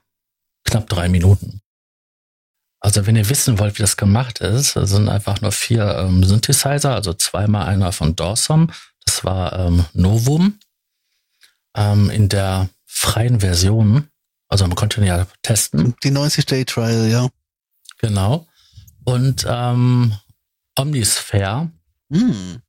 knapp 0.64 0.88
drei 0.88 1.08
Minuten. 1.08 1.60
Also 2.80 3.06
wenn 3.06 3.16
ihr 3.16 3.28
wissen 3.28 3.58
wollt, 3.58 3.78
wie 3.78 3.82
das 3.82 3.96
gemacht 3.96 4.40
ist, 4.40 4.72
sind 4.72 5.08
einfach 5.08 5.40
nur 5.40 5.52
vier 5.52 5.96
ähm, 5.98 6.22
Synthesizer, 6.24 6.94
also 6.94 7.14
zweimal 7.14 7.66
einer 7.66 7.92
von 7.92 8.14
Dawson, 8.14 8.72
das 9.06 9.24
war 9.24 9.58
ähm, 9.58 9.84
Novum. 9.94 10.58
Ähm, 11.76 12.10
in 12.10 12.28
der 12.28 12.68
freien 12.84 13.40
Version, 13.40 14.08
also 14.48 14.66
man 14.66 14.76
konnte 14.76 15.00
ihn 15.00 15.06
ja 15.06 15.26
testen, 15.42 15.94
Die 16.02 16.10
90 16.10 16.46
Day 16.46 16.64
Trial, 16.64 17.08
ja. 17.08 17.28
genau. 17.98 18.46
Und 19.04 19.46
ähm, 19.48 20.14
Omnisphere, 20.76 21.70
Hm. 22.12 22.62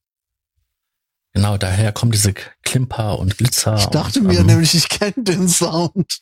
Genau, 1.36 1.58
daher 1.58 1.92
kommen 1.92 2.12
diese 2.12 2.34
Klimper 2.64 3.20
und 3.20 3.38
Glitzer. 3.38 3.76
Ich 3.76 3.86
dachte 3.88 4.22
und, 4.22 4.28
mir 4.28 4.40
ähm, 4.40 4.48
nämlich, 4.48 4.74
ich 4.74 4.90
kenne 4.90 5.14
den 5.18 5.48
Sound. 5.48 6.22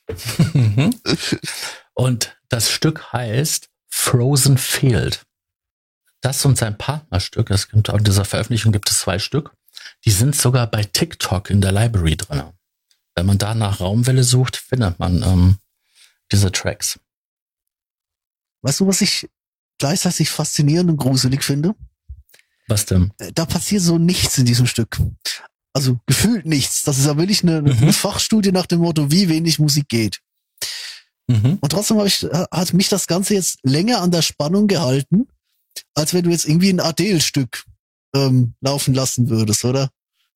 Mhm. 0.54 1.00
Und 1.94 2.36
das 2.50 2.70
Stück 2.70 3.14
heißt 3.14 3.70
Frozen 3.90 4.58
Field. 4.58 5.26
Das 6.22 6.44
und 6.46 6.58
sein 6.58 6.78
Partnerstück, 6.78 7.52
es 7.52 7.70
gibt 7.70 7.90
auch 7.90 7.98
in 7.98 8.04
dieser 8.04 8.26
Veröffentlichung 8.26 8.72
gibt 8.72 8.90
es 8.90 9.00
zwei 9.00 9.20
Stück, 9.20 9.56
die 10.06 10.12
sind 10.12 10.36
sogar 10.36 10.68
bei 10.68 10.84
TikTok 10.84 11.50
in 11.50 11.62
der 11.62 11.72
Library 11.72 12.18
drin. 12.18 12.44
Wenn 13.16 13.26
man 13.26 13.38
da 13.38 13.54
nach 13.54 13.80
Raumwelle 13.80 14.24
sucht, 14.24 14.58
findet 14.58 15.00
man 15.00 15.22
ähm, 15.22 15.58
diese 16.32 16.52
Tracks. 16.52 17.00
Weißt 18.62 18.80
du, 18.80 18.88
was 18.88 19.02
ich 19.02 19.30
gleichzeitig 19.78 20.30
faszinierend 20.30 20.90
und 20.90 20.98
gruselig 20.98 21.44
finde? 21.44 21.76
Was 22.68 22.86
denn? 22.86 23.12
Äh, 23.18 23.32
Da 23.34 23.46
passiert 23.46 23.82
so 23.82 23.98
nichts 23.98 24.38
in 24.38 24.46
diesem 24.46 24.68
Stück. 24.68 25.00
Also 25.74 26.00
gefühlt 26.06 26.46
nichts. 26.46 26.84
Das 26.84 26.98
ist 26.98 27.06
ja 27.06 27.18
wirklich 27.18 27.44
eine, 27.44 27.58
eine 27.58 27.74
Mhm. 27.74 27.94
Fachstudie 27.94 28.52
nach 28.52 28.68
dem 28.68 28.80
Motto, 28.80 29.12
wie 29.12 29.28
wenig 29.30 29.60
Musik 29.60 29.90
geht. 29.90 30.20
Mhm. 31.28 31.58
Und 31.62 31.70
trotzdem 31.70 32.00
ich, 32.06 32.24
hat 32.52 32.74
mich 32.74 32.90
das 32.90 33.08
Ganze 33.08 33.34
jetzt 33.34 33.58
länger 33.64 34.02
an 34.02 34.12
der 34.12 34.22
Spannung 34.22 34.68
gehalten, 34.68 35.28
als 35.96 36.14
wenn 36.14 36.24
du 36.24 36.30
jetzt 36.30 36.46
irgendwie 36.46 36.70
ein 36.70 36.80
Adele-Stück 36.80 37.64
ähm, 38.16 38.54
laufen 38.62 38.94
lassen 38.94 39.30
würdest, 39.30 39.66
oder? 39.66 39.90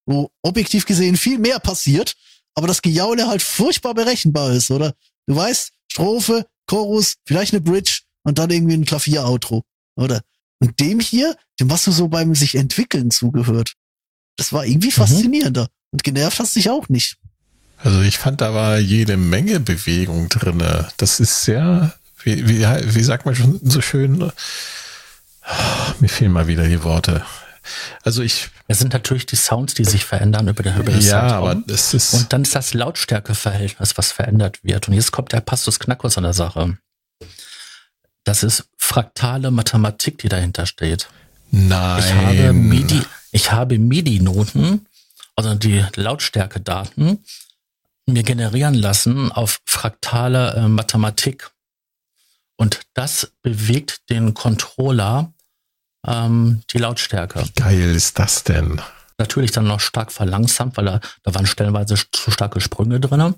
Wo 0.05 0.31
objektiv 0.41 0.85
gesehen 0.85 1.17
viel 1.17 1.37
mehr 1.37 1.59
passiert, 1.59 2.15
aber 2.55 2.67
das 2.67 2.81
Gejaule 2.81 3.27
halt 3.27 3.41
furchtbar 3.43 3.93
berechenbar 3.93 4.51
ist, 4.53 4.71
oder? 4.71 4.93
Du 5.27 5.35
weißt, 5.35 5.71
Strophe, 5.91 6.47
Chorus, 6.65 7.15
vielleicht 7.25 7.53
eine 7.53 7.61
Bridge 7.61 8.01
und 8.23 8.39
dann 8.39 8.49
irgendwie 8.49 8.73
ein 8.75 8.85
Klavier-Outro, 8.85 9.63
oder? 9.95 10.21
Und 10.59 10.79
dem 10.79 10.99
hier, 10.99 11.35
dem 11.59 11.71
hast 11.71 11.87
du 11.87 11.91
so 11.91 12.07
beim 12.07 12.33
sich 12.35 12.55
entwickeln 12.55 13.11
zugehört. 13.11 13.73
Das 14.37 14.53
war 14.53 14.65
irgendwie 14.65 14.91
faszinierender. 14.91 15.67
Und 15.91 16.03
genervt 16.03 16.39
hast 16.39 16.55
dich 16.55 16.69
auch 16.69 16.89
nicht. 16.89 17.17
Also 17.77 18.01
ich 18.01 18.17
fand, 18.17 18.41
da 18.41 18.53
war 18.53 18.79
jede 18.79 19.17
Menge 19.17 19.59
Bewegung 19.59 20.29
drinne. 20.29 20.89
Das 20.97 21.19
ist 21.19 21.43
sehr, 21.43 21.93
wie, 22.23 22.47
wie, 22.47 22.65
wie 22.65 23.03
sagt 23.03 23.25
man 23.25 23.35
schon 23.35 23.59
so 23.63 23.81
schön, 23.81 24.31
mir 25.99 26.09
fehlen 26.09 26.31
mal 26.31 26.47
wieder 26.47 26.67
die 26.67 26.83
Worte. 26.83 27.23
Also 28.03 28.21
ich, 28.21 28.49
Es 28.67 28.79
sind 28.79 28.93
natürlich 28.93 29.25
die 29.25 29.35
Sounds, 29.35 29.73
die 29.73 29.83
sich 29.83 30.05
verändern 30.05 30.47
über, 30.47 30.63
der, 30.63 30.77
über 30.77 30.91
den 30.91 31.01
ja, 31.01 31.21
Zeitraum. 31.21 31.49
aber 31.49 31.55
das 31.67 31.93
ist, 31.93 32.13
Und 32.13 32.33
dann 32.33 32.43
ist 32.43 32.55
das 32.55 32.73
Lautstärkeverhältnis, 32.73 33.97
was 33.97 34.11
verändert 34.11 34.63
wird. 34.63 34.87
Und 34.87 34.93
jetzt 34.93 35.11
kommt 35.11 35.33
der 35.33 35.41
Passus 35.41 35.79
Knackus 35.79 36.17
an 36.17 36.23
der 36.23 36.33
Sache. 36.33 36.77
Das 38.27 38.43
ist 38.43 38.67
fraktale 38.77 39.51
Mathematik, 39.51 40.17
die 40.17 40.27
dahinter 40.27 40.65
steht. 40.65 41.07
nein. 41.51 42.03
Ich 42.03 42.13
habe 42.13 42.53
MIDI, 42.53 43.01
ich 43.31 43.51
habe 43.53 43.79
MIDI-Noten, 43.79 44.85
also 45.37 45.53
die 45.55 45.85
Lautstärke-Daten, 45.95 47.23
mir 48.05 48.23
generieren 48.23 48.73
lassen 48.73 49.31
auf 49.31 49.61
fraktale 49.65 50.55
äh, 50.55 50.67
Mathematik. 50.67 51.51
Und 52.57 52.81
das 52.93 53.31
bewegt 53.43 54.09
den 54.09 54.33
Controller 54.33 55.31
ähm, 56.05 56.63
die 56.71 56.79
Lautstärke. 56.79 57.45
Geil 57.55 57.95
ist 57.95 58.19
das 58.19 58.43
denn? 58.43 58.81
Natürlich 59.17 59.51
dann 59.51 59.67
noch 59.67 59.79
stark 59.79 60.11
verlangsamt, 60.11 60.75
weil 60.75 60.85
da, 60.85 60.99
da 61.23 61.33
waren 61.33 61.45
stellenweise 61.45 61.95
zu 62.11 62.31
starke 62.31 62.59
Sprünge 62.59 62.99
drinne. 62.99 63.35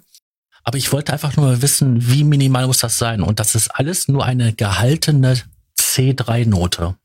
Aber 0.64 0.78
ich 0.78 0.92
wollte 0.92 1.14
einfach 1.14 1.36
nur 1.36 1.62
wissen, 1.62 2.08
wie 2.08 2.24
minimal 2.24 2.68
muss 2.68 2.80
das 2.80 2.98
sein? 2.98 3.22
Und 3.22 3.40
das 3.40 3.56
ist 3.56 3.70
alles 3.70 4.08
nur 4.08 4.26
eine 4.26 4.54
gehaltene 4.54 5.42
C3-Note. 5.80 6.96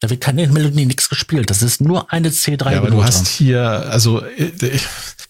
Da 0.00 0.10
wird 0.10 0.20
keine 0.20 0.46
Melodie, 0.48 0.84
nichts 0.84 1.08
gespielt. 1.08 1.50
Das 1.50 1.62
ist 1.62 1.80
nur 1.80 2.12
eine 2.12 2.30
C3-Note. 2.30 2.72
Ja, 2.72 2.78
aber 2.78 2.90
du 2.90 3.02
hast 3.02 3.26
hier, 3.26 3.62
also 3.62 4.22
äh, 4.22 4.52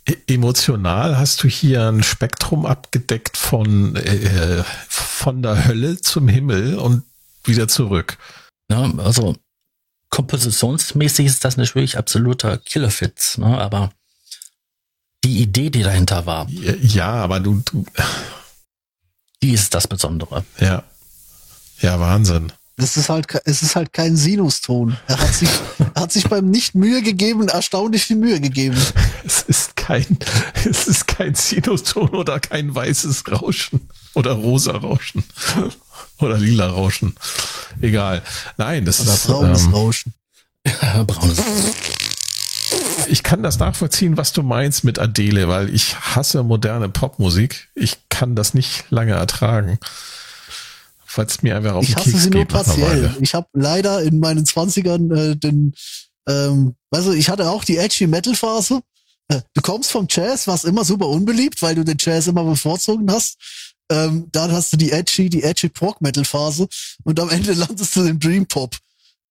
äh, 0.06 0.16
emotional 0.26 1.16
hast 1.16 1.42
du 1.42 1.48
hier 1.48 1.88
ein 1.88 2.02
Spektrum 2.02 2.66
abgedeckt 2.66 3.36
von, 3.36 3.96
äh, 3.96 4.64
von 4.88 5.42
der 5.42 5.66
Hölle 5.66 6.00
zum 6.00 6.28
Himmel 6.28 6.76
und 6.76 7.04
wieder 7.44 7.68
zurück. 7.68 8.18
Ne? 8.68 8.94
Also 8.98 9.36
kompositionsmäßig 10.10 11.26
ist 11.26 11.44
das 11.44 11.56
natürlich 11.56 11.96
absoluter 11.96 12.58
Killerfitz, 12.58 13.38
ne? 13.38 13.58
aber 13.58 13.90
die 15.24 15.40
Idee, 15.42 15.70
die 15.70 15.82
dahinter 15.82 16.26
war, 16.26 16.46
Ja, 16.50 17.12
aber 17.14 17.40
du, 17.40 17.62
du 17.64 17.84
die 19.42 19.52
ist 19.52 19.74
das 19.74 19.88
Besondere. 19.88 20.44
ja, 20.60 20.82
ja, 21.80 21.98
Wahnsinn. 22.00 22.52
Es 22.76 22.96
ist 22.96 23.08
halt, 23.08 23.26
es 23.44 23.62
ist 23.62 23.76
halt 23.76 23.92
kein 23.92 24.16
Sinuston. 24.16 24.96
Er 25.06 25.18
hat 25.18 25.32
sich, 25.32 25.48
er 25.94 26.02
hat 26.02 26.12
sich 26.12 26.28
beim 26.28 26.50
nicht 26.50 26.74
Mühe 26.74 27.02
gegeben, 27.02 27.46
erstaunlich 27.48 28.04
viel 28.04 28.16
Mühe 28.16 28.40
gegeben. 28.40 28.76
Es 29.26 29.40
ist 29.40 29.74
kein, 29.76 30.18
es 30.66 30.86
ist 30.86 31.06
kein 31.06 31.34
Sinuston 31.34 32.10
oder 32.10 32.40
kein 32.40 32.74
weißes 32.74 33.24
Rauschen 33.32 33.88
oder 34.12 34.32
rosa 34.32 34.72
Rauschen 34.72 35.24
oder 36.18 36.36
lila 36.36 36.66
Rauschen. 36.68 37.14
Egal. 37.80 38.22
Nein, 38.58 38.84
das 38.84 39.00
Oder 39.00 39.14
ist, 39.14 39.26
braunes 39.26 39.62
ähm, 39.64 39.74
Rauschen. 39.74 40.14
Braunes. 41.06 41.38
Ich 43.08 43.22
kann 43.22 43.42
das 43.42 43.58
nachvollziehen, 43.58 44.16
was 44.16 44.32
du 44.32 44.42
meinst 44.42 44.84
mit 44.84 44.98
Adele, 44.98 45.48
weil 45.48 45.74
ich 45.74 45.96
hasse 45.96 46.42
moderne 46.42 46.88
Popmusik. 46.88 47.68
Ich 47.74 48.08
kann 48.08 48.34
das 48.36 48.54
nicht 48.54 48.84
lange 48.90 49.12
ertragen. 49.12 49.78
Es 51.16 51.42
mir 51.42 51.56
einfach 51.56 51.74
auf 51.74 51.84
Ich 51.84 51.90
den 51.90 51.96
hasse 51.96 52.10
Keks 52.10 52.22
sie 52.24 52.30
nur 52.30 52.44
geht 52.44 52.54
einer 52.54 52.64
partiell. 52.64 53.16
Ich 53.20 53.34
habe 53.34 53.46
leider 53.52 54.02
in 54.02 54.18
meinen 54.18 54.44
Zwanzigern 54.46 55.10
äh, 55.12 55.36
den, 55.36 55.74
ähm, 56.28 56.74
also 56.90 57.12
ich 57.12 57.28
hatte 57.28 57.48
auch 57.50 57.62
die 57.62 57.76
edgy 57.76 58.08
Metal 58.08 58.34
Phase. 58.34 58.80
Äh, 59.28 59.40
du 59.54 59.62
kommst 59.62 59.92
vom 59.92 60.06
Jazz, 60.10 60.48
warst 60.48 60.64
immer 60.64 60.84
super 60.84 61.06
unbeliebt, 61.08 61.62
weil 61.62 61.76
du 61.76 61.84
den 61.84 61.98
Jazz 62.00 62.26
immer 62.26 62.44
bevorzogen 62.44 63.10
hast. 63.10 63.36
Ähm, 63.90 64.28
dann 64.32 64.50
hast 64.50 64.72
du 64.72 64.76
die 64.76 64.92
edgy, 64.92 65.28
die 65.28 65.42
edgy 65.42 65.68
Prog 65.68 66.00
Metal 66.00 66.24
Phase 66.24 66.66
und 67.04 67.20
am 67.20 67.28
Ende 67.28 67.52
landest 67.52 67.94
du 67.94 68.02
im 68.02 68.18
Dream 68.18 68.46
Pop. 68.46 68.76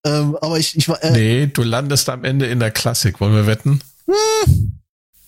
Ähm, 0.06 0.38
aber 0.42 0.60
ich, 0.60 0.76
ich 0.78 0.88
war, 0.90 1.02
äh, 1.04 1.12
Nee, 1.12 1.48
du 1.48 1.64
landest 1.64 2.10
am 2.10 2.24
Ende 2.24 2.46
in 2.48 2.60
der 2.60 2.72
Klassik. 2.72 3.20
Wollen 3.22 3.34
wir 3.34 3.48
wetten? 3.48 3.82
Hm. 4.06 4.80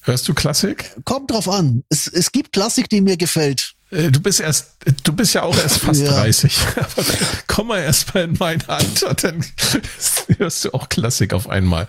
Hörst 0.01 0.27
du 0.27 0.33
Klassik? 0.33 0.91
kommt 1.05 1.31
drauf 1.31 1.49
an. 1.49 1.83
Es, 1.89 2.07
es 2.07 2.31
gibt 2.31 2.53
Klassik, 2.53 2.89
die 2.89 3.01
mir 3.01 3.17
gefällt. 3.17 3.73
Äh, 3.89 4.11
Du 4.11 4.19
bist 4.19 4.39
erst, 4.39 4.71
du 5.03 5.13
bist 5.13 5.33
ja 5.33 5.43
auch 5.43 5.57
erst 5.57 5.79
fast 5.79 6.01
Ja. 6.01 6.11
30. 6.11 6.55
Aber 6.75 7.05
komm 7.47 7.67
mal 7.67 7.79
erst 7.79 8.13
mal 8.13 8.25
in 8.25 8.35
mein 8.39 8.61
Alter, 8.69 9.13
dann 9.15 9.43
hörst 10.37 10.65
du 10.65 10.73
auch 10.73 10.89
Klassik 10.89 11.33
auf 11.33 11.49
einmal. 11.49 11.87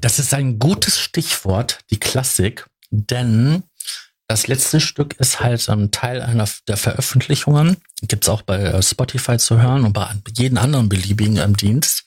Das 0.00 0.18
ist 0.18 0.32
ein 0.34 0.58
gutes 0.58 0.98
Stichwort, 1.00 1.80
die 1.90 1.98
Klassik, 1.98 2.66
denn 2.90 3.64
das 4.28 4.46
letzte 4.48 4.80
Stück 4.80 5.14
ist 5.18 5.40
halt 5.40 5.68
ähm, 5.68 5.90
Teil 5.90 6.20
einer 6.20 6.48
der 6.68 6.76
Veröffentlichungen. 6.76 7.76
Gibt's 8.02 8.28
auch 8.28 8.42
bei 8.42 8.58
äh, 8.60 8.82
Spotify 8.82 9.38
zu 9.38 9.60
hören 9.62 9.84
und 9.84 9.92
bei 9.92 10.08
jedem 10.36 10.58
anderen 10.58 10.88
beliebigen 10.88 11.36
ähm, 11.38 11.56
Dienst. 11.56 12.04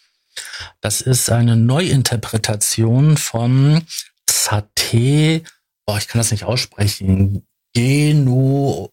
Das 0.82 1.02
ist 1.02 1.30
eine 1.30 1.56
Neuinterpretation 1.56 3.18
von 3.18 3.86
Zate, 4.28 5.44
boah, 5.86 5.98
ich 5.98 6.08
kann 6.08 6.20
das 6.20 6.32
nicht 6.32 6.46
aussprechen, 6.46 7.46
Genuseline 7.74 8.90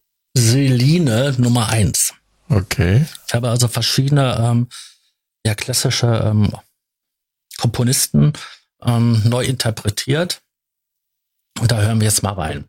Nummer 1.38 1.68
eins. 1.68 2.14
Okay. 2.48 3.06
Ich 3.26 3.34
habe 3.34 3.50
also 3.50 3.68
verschiedene 3.68 4.36
ähm, 4.38 4.68
ja, 5.44 5.54
klassische 5.54 6.06
ähm, 6.06 6.52
Komponisten 7.58 8.32
ähm, 8.82 9.22
neu 9.24 9.44
interpretiert. 9.44 10.42
Und 11.58 11.72
da 11.72 11.80
hören 11.80 12.00
wir 12.00 12.06
jetzt 12.06 12.22
mal 12.22 12.34
rein. 12.34 12.68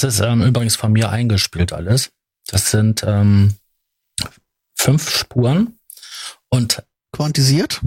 Das 0.00 0.14
ist 0.14 0.20
ähm, 0.20 0.42
übrigens 0.42 0.76
von 0.76 0.92
mir 0.92 1.10
eingespielt 1.10 1.72
alles. 1.72 2.10
Das 2.46 2.70
sind 2.70 3.02
ähm, 3.04 3.54
fünf 4.76 5.10
Spuren 5.10 5.76
und 6.50 6.84
Quantisiert? 7.10 7.80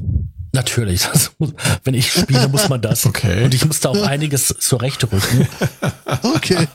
natürlich, 0.51 1.07
muss, 1.38 1.53
wenn 1.85 1.93
ich 1.93 2.11
spiele, 2.11 2.49
muss 2.49 2.67
man 2.67 2.81
das. 2.81 3.06
Okay. 3.11 3.45
Und 3.45 3.53
ich 3.53 3.64
musste 3.65 3.90
auch 3.90 4.03
einiges 4.03 4.48
zurechtrücken. 4.48 5.48
Okay. 6.23 6.67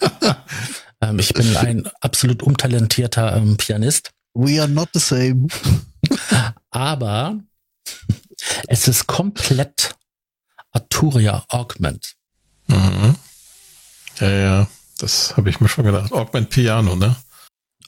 Ähm, 1.02 1.18
ich 1.18 1.34
bin 1.34 1.54
ein 1.58 1.86
absolut 2.00 2.42
untalentierter 2.42 3.36
ähm, 3.36 3.58
Pianist, 3.58 4.12
We 4.32 4.58
are 4.58 4.68
not 4.70 4.88
the 4.94 5.00
same. 5.00 5.48
aber 6.70 7.38
es 8.68 8.88
ist 8.88 9.06
komplett 9.06 9.94
Arturia 10.72 11.44
Augment. 11.48 12.14
Mhm. 12.68 13.16
Ja, 14.18 14.30
ja, 14.30 14.68
das 14.98 15.36
habe 15.36 15.50
ich 15.50 15.60
mir 15.60 15.68
schon 15.68 15.84
gedacht. 15.84 16.12
Augment 16.12 16.50
Piano, 16.50 16.96
ne? 16.96 17.16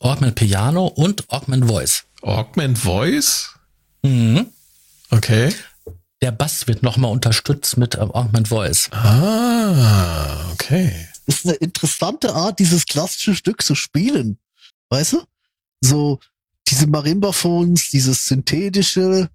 Augment 0.01 0.35
Piano 0.35 0.87
und 0.87 1.29
Augment 1.31 1.67
Voice. 1.67 2.05
Augment 2.23 2.79
Voice? 2.79 3.55
Mhm. 4.03 4.47
Okay. 5.11 5.55
Der 6.21 6.33
Bass 6.33 6.67
wird 6.67 6.83
nochmal 6.83 7.13
unterstützt 7.13 7.77
mit 7.77 7.95
ähm, 7.95 8.11
Augment 8.13 8.49
Voice. 8.49 8.91
Ah, 8.93 10.51
okay. 10.53 11.09
Das 11.27 11.37
ist 11.37 11.47
eine 11.47 11.55
interessante 11.57 12.35
Art, 12.35 12.59
dieses 12.59 12.87
klassische 12.87 13.35
Stück 13.35 13.63
zu 13.63 13.75
spielen. 13.75 14.39
Weißt 14.89 15.15
du? 15.15 15.23
So, 15.81 16.19
diese 16.67 16.87
Marimba-Phones, 16.87 17.91
dieses 17.91 18.25
synthetische, 18.25 19.29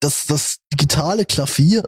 das, 0.00 0.26
das 0.26 0.58
digitale 0.72 1.24
Klavier, 1.24 1.84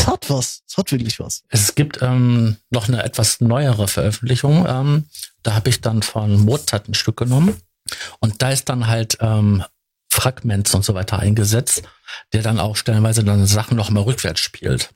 das 0.00 0.06
hat 0.06 0.30
was. 0.30 0.62
Das 0.66 0.76
hat 0.76 0.92
wirklich 0.92 1.20
was. 1.20 1.42
Es 1.48 1.74
gibt 1.74 2.00
ähm, 2.02 2.56
noch 2.70 2.88
eine 2.88 3.02
etwas 3.02 3.40
neuere 3.40 3.88
Veröffentlichung. 3.88 4.66
Ähm, 4.68 5.04
da 5.42 5.54
habe 5.54 5.68
ich 5.70 5.80
dann 5.80 6.02
von 6.02 6.40
Mozart 6.44 6.88
ein 6.88 6.94
Stück 6.94 7.16
genommen. 7.16 7.56
Und 8.20 8.42
da 8.42 8.50
ist 8.50 8.68
dann 8.68 8.86
halt 8.86 9.18
ähm, 9.20 9.64
Fragments 10.12 10.74
und 10.74 10.84
so 10.84 10.94
weiter 10.94 11.18
eingesetzt, 11.18 11.82
der 12.32 12.42
dann 12.42 12.58
auch 12.60 12.76
stellenweise 12.76 13.24
dann 13.24 13.46
Sachen 13.46 13.76
noch 13.76 13.90
mal 13.90 14.02
rückwärts 14.02 14.40
spielt. 14.40 14.90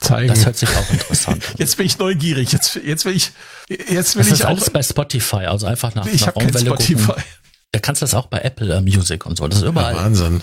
Zeigen. 0.00 0.28
Das 0.28 0.44
hört 0.46 0.56
sich 0.56 0.68
auch 0.68 0.90
interessant 0.90 1.44
an. 1.48 1.54
Jetzt 1.58 1.76
bin 1.76 1.86
ich 1.86 1.96
neugierig. 1.98 2.50
Jetzt, 2.52 2.74
jetzt 2.74 3.04
will 3.04 3.14
ich, 3.14 3.30
jetzt 3.68 4.16
will 4.16 4.24
Das 4.24 4.32
ist 4.32 4.38
ich 4.40 4.44
auch. 4.44 4.48
alles 4.48 4.68
bei 4.70 4.82
Spotify, 4.82 5.46
also 5.46 5.66
einfach 5.66 5.94
nach, 5.94 6.06
Ich 6.06 6.26
nach 6.26 6.34
Raumwelle 6.34 6.58
Spotify. 6.66 7.04
gucken. 7.06 7.22
Da 7.70 7.78
kannst 7.78 8.02
du 8.02 8.04
das 8.04 8.14
auch 8.14 8.26
bei 8.26 8.40
Apple 8.40 8.74
äh, 8.74 8.80
Music 8.80 9.24
und 9.26 9.36
so. 9.38 9.46
Das 9.46 9.58
ist 9.58 9.62
Ja, 9.64 9.68
überall. 9.70 9.94
Wahnsinn. 9.94 10.42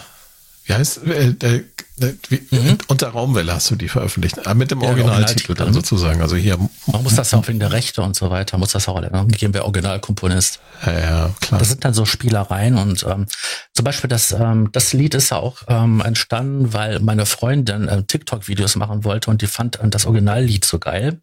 Wie 0.69 0.75
heißt 0.75 1.03
äh, 1.07 1.33
der, 1.33 1.61
der, 1.97 2.13
wie, 2.29 2.43
unter 2.87 3.07
Raumwelle 3.09 3.51
hast 3.55 3.71
du 3.71 3.75
die 3.75 3.89
veröffentlicht? 3.89 4.45
Ah, 4.45 4.53
mit 4.53 4.69
dem 4.69 4.77
Mhm. 4.77 4.83
Ja, 4.83 4.89
Originaltitel 4.91 5.55
dann 5.55 5.65
dann. 5.65 5.73
sozusagen. 5.73 6.21
Also 6.21 6.35
hier, 6.35 6.59
Man 6.85 7.01
muss 7.01 7.15
das 7.15 7.33
auch 7.33 7.47
wegen 7.47 7.57
der 7.59 7.71
Rechte 7.71 8.03
und 8.03 8.15
so 8.15 8.29
weiter, 8.29 8.59
muss 8.59 8.73
das 8.73 8.87
auch 8.87 9.01
geben 9.29 9.55
wir 9.55 9.63
Originalkomponist. 9.65 10.59
ja, 10.85 10.99
ja 10.99 11.35
klar. 11.41 11.59
Das 11.59 11.69
sind 11.69 11.83
dann 11.83 11.95
so 11.95 12.05
Spielereien 12.05 12.77
und 12.77 13.03
ähm, 13.03 13.25
zum 13.73 13.83
Beispiel 13.83 14.09
das, 14.09 14.31
ähm, 14.31 14.69
das 14.71 14.93
Lied 14.93 15.15
ist 15.15 15.31
ja 15.31 15.37
auch 15.37 15.63
ähm, 15.67 16.01
entstanden, 16.01 16.71
weil 16.71 16.99
meine 16.99 17.25
Freundin 17.25 17.87
ähm, 17.89 18.05
TikTok-Videos 18.05 18.75
machen 18.75 19.03
wollte 19.03 19.31
und 19.31 19.41
die 19.41 19.47
fand 19.47 19.79
ähm, 19.81 19.89
das 19.89 20.05
Originallied 20.05 20.65
so 20.65 20.77
geil. 20.77 21.19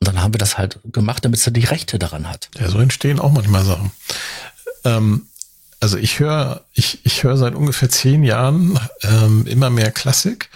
Und 0.00 0.06
dann 0.06 0.22
haben 0.22 0.34
wir 0.34 0.38
das 0.38 0.58
halt 0.58 0.80
gemacht, 0.92 1.24
damit 1.24 1.40
sie 1.40 1.50
die 1.50 1.64
Rechte 1.64 1.98
daran 1.98 2.28
hat. 2.28 2.50
Ja, 2.58 2.68
so 2.68 2.78
entstehen 2.78 3.18
auch 3.20 3.32
manchmal 3.32 3.64
Sachen. 3.64 3.90
Ähm, 4.84 5.28
also 5.80 5.96
ich 5.96 6.18
höre, 6.18 6.62
ich, 6.74 7.00
ich 7.04 7.22
höre 7.24 7.36
seit 7.36 7.54
ungefähr 7.54 7.88
zehn 7.88 8.22
Jahren 8.22 8.78
ähm, 9.02 9.46
immer 9.46 9.70
mehr 9.70 9.90
Klassik 9.90 10.50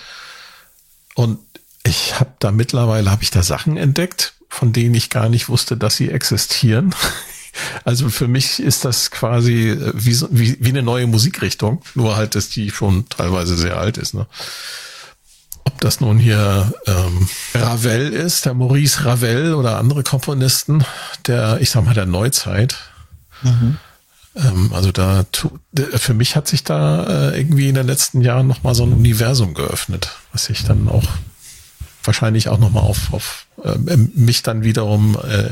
und 1.14 1.38
ich 1.82 2.18
habe 2.20 2.32
da 2.38 2.50
mittlerweile 2.50 3.10
habe 3.10 3.22
ich 3.22 3.30
da 3.30 3.42
Sachen 3.42 3.76
entdeckt, 3.76 4.34
von 4.48 4.72
denen 4.72 4.94
ich 4.94 5.10
gar 5.10 5.28
nicht 5.28 5.48
wusste, 5.48 5.76
dass 5.76 5.96
sie 5.96 6.10
existieren. 6.10 6.94
Also 7.84 8.10
für 8.10 8.26
mich 8.26 8.58
ist 8.58 8.84
das 8.84 9.12
quasi 9.12 9.70
äh, 9.70 9.92
wie, 9.94 10.20
wie, 10.30 10.56
wie 10.58 10.68
eine 10.70 10.82
neue 10.82 11.06
Musikrichtung, 11.06 11.82
nur 11.94 12.16
halt, 12.16 12.34
dass 12.34 12.48
die 12.48 12.70
schon 12.70 13.08
teilweise 13.08 13.56
sehr 13.56 13.76
alt 13.76 13.96
ist. 13.96 14.12
Ne? 14.12 14.26
Ob 15.62 15.80
das 15.80 16.00
nun 16.00 16.18
hier 16.18 16.74
ähm, 16.88 17.28
Ravel 17.54 18.12
ist, 18.12 18.44
der 18.44 18.54
Maurice 18.54 19.04
Ravel 19.04 19.54
oder 19.54 19.78
andere 19.78 20.02
Komponisten 20.02 20.84
der, 21.28 21.60
ich 21.60 21.70
sag 21.70 21.84
mal, 21.84 21.94
der 21.94 22.06
Neuzeit. 22.06 22.76
Ähm, 23.44 23.78
also 24.72 24.90
da 24.90 25.24
für 25.94 26.14
mich 26.14 26.34
hat 26.34 26.48
sich 26.48 26.64
da 26.64 27.30
äh, 27.30 27.38
irgendwie 27.38 27.68
in 27.68 27.76
den 27.76 27.86
letzten 27.86 28.20
Jahren 28.20 28.48
noch 28.48 28.64
mal 28.64 28.74
so 28.74 28.84
ein 28.84 28.92
Universum 28.92 29.54
geöffnet, 29.54 30.10
was 30.32 30.50
ich 30.50 30.64
dann 30.64 30.88
auch 30.88 31.04
wahrscheinlich 32.02 32.48
auch 32.48 32.58
noch 32.58 32.70
mal 32.70 32.80
auf, 32.80 33.12
auf 33.12 33.46
äh, 33.62 33.96
mich 33.96 34.42
dann 34.42 34.64
wiederum 34.64 35.16
äh, 35.16 35.50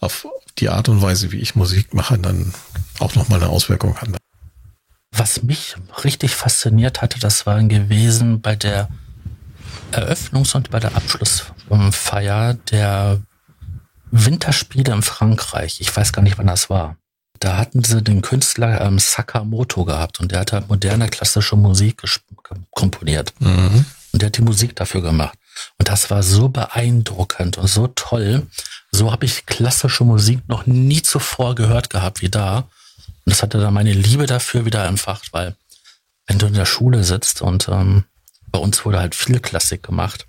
auf 0.00 0.26
die 0.58 0.70
Art 0.70 0.88
und 0.88 1.02
Weise, 1.02 1.30
wie 1.32 1.38
ich 1.38 1.54
Musik 1.54 1.94
mache, 1.94 2.18
dann 2.18 2.54
auch 2.98 3.14
noch 3.14 3.28
mal 3.28 3.36
eine 3.36 3.50
Auswirkung 3.50 3.96
hat. 3.96 4.08
Was 5.12 5.42
mich 5.42 5.76
richtig 6.04 6.34
fasziniert 6.34 7.02
hatte, 7.02 7.18
das 7.18 7.44
war 7.44 7.62
gewesen 7.64 8.40
bei 8.40 8.56
der 8.56 8.88
Eröffnungs- 9.92 10.54
und 10.54 10.70
bei 10.70 10.80
der 10.80 10.94
Abschlussfeier 10.96 12.54
der 12.54 13.20
Winterspiele 14.10 14.92
in 14.92 15.02
Frankreich. 15.02 15.80
Ich 15.80 15.94
weiß 15.94 16.12
gar 16.12 16.22
nicht, 16.22 16.38
wann 16.38 16.46
das 16.46 16.70
war. 16.70 16.96
Da 17.40 17.56
hatten 17.56 17.82
sie 17.82 18.02
den 18.02 18.22
Künstler 18.22 18.80
ähm, 18.80 18.98
Sakamoto 18.98 19.84
gehabt 19.84 20.20
und 20.20 20.30
der 20.32 20.40
hat 20.40 20.52
halt 20.52 20.68
moderne 20.68 21.08
klassische 21.08 21.56
Musik 21.56 22.02
komponiert. 22.70 23.32
Mhm. 23.38 23.84
Und 24.12 24.22
der 24.22 24.26
hat 24.26 24.36
die 24.36 24.42
Musik 24.42 24.76
dafür 24.76 25.02
gemacht. 25.02 25.38
Und 25.78 25.88
das 25.88 26.10
war 26.10 26.22
so 26.22 26.48
beeindruckend 26.48 27.58
und 27.58 27.66
so 27.66 27.86
toll. 27.88 28.46
So 28.92 29.10
habe 29.12 29.24
ich 29.24 29.46
klassische 29.46 30.04
Musik 30.04 30.48
noch 30.48 30.66
nie 30.66 31.02
zuvor 31.02 31.54
gehört 31.54 31.90
gehabt 31.90 32.22
wie 32.22 32.28
da. 32.28 32.58
Und 32.58 32.66
das 33.26 33.42
hatte 33.42 33.58
dann 33.58 33.74
meine 33.74 33.92
Liebe 33.92 34.26
dafür 34.26 34.64
wieder 34.64 34.84
entfacht, 34.86 35.32
weil 35.32 35.56
wenn 36.26 36.38
du 36.38 36.46
in 36.46 36.54
der 36.54 36.66
Schule 36.66 37.04
sitzt 37.04 37.42
und 37.42 37.68
ähm, 37.68 38.04
bei 38.48 38.58
uns 38.58 38.84
wurde 38.84 38.98
halt 38.98 39.14
viel 39.14 39.40
Klassik 39.40 39.82
gemacht, 39.82 40.26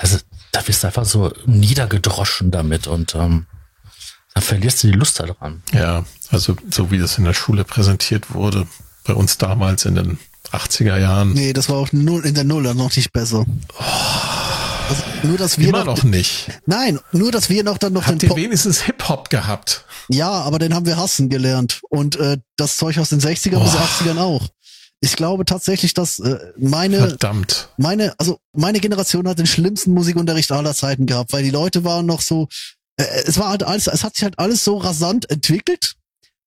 also, 0.00 0.18
da 0.52 0.66
wirst 0.66 0.82
du 0.82 0.86
einfach 0.86 1.04
so 1.04 1.32
niedergedroschen 1.44 2.50
damit 2.50 2.86
und 2.86 3.14
ähm, 3.14 3.46
dann 4.34 4.42
verlierst 4.42 4.82
du 4.82 4.88
die 4.88 4.94
Lust 4.94 5.20
daran. 5.20 5.62
Ja, 5.72 6.04
also 6.30 6.56
so 6.70 6.90
wie 6.90 6.98
das 6.98 7.18
in 7.18 7.24
der 7.24 7.34
Schule 7.34 7.64
präsentiert 7.64 8.32
wurde, 8.34 8.66
bei 9.04 9.14
uns 9.14 9.38
damals 9.38 9.84
in 9.84 9.94
den 9.94 10.18
80er 10.52 10.98
Jahren. 10.98 11.32
Nee, 11.32 11.52
das 11.52 11.68
war 11.68 11.76
auch 11.76 11.92
null, 11.92 12.24
in 12.24 12.34
der 12.34 12.44
Nuller 12.44 12.74
noch 12.74 12.94
nicht 12.94 13.12
besser. 13.12 13.44
Also 14.88 15.02
nur, 15.22 15.38
dass 15.38 15.58
wir 15.58 15.68
Immer 15.68 15.84
noch, 15.84 15.98
noch 15.98 16.04
nicht. 16.04 16.48
Nein, 16.66 16.98
nur, 17.12 17.30
dass 17.30 17.48
wir 17.48 17.62
noch 17.62 17.78
dann 17.78 17.92
noch 17.92 18.06
Habt 18.06 18.22
den 18.22 18.30
ihr 18.30 18.36
wenigstens 18.36 18.82
Hip-Hop 18.82 19.30
gehabt? 19.30 19.84
Ja, 20.08 20.30
aber 20.30 20.58
den 20.58 20.74
haben 20.74 20.86
wir 20.86 20.96
hassen 20.96 21.28
gelernt. 21.28 21.80
Und 21.90 22.16
äh, 22.16 22.38
das 22.56 22.76
Zeug 22.76 22.98
aus 22.98 23.10
den 23.10 23.20
60er 23.20 23.62
bis 23.62 23.72
Boah. 23.72 23.88
80ern 24.00 24.18
auch. 24.18 24.48
Ich 25.00 25.16
glaube 25.16 25.44
tatsächlich, 25.44 25.94
dass 25.94 26.18
äh, 26.18 26.38
meine, 26.58 26.98
Verdammt. 26.98 27.68
meine, 27.76 28.14
also 28.18 28.38
meine 28.52 28.80
Generation 28.80 29.28
hat 29.28 29.38
den 29.38 29.46
schlimmsten 29.46 29.92
Musikunterricht 29.94 30.50
aller 30.52 30.74
Zeiten 30.74 31.06
gehabt, 31.06 31.32
weil 31.32 31.42
die 31.44 31.50
Leute 31.50 31.84
waren 31.84 32.04
noch 32.04 32.20
so, 32.20 32.48
es 33.24 33.38
war 33.38 33.48
halt 33.50 33.62
alles, 33.62 33.86
es 33.86 34.04
hat 34.04 34.14
sich 34.14 34.24
halt 34.24 34.38
alles 34.38 34.64
so 34.64 34.76
rasant 34.76 35.30
entwickelt 35.30 35.94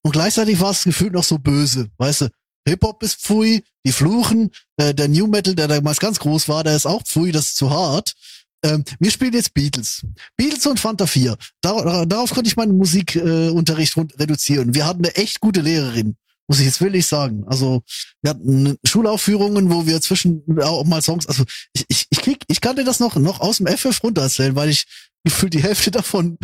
und 0.02 0.12
gleichzeitig 0.12 0.60
war 0.60 0.70
es 0.70 0.84
gefühlt 0.84 1.12
noch 1.12 1.24
so 1.24 1.38
böse, 1.38 1.88
weißt 1.98 2.22
du. 2.22 2.28
Hip-Hop 2.66 3.02
ist 3.02 3.20
pfui, 3.20 3.62
die 3.84 3.92
fluchen, 3.92 4.50
äh, 4.78 4.94
der 4.94 5.08
New 5.08 5.26
Metal, 5.26 5.54
der 5.54 5.68
damals 5.68 6.00
ganz 6.00 6.18
groß 6.18 6.48
war, 6.48 6.64
der 6.64 6.74
ist 6.74 6.86
auch 6.86 7.02
pfui, 7.02 7.30
das 7.30 7.46
ist 7.46 7.56
zu 7.56 7.70
hart. 7.70 8.14
Ähm, 8.64 8.84
wir 8.98 9.10
spielen 9.10 9.34
jetzt 9.34 9.52
Beatles. 9.52 10.02
Beatles 10.36 10.66
und 10.66 10.80
Fanta 10.80 11.06
4. 11.06 11.36
Dar 11.60 12.06
darauf 12.06 12.30
konnte 12.30 12.48
ich 12.48 12.56
meinen 12.56 12.76
Musikunterricht 12.76 13.96
äh, 13.96 14.00
reduzieren. 14.18 14.74
Wir 14.74 14.86
hatten 14.86 15.04
eine 15.04 15.14
echt 15.14 15.40
gute 15.40 15.60
Lehrerin, 15.60 16.16
muss 16.48 16.60
ich 16.60 16.64
jetzt 16.64 16.80
wirklich 16.80 17.06
sagen. 17.06 17.44
Also 17.46 17.82
wir 18.22 18.30
hatten 18.30 18.78
Schulaufführungen, 18.86 19.70
wo 19.70 19.86
wir 19.86 20.00
zwischen 20.00 20.42
auch 20.62 20.84
mal 20.84 21.02
Songs, 21.02 21.26
also 21.26 21.44
ich, 21.74 21.84
ich, 21.88 22.06
ich 22.08 22.20
krieg, 22.20 22.44
ich 22.48 22.62
kannte 22.62 22.84
das 22.84 23.00
noch, 23.00 23.16
noch 23.16 23.40
aus 23.40 23.58
dem 23.58 23.66
FF 23.66 24.02
runter 24.02 24.22
erzählen, 24.22 24.56
weil 24.56 24.70
ich 24.70 24.86
gefühlt 25.24 25.54
die 25.54 25.62
Hälfte 25.62 25.90
davon 25.90 26.38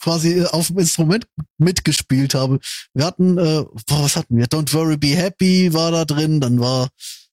quasi 0.00 0.40
äh, 0.40 0.46
auf 0.46 0.68
dem 0.68 0.78
Instrument 0.78 1.26
mitgespielt 1.58 2.34
habe. 2.34 2.58
Wir 2.94 3.04
hatten, 3.06 3.38
äh, 3.38 3.64
boah, 3.86 4.02
was 4.04 4.16
hatten 4.16 4.36
wir? 4.36 4.46
Don't 4.46 4.72
Worry 4.74 4.96
Be 4.96 5.16
Happy 5.16 5.72
war 5.72 5.90
da 5.90 6.04
drin, 6.04 6.40
dann 6.40 6.60
war 6.60 6.88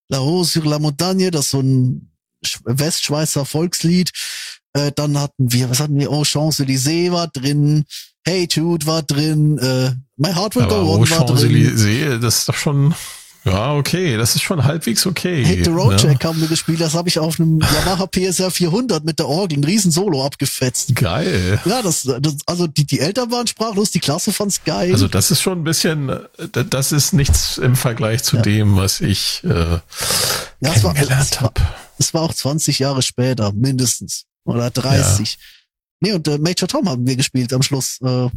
La 0.09 0.17
Rose 0.19 0.51
sur 0.51 0.65
la 0.65 0.79
Montagne, 0.79 1.29
das 1.31 1.45
ist 1.45 1.51
so 1.51 1.59
ein 1.61 2.11
Sch- 2.45 2.59
Westschweizer 2.65 3.45
Volkslied. 3.45 4.11
Äh, 4.73 4.91
dann 4.95 5.17
hatten 5.19 5.51
wir, 5.51 5.69
was 5.69 5.79
hatten 5.79 5.99
wir? 5.99 6.11
Oh, 6.11 6.23
Champs-Élysées 6.23 7.11
war 7.11 7.27
drin, 7.27 7.85
Hey 8.25 8.47
Jude 8.49 8.85
war 8.85 9.03
drin, 9.03 9.57
äh, 9.59 9.91
My 10.17 10.33
Heart 10.33 10.55
Will 10.55 10.63
Aber 10.63 10.81
Go 10.81 10.87
oh, 10.89 10.93
On 10.95 11.09
war 11.09 11.25
drin. 11.25 11.37
Champs-Élysées, 11.37 12.19
das 12.19 12.39
ist 12.39 12.49
doch 12.49 12.55
schon, 12.55 12.93
ja, 13.45 13.73
okay, 13.75 14.15
das 14.17 14.35
ist 14.35 14.41
schon 14.41 14.63
halbwegs 14.63 15.05
okay. 15.05 15.45
Hate 15.45 15.63
the 15.65 15.69
Road 15.69 16.01
ne? 16.03 16.11
Jack 16.11 16.23
haben 16.23 16.39
wir 16.39 16.47
gespielt, 16.47 16.79
das 16.81 16.93
habe 16.93 17.09
ich 17.09 17.19
auf 17.19 17.39
einem 17.39 17.59
Yamaha 17.59 18.07
PSR 18.07 18.51
400 18.51 19.03
mit 19.03 19.19
der 19.19 19.27
Orgel, 19.27 19.59
ein 19.59 19.63
riesen 19.63 19.91
Solo 19.91 20.25
abgefetzt. 20.25 20.95
Geil. 20.95 21.59
Ja, 21.65 21.81
das, 21.81 22.03
das 22.03 22.35
also 22.45 22.67
die, 22.67 22.85
die 22.85 22.99
Eltern 22.99 23.31
waren 23.31 23.47
sprachlos, 23.47 23.91
die 23.91 23.99
Klasse 23.99 24.31
fand's 24.31 24.63
geil. 24.63 24.91
Also 24.93 25.07
das 25.07 25.31
ist 25.31 25.41
schon 25.41 25.59
ein 25.59 25.63
bisschen, 25.63 26.09
äh, 26.09 26.65
das 26.69 26.91
ist 26.91 27.13
nichts 27.13 27.57
im 27.57 27.75
Vergleich 27.75 28.23
zu 28.23 28.37
dem, 28.37 28.75
was 28.77 29.01
ich 29.01 29.41
äh, 29.43 29.49
Ja, 29.49 29.81
es 30.61 30.83
war- 30.83 30.93
kennengelernt 30.93 31.29
es 31.31 31.35
war- 31.37 31.41
habe. 31.43 31.61
es 31.97 32.13
war 32.13 32.21
auch 32.21 32.33
20 32.33 32.79
Jahre 32.79 33.01
später, 33.01 33.51
mindestens. 33.53 34.25
oder 34.45 34.69
30. 34.69 35.37
Nee, 36.01 36.11
und 36.13 36.27
äh, 36.27 36.37
Major 36.37 36.67
Tom 36.67 36.89
haben 36.89 37.07
wir 37.07 37.15
gespielt 37.15 37.53
am 37.53 37.61
Schluss 37.63 37.97
äh, 38.03 38.27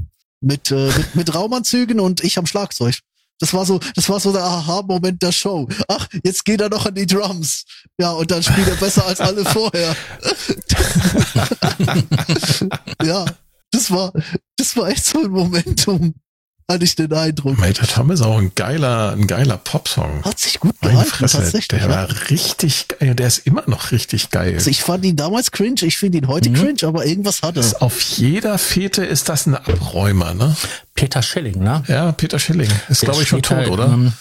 mit, 0.40 0.70
äh, 0.70 0.86
mit, 0.96 1.14
mit 1.16 1.34
Raumanzügen 1.34 1.98
und 1.98 2.22
ich 2.22 2.38
am 2.38 2.46
Schlagzeug. 2.46 2.98
Das 3.38 3.52
war 3.52 3.66
so, 3.66 3.78
das 3.94 4.08
war 4.08 4.18
so 4.18 4.32
der 4.32 4.42
Aha-Moment 4.42 5.22
der 5.22 5.32
Show. 5.32 5.68
Ach, 5.88 6.08
jetzt 6.24 6.44
geht 6.44 6.60
er 6.60 6.70
noch 6.70 6.86
an 6.86 6.94
die 6.94 7.06
Drums. 7.06 7.64
Ja, 8.00 8.12
und 8.12 8.30
dann 8.30 8.42
spielt 8.42 8.68
er 8.68 8.76
besser 8.76 9.06
als 9.06 9.20
alle 9.20 9.44
vorher. 9.44 9.94
ja, 13.04 13.26
das 13.70 13.90
war, 13.90 14.12
das 14.56 14.76
war 14.76 14.88
echt 14.88 15.04
so 15.04 15.20
ein 15.20 15.30
Momentum. 15.30 16.14
Hatte 16.68 16.84
ich 16.84 16.96
den 16.96 17.12
Eindruck. 17.12 17.56
Major 17.58 17.86
Tom 17.86 18.10
ist 18.10 18.22
auch 18.22 18.38
ein 18.38 18.50
geiler, 18.56 19.12
ein 19.12 19.28
geiler 19.28 19.56
Popsong. 19.56 20.24
Hat 20.24 20.40
sich 20.40 20.58
gut 20.58 20.74
gehalten, 20.80 21.08
Fresse, 21.08 21.36
tatsächlich. 21.38 21.68
der 21.68 21.78
ja. 21.82 21.88
war 21.88 22.08
richtig 22.28 22.88
geil. 22.88 23.14
Der 23.14 23.28
ist 23.28 23.46
immer 23.46 23.62
noch 23.68 23.92
richtig 23.92 24.30
geil. 24.30 24.54
Also 24.54 24.68
ich 24.70 24.82
fand 24.82 25.04
ihn 25.04 25.14
damals 25.14 25.52
cringe, 25.52 25.82
ich 25.82 25.96
finde 25.96 26.18
ihn 26.18 26.26
heute 26.26 26.50
Mhm. 26.50 26.54
cringe, 26.54 26.82
aber 26.82 27.06
irgendwas 27.06 27.42
hat 27.42 27.56
er. 27.56 27.60
Ist 27.60 27.80
auf 27.80 28.00
jeder 28.00 28.58
Fete 28.58 29.04
ist 29.04 29.28
das 29.28 29.46
ein 29.46 29.54
Abräumer, 29.54 30.34
ne? 30.34 30.56
Peter 30.96 31.22
Schilling, 31.22 31.62
ne? 31.62 31.84
Ja, 31.86 32.10
Peter 32.10 32.40
Schilling 32.40 32.70
ist, 32.88 33.02
glaube 33.02 33.22
ich, 33.22 33.28
schon 33.28 33.42
tot, 33.42 33.68
oder? 33.68 33.84
In, 33.86 34.12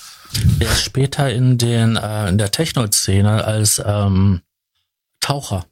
der 0.59 0.72
ist 0.72 0.83
später 0.83 1.32
in 1.32 1.57
den 1.57 1.95
äh, 1.95 2.30
in 2.30 2.38
der 2.38 2.51
Techno-Szene 2.51 3.43
als 3.43 3.82
ähm, 3.83 4.41
Taucher. 5.19 5.65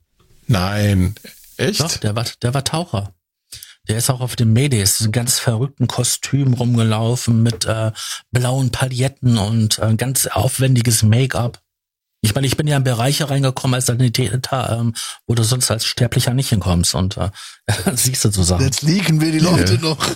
Nein. 0.47 1.13
Echt? 1.57 1.81
Doch, 1.81 1.97
der 1.97 2.15
war 2.15 2.25
der 2.41 2.53
war 2.55 2.63
Taucher. 2.63 3.13
Der 3.89 3.97
ist 3.97 4.09
auch 4.09 4.21
auf 4.21 4.35
dem 4.35 4.53
Maydays 4.53 5.01
in 5.01 5.11
ganz 5.11 5.39
verrückten 5.39 5.87
Kostüm 5.87 6.53
rumgelaufen 6.53 7.43
mit 7.43 7.65
äh, 7.65 7.91
blauen 8.31 8.71
Pailletten 8.71 9.37
und 9.37 9.77
äh, 9.79 9.95
ganz 9.95 10.27
aufwendiges 10.27 11.03
Make-up. 11.03 11.61
Ich 12.21 12.33
meine, 12.33 12.47
ich 12.47 12.55
bin 12.55 12.67
ja 12.67 12.77
in 12.77 12.85
Bereiche 12.85 13.29
reingekommen 13.29 13.75
als 13.75 13.87
Sanitäter, 13.87 14.79
ähm, 14.79 14.93
wo 15.27 15.35
du 15.35 15.43
sonst 15.43 15.69
als 15.69 15.85
Sterblicher 15.85 16.33
nicht 16.33 16.49
hinkommst 16.49 16.95
und 16.95 17.17
äh, 17.17 17.29
siehst 17.95 18.23
du 18.23 18.31
so 18.31 18.43
Sachen. 18.43 18.63
Jetzt 18.63 18.83
liegen 18.83 19.19
wir 19.19 19.33
die 19.33 19.39
Leute 19.39 19.77
noch. 19.79 19.97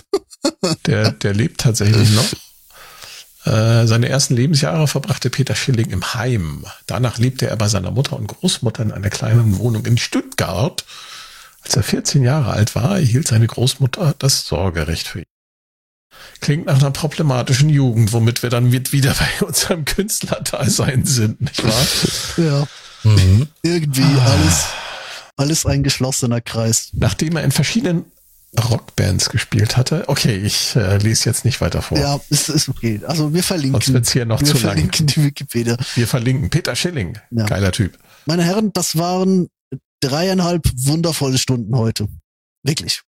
Der, 0.86 1.12
der 1.12 1.34
lebt 1.34 1.60
tatsächlich 1.60 2.10
noch. 2.10 2.24
Äh, 3.44 3.86
seine 3.86 4.08
ersten 4.08 4.36
Lebensjahre 4.36 4.86
verbrachte 4.86 5.30
Peter 5.30 5.54
Schilling 5.54 5.90
im 5.90 6.14
Heim. 6.14 6.64
Danach 6.86 7.18
lebte 7.18 7.48
er 7.48 7.56
bei 7.56 7.68
seiner 7.68 7.90
Mutter 7.90 8.16
und 8.16 8.28
Großmutter 8.28 8.82
in 8.82 8.92
einer 8.92 9.10
kleinen 9.10 9.58
Wohnung 9.58 9.84
in 9.84 9.98
Stuttgart. 9.98 10.84
Als 11.68 11.76
er 11.76 11.82
14 11.82 12.22
Jahre 12.22 12.52
alt 12.52 12.74
war, 12.74 12.96
erhielt 12.98 13.28
seine 13.28 13.46
Großmutter 13.46 14.14
das 14.18 14.46
Sorgerecht 14.46 15.06
für 15.06 15.18
ihn. 15.18 15.24
Klingt 16.40 16.64
nach 16.64 16.78
einer 16.78 16.92
problematischen 16.92 17.68
Jugend, 17.68 18.14
womit 18.14 18.42
wir 18.42 18.48
dann 18.48 18.72
wieder 18.72 19.14
bei 19.14 19.28
unserem 19.46 19.84
Künstlerdasein 19.84 21.04
sind, 21.04 21.42
nicht 21.42 21.62
wahr? 21.62 21.86
Ja, 22.38 22.66
Mhm. 23.04 23.48
irgendwie 23.62 24.00
Ah. 24.02 24.32
alles, 24.32 24.64
alles 25.36 25.66
ein 25.66 25.82
geschlossener 25.82 26.40
Kreis. 26.40 26.88
Nachdem 26.94 27.36
er 27.36 27.44
in 27.44 27.52
verschiedenen 27.52 28.06
Rockbands 28.58 29.28
gespielt 29.28 29.76
hatte. 29.76 30.04
Okay, 30.08 30.36
ich 30.38 30.74
äh, 30.74 30.96
lese 30.96 31.26
jetzt 31.28 31.44
nicht 31.44 31.60
weiter 31.60 31.82
vor. 31.82 31.98
Ja, 31.98 32.18
ist, 32.30 32.48
ist 32.48 32.70
okay. 32.70 33.02
Also 33.06 33.34
wir 33.34 33.42
Sonst 33.42 33.46
verlinken. 33.46 33.92
wird's 33.94 34.10
hier 34.10 34.24
noch 34.24 34.40
wir 34.40 34.46
zu 34.46 34.54
lang. 34.54 34.62
verlinken 34.62 35.06
die 35.06 35.22
Wikipedia. 35.22 35.76
Wir 35.96 36.08
verlinken 36.08 36.48
Peter 36.48 36.74
Schilling. 36.74 37.18
Ja. 37.30 37.44
Geiler 37.44 37.72
Typ. 37.72 37.98
Meine 38.24 38.42
Herren, 38.42 38.72
das 38.72 38.96
waren 38.96 39.48
dreieinhalb 40.00 40.70
wundervolle 40.74 41.38
Stunden 41.38 41.76
heute. 41.76 42.08
Wirklich. 42.62 43.02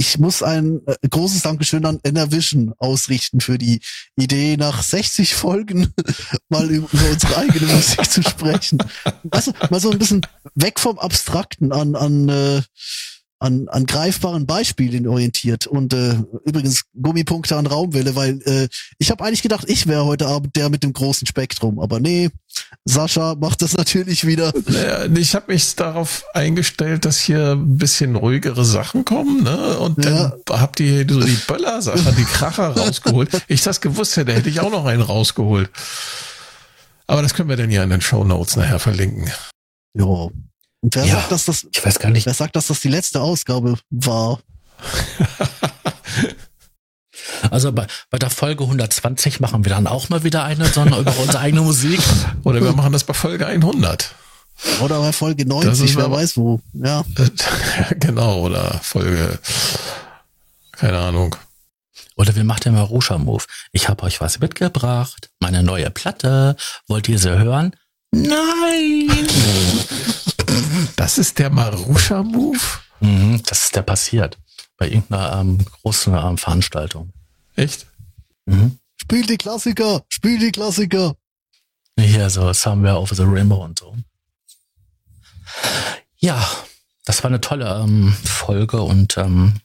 Ich 0.00 0.18
muss 0.18 0.42
ein 0.42 0.80
äh, 0.86 0.96
großes 1.10 1.42
Dankeschön 1.42 1.84
an 1.84 2.00
Enervision 2.02 2.72
ausrichten 2.78 3.42
für 3.42 3.58
die 3.58 3.80
Idee, 4.16 4.56
nach 4.56 4.82
60 4.82 5.34
Folgen 5.34 5.92
mal 6.48 6.70
über 6.70 6.88
unsere 6.90 7.36
eigene 7.36 7.66
Musik 7.74 8.10
zu 8.10 8.22
sprechen. 8.22 8.78
Also 9.30 9.52
mal 9.68 9.78
so 9.78 9.90
ein 9.90 9.98
bisschen 9.98 10.22
weg 10.54 10.80
vom 10.80 10.98
Abstrakten 10.98 11.70
an, 11.72 11.96
an, 11.96 12.30
äh, 12.30 12.62
an, 13.40 13.68
an 13.68 13.84
greifbaren 13.84 14.46
Beispielen 14.46 15.06
orientiert. 15.06 15.66
Und 15.66 15.92
äh, 15.92 16.16
übrigens 16.46 16.84
Gummipunkte 16.94 17.56
an 17.56 17.66
Raumwelle, 17.66 18.16
weil 18.16 18.40
äh, 18.46 18.68
ich 18.96 19.10
habe 19.10 19.22
eigentlich 19.22 19.42
gedacht, 19.42 19.68
ich 19.68 19.86
wäre 19.86 20.06
heute 20.06 20.28
Abend 20.28 20.56
der 20.56 20.70
mit 20.70 20.82
dem 20.82 20.94
großen 20.94 21.26
Spektrum. 21.26 21.78
Aber 21.78 22.00
nee, 22.00 22.30
Sascha 22.84 23.34
macht 23.36 23.62
das 23.62 23.76
natürlich 23.76 24.26
wieder. 24.26 24.52
Naja, 24.66 25.04
ich 25.06 25.34
habe 25.34 25.52
mich 25.52 25.76
darauf 25.76 26.24
eingestellt, 26.34 27.04
dass 27.04 27.18
hier 27.18 27.52
ein 27.52 27.76
bisschen 27.78 28.16
ruhigere 28.16 28.64
Sachen 28.64 29.04
kommen, 29.04 29.42
ne? 29.42 29.78
Und 29.78 30.04
dann 30.04 30.32
habt 30.48 30.80
ihr 30.80 31.06
so 31.08 31.20
die 31.20 31.38
Böller-Sachen, 31.46 32.16
die 32.16 32.24
Kracher 32.24 32.68
rausgeholt. 32.76 33.30
Ich 33.48 33.62
das 33.62 33.80
gewusst 33.80 34.16
hätte, 34.16 34.32
hätte 34.32 34.48
ich 34.48 34.60
auch 34.60 34.70
noch 34.70 34.86
einen 34.86 35.02
rausgeholt. 35.02 35.70
Aber 37.06 37.22
das 37.22 37.34
können 37.34 37.48
wir 37.48 37.56
dann 37.56 37.70
ja 37.70 37.82
in 37.82 37.90
den 37.90 38.00
Show 38.00 38.24
Notes 38.24 38.56
nachher 38.56 38.78
verlinken. 38.78 39.30
Ja. 39.94 40.04
Und 40.04 40.32
wer 40.94 41.04
Ja. 41.04 41.14
sagt, 41.16 41.32
dass 41.32 41.44
das, 41.44 41.66
Ich 41.72 41.84
weiß 41.84 41.98
gar 41.98 42.10
nicht. 42.10 42.24
wer 42.26 42.34
sagt, 42.34 42.56
dass 42.56 42.68
das 42.68 42.80
die 42.80 42.88
letzte 42.88 43.20
Ausgabe 43.20 43.76
war? 43.90 44.40
Also 47.50 47.72
bei, 47.72 47.86
bei 48.10 48.18
der 48.18 48.30
Folge 48.30 48.64
120 48.64 49.40
machen 49.40 49.64
wir 49.64 49.70
dann 49.70 49.86
auch 49.86 50.08
mal 50.08 50.22
wieder 50.24 50.44
eine, 50.44 50.66
sondern 50.66 51.00
über 51.00 51.16
unsere 51.18 51.40
eigene 51.40 51.62
Musik. 51.62 52.00
Oder 52.44 52.60
wir 52.62 52.72
machen 52.72 52.92
das 52.92 53.04
bei 53.04 53.14
Folge 53.14 53.46
100. 53.46 54.14
Oder 54.82 55.00
bei 55.00 55.12
Folge 55.12 55.44
Das 55.46 55.64
90, 55.64 55.84
ist 55.90 55.96
wer 55.96 56.04
aber- 56.04 56.16
weiß 56.16 56.36
wo. 56.36 56.60
Ja. 56.74 57.04
Genau, 57.98 58.40
oder 58.40 58.78
Folge, 58.82 59.38
keine 60.72 60.98
Ahnung. 60.98 61.36
Oder 62.16 62.34
wir 62.36 62.44
machen 62.44 62.60
den 62.64 62.74
Marusha-Move. 62.74 63.44
Ich 63.72 63.88
habe 63.88 64.02
euch 64.02 64.20
was 64.20 64.40
mitgebracht, 64.40 65.30
meine 65.40 65.62
neue 65.62 65.90
Platte. 65.90 66.56
Wollt 66.88 67.08
ihr 67.08 67.18
sie 67.18 67.30
hören? 67.38 67.74
Nein! 68.12 69.08
Das 70.96 71.16
ist 71.18 71.38
der 71.38 71.48
Marusha-Move? 71.50 72.58
mhm, 73.00 73.42
das 73.46 73.64
ist 73.64 73.76
der 73.76 73.82
passiert. 73.82 74.36
Bei 74.80 74.88
irgendeiner 74.88 75.40
ähm, 75.40 75.58
großen 75.58 76.14
ähm, 76.14 76.38
Veranstaltung. 76.38 77.12
Echt? 77.54 77.86
Mhm. 78.46 78.78
Spiel 78.96 79.26
die 79.26 79.36
Klassiker, 79.36 80.04
spiel 80.08 80.38
die 80.38 80.52
Klassiker. 80.52 81.16
Hier 81.98 82.30
so 82.30 82.50
Somewhere 82.54 82.98
Over 82.98 83.14
the 83.14 83.24
Rainbow 83.24 83.62
und 83.62 83.78
so. 83.78 83.94
Ja, 86.16 86.42
das 87.04 87.22
war 87.22 87.30
eine 87.30 87.42
tolle 87.42 87.66
ähm, 87.82 88.14
Folge 88.24 88.80
und 88.80 89.18
ähm, 89.18 89.60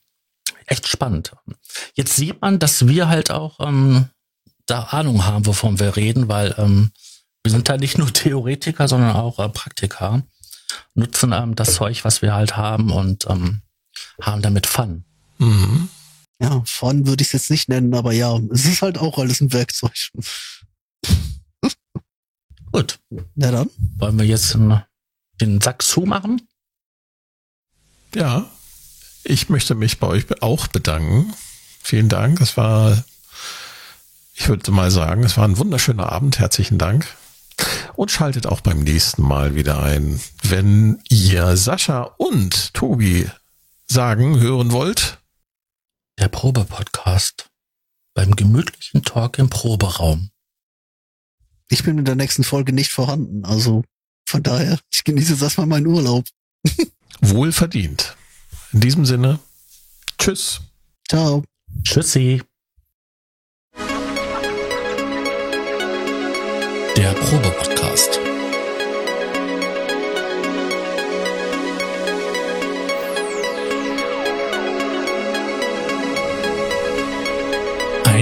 echt 0.65 0.85
spannend. 0.85 1.31
Jetzt 1.93 2.17
sieht 2.17 2.41
man, 2.41 2.59
dass 2.59 2.87
wir 2.87 3.07
halt 3.07 3.31
auch 3.31 3.61
ähm, 3.61 4.09
da 4.65 4.81
Ahnung 4.83 5.25
haben, 5.25 5.45
wovon 5.45 5.79
wir 5.79 5.95
reden, 5.95 6.27
weil 6.27 6.53
ähm, 6.57 6.91
wir 7.41 7.51
sind 7.51 7.69
da 7.69 7.77
nicht 7.77 7.97
nur 7.97 8.11
Theoretiker, 8.11 8.89
sondern 8.89 9.15
auch 9.15 9.39
äh, 9.39 9.47
Praktiker. 9.47 10.23
Nutzen 10.93 11.31
ähm, 11.31 11.55
das 11.55 11.75
Zeug, 11.75 12.03
was 12.03 12.21
wir 12.21 12.33
halt 12.33 12.57
haben 12.57 12.91
und 12.91 13.29
ähm, 13.29 13.61
haben 14.21 14.41
damit 14.41 14.67
Fun. 14.67 15.03
Mhm. 15.37 15.89
Ja, 16.39 16.61
Fun 16.65 17.07
würde 17.07 17.21
ich 17.21 17.29
es 17.29 17.33
jetzt 17.33 17.51
nicht 17.51 17.69
nennen, 17.69 17.93
aber 17.93 18.11
ja, 18.11 18.37
es 18.51 18.65
ist 18.65 18.81
halt 18.81 18.97
auch 18.97 19.17
alles 19.17 19.41
ein 19.41 19.53
Werkzeug. 19.53 19.93
Gut, 22.71 22.99
Na 23.35 23.51
dann. 23.51 23.69
wollen 23.97 24.17
wir 24.19 24.25
jetzt 24.25 24.57
den 25.41 25.61
Sack 25.61 25.81
zumachen? 25.81 26.41
Ja, 28.13 28.49
ich 29.23 29.49
möchte 29.49 29.75
mich 29.75 29.99
bei 29.99 30.07
euch 30.07 30.25
auch 30.41 30.67
bedanken. 30.67 31.33
Vielen 31.81 32.09
Dank. 32.09 32.41
Es 32.41 32.57
war, 32.57 33.03
ich 34.33 34.47
würde 34.49 34.71
mal 34.71 34.91
sagen, 34.91 35.23
es 35.23 35.37
war 35.37 35.45
ein 35.47 35.57
wunderschöner 35.57 36.11
Abend. 36.11 36.39
Herzlichen 36.39 36.77
Dank. 36.77 37.07
Und 37.95 38.11
schaltet 38.11 38.45
auch 38.47 38.59
beim 38.59 38.79
nächsten 38.81 39.21
Mal 39.21 39.55
wieder 39.55 39.81
ein. 39.81 40.19
Wenn 40.43 40.99
ihr 41.09 41.55
Sascha 41.55 42.01
und 42.17 42.73
Tobi 42.73 43.29
sagen, 43.89 44.39
hören 44.39 44.71
wollt, 44.71 45.21
Der 46.19 46.29
Probe-Podcast 46.29 47.49
beim 48.13 48.35
gemütlichen 48.35 49.03
Talk 49.03 49.37
im 49.37 49.49
Proberaum. 49.49 50.29
Ich 51.69 51.83
bin 51.83 51.97
in 51.97 52.05
der 52.05 52.15
nächsten 52.15 52.43
Folge 52.43 52.71
nicht 52.71 52.91
vorhanden, 52.91 53.43
also 53.45 53.83
von 54.27 54.41
daher, 54.43 54.79
ich 54.93 55.03
genieße 55.03 55.33
jetzt 55.33 55.41
erstmal 55.41 55.67
meinen 55.67 55.87
Urlaub. 55.87 56.25
wohl 57.21 57.51
verdient. 57.51 58.15
In 58.71 58.79
diesem 58.81 59.05
Sinne, 59.05 59.39
tschüss. 60.17 60.61
Ciao. 61.07 61.43
Tschüssi. 61.83 62.41
Der 66.97 67.13
Probe-Podcast. 67.13 68.19